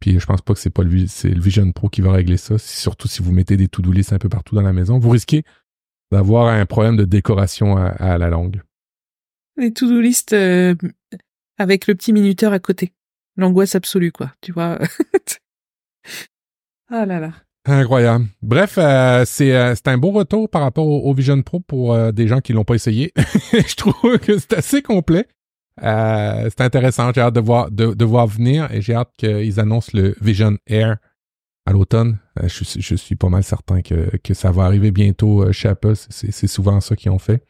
Puis, 0.00 0.20
je 0.20 0.26
pense 0.26 0.42
pas 0.42 0.54
que 0.54 0.60
c'est 0.60 0.70
pas 0.70 0.82
le, 0.82 0.90
Vision 0.90 1.72
Pro 1.72 1.88
qui 1.88 2.00
va 2.00 2.12
régler 2.12 2.36
ça. 2.36 2.58
Surtout 2.58 3.08
si 3.08 3.22
vous 3.22 3.32
mettez 3.32 3.56
des 3.56 3.68
to-do 3.68 3.92
list 3.92 4.12
un 4.12 4.18
peu 4.18 4.28
partout 4.28 4.54
dans 4.54 4.62
la 4.62 4.72
maison. 4.72 4.98
Vous 4.98 5.10
risquez 5.10 5.42
d'avoir 6.12 6.48
un 6.48 6.66
problème 6.66 6.96
de 6.96 7.04
décoration 7.04 7.76
à, 7.76 8.18
la 8.18 8.28
longue. 8.28 8.62
les 9.56 9.72
to-do 9.72 10.00
list 10.00 10.32
euh, 10.32 10.74
avec 11.58 11.86
le 11.86 11.94
petit 11.94 12.12
minuteur 12.12 12.52
à 12.52 12.58
côté. 12.58 12.92
L'angoisse 13.36 13.74
absolue, 13.74 14.12
quoi. 14.12 14.32
Tu 14.40 14.52
vois. 14.52 14.78
ah 16.88 17.04
là 17.04 17.18
là. 17.18 17.32
Incroyable. 17.66 18.26
Bref, 18.42 18.78
euh, 18.78 19.24
c'est, 19.26 19.54
euh, 19.54 19.74
c'est 19.74 19.88
un 19.88 19.98
beau 19.98 20.10
retour 20.12 20.48
par 20.48 20.62
rapport 20.62 20.86
au, 20.86 21.10
au 21.10 21.14
Vision 21.14 21.40
Pro 21.42 21.60
pour 21.60 21.92
euh, 21.94 22.12
des 22.12 22.28
gens 22.28 22.40
qui 22.40 22.52
l'ont 22.52 22.64
pas 22.64 22.74
essayé. 22.74 23.12
je 23.52 23.74
trouve 23.74 24.18
que 24.18 24.38
c'est 24.38 24.54
assez 24.54 24.82
complet. 24.82 25.26
Euh, 25.82 26.48
c'est 26.48 26.60
intéressant. 26.62 27.10
J'ai 27.14 27.20
hâte 27.20 27.34
de 27.34 27.40
voir, 27.40 27.70
de, 27.70 27.92
de 27.92 28.04
voir 28.04 28.26
venir 28.26 28.70
et 28.72 28.80
j'ai 28.80 28.94
hâte 28.94 29.10
qu'ils 29.18 29.58
annoncent 29.60 29.90
le 29.94 30.14
Vision 30.20 30.56
Air 30.66 30.96
à 31.66 31.72
l'automne. 31.72 32.18
Je, 32.42 32.64
suis- 32.64 32.80
je 32.80 32.94
suis 32.94 33.16
pas 33.16 33.28
mal 33.28 33.42
certain 33.42 33.82
que, 33.82 34.16
que 34.18 34.32
ça 34.32 34.52
va 34.52 34.64
arriver 34.64 34.90
bientôt 34.92 35.52
chez 35.52 35.68
Apple. 35.68 35.94
C'est, 35.96 36.30
c'est 36.30 36.46
souvent 36.46 36.80
ça 36.80 36.94
qu'ils 36.96 37.10
ont 37.10 37.18
fait. 37.18 37.42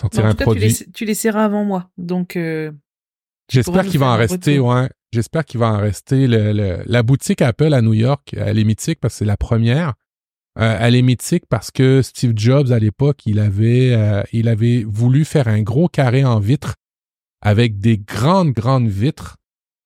Sortir 0.00 0.24
en 0.24 0.28
un 0.28 0.34
tout 0.34 0.44
cas, 0.44 0.52
tu 0.54 0.58
les, 0.60 0.74
tu 0.92 1.04
les 1.04 1.26
avant 1.26 1.64
moi. 1.64 1.90
Donc, 1.98 2.36
euh, 2.36 2.72
J'espère 3.50 3.84
qu'il 3.84 4.00
va 4.00 4.06
en 4.06 4.16
rester, 4.16 4.58
ouais. 4.58 4.88
J'espère 5.12 5.44
qu'il 5.44 5.58
va 5.60 5.72
en 5.72 5.78
rester. 5.78 6.26
Le, 6.26 6.52
le- 6.52 6.82
la 6.86 7.02
boutique 7.02 7.42
Apple 7.42 7.74
à 7.74 7.82
New 7.82 7.94
York, 7.94 8.34
elle 8.36 8.58
est 8.58 8.64
mythique 8.64 9.00
parce 9.00 9.14
que 9.14 9.18
c'est 9.18 9.24
la 9.24 9.36
première. 9.36 9.94
Euh, 10.58 10.76
elle 10.80 10.94
est 10.96 11.02
mythique 11.02 11.44
parce 11.48 11.70
que 11.70 12.02
Steve 12.02 12.32
Jobs, 12.36 12.72
à 12.72 12.78
l'époque, 12.78 13.24
il 13.26 13.38
avait, 13.38 13.92
euh, 13.92 14.22
il 14.32 14.48
avait 14.48 14.84
voulu 14.86 15.24
faire 15.24 15.48
un 15.48 15.62
gros 15.62 15.88
carré 15.88 16.24
en 16.24 16.38
vitre 16.40 16.74
avec 17.40 17.78
des 17.78 17.98
grandes, 17.98 18.52
grandes 18.52 18.88
vitres, 18.88 19.36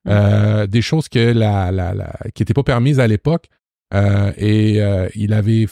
euh, 0.09 0.67
des 0.67 0.83
choses 0.83 1.09
que 1.09 1.19
la, 1.33 1.71
la, 1.71 1.95
la, 1.95 2.17
qui 2.35 2.43
n'étaient 2.43 2.55
pas 2.55 2.63
permises 2.63 2.99
à 3.01 3.07
l'époque. 3.07 3.47
Euh, 3.93 4.33
et 4.37 4.83
euh, 4.83 5.09
il 5.15 5.33
avait 5.33 5.67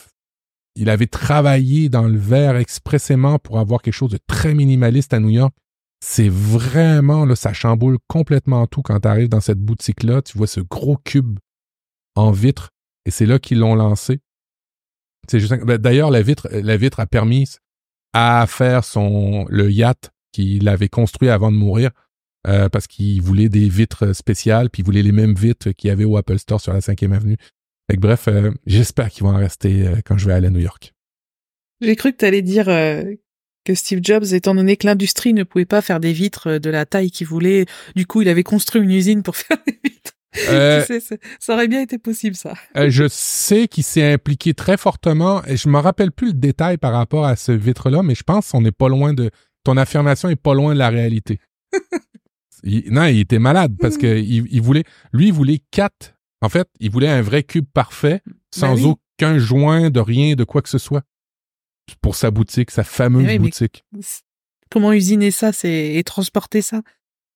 il 0.77 0.89
avait 0.89 1.07
travaillé 1.07 1.91
dans 1.91 2.09
le 2.09 2.17
verre 2.19 2.57
expressément 2.57 3.39
pour 3.39 3.59
avoir 3.59 3.83
quelque 3.83 3.93
chose 3.95 4.13
de 4.13 4.19
très 4.27 4.55
minimaliste 4.55 5.13
à 5.13 5.21
New 5.21 5.29
York. 5.31 5.55
C'est 6.05 6.29
vraiment, 6.29 7.25
là, 7.25 7.37
ça 7.37 7.53
chamboule 7.53 7.97
complètement 8.09 8.67
tout 8.67 8.83
quand 8.83 8.99
tu 8.99 9.09
arrives 9.09 9.29
dans 9.29 9.41
cette 9.41 9.61
boutique-là. 9.61 10.21
Tu 10.21 10.37
vois 10.37 10.49
ce 10.49 10.59
gros 10.59 10.97
cube 10.97 11.39
en 12.17 12.33
vitre 12.33 12.71
et 13.07 13.13
c'est 13.13 13.25
là 13.25 13.39
qu'ils 13.39 13.61
l'ont 13.61 13.77
lancé. 13.77 14.19
C'est 15.29 15.39
juste, 15.39 15.55
ben, 15.65 15.79
d'ailleurs, 15.79 16.11
la 16.11 16.21
vitre, 16.21 16.49
la 16.51 16.77
vitre 16.77 16.99
a 16.99 17.07
permis 17.07 17.49
à 18.13 18.47
faire 18.49 18.85
son, 18.85 19.47
le 19.49 19.71
yacht 19.71 20.11
qu'il 20.33 20.69
avait 20.69 20.89
construit 20.89 21.29
avant 21.29 21.53
de 21.53 21.57
mourir, 21.57 21.93
euh, 22.49 22.69
parce 22.69 22.89
qu'il 22.89 23.23
voulait 23.23 23.49
des 23.49 23.69
vitres 23.69 24.13
spéciales, 24.13 24.71
puis 24.71 24.83
il 24.83 24.85
voulait 24.85 25.03
les 25.03 25.13
mêmes 25.13 25.35
vitres 25.35 25.71
qu'il 25.71 25.87
y 25.87 25.91
avait 25.93 26.05
au 26.05 26.17
Apple 26.17 26.39
Store 26.39 26.61
sur 26.61 26.73
la 26.73 26.81
5e 26.81 27.13
avenue. 27.13 27.37
Fait 27.89 27.97
que 27.97 28.01
bref, 28.01 28.27
euh, 28.27 28.51
j'espère 28.67 29.09
qu'ils 29.09 29.23
vont 29.23 29.33
en 29.33 29.39
rester 29.39 29.87
euh, 29.87 29.97
quand 30.05 30.19
je 30.19 30.27
vais 30.27 30.33
aller 30.33 30.49
à 30.49 30.51
New 30.51 30.59
York. 30.59 30.95
j'ai 31.81 31.95
cru 31.95 32.11
que 32.13 32.17
tu 32.17 32.25
allais 32.25 32.43
dire 32.43 32.67
que 33.65 33.75
Steve 33.75 34.01
Jobs, 34.03 34.25
étant 34.33 34.55
donné 34.55 34.77
que 34.77 34.87
l'industrie 34.87 35.35
ne 35.35 35.45
pouvait 35.45 35.65
pas 35.67 35.83
faire 35.83 36.01
des 36.01 36.13
vitres 36.13 36.49
euh, 36.49 36.59
de 36.59 36.71
la 36.71 36.85
taille 36.87 37.11
qu'il 37.11 37.27
voulait, 37.27 37.67
du 37.97 38.07
coup, 38.07 38.23
il 38.23 38.29
avait 38.29 38.43
construit 38.43 38.83
une 38.83 38.91
usine 38.91 39.23
pour 39.23 39.37
faire 39.37 39.57
des 39.67 39.79
vitres. 39.85 40.13
Euh, 40.49 40.81
Tu 40.81 40.87
sais, 40.87 41.01
ça, 41.01 41.17
ça 41.39 41.55
aurait 41.55 41.69
bien 41.69 41.83
été 41.83 41.99
possible, 41.99 42.35
ça. 42.35 42.55
Euh, 42.77 42.89
je 42.89 43.07
sais 43.09 43.69
qu'il 43.69 43.85
s'est 43.85 44.13
impliqué 44.15 44.55
très 44.55 44.77
fortement 44.79 45.45
et 45.47 45.57
je 45.59 45.69
me 45.69 45.79
rappelle 45.79 46.11
plus 46.11 46.29
le 46.29 46.33
détail 46.33 46.79
par 46.79 46.93
rapport 46.93 47.27
à 47.27 47.37
ce 47.37 47.53
vitre-là, 47.53 48.03
mais 48.03 48.15
je 48.15 48.23
pense 48.23 48.51
qu'on 48.51 48.63
n'est 48.63 48.73
pas 48.73 48.89
loin 48.89 49.13
de 49.13 49.31
ton 49.65 49.77
affirmation 49.77 50.29
est 50.31 50.37
pas 50.37 50.55
loin 50.55 50.73
de 50.75 50.79
la 50.79 50.89
réalité. 50.89 51.39
Il- 52.65 52.93
non, 52.93 53.05
il 53.07 53.19
était 53.19 53.39
malade 53.41 53.75
parce 53.81 53.97
que 53.99 54.07
il, 54.19 54.47
il 54.51 54.63
voulait, 54.63 54.85
lui, 55.13 55.27
il 55.29 55.33
voulait 55.33 55.61
quatre. 55.73 56.15
En 56.43 56.49
fait, 56.49 56.69
il 56.81 56.91
voulait 56.91 57.09
un 57.09 57.21
vrai 57.23 57.43
cube 57.43 57.67
parfait, 57.73 58.21
sans 58.55 58.75
Ben 58.77 58.83
oui. 58.85 58.95
aucun 59.19 59.39
joint, 59.39 59.91
de 59.91 59.99
rien, 60.01 60.35
de 60.35 60.45
quoi 60.45 60.63
que 60.63 60.69
ce 60.69 60.79
soit, 60.79 61.03
pour 62.01 62.17
sa 62.17 62.31
boutique, 62.31 62.71
sa 62.71 62.85
fameuse 62.85 63.23
oui, 63.23 63.29
mais- 63.29 63.39
boutique. 63.39 63.85
Comment 64.71 64.93
usiner 64.93 65.31
ça 65.31 65.53
c'est 65.53 65.95
et 65.95 66.03
transporter 66.03 66.63
ça? 66.63 66.81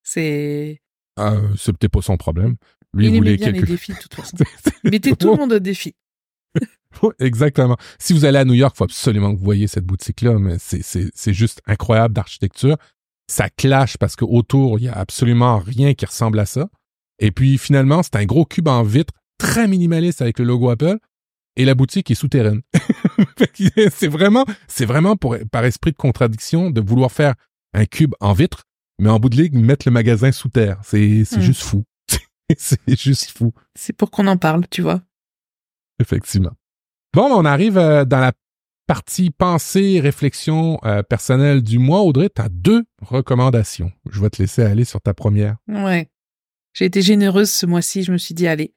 C'est. 0.03 0.81
Euh, 1.19 1.49
c'est 1.57 1.77
peut-être 1.77 1.93
pas 1.93 2.03
son 2.03 2.17
problème. 2.17 2.57
Lui, 2.95 3.09
il 3.09 3.17
voulait 3.17 3.37
bien 3.37 3.53
quelque 3.53 3.67
les 3.67 3.73
défis, 3.73 3.93
de 3.93 3.99
toute 3.99 4.15
façon. 4.17 4.37
Mettait 4.85 5.15
tout 5.15 5.33
le 5.33 5.37
monde 5.37 5.53
au 5.53 5.59
défi. 5.59 5.95
Exactement. 7.19 7.77
Si 7.99 8.13
vous 8.13 8.25
allez 8.25 8.39
à 8.39 8.45
New 8.45 8.55
York, 8.55 8.75
il 8.75 8.79
faut 8.79 8.85
absolument 8.85 9.33
que 9.33 9.39
vous 9.39 9.45
voyez 9.45 9.67
cette 9.67 9.85
boutique-là, 9.85 10.39
mais 10.39 10.57
c'est, 10.59 11.33
juste 11.33 11.61
incroyable 11.67 12.15
d'architecture. 12.15 12.77
Ça 13.29 13.51
clash 13.51 13.99
parce 13.99 14.17
qu'autour, 14.17 14.79
il 14.79 14.85
y 14.85 14.89
a 14.89 14.95
absolument 14.95 15.59
rien 15.59 15.95
qui 15.95 16.07
ressemble 16.07 16.39
à 16.39 16.47
ça. 16.47 16.69
Et 17.19 17.33
puis 17.33 17.59
finalement, 17.59 18.03
c'est 18.03 18.17
un 18.17 18.25
gros 18.25 18.45
cube 18.45 18.69
en 18.69 18.83
vitre, 18.83 19.13
très 19.39 19.69
minimaliste 19.69 20.23
avec 20.23 20.39
le 20.39 20.45
logo 20.45 20.71
Apple, 20.71 20.99
et 21.57 21.65
la 21.65 21.75
boutique 21.75 22.11
est 22.11 22.15
souterraine. 22.15 22.63
C'est 23.91 24.09
vraiment, 24.09 24.45
c'est 24.67 24.85
vraiment 24.87 25.17
pour, 25.17 25.37
par 25.51 25.65
esprit 25.65 25.93
de 25.93 25.97
contradiction 25.97 26.71
de 26.71 26.81
vouloir 26.81 27.11
faire 27.13 27.35
un 27.75 27.85
cube 27.87 28.15
en 28.21 28.33
vitre, 28.33 28.65
mais 28.99 29.09
en 29.11 29.19
bout 29.19 29.29
de 29.29 29.37
ligne, 29.37 29.59
mettre 29.61 29.87
le 29.89 29.93
magasin 29.93 30.33
sous 30.33 30.49
terre. 30.49 30.79
C'est, 30.83 31.25
c'est 31.25 31.39
Hmm. 31.39 31.43
juste 31.43 31.63
fou. 31.63 31.85
c'est 32.57 32.79
juste 33.01 33.31
fou. 33.37 33.53
C'est 33.75 33.93
pour 33.93 34.11
qu'on 34.11 34.27
en 34.27 34.37
parle, 34.37 34.67
tu 34.71 34.83
vois. 34.83 35.03
Effectivement. 36.01 36.53
Bon, 37.15 37.25
on 37.31 37.45
arrive 37.45 37.79
euh, 37.79 38.05
dans 38.05 38.21
la 38.21 38.33
partie 38.87 39.31
pensée, 39.31 40.01
réflexion 40.01 40.79
euh, 40.85 41.03
personnelle 41.03 41.63
du 41.63 41.79
mois. 41.79 42.03
Audrey, 42.03 42.31
tu 42.35 42.43
as 42.43 42.49
deux 42.49 42.85
recommandations. 43.03 43.93
Je 44.11 44.21
vais 44.21 44.31
te 44.31 44.41
laisser 44.43 44.63
aller 44.63 44.85
sur 44.85 45.01
ta 45.01 45.15
première. 45.15 45.57
Ouais. 45.69 46.09
J'ai 46.75 46.85
été 46.85 47.01
généreuse 47.03 47.51
ce 47.51 47.67
mois-ci. 47.67 48.03
Je 48.03 48.13
me 48.13 48.19
suis 48.19 48.35
dit, 48.35 48.47
allez, 48.47 48.75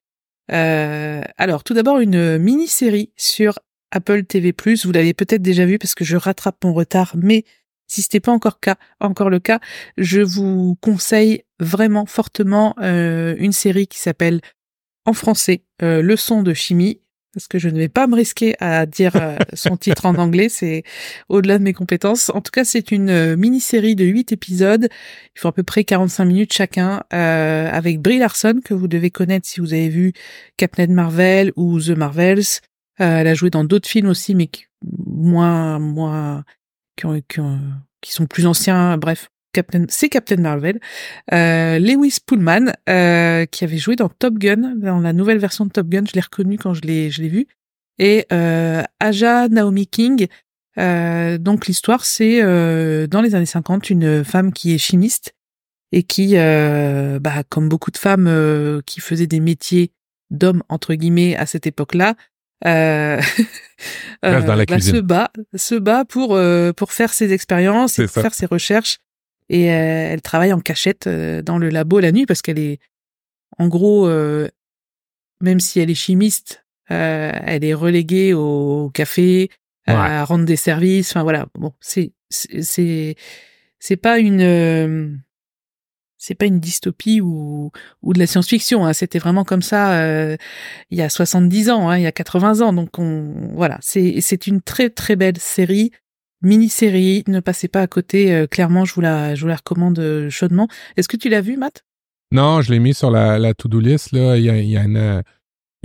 alors, 0.50 1.64
tout 1.64 1.74
d'abord, 1.74 2.00
une 2.00 2.38
mini-série 2.38 3.12
sur 3.16 3.60
Apple 3.91 4.24
TV+. 4.24 4.54
Vous 4.84 4.91
l'avez 4.91 5.14
peut-être 5.14 5.41
déjà 5.41 5.66
vu 5.66 5.80
parce 5.80 5.95
que 5.95 6.06
je 6.06 6.18
rattrape 6.18 6.64
mon 6.64 6.74
retard, 6.74 7.14
mais 7.16 7.43
si 7.88 8.02
ce 8.02 8.10
n'est 8.14 8.20
pas 8.20 8.32
encore, 8.32 8.58
encore 9.00 9.30
le 9.30 9.39
cas, 9.39 9.60
je 9.97 10.22
vous 10.22 10.78
conseille 10.82 11.43
vraiment 11.60 12.06
fortement 12.06 12.76
une 12.80 13.52
série 13.52 13.88
qui 13.88 14.00
s'appelle 14.00 14.41
en 15.06 15.14
français 15.14 15.64
Leçon 15.82 16.43
de 16.43 16.54
chimie 16.54 17.02
parce 17.34 17.48
que 17.48 17.60
je 17.60 17.70
ne 17.70 17.78
vais 17.78 17.90
pas 17.90 18.08
me 18.08 18.16
risquer 18.16 18.56
à 18.60 18.86
dire 18.86 19.16
euh, 19.16 19.38
son 19.54 19.78
titre 19.78 20.06
en 20.06 20.16
anglais, 20.16 20.50
c'est 20.50 20.84
au-delà 21.30 21.58
de 21.58 21.64
mes 21.64 21.74
compétences. 21.74 22.30
En 22.30 22.42
tout 22.42 22.52
cas, 22.52 22.64
c'est 22.64 22.92
une 22.92 23.10
euh, 23.10 23.36
mini-série 23.36 23.96
de 23.96 24.06
8 24.06 24.32
épisodes, 24.32 24.88
il 25.36 25.40
faut 25.40 25.48
à 25.48 25.54
peu 25.54 25.64
près 25.64 25.84
45 25.84 26.26
minutes 26.26 26.54
chacun, 26.54 27.04
euh, 27.14 27.70
avec 27.72 28.02
Brie 28.02 28.20
Larson, 28.20 28.60
que 28.64 28.74
vous 28.74 28.88
devez 28.88 29.12
connaître 29.12 29.48
si 29.48 29.60
vous 29.60 29.74
avez 29.74 29.90
vu 29.90 30.14
Captain 30.58 30.88
Marvel 30.88 31.52
ou 31.56 31.80
The 31.80 31.90
Marvels. 31.90 32.62
elle 32.98 33.28
a 33.28 33.34
joué 33.34 33.50
dans 33.50 33.64
d'autres 33.64 33.88
films 33.88 34.10
aussi, 34.10 34.36
mais 34.36 34.48
qui, 34.48 34.66
moins, 34.82 35.80
moins, 35.80 36.44
qui, 36.96 37.06
ont, 37.06 37.22
qui, 37.28 37.40
ont, 37.40 37.60
qui 38.02 38.12
sont 38.12 38.26
plus 38.26 38.46
anciens, 38.46 38.98
bref, 38.98 39.30
Captain, 39.52 39.86
c'est 39.89 40.10
Captain 40.10 40.38
Marvel, 40.38 40.80
euh, 41.34 41.80
Lewis 41.80 42.18
Pullman, 42.26 42.74
euh, 42.88 43.45
qui 43.45 43.64
avait 43.64 43.78
joué 43.78 43.95
dans 43.95 44.10
Top 44.10 44.36
Gun, 44.36 44.76
dans 44.76 45.00
la 45.00 45.14
nouvelle 45.14 45.39
version 45.39 45.66
de 45.66 45.72
Top 45.72 45.88
Gun, 45.88 46.04
je 46.08 46.14
l'ai 46.14 46.22
reconnu 46.22 46.58
quand 46.58 46.74
je 46.74 46.82
l'ai, 46.82 47.10
je 47.10 47.22
l'ai 47.22 47.30
vu, 47.30 47.47
et 48.00 48.26
euh, 48.32 48.84
Aja 49.00 49.47
Naomi 49.50 49.86
King. 49.88 50.28
Euh, 50.78 51.38
donc 51.38 51.68
l'histoire, 51.68 52.06
c'est 52.06 52.41
euh, 52.41 53.06
dans 53.08 53.22
les 53.22 53.36
années 53.36 53.45
50, 53.45 53.89
une 53.89 54.24
femme 54.24 54.54
qui 54.54 54.74
est 54.74 54.78
chimiste 54.78 55.34
et 55.91 56.04
qui, 56.04 56.38
euh, 56.38 57.20
bah, 57.20 57.43
comme 57.50 57.68
beaucoup 57.70 57.91
de 57.91 57.97
femmes 57.97 58.82
qui 58.86 59.02
faisaient 59.02 59.28
des 59.28 59.39
métiers 59.39 59.91
d'hommes 60.32 60.64
entre 60.70 60.93
guillemets 60.93 61.36
à 61.36 61.45
cette 61.45 61.68
époque-là, 61.68 62.16
euh, 62.66 63.20
bah, 64.22 64.80
se 64.80 65.00
bat, 65.00 65.32
se 65.56 65.76
bat 65.76 66.06
pour 66.06 66.39
pour 66.76 66.93
faire 66.93 67.14
ses 67.14 67.34
expériences 67.34 68.00
et 68.00 68.06
pour 68.06 68.22
faire 68.22 68.34
ses 68.34 68.45
recherches 68.45 69.00
et 69.50 69.72
euh, 69.72 70.10
elle 70.12 70.22
travaille 70.22 70.54
en 70.54 70.60
cachette 70.60 71.08
euh, 71.08 71.41
dans 71.41 71.58
le 71.58 71.70
labo 71.70 72.00
la 72.00 72.12
nuit 72.12 72.26
parce 72.26 72.41
qu'elle 72.41 72.60
est, 72.60 72.80
en 73.58 73.68
gros, 73.68 74.08
euh, 74.08 74.47
même 75.41 75.60
si 75.60 75.80
elle 75.80 75.89
est 75.89 75.95
chimiste, 75.95 76.66
elle 76.89 77.64
est 77.64 77.74
reléguée 77.76 78.34
au 78.34 78.89
café, 78.91 79.50
à 79.86 80.26
rendre 80.26 80.45
des 80.45 80.56
services. 80.56 81.12
Enfin 81.12 81.22
voilà, 81.22 81.47
bon, 81.54 81.74
c'est 81.80 82.14
c'est 82.30 83.16
c'est 83.80 83.95
pas 83.95 84.18
une 84.18 85.22
c'est 86.20 86.36
pas 86.36 86.45
une 86.45 86.60
dystopie 86.60 87.22
ou, 87.22 87.72
ou 88.04 88.14
de 88.14 88.20
la 88.20 88.28
science-fiction. 88.28 88.86
Hein. 88.86 88.93
C'était 88.93 89.20
vraiment 89.20 89.45
comme 89.45 89.62
ça 89.62 89.93
euh, 89.93 90.36
il 90.91 90.97
y 90.97 91.02
a 91.02 91.10
70 91.10 91.70
ans, 91.72 91.89
hein, 91.89 91.97
il 91.97 92.04
y 92.04 92.08
a 92.08 92.12
80 92.12 92.62
ans. 92.62 92.74
Donc 92.74 93.00
on, 93.00 93.52
voilà, 93.54 93.80
c'est 93.82 94.22
c'est 94.22 94.45
une 94.45 94.62
très 94.62 94.89
très 94.89 95.16
belle 95.16 95.39
série 95.39 95.91
mini-série, 96.42 97.24
ne 97.28 97.40
passez 97.40 97.68
pas 97.68 97.82
à 97.82 97.88
côté. 97.88 98.34
Euh, 98.34 98.48
clairement, 98.48 98.86
je 98.86 98.94
vous 98.94 99.02
la, 99.02 99.36
je 99.36 99.42
vous 99.42 99.48
la 99.48 99.58
recommande 99.58 100.00
euh, 100.00 100.30
chaudement. 100.30 100.68
Est-ce 100.98 101.08
que 101.08 101.18
tu 101.18 101.30
l'as 101.30 101.42
vu, 101.42 101.58
Matt? 101.58 101.84
Non, 102.32 102.62
je 102.62 102.72
l'ai 102.72 102.80
mis 102.80 102.94
sur 102.94 103.12
la, 103.12 103.40
la 103.40 103.54
to-do 103.54 103.80
list. 103.80 104.12
Là. 104.12 104.38
Il 104.38 104.44
y 104.44 104.50
a, 104.50 104.58
il 104.58 104.70
y 104.70 104.78
a 104.78 104.84
une, 104.84 105.24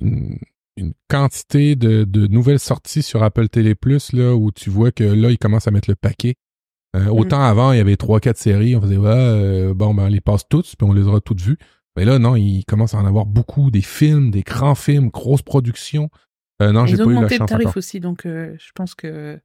une, 0.03 0.39
quantité 1.09 1.77
de, 1.77 2.05
de, 2.05 2.27
nouvelles 2.27 2.59
sorties 2.59 3.03
sur 3.03 3.23
Apple 3.23 3.49
TV+, 3.49 3.75
là, 4.13 4.35
où 4.35 4.51
tu 4.51 4.69
vois 4.71 4.91
que 4.91 5.05
là, 5.05 5.31
ils 5.31 5.39
commencent 5.39 5.69
à 5.69 5.71
mettre 5.71 5.89
le 5.89 5.97
paquet. 5.97 6.35
Euh, 6.97 7.05
mm. 7.05 7.11
autant 7.11 7.43
avant, 7.43 7.73
il 7.73 7.79
y 7.79 7.81
avait 7.81 7.97
trois, 7.97 8.21
quatre 8.21 8.39
séries. 8.39 8.77
On 8.77 8.83
faisait, 8.83 8.97
ouais, 8.97 9.73
bon, 9.75 9.95
ben, 9.95 10.05
on 10.05 10.09
les 10.09 10.21
passe 10.21 10.47
toutes, 10.49 10.67
puis 10.77 10.87
on 10.87 10.93
les 10.93 11.07
aura 11.07 11.21
toutes 11.21 11.41
vues. 11.41 11.59
Mais 11.97 12.05
là, 12.05 12.19
non, 12.19 12.37
il 12.37 12.65
commence 12.65 12.95
à 12.95 12.99
en 12.99 13.07
avoir 13.07 13.25
beaucoup, 13.25 13.71
des 13.71 13.83
films, 13.83 14.31
des 14.31 14.43
grands 14.43 14.75
films, 14.75 15.09
grosses 15.09 15.43
productions. 15.43 16.11
non, 16.61 16.87
j'ai 16.87 16.97
pas 16.97 17.05
eu 17.05 17.15
la 17.15 17.29
chance 17.29 17.39
le 17.41 17.47
tarif 17.47 17.77
aussi, 17.77 18.01
donc 18.01 18.23
je 18.25 18.71
pense 18.75 18.95
que 18.95 19.41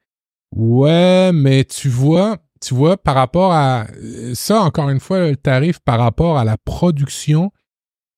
Ouais, 0.56 1.32
mais 1.34 1.64
tu 1.64 1.90
vois, 1.90 2.38
tu 2.62 2.74
vois, 2.74 2.98
par 2.98 3.16
rapport 3.16 3.54
à 3.54 3.88
ça, 4.34 4.62
encore 4.62 4.90
une 4.90 5.00
fois, 5.00 5.30
le 5.30 5.36
tarif 5.36 5.80
par 5.80 6.00
rapport 6.00 6.38
à 6.38 6.44
la 6.44 6.58
production, 6.58 7.52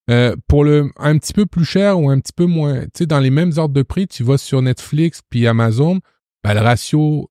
euh, 0.09 0.35
pour 0.47 0.63
le 0.63 0.89
un 0.97 1.17
petit 1.17 1.33
peu 1.33 1.45
plus 1.45 1.65
cher 1.65 1.99
ou 1.99 2.09
un 2.09 2.19
petit 2.19 2.33
peu 2.33 2.45
moins, 2.45 2.83
tu 2.85 2.89
sais, 2.99 3.05
dans 3.05 3.19
les 3.19 3.29
mêmes 3.29 3.51
ordres 3.57 3.73
de 3.73 3.83
prix, 3.83 4.07
tu 4.07 4.23
vas 4.23 4.37
sur 4.37 4.61
Netflix 4.61 5.21
puis 5.29 5.45
Amazon, 5.45 5.99
ben, 6.43 6.53
le 6.53 6.61
ratio 6.61 7.29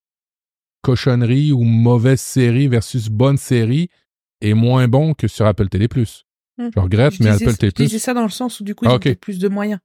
cochonnerie 0.82 1.52
ou 1.52 1.62
mauvaise 1.62 2.20
série 2.20 2.68
versus 2.68 3.08
bonne 3.08 3.36
série 3.36 3.88
est 4.40 4.54
moins 4.54 4.88
bon 4.88 5.14
que 5.14 5.28
sur 5.28 5.46
Apple 5.46 5.68
TV+. 5.68 5.88
Hum. 6.58 6.70
Je 6.74 6.80
regrette, 6.80 7.18
mais 7.20 7.30
Apple 7.30 7.56
TV+. 7.56 7.72
Je 7.76 7.84
disais 7.84 7.98
ça 7.98 8.14
dans 8.14 8.22
le 8.22 8.30
sens 8.30 8.60
où 8.60 8.64
du 8.64 8.74
coup, 8.74 8.84
ils 8.84 8.90
ont 8.90 9.14
plus 9.20 9.38
de 9.38 9.48
moyens. 9.48 9.80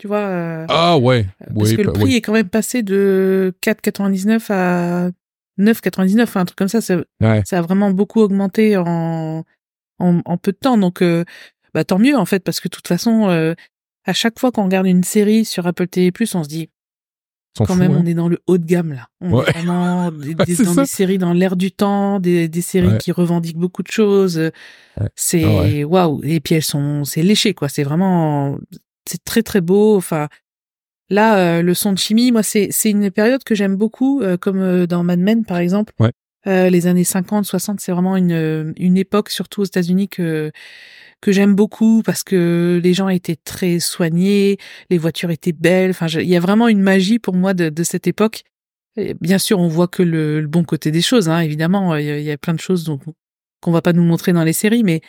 Tu 0.00 0.06
vois 0.06 0.20
euh, 0.20 0.64
Ah 0.70 0.96
ouais. 0.96 1.26
Parce 1.54 1.74
que 1.74 1.82
le 1.82 1.92
prix 1.92 2.16
est 2.16 2.20
quand 2.22 2.32
même 2.32 2.48
passé 2.48 2.82
de 2.82 3.52
4,99 3.62 4.50
à 4.50 5.10
9,99, 5.58 6.38
un 6.38 6.44
truc 6.46 6.56
comme 6.56 6.68
ça. 6.68 6.80
Ça, 6.80 6.96
ça, 7.44 7.58
a 7.58 7.60
vraiment 7.60 7.90
beaucoup 7.90 8.22
augmenté 8.22 8.78
en, 8.78 9.44
en, 9.98 10.38
peu 10.38 10.52
de 10.52 10.56
temps. 10.56 10.78
Donc, 10.78 11.02
euh, 11.02 11.26
bah, 11.74 11.84
tant 11.84 11.98
mieux 11.98 12.16
en 12.16 12.24
fait, 12.24 12.40
parce 12.40 12.60
que 12.60 12.68
de 12.68 12.70
toute 12.74 12.88
façon, 12.88 13.28
euh, 13.28 13.52
à 14.06 14.14
chaque 14.14 14.38
fois 14.38 14.50
qu'on 14.50 14.64
regarde 14.64 14.86
une 14.86 15.04
série 15.04 15.44
sur 15.44 15.66
Apple 15.66 15.86
TV+, 15.86 16.10
on 16.32 16.44
se 16.44 16.48
dit, 16.48 16.70
quand 17.58 17.76
même, 17.76 17.92
hein. 17.92 18.00
on 18.02 18.06
est 18.06 18.14
dans 18.14 18.28
le 18.28 18.38
haut 18.46 18.56
de 18.56 18.64
gamme 18.64 18.94
là. 18.94 19.08
On 19.20 19.42
est 19.42 19.52
vraiment 19.52 20.10
des, 20.12 20.34
dans 20.34 20.74
des 20.76 20.86
séries 20.86 21.18
dans 21.18 21.34
l'air 21.34 21.56
du 21.56 21.72
temps, 21.72 22.20
des, 22.20 22.48
des 22.48 22.62
séries 22.62 22.96
qui 22.96 23.12
revendiquent 23.12 23.58
beaucoup 23.58 23.82
de 23.82 23.90
choses. 23.90 24.50
C'est 25.14 25.44
ah 25.44 25.86
waouh. 25.86 26.22
Et 26.24 26.40
puis 26.40 26.54
elles 26.54 26.62
sont, 26.62 27.04
c'est 27.04 27.22
léché 27.22 27.52
quoi. 27.52 27.68
C'est 27.68 27.82
vraiment, 27.82 28.56
c'est 29.06 29.22
très 29.24 29.42
très 29.42 29.60
beau. 29.60 29.96
Enfin, 29.96 30.28
là, 31.10 31.58
euh, 31.58 31.62
le 31.62 31.74
son 31.74 31.92
de 31.92 31.98
chimie, 31.98 32.32
moi, 32.32 32.42
c'est 32.42 32.68
c'est 32.70 32.90
une 32.90 33.10
période 33.10 33.44
que 33.44 33.54
j'aime 33.54 33.76
beaucoup, 33.76 34.22
euh, 34.22 34.36
comme 34.36 34.60
euh, 34.60 34.86
dans 34.86 35.02
Mad 35.02 35.18
Men 35.18 35.44
par 35.44 35.58
exemple. 35.58 35.92
les 36.46 36.86
années 36.86 37.04
50, 37.04 37.44
60, 37.44 37.80
c'est 37.80 37.92
vraiment 37.92 38.16
une 38.16 38.72
une 38.76 38.96
époque, 38.96 39.30
surtout 39.30 39.62
aux 39.62 39.64
États-Unis, 39.64 40.08
que 40.08 40.50
que 41.20 41.32
j'aime 41.32 41.54
beaucoup 41.54 42.02
parce 42.02 42.24
que 42.24 42.80
les 42.82 42.94
gens 42.94 43.08
étaient 43.10 43.36
très 43.36 43.78
soignés, 43.78 44.56
les 44.88 44.98
voitures 44.98 45.30
étaient 45.30 45.52
belles. 45.52 45.90
Enfin, 45.90 46.06
il 46.08 46.28
y 46.28 46.36
a 46.36 46.40
vraiment 46.40 46.68
une 46.68 46.80
magie 46.80 47.18
pour 47.18 47.34
moi 47.34 47.52
de, 47.52 47.68
de 47.68 47.82
cette 47.82 48.06
époque. 48.06 48.44
bien 49.20 49.38
sûr, 49.38 49.58
on 49.60 49.68
voit 49.68 49.88
que 49.88 50.02
le, 50.02 50.46
bon 50.46 50.64
côté 50.64 50.90
des 50.90 51.02
choses. 51.02 51.28
Hein, 51.28 51.40
évidemment, 51.40 51.94
il 51.96 52.22
y, 52.22 52.30
a, 52.30 52.38
plein 52.38 52.54
de 52.54 52.60
choses 52.60 52.90
qu'on 53.60 53.72
va 53.72 53.82
pas 53.82 53.92
nous 53.92 54.02
montrer 54.02 54.32
dans 54.32 54.44
les 54.44 54.54
séries, 54.54 54.82
mais 54.84 55.02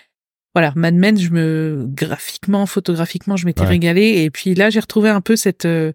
voilà, 0.54 0.74
Mad 0.76 0.96
Men, 0.96 1.18
je 1.18 1.30
me 1.30 1.86
graphiquement, 1.88 2.66
photographiquement, 2.66 3.38
je 3.38 3.46
m'étais 3.46 3.64
régalée. 3.64 4.24
Et 4.24 4.30
puis 4.30 4.54
là, 4.54 4.70
j'ai 4.70 4.82
retrouvé 4.82 5.10
un 5.10 5.22
peu 5.22 5.36
cette 5.36 5.66
euh, 5.66 5.94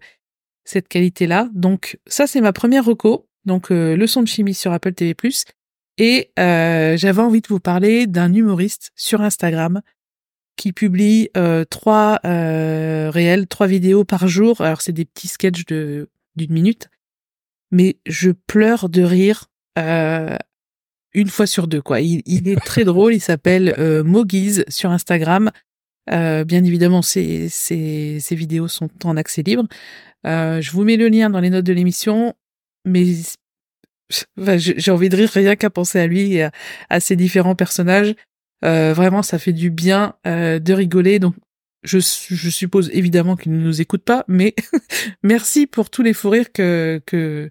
cette 0.67 0.87
qualité-là. 0.87 1.49
Donc 1.53 1.97
ça, 2.07 2.27
c'est 2.27 2.41
ma 2.41 2.53
première 2.53 2.85
reco. 2.85 3.27
Donc 3.45 3.71
euh, 3.71 3.95
leçon 3.95 4.21
de 4.21 4.27
chimie 4.27 4.53
sur 4.53 4.73
Apple 4.73 4.93
TV+. 4.93 5.15
Et 5.97 6.31
euh, 6.37 6.97
j'avais 6.97 7.21
envie 7.21 7.41
de 7.41 7.47
vous 7.47 7.59
parler 7.59 8.05
d'un 8.05 8.33
humoriste 8.33 8.91
sur 8.95 9.21
Instagram 9.21 9.81
qui 10.57 10.73
publie 10.73 11.29
euh, 11.37 11.65
trois 11.65 12.19
réels, 12.23 13.47
trois 13.47 13.67
vidéos 13.67 14.03
par 14.03 14.27
jour. 14.27 14.61
Alors 14.61 14.81
c'est 14.81 14.91
des 14.91 15.05
petits 15.05 15.27
sketchs 15.27 15.65
de 15.65 16.09
d'une 16.35 16.53
minute, 16.53 16.89
mais 17.71 17.97
je 18.05 18.29
pleure 18.29 18.89
de 18.89 19.01
rire 19.01 19.45
une 21.17 21.29
fois 21.29 21.47
sur 21.47 21.67
deux 21.67 21.81
quoi. 21.81 21.99
Il, 21.99 22.47
est 22.47 22.63
très 22.63 22.85
drôle, 22.85 23.13
il 23.13 23.19
s'appelle 23.19 23.73
euh, 23.79 24.03
sur 24.69 24.91
Instagram. 24.91 25.51
Euh, 26.11 26.45
bien 26.45 26.63
évidemment, 26.63 27.01
ses, 27.01 27.49
ses, 27.49 28.19
vidéos 28.31 28.67
sont 28.67 28.89
en 29.03 29.17
accès 29.17 29.41
libre. 29.41 29.65
Euh, 30.25 30.61
je 30.61 30.71
vous 30.71 30.83
mets 30.83 30.95
le 30.95 31.09
lien 31.09 31.29
dans 31.29 31.39
les 31.39 31.49
notes 31.49 31.65
de 31.65 31.73
l'émission, 31.73 32.33
mais 32.85 33.05
j'ai 34.37 34.91
envie 34.91 35.09
de 35.09 35.17
rire 35.17 35.29
rien 35.33 35.55
qu'à 35.55 35.69
penser 35.69 35.99
à 35.99 36.07
lui 36.07 36.35
et 36.35 36.47
à, 36.89 36.99
ses 36.99 37.15
différents 37.15 37.55
personnages. 37.55 38.15
Euh, 38.63 38.93
vraiment, 38.93 39.23
ça 39.23 39.39
fait 39.39 39.53
du 39.53 39.71
bien 39.71 40.13
de 40.23 40.73
rigoler. 40.73 41.19
Donc, 41.19 41.35
je, 41.83 41.99
suppose 41.99 42.89
évidemment 42.93 43.35
qu'il 43.35 43.51
ne 43.51 43.61
nous 43.61 43.81
écoute 43.81 44.03
pas, 44.03 44.23
mais 44.27 44.53
merci 45.23 45.67
pour 45.67 45.89
tous 45.89 46.03
les 46.03 46.13
fous 46.13 46.29
rires 46.29 46.51
que 46.51 47.01
que 47.05 47.49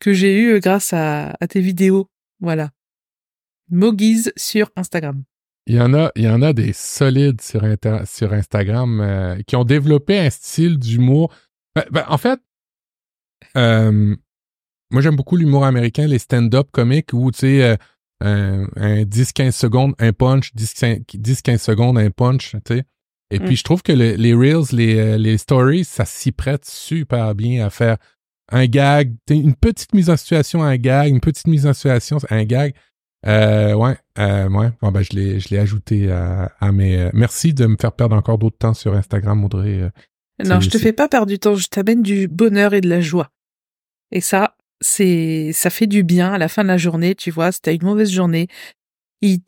que 0.00 0.12
j'ai 0.12 0.38
eu 0.38 0.60
grâce 0.60 0.92
à, 0.92 1.34
à 1.40 1.46
tes 1.46 1.60
vidéos. 1.60 2.08
Voilà. 2.40 2.70
Mogiz 3.70 4.32
sur 4.36 4.70
Instagram. 4.76 5.22
Il 5.66 5.74
y 5.74 5.80
en 5.80 5.94
a, 5.94 6.12
il 6.14 6.22
y 6.22 6.28
en 6.28 6.42
a 6.42 6.52
des 6.52 6.72
solides 6.72 7.40
sur, 7.40 7.62
sur 8.04 8.32
Instagram 8.32 9.00
euh, 9.00 9.42
qui 9.46 9.56
ont 9.56 9.64
développé 9.64 10.18
un 10.18 10.30
style 10.30 10.78
d'humour. 10.78 11.34
Ben, 11.74 11.84
ben, 11.90 12.04
en 12.08 12.18
fait, 12.18 12.40
euh, 13.56 14.14
moi 14.90 15.02
j'aime 15.02 15.16
beaucoup 15.16 15.36
l'humour 15.36 15.64
américain, 15.64 16.06
les 16.06 16.20
stand-up 16.20 16.68
comiques 16.70 17.12
où 17.12 17.32
tu 17.32 17.38
sais 17.38 17.76
euh, 18.22 18.66
un, 18.76 19.02
10-15 19.02 19.50
secondes, 19.50 19.94
un 19.98 20.12
punch, 20.12 20.54
10-15 20.54 21.58
secondes, 21.58 21.98
un 21.98 22.10
punch, 22.10 22.52
tu 22.64 22.76
sais. 22.76 22.84
Et 23.32 23.40
puis 23.40 23.54
mm. 23.54 23.56
je 23.56 23.64
trouve 23.64 23.82
que 23.82 23.92
les 23.92 24.34
reels, 24.34 24.72
les, 24.72 25.18
les 25.18 25.36
stories, 25.36 25.84
ça 25.84 26.04
s'y 26.04 26.30
prête 26.30 26.64
super 26.64 27.34
bien 27.34 27.66
à 27.66 27.70
faire 27.70 27.96
un 28.52 28.66
gag, 28.66 29.16
une 29.28 29.56
petite 29.56 29.94
mise 29.94 30.10
en 30.10 30.16
situation, 30.16 30.62
un 30.62 30.76
gag, 30.76 31.10
une 31.10 31.20
petite 31.20 31.48
mise 31.48 31.66
en 31.66 31.74
situation, 31.74 32.18
un 32.30 32.44
gag. 32.44 32.72
Euh, 33.26 33.74
ouais, 33.74 33.96
euh, 34.18 34.48
ouais. 34.48 34.70
Bon, 34.80 34.92
ben, 34.92 35.02
je 35.02 35.16
l'ai, 35.16 35.40
je 35.40 35.48
l'ai 35.50 35.58
ajouté 35.58 36.10
à, 36.10 36.52
à 36.60 36.72
mes. 36.72 36.96
euh, 36.96 37.10
merci 37.14 37.54
de 37.54 37.66
me 37.66 37.76
faire 37.80 37.92
perdre 37.92 38.14
encore 38.16 38.38
d'autres 38.38 38.58
temps 38.58 38.74
sur 38.74 38.94
Instagram, 38.94 39.44
Audrey. 39.44 39.80
Euh, 39.80 39.90
Non, 40.44 40.60
je 40.60 40.68
te 40.70 40.78
fais 40.78 40.92
pas 40.92 41.08
perdre 41.08 41.26
du 41.26 41.38
temps, 41.38 41.56
je 41.56 41.66
t'amène 41.68 42.02
du 42.02 42.28
bonheur 42.28 42.74
et 42.74 42.80
de 42.80 42.88
la 42.88 43.00
joie. 43.00 43.30
Et 44.12 44.20
ça, 44.20 44.56
c'est, 44.80 45.52
ça 45.52 45.70
fait 45.70 45.86
du 45.86 46.02
bien 46.02 46.32
à 46.32 46.38
la 46.38 46.48
fin 46.48 46.62
de 46.62 46.68
la 46.68 46.76
journée, 46.76 47.14
tu 47.14 47.30
vois, 47.30 47.50
si 47.50 47.60
t'as 47.60 47.72
une 47.72 47.82
mauvaise 47.84 48.10
journée, 48.10 48.46
il, 49.22 49.40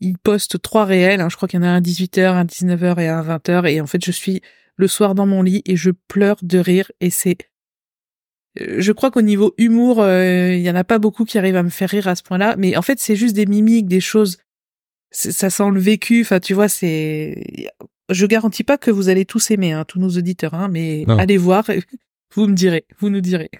il 0.00 0.18
poste 0.18 0.60
trois 0.62 0.84
réels, 0.84 1.20
hein, 1.20 1.28
je 1.28 1.36
crois 1.36 1.46
qu'il 1.48 1.60
y 1.60 1.62
en 1.62 1.66
a 1.66 1.70
un 1.70 1.76
à 1.76 1.80
18h, 1.80 2.20
un 2.26 2.38
à 2.38 2.44
19h 2.44 2.98
et 3.00 3.08
un 3.08 3.18
à 3.20 3.38
20h, 3.38 3.66
et 3.70 3.80
en 3.80 3.86
fait, 3.86 4.04
je 4.04 4.10
suis 4.10 4.40
le 4.76 4.88
soir 4.88 5.14
dans 5.14 5.26
mon 5.26 5.42
lit 5.42 5.62
et 5.66 5.76
je 5.76 5.90
pleure 6.08 6.38
de 6.42 6.58
rire, 6.58 6.90
et 7.00 7.10
c'est, 7.10 7.36
je 8.56 8.92
crois 8.92 9.10
qu'au 9.10 9.22
niveau 9.22 9.54
humour, 9.58 10.00
euh, 10.00 10.52
il 10.54 10.60
y 10.60 10.70
en 10.70 10.74
a 10.74 10.84
pas 10.84 10.98
beaucoup 10.98 11.24
qui 11.24 11.38
arrivent 11.38 11.56
à 11.56 11.62
me 11.62 11.68
faire 11.68 11.88
rire 11.90 12.08
à 12.08 12.16
ce 12.16 12.22
point-là, 12.22 12.56
mais 12.58 12.76
en 12.76 12.82
fait, 12.82 12.98
c'est 12.98 13.16
juste 13.16 13.34
des 13.36 13.46
mimiques, 13.46 13.86
des 13.86 14.00
choses, 14.00 14.38
ça 15.10 15.50
sent 15.50 15.70
le 15.70 15.80
vécu, 15.80 16.22
enfin, 16.22 16.40
tu 16.40 16.54
vois, 16.54 16.68
c'est, 16.68 17.70
je 18.10 18.26
garantis 18.26 18.64
pas 18.64 18.78
que 18.78 18.90
vous 18.90 19.08
allez 19.08 19.24
tous 19.24 19.50
aimer, 19.50 19.72
hein, 19.72 19.84
tous 19.86 20.00
nos 20.00 20.10
auditeurs, 20.10 20.54
hein, 20.54 20.68
mais 20.68 21.04
Non. 21.06 21.18
allez 21.18 21.36
voir, 21.36 21.64
vous 22.34 22.46
me 22.46 22.54
direz, 22.54 22.86
vous 22.98 23.08
nous 23.10 23.20
direz. 23.20 23.50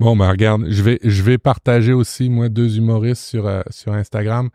Bon, 0.00 0.16
ben 0.16 0.28
regarde, 0.30 0.66
je 0.68 0.82
vais, 0.82 0.98
je 1.02 1.22
vais 1.22 1.38
partager 1.38 1.92
aussi, 1.92 2.28
moi, 2.28 2.48
deux 2.48 2.76
humoristes 2.78 3.22
sur, 3.22 3.46
euh, 3.46 3.62
sur 3.70 3.92
Instagram. 3.92 4.50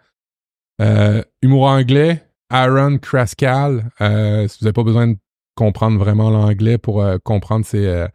Euh, 0.81 1.23
humour 1.41 1.63
anglais, 1.67 2.23
Aaron 2.49 2.97
Kraskal. 2.97 3.89
Euh, 4.01 4.47
si 4.47 4.59
vous 4.59 4.65
n'avez 4.65 4.73
pas 4.73 4.83
besoin 4.83 5.07
de 5.07 5.15
comprendre 5.55 5.97
vraiment 5.97 6.29
l'anglais 6.29 6.77
pour 6.77 7.01
euh, 7.01 7.17
comprendre 7.23 7.65
ses, 7.65 7.85
euh, 7.85 8.07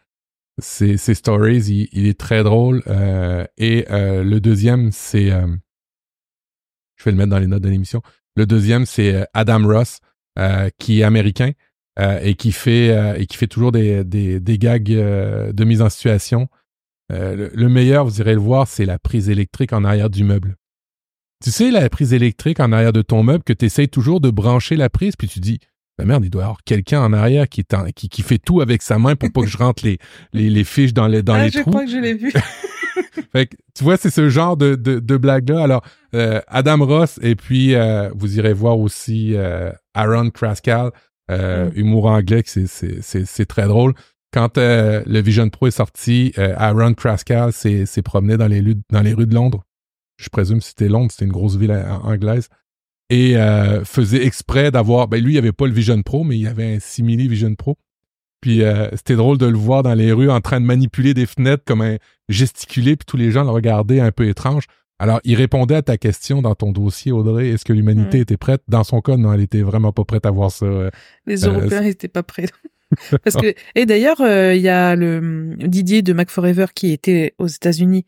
ses, 0.58 0.96
ses 0.96 1.14
stories, 1.14 1.88
il, 1.92 2.06
est 2.06 2.18
très 2.18 2.42
drôle. 2.42 2.82
Euh, 2.86 3.44
et 3.56 3.86
euh, 3.90 4.22
le 4.22 4.40
deuxième, 4.40 4.92
c'est... 4.92 5.30
euh, 5.30 5.46
je 6.96 7.04
vais 7.04 7.10
le 7.12 7.16
mettre 7.16 7.30
dans 7.30 7.38
les 7.38 7.46
notes 7.46 7.62
de 7.62 7.68
l'émission. 7.68 8.02
Le 8.36 8.46
deuxième, 8.46 8.86
c'est 8.86 9.26
Adam 9.34 9.66
Ross, 9.66 9.98
qui 10.78 11.00
est 11.00 11.02
américain 11.02 11.50
et, 11.98 12.34
qui 12.34 12.52
fait, 12.52 13.26
toujours 13.50 13.72
des, 13.72 14.04
gags 14.58 14.84
de 14.84 15.64
mise 15.64 15.82
en 15.82 15.90
situation. 15.90 16.48
Le, 17.10 17.50
le 17.52 17.68
meilleur, 17.68 18.04
vous 18.04 18.20
irez 18.20 18.34
le 18.34 18.40
voir, 18.40 18.68
c'est 18.68 18.86
la 18.86 18.98
prise 18.98 19.28
électrique 19.28 19.72
en 19.72 19.84
arrière 19.84 20.08
du 20.10 20.24
meuble. 20.24 20.56
Tu 21.42 21.50
sais, 21.50 21.72
la 21.72 21.90
prise 21.90 22.12
électrique 22.14 22.60
en 22.60 22.70
arrière 22.70 22.92
de 22.92 23.02
ton 23.02 23.24
meuble, 23.24 23.42
que 23.42 23.52
tu 23.52 23.64
essayes 23.64 23.88
toujours 23.88 24.20
de 24.20 24.30
brancher 24.30 24.76
la 24.76 24.88
prise, 24.88 25.16
puis 25.16 25.26
tu 25.26 25.40
dis, 25.40 25.58
ben 26.02 26.08
merde, 26.08 26.24
il 26.24 26.30
doit 26.30 26.42
y 26.42 26.44
avoir 26.44 26.62
quelqu'un 26.64 27.00
en 27.00 27.12
arrière 27.12 27.48
qui, 27.48 27.60
est 27.60 27.74
en- 27.74 27.86
qui, 27.94 28.08
qui 28.08 28.22
fait 28.22 28.38
tout 28.38 28.60
avec 28.60 28.82
sa 28.82 28.98
main 28.98 29.16
pour 29.16 29.30
pas 29.32 29.40
que 29.42 29.46
je 29.46 29.56
rentre 29.58 29.84
les, 29.84 29.98
les, 30.32 30.50
les 30.50 30.64
fiches 30.64 30.92
dans 30.94 31.06
les, 31.06 31.22
dans 31.22 31.34
ah, 31.34 31.44
les 31.44 31.50
je 31.50 31.60
trous. 31.60 31.70
crois 31.70 31.84
que 31.84 31.90
je 31.90 31.96
l'ai 31.98 32.14
vu. 32.14 32.32
Fait 33.32 33.46
que, 33.46 33.56
tu 33.74 33.84
vois, 33.84 33.96
c'est 33.96 34.10
ce 34.10 34.28
genre 34.28 34.56
de, 34.56 34.74
de, 34.74 34.98
de 34.98 35.16
blague-là. 35.16 35.62
Alors, 35.62 35.82
euh, 36.14 36.40
Adam 36.48 36.84
Ross, 36.84 37.18
et 37.22 37.34
puis 37.34 37.74
euh, 37.74 38.10
vous 38.14 38.38
irez 38.38 38.52
voir 38.52 38.78
aussi 38.78 39.34
euh, 39.34 39.70
Aaron 39.94 40.30
Kraskal, 40.30 40.90
Mm. 41.30 41.70
humour 41.76 42.06
anglais, 42.06 42.42
c'est- 42.44 42.66
c'est 42.66 43.00
c'est- 43.00 43.24
c'est 43.24 43.46
très 43.46 43.66
drôle. 43.66 43.94
Quand 44.34 44.58
le 44.58 45.20
Vision 45.20 45.48
Pro 45.48 45.66
est 45.68 45.70
sorti, 45.70 46.34
Aaron 46.36 46.92
Kraskal 46.92 47.52
s'est 47.54 47.86
promené 48.04 48.36
dans 48.36 48.48
les, 48.48 48.60
rues, 48.60 48.76
dans 48.90 49.00
les 49.00 49.14
rues 49.14 49.26
de 49.26 49.34
Londres. 49.34 49.62
Je 50.18 50.28
présume 50.28 50.58
que 50.58 50.64
c'était 50.64 50.88
Londres, 50.88 51.10
c'était 51.10 51.24
une 51.24 51.32
grosse 51.32 51.56
ville 51.56 51.72
anglaise. 52.02 52.48
Et 53.12 53.36
euh, 53.36 53.84
faisait 53.84 54.24
exprès 54.24 54.70
d'avoir... 54.70 55.06
Ben 55.06 55.22
lui, 55.22 55.34
il 55.34 55.38
avait 55.38 55.52
pas 55.52 55.66
le 55.66 55.72
Vision 55.74 56.00
Pro, 56.02 56.24
mais 56.24 56.38
il 56.38 56.46
avait 56.46 56.76
un 56.76 56.78
simili 56.80 57.28
Vision 57.28 57.54
Pro. 57.54 57.76
Puis 58.40 58.62
euh, 58.62 58.88
c'était 58.96 59.16
drôle 59.16 59.36
de 59.36 59.44
le 59.46 59.56
voir 59.56 59.82
dans 59.82 59.92
les 59.94 60.12
rues 60.12 60.30
en 60.30 60.40
train 60.40 60.60
de 60.60 60.64
manipuler 60.66 61.12
des 61.12 61.26
fenêtres 61.26 61.62
comme 61.66 61.82
un 61.82 61.98
gesticuler, 62.30 62.96
puis 62.96 63.04
tous 63.06 63.18
les 63.18 63.30
gens 63.30 63.44
le 63.44 63.50
regardaient 63.50 64.00
un 64.00 64.12
peu 64.12 64.26
étrange. 64.26 64.64
Alors, 64.98 65.20
il 65.24 65.34
répondait 65.34 65.74
à 65.74 65.82
ta 65.82 65.98
question 65.98 66.40
dans 66.42 66.54
ton 66.54 66.72
dossier, 66.72 67.12
Audrey. 67.12 67.48
Est-ce 67.50 67.64
que 67.64 67.72
l'humanité 67.74 68.18
Mm. 68.18 68.22
était 68.22 68.36
prête? 68.38 68.62
Dans 68.68 68.84
son 68.84 69.00
cas, 69.00 69.16
non, 69.16 69.32
elle 69.32 69.42
était 69.42 69.62
vraiment 69.62 69.92
pas 69.92 70.04
prête 70.04 70.24
à 70.24 70.30
voir 70.30 70.50
ça. 70.50 70.64
euh. 70.64 70.90
Les 71.26 71.40
Européens 71.40 71.82
n'étaient 71.82 72.08
pas 72.08 72.22
prêts. 72.22 72.46
Parce 73.24 73.36
que 73.36 73.52
et 73.74 73.84
d'ailleurs, 73.86 74.20
il 74.20 74.60
y 74.60 74.68
a 74.68 74.94
le 74.96 75.54
Didier 75.58 76.02
de 76.02 76.12
Mac 76.12 76.30
Forever 76.30 76.66
qui 76.74 76.92
était 76.92 77.34
aux 77.38 77.46
États-Unis 77.48 78.04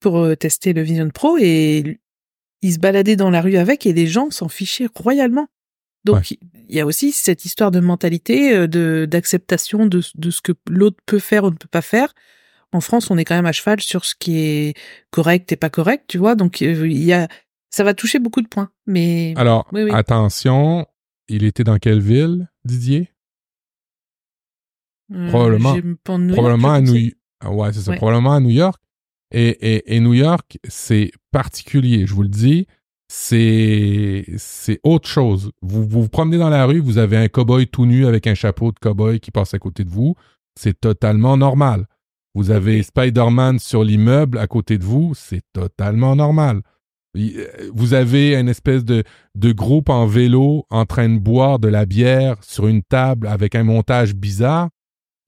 pour 0.00 0.36
tester 0.36 0.72
le 0.72 0.82
Vision 0.82 1.08
Pro 1.10 1.38
et 1.38 2.00
il 2.62 2.72
se 2.72 2.78
baladait 2.78 3.16
dans 3.16 3.30
la 3.30 3.40
rue 3.40 3.56
avec 3.56 3.86
et 3.86 3.92
les 3.92 4.06
gens 4.06 4.30
s'en 4.30 4.48
fichaient 4.48 4.88
royalement. 4.94 5.48
Donc 6.04 6.32
il 6.68 6.74
y 6.74 6.80
a 6.80 6.86
aussi 6.86 7.12
cette 7.12 7.44
histoire 7.44 7.70
de 7.70 7.78
mentalité, 7.80 8.54
euh, 8.54 8.66
de 8.66 9.06
d'acceptation 9.08 9.86
de, 9.86 10.00
de 10.16 10.30
ce 10.30 10.40
que 10.40 10.52
l'autre 10.68 10.96
peut 11.06 11.18
faire 11.20 11.44
ou 11.44 11.50
ne 11.50 11.56
peut 11.56 11.68
pas 11.70 11.82
faire. 11.82 12.12
En 12.72 12.80
France, 12.80 13.10
on 13.10 13.18
est 13.18 13.24
quand 13.24 13.34
même 13.34 13.46
à 13.46 13.52
cheval 13.52 13.80
sur 13.80 14.04
ce 14.04 14.14
qui 14.18 14.38
est 14.38 14.74
correct 15.10 15.52
et 15.52 15.56
pas 15.56 15.70
correct, 15.70 16.04
tu 16.08 16.18
vois. 16.18 16.34
Donc 16.34 16.62
euh, 16.62 16.88
il 16.88 17.04
y 17.04 17.12
a 17.12 17.28
ça 17.70 17.84
va 17.84 17.94
toucher 17.94 18.18
beaucoup 18.18 18.42
de 18.42 18.48
points. 18.48 18.70
Mais 18.86 19.32
Alors, 19.36 19.68
Oui, 19.72 19.82
oui. 19.84 19.90
attention, 19.92 20.86
il 21.28 21.44
était 21.44 21.64
dans 21.64 21.78
quelle 21.78 22.00
ville, 22.00 22.48
Didier? 22.64 23.10
euh, 25.12 25.28
probablement- 25.28 25.74
à. 25.74 26.80
New 26.80 27.10
Ah 27.40 27.50
Ouais, 27.50 27.72
c'est 27.72 27.80
ça. 27.80 27.90
Ouais. 27.90 27.96
Probablement 27.96 28.32
à 28.34 28.40
New 28.40 28.50
York. 28.50 28.80
Et, 29.32 29.48
et, 29.48 29.96
et 29.96 30.00
New 30.00 30.14
York, 30.14 30.58
c'est 30.68 31.10
particulier, 31.30 32.06
je 32.06 32.14
vous 32.14 32.22
le 32.22 32.28
dis. 32.28 32.66
C'est 33.08 34.24
c'est 34.38 34.80
autre 34.84 35.08
chose. 35.08 35.50
Vous, 35.60 35.86
vous 35.86 36.02
vous 36.02 36.08
promenez 36.08 36.38
dans 36.38 36.48
la 36.48 36.64
rue, 36.64 36.80
vous 36.80 36.96
avez 36.98 37.16
un 37.18 37.26
cow-boy 37.28 37.66
tout 37.66 37.84
nu 37.84 38.06
avec 38.06 38.26
un 38.26 38.34
chapeau 38.34 38.72
de 38.72 38.78
cow-boy 38.78 39.20
qui 39.20 39.30
passe 39.30 39.52
à 39.52 39.58
côté 39.58 39.84
de 39.84 39.90
vous. 39.90 40.14
C'est 40.58 40.80
totalement 40.80 41.36
normal. 41.36 41.86
Vous 42.34 42.50
avez 42.50 42.82
Spider-Man 42.82 43.58
sur 43.58 43.84
l'immeuble 43.84 44.38
à 44.38 44.46
côté 44.46 44.78
de 44.78 44.84
vous, 44.84 45.12
c'est 45.14 45.42
totalement 45.52 46.16
normal. 46.16 46.62
Euh, 47.16 47.70
Vous 47.74 47.92
avez 47.92 48.34
une 48.34 48.48
espèce 48.48 48.84
de, 48.84 49.04
de 49.34 49.52
groupe 49.52 49.90
en 49.90 50.06
vélo 50.06 50.64
en 50.70 50.86
train 50.86 51.10
de 51.10 51.18
boire 51.18 51.58
de 51.58 51.68
la 51.68 51.84
bière 51.84 52.36
sur 52.42 52.66
une 52.68 52.82
table 52.82 53.26
avec 53.26 53.54
un 53.54 53.64
montage 53.64 54.14
bizarre, 54.14 54.70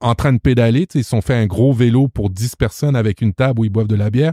en 0.04 0.14
train 0.14 0.32
de 0.32 0.38
pédaler. 0.38 0.86
Ils 0.94 1.02
se 1.04 1.10
sont 1.10 1.22
fait 1.22 1.34
un 1.34 1.46
gros 1.46 1.72
vélo 1.72 2.08
pour 2.08 2.30
10 2.30 2.56
personnes 2.56 2.94
avec 2.94 3.22
une 3.22 3.32
table 3.32 3.60
où 3.60 3.64
ils 3.64 3.70
boivent 3.70 3.88
de 3.88 3.96
la 3.96 4.10
bière. 4.10 4.32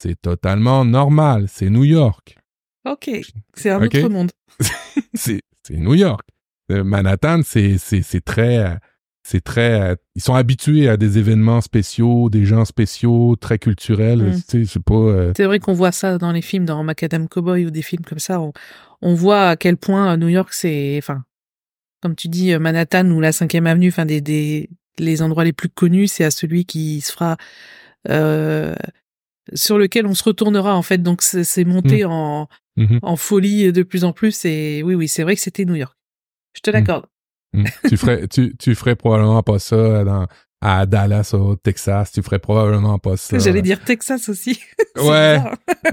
C'est 0.00 0.20
totalement 0.20 0.84
normal. 0.84 1.46
C'est 1.48 1.70
New 1.70 1.84
York. 1.84 2.38
Ok, 2.86 3.10
c'est 3.54 3.70
un 3.70 3.82
autre 3.82 4.08
monde. 4.08 4.30
C'est 5.14 5.42
New 5.70 5.94
York. 5.94 6.22
Euh, 6.70 6.84
Manhattan, 6.84 7.40
c'est 7.44 8.24
très... 8.24 8.78
C'est 9.22 9.42
très... 9.42 9.96
Ils 10.14 10.22
sont 10.22 10.34
habitués 10.34 10.88
à 10.88 10.96
des 10.96 11.18
événements 11.18 11.60
spéciaux, 11.60 12.30
des 12.30 12.46
gens 12.46 12.64
spéciaux, 12.64 13.36
très 13.36 13.58
culturels. 13.58 14.22
Mm. 14.22 14.34
Tu 14.36 14.40
sais, 14.40 14.64
c'est 14.64 14.82
pas... 14.82 14.94
euh, 14.94 15.32
C'est 15.36 15.44
vrai 15.44 15.58
qu'on 15.58 15.74
voit 15.74 15.92
ça 15.92 16.16
dans 16.16 16.32
les 16.32 16.40
films, 16.40 16.64
dans 16.64 16.82
Macadam 16.82 17.28
Cowboy 17.28 17.66
ou 17.66 17.70
des 17.70 17.82
films 17.82 18.04
comme 18.06 18.20
ça. 18.20 18.40
On, 18.40 18.52
on 19.02 19.14
voit 19.14 19.50
à 19.50 19.56
quel 19.56 19.76
point 19.76 20.12
euh, 20.12 20.16
New 20.16 20.28
York, 20.28 20.54
c'est, 20.54 20.96
enfin, 20.96 21.24
comme 22.00 22.14
tu 22.14 22.28
dis, 22.28 22.56
Manhattan 22.56 23.10
ou 23.10 23.20
la 23.20 23.32
5e 23.32 23.66
Avenue, 23.66 23.88
enfin, 23.88 24.06
des, 24.06 24.22
des, 24.22 24.70
les 24.98 25.22
endroits 25.22 25.44
les 25.44 25.52
plus 25.52 25.68
connus, 25.68 26.08
c'est 26.08 26.24
à 26.24 26.30
celui 26.30 26.64
qui 26.64 27.00
se 27.00 27.12
fera, 27.12 27.36
euh, 28.08 28.74
sur 29.54 29.78
lequel 29.78 30.06
on 30.06 30.14
se 30.14 30.24
retournera, 30.24 30.74
en 30.76 30.82
fait. 30.82 30.98
Donc, 30.98 31.22
c'est 31.22 31.64
monté 31.64 32.04
en, 32.04 32.48
mhm. 32.76 32.98
en 33.02 33.16
folie 33.16 33.72
de 33.72 33.82
plus 33.82 34.04
en 34.04 34.12
plus. 34.12 34.44
Et 34.44 34.82
oui, 34.82 34.94
oui, 34.94 35.08
c'est 35.08 35.22
vrai 35.22 35.34
que 35.34 35.40
c'était 35.40 35.64
New 35.64 35.74
York. 35.76 35.96
Je 36.54 36.60
te 36.60 36.70
l'accorde. 36.70 37.06
Mm. 37.54 37.64
tu 37.88 37.96
ferais 37.96 38.28
tu, 38.28 38.54
tu 38.58 38.74
ferais 38.74 38.94
probablement 38.94 39.42
pas 39.42 39.58
ça 39.58 40.04
dans 40.04 40.26
à 40.60 40.84
Dallas 40.86 41.30
au 41.32 41.56
Texas 41.56 42.12
tu 42.12 42.22
ferais 42.22 42.38
probablement 42.38 42.98
pas 42.98 43.16
ça 43.16 43.38
J'allais 43.38 43.62
dire 43.62 43.82
Texas 43.82 44.28
aussi. 44.28 44.60
Ouais 44.96 45.40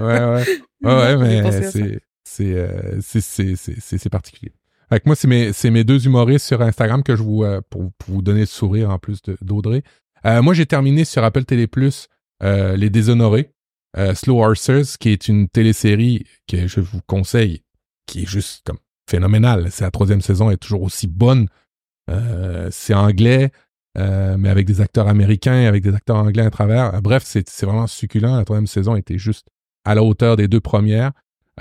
ouais 0.00 0.44
ouais, 0.82 1.14
ouais 1.14 1.16
mais 1.16 1.52
ça. 1.52 1.70
c'est 1.70 2.00
c'est 2.24 2.54
euh, 2.54 2.98
c'est 3.00 3.20
c'est 3.20 4.10
particulier 4.88 4.90
avec 4.90 5.06
moi 5.06 5.52
c'est 5.52 5.70
mes 5.70 5.84
deux 5.84 6.06
humoristes 6.06 6.46
sur 6.46 6.62
Instagram 6.62 7.02
que 7.02 7.16
je 7.16 7.22
vous 7.22 7.42
euh, 7.44 7.60
pour, 7.70 7.90
vous 8.08 8.22
donner 8.22 8.40
le 8.40 8.46
sourire 8.46 8.90
en 8.90 8.98
plus 8.98 9.20
d'Audrey 9.42 9.82
Euh, 10.24 10.42
moi 10.42 10.54
j'ai 10.54 10.66
terminé 10.66 11.04
sur 11.04 11.22
Apple 11.24 11.44
Télé 11.44 11.68
euh, 12.42 12.76
les 12.76 12.90
déshonorés 12.90 13.50
euh, 13.96 14.14
Slow 14.14 14.42
Horses 14.42 14.96
qui 14.96 15.10
est 15.10 15.28
une 15.28 15.48
télésérie 15.48 16.24
que 16.48 16.66
je 16.66 16.80
vous 16.80 17.00
conseille 17.06 17.62
qui 18.06 18.22
est 18.22 18.26
juste 18.26 18.62
comme 18.66 18.78
phénoménale 19.08 19.70
c'est 19.70 19.84
la 19.84 19.90
troisième 19.90 20.20
saison 20.20 20.50
est 20.50 20.56
toujours 20.56 20.82
aussi 20.82 21.06
bonne 21.06 21.48
c'est 22.70 22.94
anglais, 22.94 23.50
mais 23.96 24.48
avec 24.48 24.64
des 24.64 24.80
acteurs 24.80 25.08
américains, 25.08 25.66
avec 25.66 25.82
des 25.82 25.92
acteurs 25.92 26.18
anglais 26.18 26.44
à 26.44 26.50
travers. 26.50 27.02
Bref, 27.02 27.24
c'est 27.26 27.64
vraiment 27.64 27.88
succulent. 27.88 28.36
La 28.36 28.44
troisième 28.44 28.68
saison 28.68 28.94
était 28.94 29.18
juste 29.18 29.48
à 29.84 29.96
la 29.96 30.04
hauteur 30.04 30.36
des 30.36 30.46
deux 30.46 30.60
premières. 30.60 31.10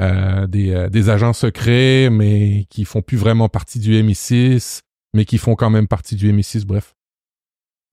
Euh, 0.01 0.45
des, 0.45 0.73
euh, 0.73 0.89
des 0.89 1.09
agents 1.09 1.31
secrets, 1.31 2.09
mais 2.11 2.65
qui 2.69 2.83
font 2.83 3.01
plus 3.01 3.15
vraiment 3.15 3.47
partie 3.47 3.79
du 3.79 3.93
MI6, 3.93 4.81
mais 5.13 5.23
qui 5.23 5.37
font 5.37 5.55
quand 5.55 5.69
même 5.69 5.87
partie 5.87 6.17
du 6.17 6.29
MI6. 6.33 6.65
Bref, 6.65 6.95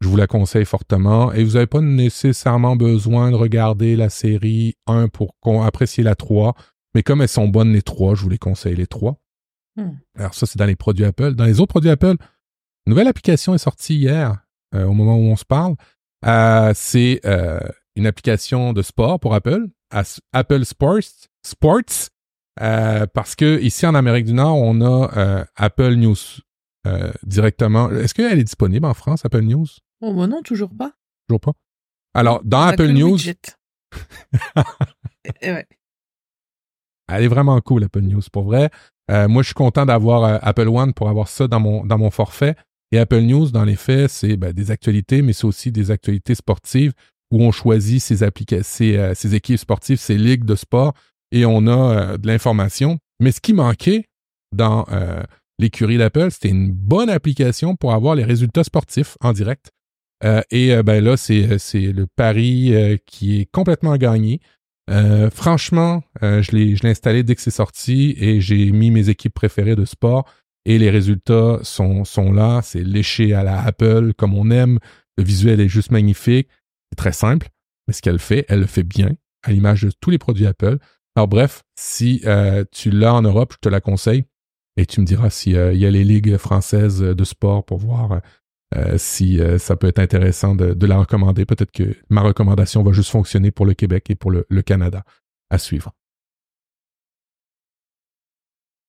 je 0.01 0.09
vous 0.09 0.17
la 0.17 0.27
conseille 0.27 0.65
fortement. 0.65 1.33
Et 1.33 1.45
vous 1.45 1.53
n'avez 1.53 1.69
pas 1.69 1.81
nécessairement 1.81 2.75
besoin 2.75 3.31
de 3.31 3.37
regarder 3.37 3.95
la 3.95 4.11
série 4.11 4.75
1 4.89 5.07
pour 5.09 5.37
qu'on- 5.41 5.63
apprécier 5.63 6.03
la 6.03 6.17
3. 6.17 6.55
Mais 6.95 7.05
comme 7.05 7.23
elles 7.23 7.29
sont 7.29 7.47
bonnes 7.49 7.73
les 7.73 7.83
trois, 7.83 8.15
je 8.17 8.23
vous 8.23 8.29
les 8.29 8.39
conseille 8.39 8.75
les 8.75 8.87
trois. 8.89 9.19
Hmm. 9.77 9.93
Alors 10.17 10.35
ça, 10.35 10.45
c'est 10.47 10.59
dans 10.59 10.67
les 10.67 10.77
produits 10.77 11.05
Apple. 11.05 11.35
Dans 11.35 11.45
les 11.45 11.61
autres 11.61 11.71
produits 11.73 11.89
Apple, 11.91 12.17
une 12.87 12.91
nouvelle 12.91 13.07
application 13.09 13.55
est 13.55 13.59
sortie 13.59 13.95
hier, 13.95 14.45
euh, 14.75 14.85
au 14.85 14.93
moment 14.93 15.17
où 15.17 15.23
on 15.31 15.37
se 15.37 15.45
parle. 15.45 15.77
Euh, 16.27 16.73
c'est 16.75 17.21
euh, 17.25 17.61
une 17.97 18.07
application 18.07 18.73
de 18.73 18.83
sport 18.83 19.21
pour 19.21 19.35
Apple, 19.35 19.67
à 19.93 20.03
Apple 20.33 20.65
Sports, 20.65 21.29
Sports 21.45 22.11
euh, 22.61 23.07
parce 23.07 23.35
que 23.35 23.61
ici 23.61 23.87
en 23.87 23.95
Amérique 23.95 24.27
du 24.27 24.35
Nord, 24.35 24.59
on 24.59 24.81
a 24.81 25.17
euh, 25.17 25.45
Apple 25.57 25.95
News 25.95 26.17
euh, 26.87 27.13
directement. 27.23 27.91
Est-ce 27.91 28.15
qu'elle 28.15 28.39
est 28.39 28.45
disponible 28.45 28.87
en 28.87 28.95
France, 28.95 29.25
Apple 29.25 29.43
News? 29.43 29.67
Oh, 30.01 30.13
bah 30.13 30.27
non, 30.27 30.43
toujours 30.43 30.71
pas. 30.77 30.93
Toujours 31.29 31.41
pas. 31.41 31.53
Alors, 32.15 32.43
dans 32.45 32.63
Apple 32.63 32.89
News. 32.89 33.19
Eh 35.41 35.53
ouais. 35.53 35.67
elle 37.09 37.23
est 37.23 37.29
vraiment 37.29 37.61
cool, 37.61 37.85
Apple 37.85 38.01
News, 38.01 38.23
pour 38.33 38.43
vrai. 38.43 38.71
Euh, 39.11 39.29
moi, 39.29 39.43
je 39.43 39.49
suis 39.49 39.55
content 39.55 39.87
d'avoir 39.87 40.25
euh, 40.25 40.39
Apple 40.43 40.67
One 40.67 40.95
pour 40.95 41.09
avoir 41.09 41.29
ça 41.29 41.47
dans 41.47 41.61
mon, 41.61 41.85
dans 41.85 41.97
mon 41.97 42.11
forfait. 42.11 42.57
Et 42.91 42.99
Apple 42.99 43.21
News, 43.21 43.51
dans 43.51 43.65
les 43.65 43.77
faits, 43.77 44.11
c'est 44.11 44.37
ben, 44.37 44.53
des 44.53 44.73
actualités, 44.73 45.23
mais 45.23 45.33
c'est 45.33 45.45
aussi 45.45 45.71
des 45.71 45.93
actualités 45.93 46.35
sportives 46.35 46.93
où 47.33 47.43
on 47.43 47.51
choisit 47.51 48.05
euh, 48.13 49.15
ses 49.15 49.35
équipes 49.35 49.59
sportives, 49.59 49.99
ses 49.99 50.19
ligues 50.19 50.45
de 50.45 50.55
sport, 50.55 50.93
et 51.33 51.45
on 51.47 51.67
a 51.67 51.71
euh, 52.13 52.19
de 52.19 52.29
l'information. 52.29 52.99
Mais 53.21 53.33
ce 53.33 53.41
qui 53.41 53.55
manquait 53.55 54.05
dans 54.55 54.87
euh, 54.93 55.23
l'écurie 55.59 55.97
d'Apple, 55.97 56.31
c'était 56.31 56.51
une 56.51 56.71
bonne 56.71 57.09
application 57.09 57.75
pour 57.75 57.95
avoir 57.95 58.15
les 58.15 58.25
résultats 58.25 58.65
sportifs 58.65 59.17
en 59.21 59.33
direct. 59.33 59.71
Et 60.53 60.81
ben 60.85 61.03
là, 61.03 61.17
c'est 61.17 61.59
le 61.75 62.07
pari 62.07 62.73
qui 63.07 63.41
est 63.41 63.51
complètement 63.51 63.97
gagné. 63.97 64.41
Franchement, 65.33 66.05
je 66.21 66.53
l'ai 66.53 66.77
je 66.77 66.85
l'ai 66.85 66.91
installé 66.91 67.25
dès 67.25 67.35
que 67.35 67.41
c'est 67.41 67.51
sorti 67.51 68.15
et 68.17 68.41
j'ai 68.41 68.71
mis 68.71 68.93
mes 68.93 69.09
équipes 69.09 69.35
préférées 69.35 69.75
de 69.75 69.85
sport 69.85 70.31
et 70.65 70.79
les 70.79 70.91
résultats 70.91 71.59
sont 71.65 72.05
sont 72.05 72.33
là. 72.33 72.61
C'est 72.63 72.85
léché 72.85 73.35
à 73.35 73.43
la 73.43 73.65
Apple 73.65 74.13
comme 74.17 74.35
on 74.35 74.53
aime. 74.53 74.79
Le 75.19 75.25
visuel 75.25 75.61
est 75.61 75.67
juste 75.67 75.91
magnifique. 75.91 76.49
C'est 76.93 76.97
très 76.97 77.13
simple, 77.13 77.49
mais 77.89 77.95
ce 77.95 78.03
qu'elle 78.03 78.19
fait, 78.19 78.45
elle 78.49 78.61
le 78.61 78.67
fait 78.67 78.83
bien 78.83 79.17
à 79.43 79.51
l'image 79.51 79.83
de 79.83 79.91
tous 79.99 80.11
les 80.11 80.19
produits 80.19 80.47
Apple. 80.47 80.77
Alors 81.17 81.27
bref, 81.27 81.63
si 81.75 82.21
euh, 82.27 82.65
tu 82.71 82.91
l'as 82.91 83.15
en 83.15 83.23
Europe, 83.23 83.55
je 83.55 83.59
te 83.63 83.69
la 83.71 83.81
conseille 83.81 84.25
et 84.77 84.85
tu 84.85 85.01
me 85.01 85.07
diras 85.07 85.31
s'il 85.31 85.53
y 85.53 85.87
a 85.87 85.91
les 85.91 86.05
ligues 86.05 86.37
françaises 86.37 87.01
de 87.01 87.25
sport 87.25 87.65
pour 87.65 87.79
voir 87.79 88.21
euh, 88.77 88.97
si 88.97 89.41
euh, 89.41 89.59
ça 89.59 89.77
peut 89.77 89.87
être 89.87 89.99
intéressant 89.99 90.55
de, 90.55 90.87
la 90.87 90.99
recommander. 90.99 91.45
Peut-être 91.45 91.73
que 91.73 91.97
ma 92.09 92.23
recommandation 92.23 92.83
va 92.83 92.93
juste 92.93 93.11
fonctionner 93.11 93.51
pour 93.51 93.67
le 93.67 93.75
Québec 93.75 94.09
et 94.11 94.15
pour 94.15 94.31
le, 94.31 94.47
le 94.49 94.63
Canada. 94.63 95.05
À 95.51 95.59
suivre. 95.59 95.93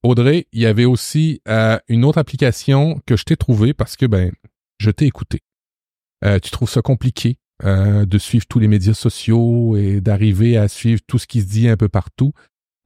Audrey, 0.03 0.47
il 0.51 0.61
y 0.61 0.65
avait 0.65 0.85
aussi 0.85 1.41
euh, 1.47 1.77
une 1.87 2.03
autre 2.03 2.17
application 2.17 3.01
que 3.05 3.15
je 3.15 3.23
t'ai 3.23 3.37
trouvée 3.37 3.73
parce 3.73 3.95
que 3.95 4.05
ben 4.05 4.31
je 4.79 4.91
t'ai 4.91 5.05
écouté. 5.05 5.41
Euh, 6.23 6.39
tu 6.39 6.51
trouves 6.51 6.69
ça 6.69 6.81
compliqué 6.81 7.37
euh, 7.63 8.05
de 8.05 8.17
suivre 8.17 8.45
tous 8.47 8.59
les 8.59 8.67
médias 8.67 8.93
sociaux 8.93 9.75
et 9.77 10.01
d'arriver 10.01 10.57
à 10.57 10.67
suivre 10.67 11.01
tout 11.07 11.19
ce 11.19 11.27
qui 11.27 11.41
se 11.41 11.47
dit 11.47 11.67
un 11.67 11.77
peu 11.77 11.89
partout. 11.89 12.33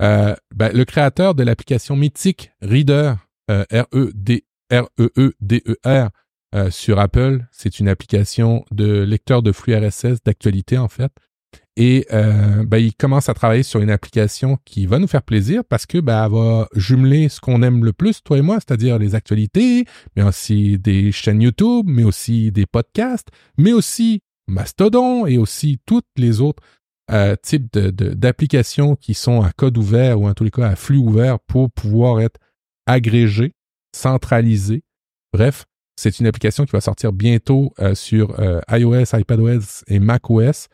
Euh, 0.01 0.35
ben, 0.53 0.71
le 0.73 0.85
créateur 0.85 1.35
de 1.35 1.43
l'application 1.43 1.95
mythique 1.95 2.51
Reader, 2.61 3.13
euh, 3.49 3.65
R-E-E-D-E-R, 4.71 6.09
euh, 6.55 6.71
sur 6.71 6.99
Apple. 6.99 7.45
C'est 7.51 7.79
une 7.79 7.89
application 7.89 8.63
de 8.71 9.03
lecteur 9.03 9.41
de 9.41 9.51
flux 9.51 9.75
RSS 9.75 10.23
d'actualité, 10.23 10.77
en 10.77 10.87
fait. 10.87 11.11
Et 11.79 12.07
ben, 12.09 12.79
il 12.79 12.95
commence 12.95 13.29
à 13.29 13.35
travailler 13.35 13.61
sur 13.61 13.81
une 13.81 13.91
application 13.91 14.57
qui 14.65 14.87
va 14.87 14.97
nous 14.97 15.05
faire 15.05 15.21
plaisir 15.21 15.61
parce 15.63 15.85
que 15.85 15.99
ben, 15.99 16.25
elle 16.25 16.31
va 16.31 16.67
jumeler 16.73 17.29
ce 17.29 17.39
qu'on 17.39 17.61
aime 17.61 17.85
le 17.85 17.93
plus, 17.93 18.23
toi 18.23 18.39
et 18.39 18.41
moi, 18.41 18.55
c'est-à-dire 18.55 18.97
les 18.97 19.13
actualités, 19.13 19.85
mais 20.15 20.23
aussi 20.23 20.79
des 20.79 21.11
chaînes 21.11 21.39
YouTube, 21.39 21.85
mais 21.87 22.03
aussi 22.03 22.51
des 22.51 22.65
podcasts, 22.65 23.27
mais 23.59 23.73
aussi 23.73 24.21
Mastodon 24.47 25.25
et 25.25 25.37
aussi 25.37 25.79
toutes 25.85 26.07
les 26.15 26.41
autres 26.41 26.63
euh, 27.11 27.35
types 27.41 27.71
d'applications 27.71 28.95
qui 28.95 29.13
sont 29.13 29.41
à 29.41 29.51
code 29.51 29.77
ouvert 29.77 30.19
ou 30.19 30.27
en 30.27 30.33
tous 30.33 30.43
les 30.43 30.51
cas 30.51 30.67
à 30.67 30.75
flux 30.75 30.97
ouvert 30.97 31.39
pour 31.39 31.71
pouvoir 31.71 32.19
être 32.19 32.39
agrégées, 32.85 33.53
centralisées. 33.95 34.83
Bref, 35.33 35.65
c'est 35.95 36.19
une 36.19 36.27
application 36.27 36.65
qui 36.65 36.71
va 36.71 36.81
sortir 36.81 37.13
bientôt 37.13 37.73
euh, 37.79 37.95
sur 37.95 38.39
euh, 38.39 38.59
iOS, 38.69 39.17
iPadOS 39.17 39.83
et 39.87 39.99
macOS 39.99 40.67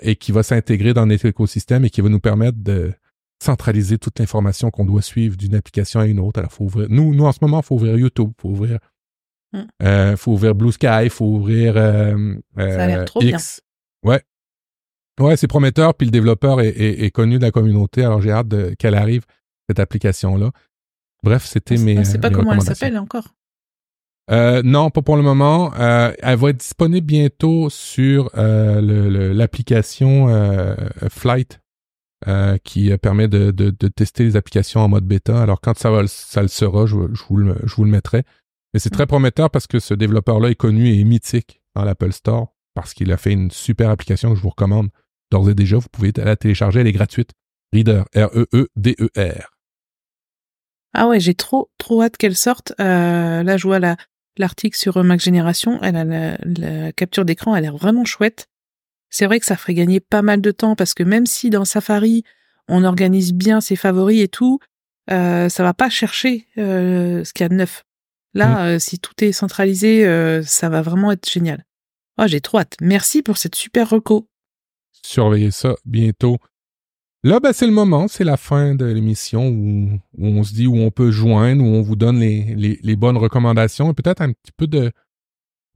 et 0.00 0.16
qui 0.16 0.32
va 0.32 0.42
s'intégrer 0.42 0.94
dans 0.94 1.04
notre 1.04 1.26
écosystème 1.26 1.84
et 1.84 1.90
qui 1.90 2.00
va 2.00 2.08
nous 2.08 2.20
permettre 2.20 2.56
de 2.56 2.94
centraliser 3.42 3.98
toute 3.98 4.18
l'information 4.18 4.70
qu'on 4.70 4.86
doit 4.86 5.02
suivre 5.02 5.36
d'une 5.36 5.54
application 5.54 6.00
à 6.00 6.06
une 6.06 6.20
autre. 6.20 6.38
Alors, 6.38 6.52
faut 6.52 6.64
ouvrir. 6.64 6.88
Nous, 6.90 7.14
nous 7.14 7.24
en 7.24 7.32
ce 7.32 7.38
moment, 7.42 7.60
faut 7.60 7.74
ouvrir 7.74 7.96
YouTube, 7.96 8.32
faut 8.40 8.48
ouvrir, 8.48 8.78
Mm. 9.52 9.58
euh, 9.82 10.16
faut 10.16 10.32
ouvrir 10.32 10.54
Blue 10.54 10.72
Sky, 10.72 11.08
faut 11.08 11.24
ouvrir 11.26 11.74
euh, 11.76 12.34
Ça 12.58 12.82
a 12.84 12.86
l'air 12.86 13.00
euh, 13.00 13.04
trop 13.04 13.20
X. 13.22 13.62
Ouais. 14.02 14.22
Ouais, 15.20 15.36
c'est 15.36 15.46
prometteur, 15.48 15.94
puis 15.94 16.06
le 16.06 16.10
développeur 16.12 16.60
est, 16.60 16.68
est- 16.68 17.04
est 17.04 17.10
connu 17.10 17.38
de 17.38 17.42
la 17.44 17.50
communauté, 17.50 18.04
alors 18.04 18.20
j'ai 18.20 18.30
hâte 18.30 18.76
qu'elle 18.76 18.94
arrive, 18.94 19.24
cette 19.68 19.80
application-là. 19.80 20.50
Bref, 21.24 21.44
c'était 21.44 21.76
mes. 21.78 21.94
pas- 21.96 22.00
on 22.02 22.04
sait 22.04 22.18
pas 22.18 22.28
mes 22.28 22.34
comment 22.36 22.52
elle 22.52 22.58
s'appelle 22.62 22.98
encore. 22.98 23.34
Euh, 24.30 24.60
non, 24.62 24.90
pas 24.90 25.00
pour 25.02 25.16
le 25.16 25.22
moment. 25.22 25.72
Euh, 25.78 26.12
elle 26.18 26.36
va 26.38 26.50
être 26.50 26.58
disponible 26.58 27.06
bientôt 27.06 27.70
sur 27.70 28.30
euh, 28.36 29.32
l'application 29.32 30.28
euh, 30.28 30.76
Flight 31.08 31.60
euh, 32.28 32.58
qui 32.62 32.92
euh, 32.92 32.98
permet 32.98 33.26
de, 33.28 33.50
de- 33.50 33.70
de 33.70 33.88
tester 33.88 34.24
les 34.24 34.36
applications 34.36 34.80
en 34.82 34.88
mode 34.88 35.06
bêta. 35.06 35.40
Alors 35.42 35.60
quand 35.62 35.78
ça, 35.78 35.90
va, 35.90 36.02
le- 36.02 36.08
ça 36.08 36.42
le 36.42 36.48
sera, 36.48 36.84
je, 36.84 36.96
je 37.14 37.22
vous, 37.28 37.36
le, 37.38 37.56
je 37.64 37.74
vous 37.74 37.84
le 37.84 37.90
mettrai. 37.90 38.24
Mais 38.72 38.80
c'est 38.80 38.90
très 38.90 39.06
prometteur 39.06 39.50
parce 39.50 39.66
que 39.66 39.78
ce 39.78 39.94
développeur-là 39.94 40.50
est 40.50 40.54
connu 40.54 40.88
et 40.88 41.04
mythique 41.04 41.62
dans 41.74 41.84
l'Apple 41.84 42.12
Store 42.12 42.54
parce 42.74 42.94
qu'il 42.94 43.10
a 43.12 43.16
fait 43.16 43.32
une 43.32 43.50
super 43.50 43.90
application 43.90 44.30
que 44.30 44.36
je 44.36 44.42
vous 44.42 44.50
recommande 44.50 44.90
d'ores 45.30 45.50
et 45.50 45.54
déjà. 45.54 45.78
Vous 45.78 45.88
pouvez 45.90 46.12
la 46.16 46.36
télécharger, 46.36 46.80
elle 46.80 46.86
est 46.86 46.92
gratuite. 46.92 47.32
Reader, 47.72 48.04
E 48.16 48.24
R-E-E-D-E-R. 48.24 49.50
Ah 50.94 51.08
ouais, 51.08 51.20
j'ai 51.20 51.34
trop, 51.34 51.70
trop 51.78 52.02
hâte 52.02 52.16
qu'elle 52.16 52.36
sorte. 52.36 52.72
Euh, 52.80 53.42
là, 53.42 53.56
je 53.56 53.66
vois 53.66 53.78
la, 53.78 53.96
l'article 54.38 54.76
sur 54.76 55.02
Mac 55.04 55.20
Génération. 55.20 55.78
Elle 55.82 55.96
a 55.96 56.04
la, 56.04 56.38
la 56.44 56.92
capture 56.92 57.24
d'écran, 57.24 57.54
elle 57.54 57.64
a 57.64 57.70
l'air 57.70 57.76
vraiment 57.76 58.04
chouette. 58.04 58.46
C'est 59.10 59.26
vrai 59.26 59.40
que 59.40 59.46
ça 59.46 59.56
ferait 59.56 59.74
gagner 59.74 60.00
pas 60.00 60.22
mal 60.22 60.40
de 60.40 60.50
temps 60.50 60.76
parce 60.76 60.94
que 60.94 61.02
même 61.02 61.26
si 61.26 61.50
dans 61.50 61.64
Safari, 61.64 62.24
on 62.68 62.84
organise 62.84 63.32
bien 63.32 63.60
ses 63.60 63.76
favoris 63.76 64.22
et 64.22 64.28
tout, 64.28 64.60
euh, 65.10 65.48
ça 65.48 65.62
va 65.62 65.74
pas 65.74 65.88
chercher 65.88 66.46
euh, 66.58 67.24
ce 67.24 67.32
qu'il 67.32 67.44
y 67.44 67.46
a 67.46 67.48
de 67.48 67.54
neuf. 67.54 67.84
Là, 68.34 68.66
euh, 68.66 68.78
si 68.78 68.98
tout 68.98 69.12
est 69.24 69.32
centralisé, 69.32 70.06
euh, 70.06 70.42
ça 70.42 70.68
va 70.68 70.82
vraiment 70.82 71.12
être 71.12 71.28
génial. 71.28 71.64
Oh, 72.18 72.24
j'ai 72.26 72.40
trop 72.40 72.58
hâte. 72.58 72.76
Merci 72.80 73.22
pour 73.22 73.38
cette 73.38 73.54
super 73.54 73.90
reco. 73.90 74.28
surveillez 75.02 75.50
ça 75.50 75.74
bientôt. 75.84 76.38
Là, 77.24 77.40
ben, 77.40 77.52
c'est 77.52 77.66
le 77.66 77.72
moment, 77.72 78.06
c'est 78.06 78.24
la 78.24 78.36
fin 78.36 78.74
de 78.74 78.84
l'émission 78.84 79.48
où, 79.48 79.98
où 80.16 80.26
on 80.26 80.44
se 80.44 80.54
dit 80.54 80.66
où 80.66 80.76
on 80.76 80.90
peut 80.90 81.10
joindre, 81.10 81.64
où 81.64 81.66
on 81.66 81.82
vous 81.82 81.96
donne 81.96 82.20
les, 82.20 82.54
les, 82.54 82.78
les 82.82 82.96
bonnes 82.96 83.16
recommandations 83.16 83.90
et 83.90 83.94
peut-être 83.94 84.22
un 84.22 84.32
petit 84.32 84.52
peu 84.56 84.66
de 84.66 84.92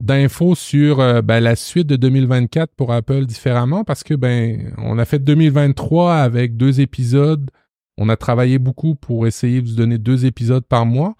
d'infos 0.01 0.55
sur 0.55 0.99
euh, 0.99 1.21
ben, 1.21 1.39
la 1.39 1.55
suite 1.55 1.87
de 1.87 1.95
2024 1.95 2.73
pour 2.75 2.91
Apple 2.91 3.25
différemment 3.25 3.85
parce 3.85 4.03
que 4.03 4.13
ben 4.13 4.73
on 4.77 4.97
a 4.99 5.05
fait 5.05 5.19
2023 5.19 6.15
avec 6.15 6.57
deux 6.57 6.81
épisodes. 6.81 7.49
On 7.97 8.09
a 8.09 8.17
travaillé 8.17 8.59
beaucoup 8.59 8.95
pour 8.95 9.27
essayer 9.27 9.61
de 9.61 9.69
vous 9.69 9.75
donner 9.75 9.97
deux 9.97 10.25
épisodes 10.25 10.65
par 10.65 10.85
mois. 10.85 11.13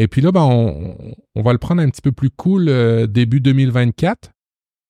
Et 0.00 0.08
puis 0.08 0.22
là, 0.22 0.32
ben, 0.32 0.40
on, 0.40 1.42
va 1.42 1.52
le 1.52 1.58
prendre 1.58 1.82
un 1.82 1.90
petit 1.90 2.00
peu 2.00 2.10
plus 2.10 2.30
cool 2.30 2.70
euh, 2.70 3.06
début 3.06 3.38
2024. 3.38 4.30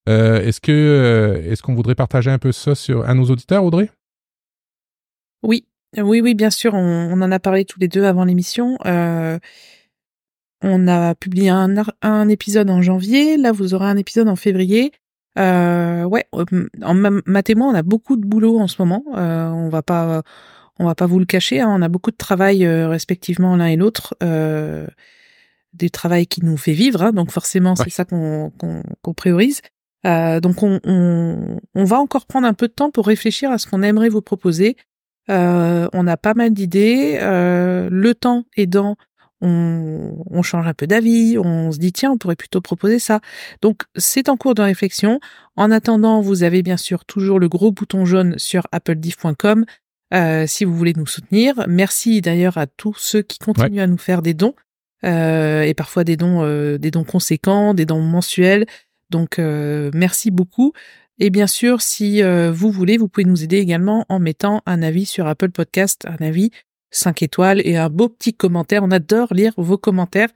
Euh, 0.08 0.40
est-ce 0.40 0.60
que 0.60 0.70
euh, 0.70 1.50
est-ce 1.50 1.62
qu'on 1.62 1.74
voudrait 1.74 1.96
partager 1.96 2.30
un 2.30 2.38
peu 2.38 2.52
ça 2.52 2.76
sur 2.76 3.04
à 3.08 3.12
nos 3.14 3.24
auditeurs, 3.24 3.64
Audrey? 3.64 3.90
Oui, 5.42 5.66
oui, 5.96 6.20
oui, 6.20 6.34
bien 6.34 6.50
sûr. 6.50 6.74
On, 6.74 7.20
en 7.20 7.32
a 7.32 7.40
parlé 7.40 7.64
tous 7.64 7.80
les 7.80 7.88
deux 7.88 8.04
avant 8.04 8.24
l'émission. 8.24 8.78
Euh, 8.86 9.40
on 10.62 10.86
a 10.86 11.16
publié 11.16 11.48
un, 11.48 11.74
un 12.02 12.28
épisode 12.28 12.70
en 12.70 12.80
janvier. 12.80 13.36
Là, 13.36 13.50
vous 13.50 13.74
aurez 13.74 13.86
un 13.86 13.96
épisode 13.96 14.28
en 14.28 14.36
février. 14.36 14.92
Euh, 15.40 16.04
ouais, 16.04 16.24
en 16.82 16.94
ma- 16.94 17.10
Matt 17.26 17.50
et 17.50 17.56
moi, 17.56 17.66
on 17.66 17.74
a 17.74 17.82
beaucoup 17.82 18.16
de 18.16 18.24
boulot 18.24 18.60
en 18.60 18.68
ce 18.68 18.76
moment. 18.78 19.02
On 19.08 19.70
va 19.70 19.82
pas, 19.82 20.22
on 20.80 20.86
va 20.86 20.94
pas 20.96 21.06
vous 21.06 21.18
le 21.20 21.26
cacher. 21.26 21.60
hein. 21.60 21.68
on 21.70 21.82
a 21.82 21.88
beaucoup 21.88 22.10
de 22.10 22.16
travail 22.16 22.64
euh, 22.66 22.88
respectivement 22.88 23.54
l'un 23.54 23.66
et 23.66 23.76
l'autre. 23.76 24.14
Euh, 24.22 24.86
du 25.72 25.88
travail 25.88 26.26
qui 26.26 26.44
nous 26.44 26.56
fait 26.56 26.72
vivre. 26.72 27.00
hein. 27.02 27.12
donc 27.12 27.30
forcément, 27.30 27.76
c'est 27.76 27.90
ça 27.90 28.04
qu'on 28.04 28.50
priorise. 29.16 29.60
Euh, 30.04 30.40
donc 30.40 30.62
on, 30.64 30.80
on, 30.84 31.58
on 31.76 31.84
va 31.84 32.00
encore 32.00 32.26
prendre 32.26 32.46
un 32.48 32.54
peu 32.54 32.66
de 32.66 32.72
temps 32.72 32.90
pour 32.90 33.06
réfléchir 33.06 33.52
à 33.52 33.58
ce 33.58 33.68
qu'on 33.68 33.82
aimerait 33.82 34.08
vous 34.08 34.22
proposer. 34.22 34.76
Euh, 35.30 35.86
on 35.92 36.06
a 36.08 36.16
pas 36.16 36.34
mal 36.34 36.52
d'idées. 36.52 37.18
Euh, 37.20 37.88
le 37.92 38.14
temps 38.16 38.46
aidant, 38.56 38.96
on, 39.42 40.16
on 40.28 40.42
change 40.42 40.66
un 40.66 40.74
peu 40.74 40.88
d'avis. 40.88 41.38
On 41.38 41.70
se 41.70 41.78
dit 41.78 41.92
tiens, 41.92 42.10
on 42.12 42.18
pourrait 42.18 42.34
plutôt 42.34 42.60
proposer 42.60 42.98
ça. 42.98 43.20
Donc 43.62 43.82
c'est 43.94 44.28
en 44.28 44.36
cours 44.36 44.54
de 44.54 44.62
réflexion. 44.62 45.20
En 45.54 45.70
attendant, 45.70 46.20
vous 46.20 46.42
avez 46.42 46.62
bien 46.62 46.78
sûr 46.78 47.04
toujours 47.04 47.38
le 47.38 47.48
gros 47.48 47.70
bouton 47.70 48.04
jaune 48.06 48.34
sur 48.38 48.66
applediff.com 48.72 49.64
euh, 50.12 50.46
si 50.46 50.64
vous 50.64 50.76
voulez 50.76 50.94
nous 50.96 51.06
soutenir. 51.06 51.54
Merci 51.68 52.20
d'ailleurs 52.20 52.58
à 52.58 52.66
tous 52.66 52.94
ceux 52.98 53.22
qui 53.22 53.38
continuent 53.38 53.80
à 53.80 53.86
nous 53.86 53.98
faire 53.98 54.22
des 54.22 54.34
dons 54.34 54.54
euh, 55.04 55.62
et 55.62 55.74
parfois 55.74 56.04
des 56.04 56.16
dons, 56.16 56.42
euh, 56.42 56.78
des 56.78 56.90
dons 56.90 57.04
conséquents, 57.04 57.74
des 57.74 57.86
dons 57.86 58.02
mensuels. 58.02 58.66
Donc 59.10 59.38
euh, 59.38 59.90
merci 59.94 60.30
beaucoup. 60.30 60.72
Et 61.18 61.30
bien 61.30 61.46
sûr, 61.46 61.82
si 61.82 62.22
euh, 62.22 62.50
vous 62.50 62.70
voulez, 62.70 62.96
vous 62.96 63.08
pouvez 63.08 63.26
nous 63.26 63.44
aider 63.44 63.58
également 63.58 64.06
en 64.08 64.18
mettant 64.18 64.62
un 64.66 64.82
avis 64.82 65.04
sur 65.04 65.26
Apple 65.26 65.50
Podcast, 65.50 66.06
un 66.06 66.24
avis 66.24 66.50
5 66.92 67.22
étoiles 67.22 67.60
et 67.64 67.76
un 67.76 67.90
beau 67.90 68.08
petit 68.08 68.34
commentaire. 68.34 68.82
On 68.82 68.90
adore 68.90 69.34
lire 69.34 69.52
vos 69.56 69.78
commentaires. 69.78 70.30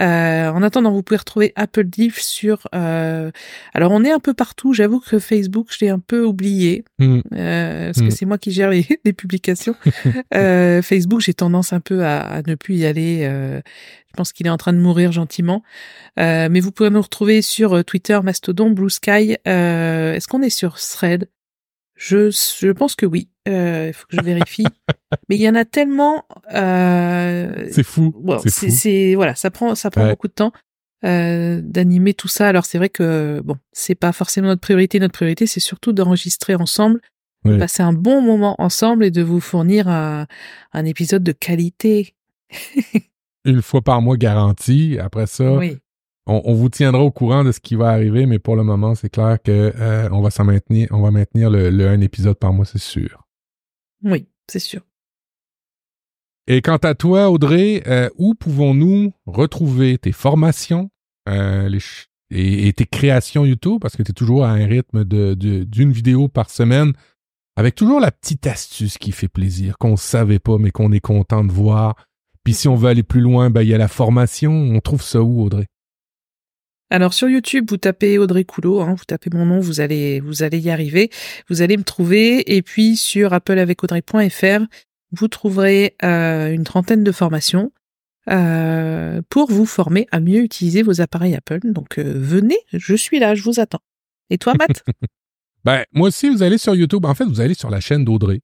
Euh, 0.00 0.50
en 0.50 0.62
attendant, 0.62 0.92
vous 0.92 1.02
pouvez 1.02 1.18
retrouver 1.18 1.52
Apple 1.56 1.84
Diff 1.84 2.20
sur. 2.20 2.68
Euh, 2.74 3.30
alors, 3.74 3.92
on 3.92 4.04
est 4.04 4.10
un 4.12 4.18
peu 4.20 4.34
partout. 4.34 4.72
J'avoue 4.74 5.00
que 5.00 5.18
Facebook, 5.18 5.68
je 5.70 5.84
l'ai 5.84 5.88
un 5.90 5.98
peu 5.98 6.24
oublié 6.24 6.84
Hmm. 6.98 7.20
euh, 7.34 7.86
parce 7.86 8.00
que 8.00 8.04
Mm. 8.06 8.10
c'est 8.10 8.26
moi 8.26 8.38
qui 8.38 8.50
gère 8.52 8.70
les, 8.70 8.86
les 9.04 9.12
publications. 9.12 9.74
Euh, 10.34 10.82
Facebook, 10.82 11.20
j'ai 11.20 11.34
tendance 11.34 11.72
un 11.72 11.80
peu 11.80 12.04
à, 12.04 12.18
à 12.20 12.42
ne 12.42 12.54
plus 12.56 12.76
y 12.76 12.86
aller. 12.86 13.20
euh, 13.24 13.60
je 14.08 14.12
pense 14.16 14.32
qu'il 14.32 14.46
est 14.46 14.50
en 14.50 14.56
train 14.56 14.72
de 14.72 14.78
mourir 14.78 15.12
gentiment. 15.12 15.62
Euh, 16.18 16.48
mais 16.50 16.60
vous 16.60 16.72
pouvez 16.72 16.90
nous 16.90 17.00
retrouver 17.02 17.42
sur 17.42 17.84
Twitter, 17.84 18.18
Mastodon, 18.22 18.70
Blue 18.70 18.90
Sky. 18.90 19.36
Euh, 19.46 20.14
Est-ce 20.14 20.26
qu'on 20.28 20.42
est 20.42 20.50
sur 20.50 20.76
Thread? 20.78 21.28
Je, 21.96 22.30
je 22.30 22.70
pense 22.72 22.94
que 22.94 23.06
oui. 23.06 23.28
Euh, 23.46 23.88
Il 23.88 23.92
faut 23.92 24.06
que 24.08 24.16
je 24.16 24.22
vérifie. 24.22 24.66
mais 25.28 25.36
il 25.36 25.42
y 25.42 25.48
en 25.48 25.54
a 25.54 25.64
tellement. 25.64 26.24
Euh, 26.54 27.68
C'est 27.70 27.82
fou. 27.84 28.12
Bon, 28.22 28.38
c'est 28.46 29.14
voilà, 29.14 29.34
ça 29.34 29.50
prend 29.50 29.74
ça 29.74 29.90
prend 29.90 30.02
Ouais. 30.04 30.10
beaucoup 30.10 30.28
de 30.28 30.32
temps 30.32 30.52
euh, 31.04 31.60
d'animer 31.62 32.14
tout 32.14 32.28
ça. 32.28 32.48
Alors 32.48 32.64
c'est 32.64 32.78
vrai 32.78 32.88
que 32.88 33.40
bon, 33.44 33.56
c'est 33.72 33.94
pas 33.94 34.12
forcément 34.12 34.48
notre 34.48 34.60
priorité. 34.62 34.98
Notre 34.98 35.14
priorité, 35.14 35.46
c'est 35.46 35.60
surtout 35.60 35.92
d'enregistrer 35.92 36.54
ensemble, 36.54 37.00
de 37.44 37.56
passer 37.58 37.82
un 37.82 37.92
bon 37.92 38.20
moment 38.22 38.56
ensemble 38.58 39.04
et 39.04 39.10
de 39.12 39.22
vous 39.22 39.40
fournir 39.40 39.86
un, 39.88 40.26
un 40.72 40.84
épisode 40.84 41.22
de 41.22 41.32
qualité. 41.32 42.14
Une 43.44 43.62
fois 43.62 43.82
par 43.82 44.02
mois 44.02 44.16
garanti. 44.16 44.98
Après 45.00 45.26
ça, 45.26 45.52
Oui, 45.52 45.76
on, 46.26 46.42
on 46.44 46.54
vous 46.54 46.68
tiendra 46.68 47.02
au 47.02 47.12
courant 47.12 47.44
de 47.44 47.52
ce 47.52 47.60
qui 47.60 47.76
va 47.76 47.90
arriver, 47.90 48.26
mais 48.26 48.40
pour 48.40 48.56
le 48.56 48.64
moment, 48.64 48.96
c'est 48.96 49.08
clair 49.08 49.38
que 49.44 49.72
euh, 49.78 50.08
on 50.10 50.20
va 50.22 50.30
s'en 50.30 50.42
maintenir, 50.44 50.88
on 50.90 51.00
va 51.00 51.12
maintenir 51.12 51.50
le, 51.50 51.70
le 51.70 51.86
un 51.88 52.00
épisode 52.00 52.36
par 52.36 52.52
mois, 52.52 52.64
c'est 52.64 52.80
sûr. 52.80 53.24
Oui, 54.02 54.28
c'est 54.48 54.58
sûr. 54.58 54.82
Et 56.46 56.62
quant 56.62 56.76
à 56.76 56.94
toi, 56.94 57.30
Audrey, 57.30 57.82
euh, 57.86 58.08
où 58.16 58.34
pouvons-nous 58.34 59.12
retrouver 59.26 59.98
tes 59.98 60.12
formations 60.12 60.90
euh, 61.28 61.68
et, 62.30 62.72
tes 62.72 62.86
créations 62.86 63.44
YouTube? 63.44 63.80
Parce 63.80 63.96
que 63.96 64.02
tu 64.04 64.12
es 64.12 64.14
toujours 64.14 64.44
à 64.44 64.50
un 64.50 64.64
rythme 64.66 65.04
de- 65.04 65.34
de- 65.34 65.64
d'une 65.64 65.90
vidéo 65.90 66.28
par 66.28 66.50
semaine, 66.50 66.92
avec 67.56 67.74
toujours 67.74 67.98
la 67.98 68.12
petite 68.12 68.46
astuce 68.46 68.96
qui 68.98 69.10
fait 69.10 69.28
plaisir, 69.28 69.76
qu'on 69.78 69.92
ne 69.92 69.96
savait 69.96 70.38
pas, 70.38 70.58
mais 70.58 70.70
qu'on 70.70 70.92
est 70.92 71.00
content 71.00 71.42
de 71.42 71.50
voir. 71.52 71.96
Puis 72.44 72.54
si 72.54 72.68
on 72.68 72.76
veut 72.76 72.90
aller 72.90 73.02
plus 73.02 73.22
loin, 73.22 73.50
ben, 73.50 73.62
il 73.62 73.68
y 73.68 73.74
a 73.74 73.78
la 73.78 73.88
formation. 73.88 74.52
On 74.52 74.78
trouve 74.80 75.02
ça 75.02 75.20
où, 75.22 75.42
Audrey? 75.42 75.66
Alors 76.90 77.14
sur 77.14 77.28
YouTube, 77.28 77.66
vous 77.68 77.78
tapez 77.78 78.16
Audrey 78.18 78.44
Coulot, 78.44 78.80
hein, 78.80 78.94
vous 78.96 79.04
tapez 79.04 79.30
mon 79.32 79.44
nom, 79.44 79.58
vous 79.58 79.80
allez 79.80 80.20
vous 80.20 80.42
allez 80.42 80.60
y 80.60 80.70
arriver, 80.70 81.10
vous 81.48 81.62
allez 81.62 81.76
me 81.76 81.82
trouver. 81.82 82.56
Et 82.56 82.62
puis 82.62 82.96
sur 82.96 83.32
appleavecAudrey.fr, 83.32 84.66
vous 85.12 85.28
trouverez 85.28 85.96
euh, 86.04 86.52
une 86.52 86.64
trentaine 86.64 87.02
de 87.02 87.12
formations 87.12 87.72
euh, 88.30 89.20
pour 89.28 89.50
vous 89.50 89.66
former 89.66 90.06
à 90.12 90.20
mieux 90.20 90.42
utiliser 90.42 90.82
vos 90.82 91.00
appareils 91.00 91.34
Apple. 91.34 91.60
Donc 91.64 91.98
euh, 91.98 92.12
venez, 92.16 92.58
je 92.72 92.94
suis 92.94 93.18
là, 93.18 93.34
je 93.34 93.42
vous 93.42 93.58
attends. 93.58 93.82
Et 94.30 94.38
toi, 94.38 94.54
Matt? 94.58 94.84
Ben, 95.64 95.84
moi 95.92 96.06
aussi, 96.06 96.30
vous 96.30 96.44
allez 96.44 96.58
sur 96.58 96.76
YouTube. 96.76 97.04
En 97.04 97.14
fait, 97.16 97.24
vous 97.24 97.40
allez 97.40 97.54
sur 97.54 97.70
la 97.70 97.80
chaîne 97.80 98.04
d'Audrey. 98.04 98.40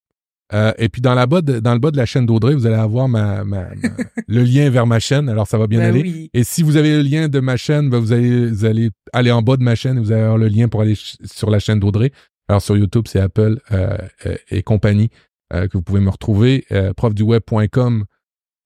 Euh, 0.54 0.72
et 0.78 0.88
puis 0.88 1.00
dans, 1.00 1.14
la 1.14 1.26
bas 1.26 1.40
de- 1.40 1.60
dans 1.60 1.72
le 1.72 1.78
bas 1.78 1.90
de 1.90 1.96
la 1.96 2.04
chaîne 2.06 2.26
d'Audrey, 2.26 2.54
vous 2.54 2.66
allez 2.66 2.74
avoir 2.76 3.08
ma, 3.08 3.42
ma- 3.44 3.70
ma- 3.74 3.88
le 4.28 4.42
lien 4.42 4.68
vers 4.70 4.86
ma 4.86 4.98
chaîne. 5.00 5.28
Alors, 5.28 5.46
ça 5.46 5.56
va 5.56 5.66
bien 5.66 5.80
Ben 5.80 5.86
aller. 5.88 6.02
oui. 6.02 6.30
Et 6.34 6.44
si 6.44 6.62
vous 6.62 6.76
avez 6.76 6.90
le 6.96 7.02
lien 7.02 7.28
de 7.28 7.40
ma 7.40 7.56
chaîne, 7.56 7.88
ben, 7.88 7.98
vous, 7.98 8.12
allez, 8.12 8.46
vous 8.50 8.64
allez 8.66 8.90
aller 9.14 9.30
en 9.32 9.40
bas 9.42 9.56
de 9.56 9.62
ma 9.62 9.74
chaîne 9.74 9.96
et 9.96 10.00
vous 10.00 10.12
allez 10.12 10.20
avoir 10.22 10.38
le 10.38 10.48
lien 10.48 10.68
pour 10.68 10.82
aller 10.82 10.94
sur 11.24 11.48
la 11.50 11.58
chaîne 11.58 11.80
d'Audrey. 11.80 12.12
Alors, 12.48 12.60
sur 12.60 12.76
YouTube, 12.76 13.04
c'est 13.08 13.20
Apple 13.20 13.60
euh, 13.72 13.96
euh, 14.26 14.36
et 14.50 14.62
compagnie 14.62 15.08
euh, 15.54 15.68
que 15.68 15.72
vous 15.78 15.82
pouvez 15.82 16.00
me 16.00 16.10
retrouver. 16.10 16.66
Profduweb.com. 16.96 18.04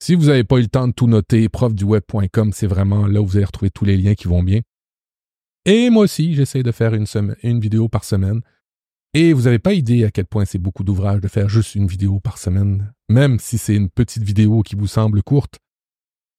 Si 0.03 0.15
vous 0.15 0.27
n'avez 0.27 0.45
pas 0.45 0.59
eu 0.59 0.63
le 0.63 0.67
temps 0.69 0.89
de 0.89 0.93
tout 0.93 1.07
noter, 1.07 1.49
profduweb.com, 1.49 2.51
c'est 2.53 2.67
vraiment 2.67 3.07
là 3.07 3.21
où 3.23 3.27
vous 3.27 3.37
allez 3.37 3.47
retrouver 3.47 3.71
tous 3.71 3.85
les 3.85 3.97
liens 3.97 4.15
qui 4.15 4.29
vont 4.29 4.43
bien. 4.43 4.61
Et 5.65 5.91
moi 5.91 6.05
aussi, 6.05 6.35
j'essaie 6.35 6.63
de 6.63 6.71
faire 6.73 6.95
une, 6.95 7.07
semaine, 7.07 7.37
une 7.43 7.61
vidéo 7.61 7.89
par 7.89 8.05
semaine. 8.05 8.41
Et 9.19 9.33
vous 9.33 9.45
n'avez 9.45 9.59
pas 9.59 9.73
idée 9.73 10.05
à 10.05 10.11
quel 10.11 10.27
point 10.27 10.45
c'est 10.45 10.59
beaucoup 10.59 10.85
d'ouvrage 10.85 11.23
de 11.23 11.29
faire 11.29 11.49
juste 11.49 11.75
une 11.75 11.87
vidéo 11.87 12.21
par 12.21 12.37
semaine, 12.37 12.93
même 13.09 13.39
si 13.39 13.57
c'est 13.57 13.75
une 13.75 13.89
petite 13.89 14.23
vidéo 14.23 14.61
qui 14.61 14.77
vous 14.77 14.87
semble 14.87 15.23
courte. 15.23 15.59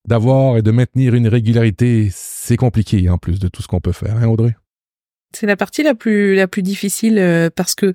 D'avoir 0.07 0.57
et 0.57 0.61
de 0.61 0.69
maintenir 0.69 1.15
une 1.15 1.27
régularité, 1.27 2.09
c'est 2.13 2.55
compliqué 2.55 3.09
en 3.09 3.17
plus 3.17 3.39
de 3.39 3.47
tout 3.47 3.63
ce 3.63 3.67
qu'on 3.67 3.81
peut 3.81 3.93
faire, 3.93 4.17
hein, 4.17 4.27
Audrey? 4.27 4.55
C'est 5.33 5.47
la 5.47 5.57
partie 5.57 5.81
la 5.81 5.95
plus 5.95 6.35
la 6.35 6.47
plus 6.47 6.61
difficile 6.61 7.17
euh, 7.17 7.49
parce 7.49 7.73
que 7.73 7.93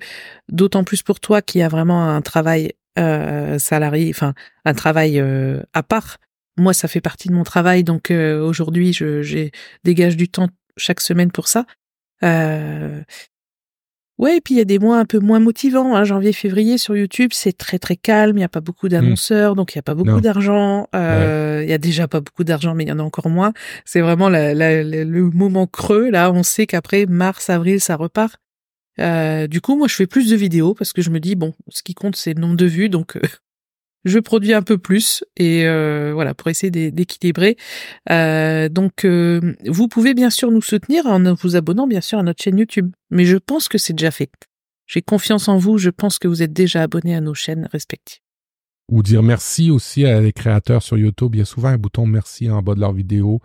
d'autant 0.51 0.83
plus 0.83 1.01
pour 1.01 1.21
toi 1.21 1.41
qui 1.41 1.61
a 1.61 1.69
vraiment 1.69 2.09
un 2.09 2.21
travail 2.21 2.73
euh, 2.99 3.57
salarié, 3.59 4.09
enfin 4.09 4.33
un 4.65 4.73
travail 4.73 5.17
euh, 5.17 5.63
à 5.71 5.83
part. 5.83 6.17
Moi, 6.57 6.73
ça 6.73 6.89
fait 6.89 6.99
partie 6.99 7.29
de 7.29 7.33
mon 7.33 7.43
travail, 7.43 7.85
donc 7.85 8.11
aujourd'hui, 8.11 8.91
je 8.91 9.49
dégage 9.85 10.17
du 10.17 10.27
temps 10.27 10.49
chaque 10.75 10.99
semaine 10.99 11.31
pour 11.31 11.47
ça. 11.47 11.65
Ouais, 14.19 14.37
et 14.37 14.41
puis 14.41 14.53
il 14.53 14.57
y 14.57 14.61
a 14.61 14.65
des 14.65 14.77
mois 14.79 14.99
un 14.99 15.05
peu 15.05 15.19
moins 15.19 15.39
motivants. 15.39 15.95
Hein. 15.95 16.03
Janvier, 16.03 16.33
février 16.33 16.77
sur 16.77 16.95
YouTube, 16.95 17.31
c'est 17.33 17.57
très 17.57 17.79
très 17.79 17.95
calme. 17.95 18.35
Il 18.37 18.39
n'y 18.41 18.43
a 18.45 18.49
pas 18.49 18.61
beaucoup 18.61 18.87
d'annonceurs, 18.87 19.55
donc 19.55 19.73
il 19.73 19.77
n'y 19.77 19.79
a 19.79 19.83
pas 19.83 19.95
beaucoup 19.95 20.11
d'argent. 20.21 20.87
Euh, 20.95 21.61
Il 21.63 21.69
y 21.69 21.73
a 21.73 21.77
déjà 21.79 22.07
pas 22.07 22.19
beaucoup 22.21 22.43
d'argent, 22.43 22.75
mais 22.75 22.83
il 22.83 22.89
y 22.89 22.91
en 22.91 22.99
a 22.99 23.03
encore 23.03 23.29
moins. 23.29 23.53
C'est 23.85 24.01
vraiment 24.01 24.29
la- 24.29 24.53
la- 24.53 24.83
la- 24.83 25.03
le 25.03 25.29
moment 25.31 25.65
creux. 25.65 26.09
Là, 26.11 26.31
on 26.31 26.43
sait 26.43 26.67
qu'après 26.67 27.05
mars, 27.07 27.49
avril, 27.49 27.79
ça 27.81 27.95
repart. 27.95 28.35
Euh, 28.99 29.47
du 29.47 29.59
coup, 29.61 29.75
moi, 29.75 29.87
je 29.87 29.95
fais 29.95 30.05
plus 30.07 30.29
de 30.29 30.35
vidéos 30.35 30.75
parce 30.75 30.93
que 30.93 31.01
je 31.01 31.09
me 31.09 31.19
dis 31.19 31.33
bon, 31.35 31.53
ce 31.69 31.81
qui 31.81 31.95
compte, 31.95 32.15
c'est 32.15 32.35
le 32.35 32.41
nombre 32.41 32.55
de 32.55 32.65
vues, 32.67 32.89
donc 32.89 33.15
euh, 33.17 33.21
je 34.05 34.19
produis 34.19 34.53
un 34.53 34.61
peu 34.61 34.77
plus 34.77 35.23
et 35.37 35.65
euh, 35.65 36.11
voilà 36.13 36.33
pour 36.33 36.49
essayer 36.49 36.71
d'é- 36.71 36.91
d'équilibrer. 36.91 37.55
Euh, 38.11 38.69
donc, 38.69 39.05
euh, 39.05 39.55
vous 39.65 39.87
pouvez 39.87 40.13
bien 40.13 40.29
sûr 40.29 40.51
nous 40.51 40.61
soutenir 40.61 41.05
en 41.05 41.33
vous 41.35 41.55
abonnant 41.55 41.87
bien 41.87 42.01
sûr 42.01 42.19
à 42.19 42.23
notre 42.23 42.43
chaîne 42.43 42.57
YouTube, 42.57 42.91
mais 43.09 43.25
je 43.25 43.37
pense 43.37 43.67
que 43.67 43.77
c'est 43.77 43.93
déjà 43.93 44.11
fait. 44.11 44.29
J'ai 44.87 45.01
confiance 45.01 45.47
en 45.47 45.57
vous. 45.57 45.77
Je 45.77 45.89
pense 45.89 46.19
que 46.19 46.27
vous 46.27 46.43
êtes 46.43 46.51
déjà 46.53 46.81
abonnés 46.83 47.15
à 47.15 47.21
nos 47.21 47.33
chaînes 47.33 47.69
respectives. 47.71 48.19
Ou 48.91 49.01
dire 49.01 49.23
merci 49.23 49.71
aussi 49.71 50.05
à 50.05 50.19
les 50.19 50.33
créateurs 50.33 50.83
sur 50.83 50.97
YouTube. 50.97 51.35
Il 51.35 51.39
y 51.39 51.41
a 51.41 51.45
souvent 51.45 51.69
un 51.69 51.77
bouton 51.77 52.05
merci 52.05 52.49
en 52.49 52.61
bas 52.61 52.75
de 52.75 52.81
leur 52.81 52.91
vidéo 52.91 53.39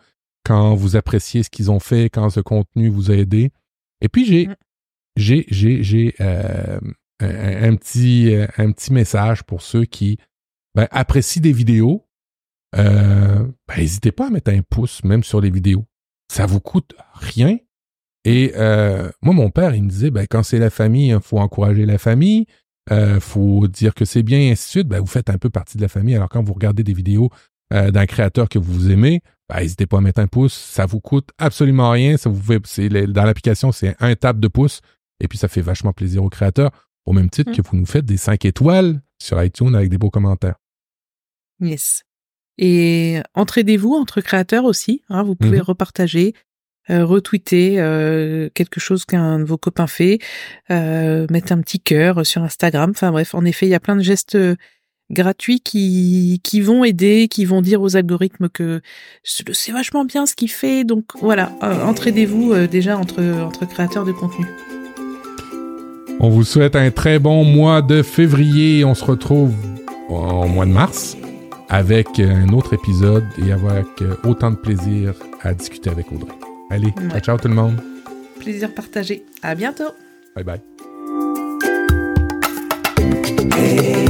quand 0.45 0.75
vous 0.75 0.97
appréciez 0.97 1.45
ce 1.45 1.51
qu'ils 1.51 1.71
ont 1.71 1.79
fait, 1.79 2.11
quand 2.11 2.29
ce 2.31 2.41
contenu 2.41 2.89
vous 2.89 3.11
a 3.13 3.15
aidé. 3.15 3.51
Et 4.01 4.09
puis 4.09 4.25
j'ai 4.25 4.49
Mm. 4.49 4.55
j'ai 5.17 5.47
j'ai 5.49 5.83
j'ai 5.85 6.15
un, 6.19 6.81
un 7.21 7.77
petit 7.77 8.35
un 8.57 8.73
petit 8.73 8.93
message 8.93 9.43
pour 9.45 9.63
ceux 9.63 9.85
qui 9.85 10.19
ben, 10.79 10.89
apprécient 10.91 11.43
des 11.43 11.53
vidéos. 11.53 12.07
Euh, 12.77 13.47
ben, 13.67 13.77
n'hésitez 13.77 14.13
pas 14.13 14.27
à 14.27 14.31
mettre 14.31 14.51
un 14.51 14.63
pouce 14.63 15.03
même 15.05 15.25
sur 15.25 15.41
les 15.41 15.51
vidéos. 15.51 15.85
Ça 16.33 16.47
vous 16.47 16.61
coûte 16.61 16.95
rien. 17.15 17.59
Et 18.25 18.53
euh, 18.57 19.11
moi, 19.23 19.35
mon 19.35 19.51
père, 19.51 19.75
il 19.75 19.85
me 19.85 19.89
disait, 19.89 20.11
ben, 20.11 20.27
quand 20.29 20.43
c'est 20.43 20.59
la 20.59 20.71
famille, 20.71 21.09
il 21.09 21.21
faut 21.21 21.39
encourager 21.39 21.87
la 21.87 21.99
famille 21.99 22.47
euh, 22.91 23.21
faut 23.21 23.69
dire 23.69 23.95
que 23.95 24.05
c'est 24.05 24.23
bien, 24.23 24.39
et 24.39 24.51
ainsi 24.53 24.67
de 24.67 24.71
suite, 24.71 24.89
ben, 24.89 25.01
vous 25.01 25.07
faites 25.07 25.31
un 25.31 25.39
peu 25.39 25.51
partie 25.51 25.77
de 25.77 25.83
la 25.83 25.89
famille. 25.89 26.15
Alors, 26.15 26.29
quand 26.29 26.43
vous 26.43 26.55
regardez 26.55 26.83
des 26.83 26.95
vidéos 26.95 27.31
euh, 27.73 27.91
d'un 27.91 28.07
créateur 28.07 28.49
que 28.49 28.59
vous 28.59 28.91
aimez, 28.91 29.21
ben, 29.49 29.61
n'hésitez 29.61 29.87
pas 29.87 29.99
à 29.99 30.01
mettre 30.01 30.21
un 30.21 30.27
pouce. 30.27 30.55
Ça 30.55 30.87
vous 30.87 31.01
coûte 31.01 31.31
absolument 31.39 31.91
rien. 31.91 32.17
Ça 32.17 32.31
vous 32.31 32.41
fait, 32.41 32.61
c'est, 32.67 32.89
dans 32.89 33.25
l'application, 33.25 33.73
c'est 33.73 33.95
un 34.01 34.15
tap 34.15 34.39
de 34.39 34.49
pouce. 34.49 34.81
Et 35.21 35.29
puis, 35.29 35.39
ça 35.39 35.49
fait 35.49 35.61
vachement 35.61 35.93
plaisir 35.93 36.23
au 36.23 36.29
créateur, 36.29 36.71
au 37.05 37.13
même 37.13 37.29
titre 37.29 37.51
Mm. 37.51 37.57
que 37.57 37.63
vous 37.63 37.77
nous 37.77 37.87
faites 37.87 38.05
des 38.05 38.17
5 38.17 38.45
étoiles 38.45 39.03
sur 39.21 39.43
iTunes 39.43 39.75
avec 39.75 39.91
des 39.91 39.99
beaux 39.99 40.11
commentaires. 40.11 40.58
Yes. 41.61 42.03
Et 42.59 43.21
entraidez-vous 43.35 43.95
entre 43.95 44.21
créateurs 44.21 44.65
aussi. 44.65 45.03
Hein, 45.09 45.23
vous 45.23 45.37
pouvez 45.37 45.59
Mhm. 45.59 45.63
repartager, 45.65 46.35
euh, 46.91 47.05
retweeter 47.05 47.79
euh, 47.79 48.49
quelque 48.55 48.81
chose 48.81 49.05
qu'un 49.05 49.39
de 49.39 49.45
vos 49.45 49.59
copains 49.59 49.87
fait, 49.87 50.19
euh, 50.71 51.27
mettre 51.31 51.53
un 51.53 51.61
petit 51.61 51.79
cœur 51.81 52.27
sur 52.27 52.43
Instagram. 52.43 52.91
Enfin 52.91 53.11
bref, 53.13 53.35
en 53.35 53.45
effet, 53.45 53.67
il 53.67 53.71
y 53.71 53.75
a 53.75 53.81
plein 53.81 53.95
de 53.97 54.03
gestes 54.03 54.37
gratuits 55.11 55.61
qui 55.61 56.41
qui 56.43 56.61
vont 56.61 56.85
aider, 56.85 57.29
qui 57.29 57.45
vont 57.45 57.63
dire 57.63 57.81
aux 57.81 57.97
algorithmes 57.97 58.49
que 58.49 58.81
c'est 59.23 59.73
vachement 59.73 60.05
bien 60.05 60.27
ce 60.27 60.35
qu'il 60.35 60.51
fait. 60.51 60.85
Donc 60.85 61.05
voilà, 61.21 61.53
entraidez-vous 61.63 62.67
déjà 62.67 62.99
entre 62.99 63.23
entre 63.43 63.67
créateurs 63.67 64.05
de 64.05 64.13
contenu. 64.13 64.47
On 66.21 66.29
vous 66.31 66.43
souhaite 66.45 66.75
un 66.75 66.91
très 66.91 67.19
bon 67.21 67.45
mois 67.45 67.81
de 67.81 68.03
février. 68.03 68.85
On 68.85 68.95
se 68.95 69.05
retrouve 69.05 69.55
au 70.09 70.47
mois 70.49 70.67
de 70.67 70.73
mars 70.73 71.17
avec 71.69 72.19
un 72.20 72.49
autre 72.49 72.74
épisode 72.74 73.24
et 73.45 73.53
avec 73.53 73.86
euh, 74.03 74.15
autant 74.24 74.51
de 74.51 74.57
plaisir 74.57 75.15
à 75.43 75.53
discuter 75.55 75.90
avec 75.90 76.11
Audrey. 76.12 76.32
Allez, 76.70 76.90
ciao, 76.93 77.12
Ouais. 77.15 77.20
ciao 77.20 77.36
tout 77.39 77.49
le 77.49 77.55
monde. 77.55 77.81
Plaisir 78.40 78.73
partagé. 78.74 79.24
À 79.43 79.55
bientôt. 79.55 79.90
Bye 80.36 80.45
bye. 80.45 80.61
Hey, 83.57 84.08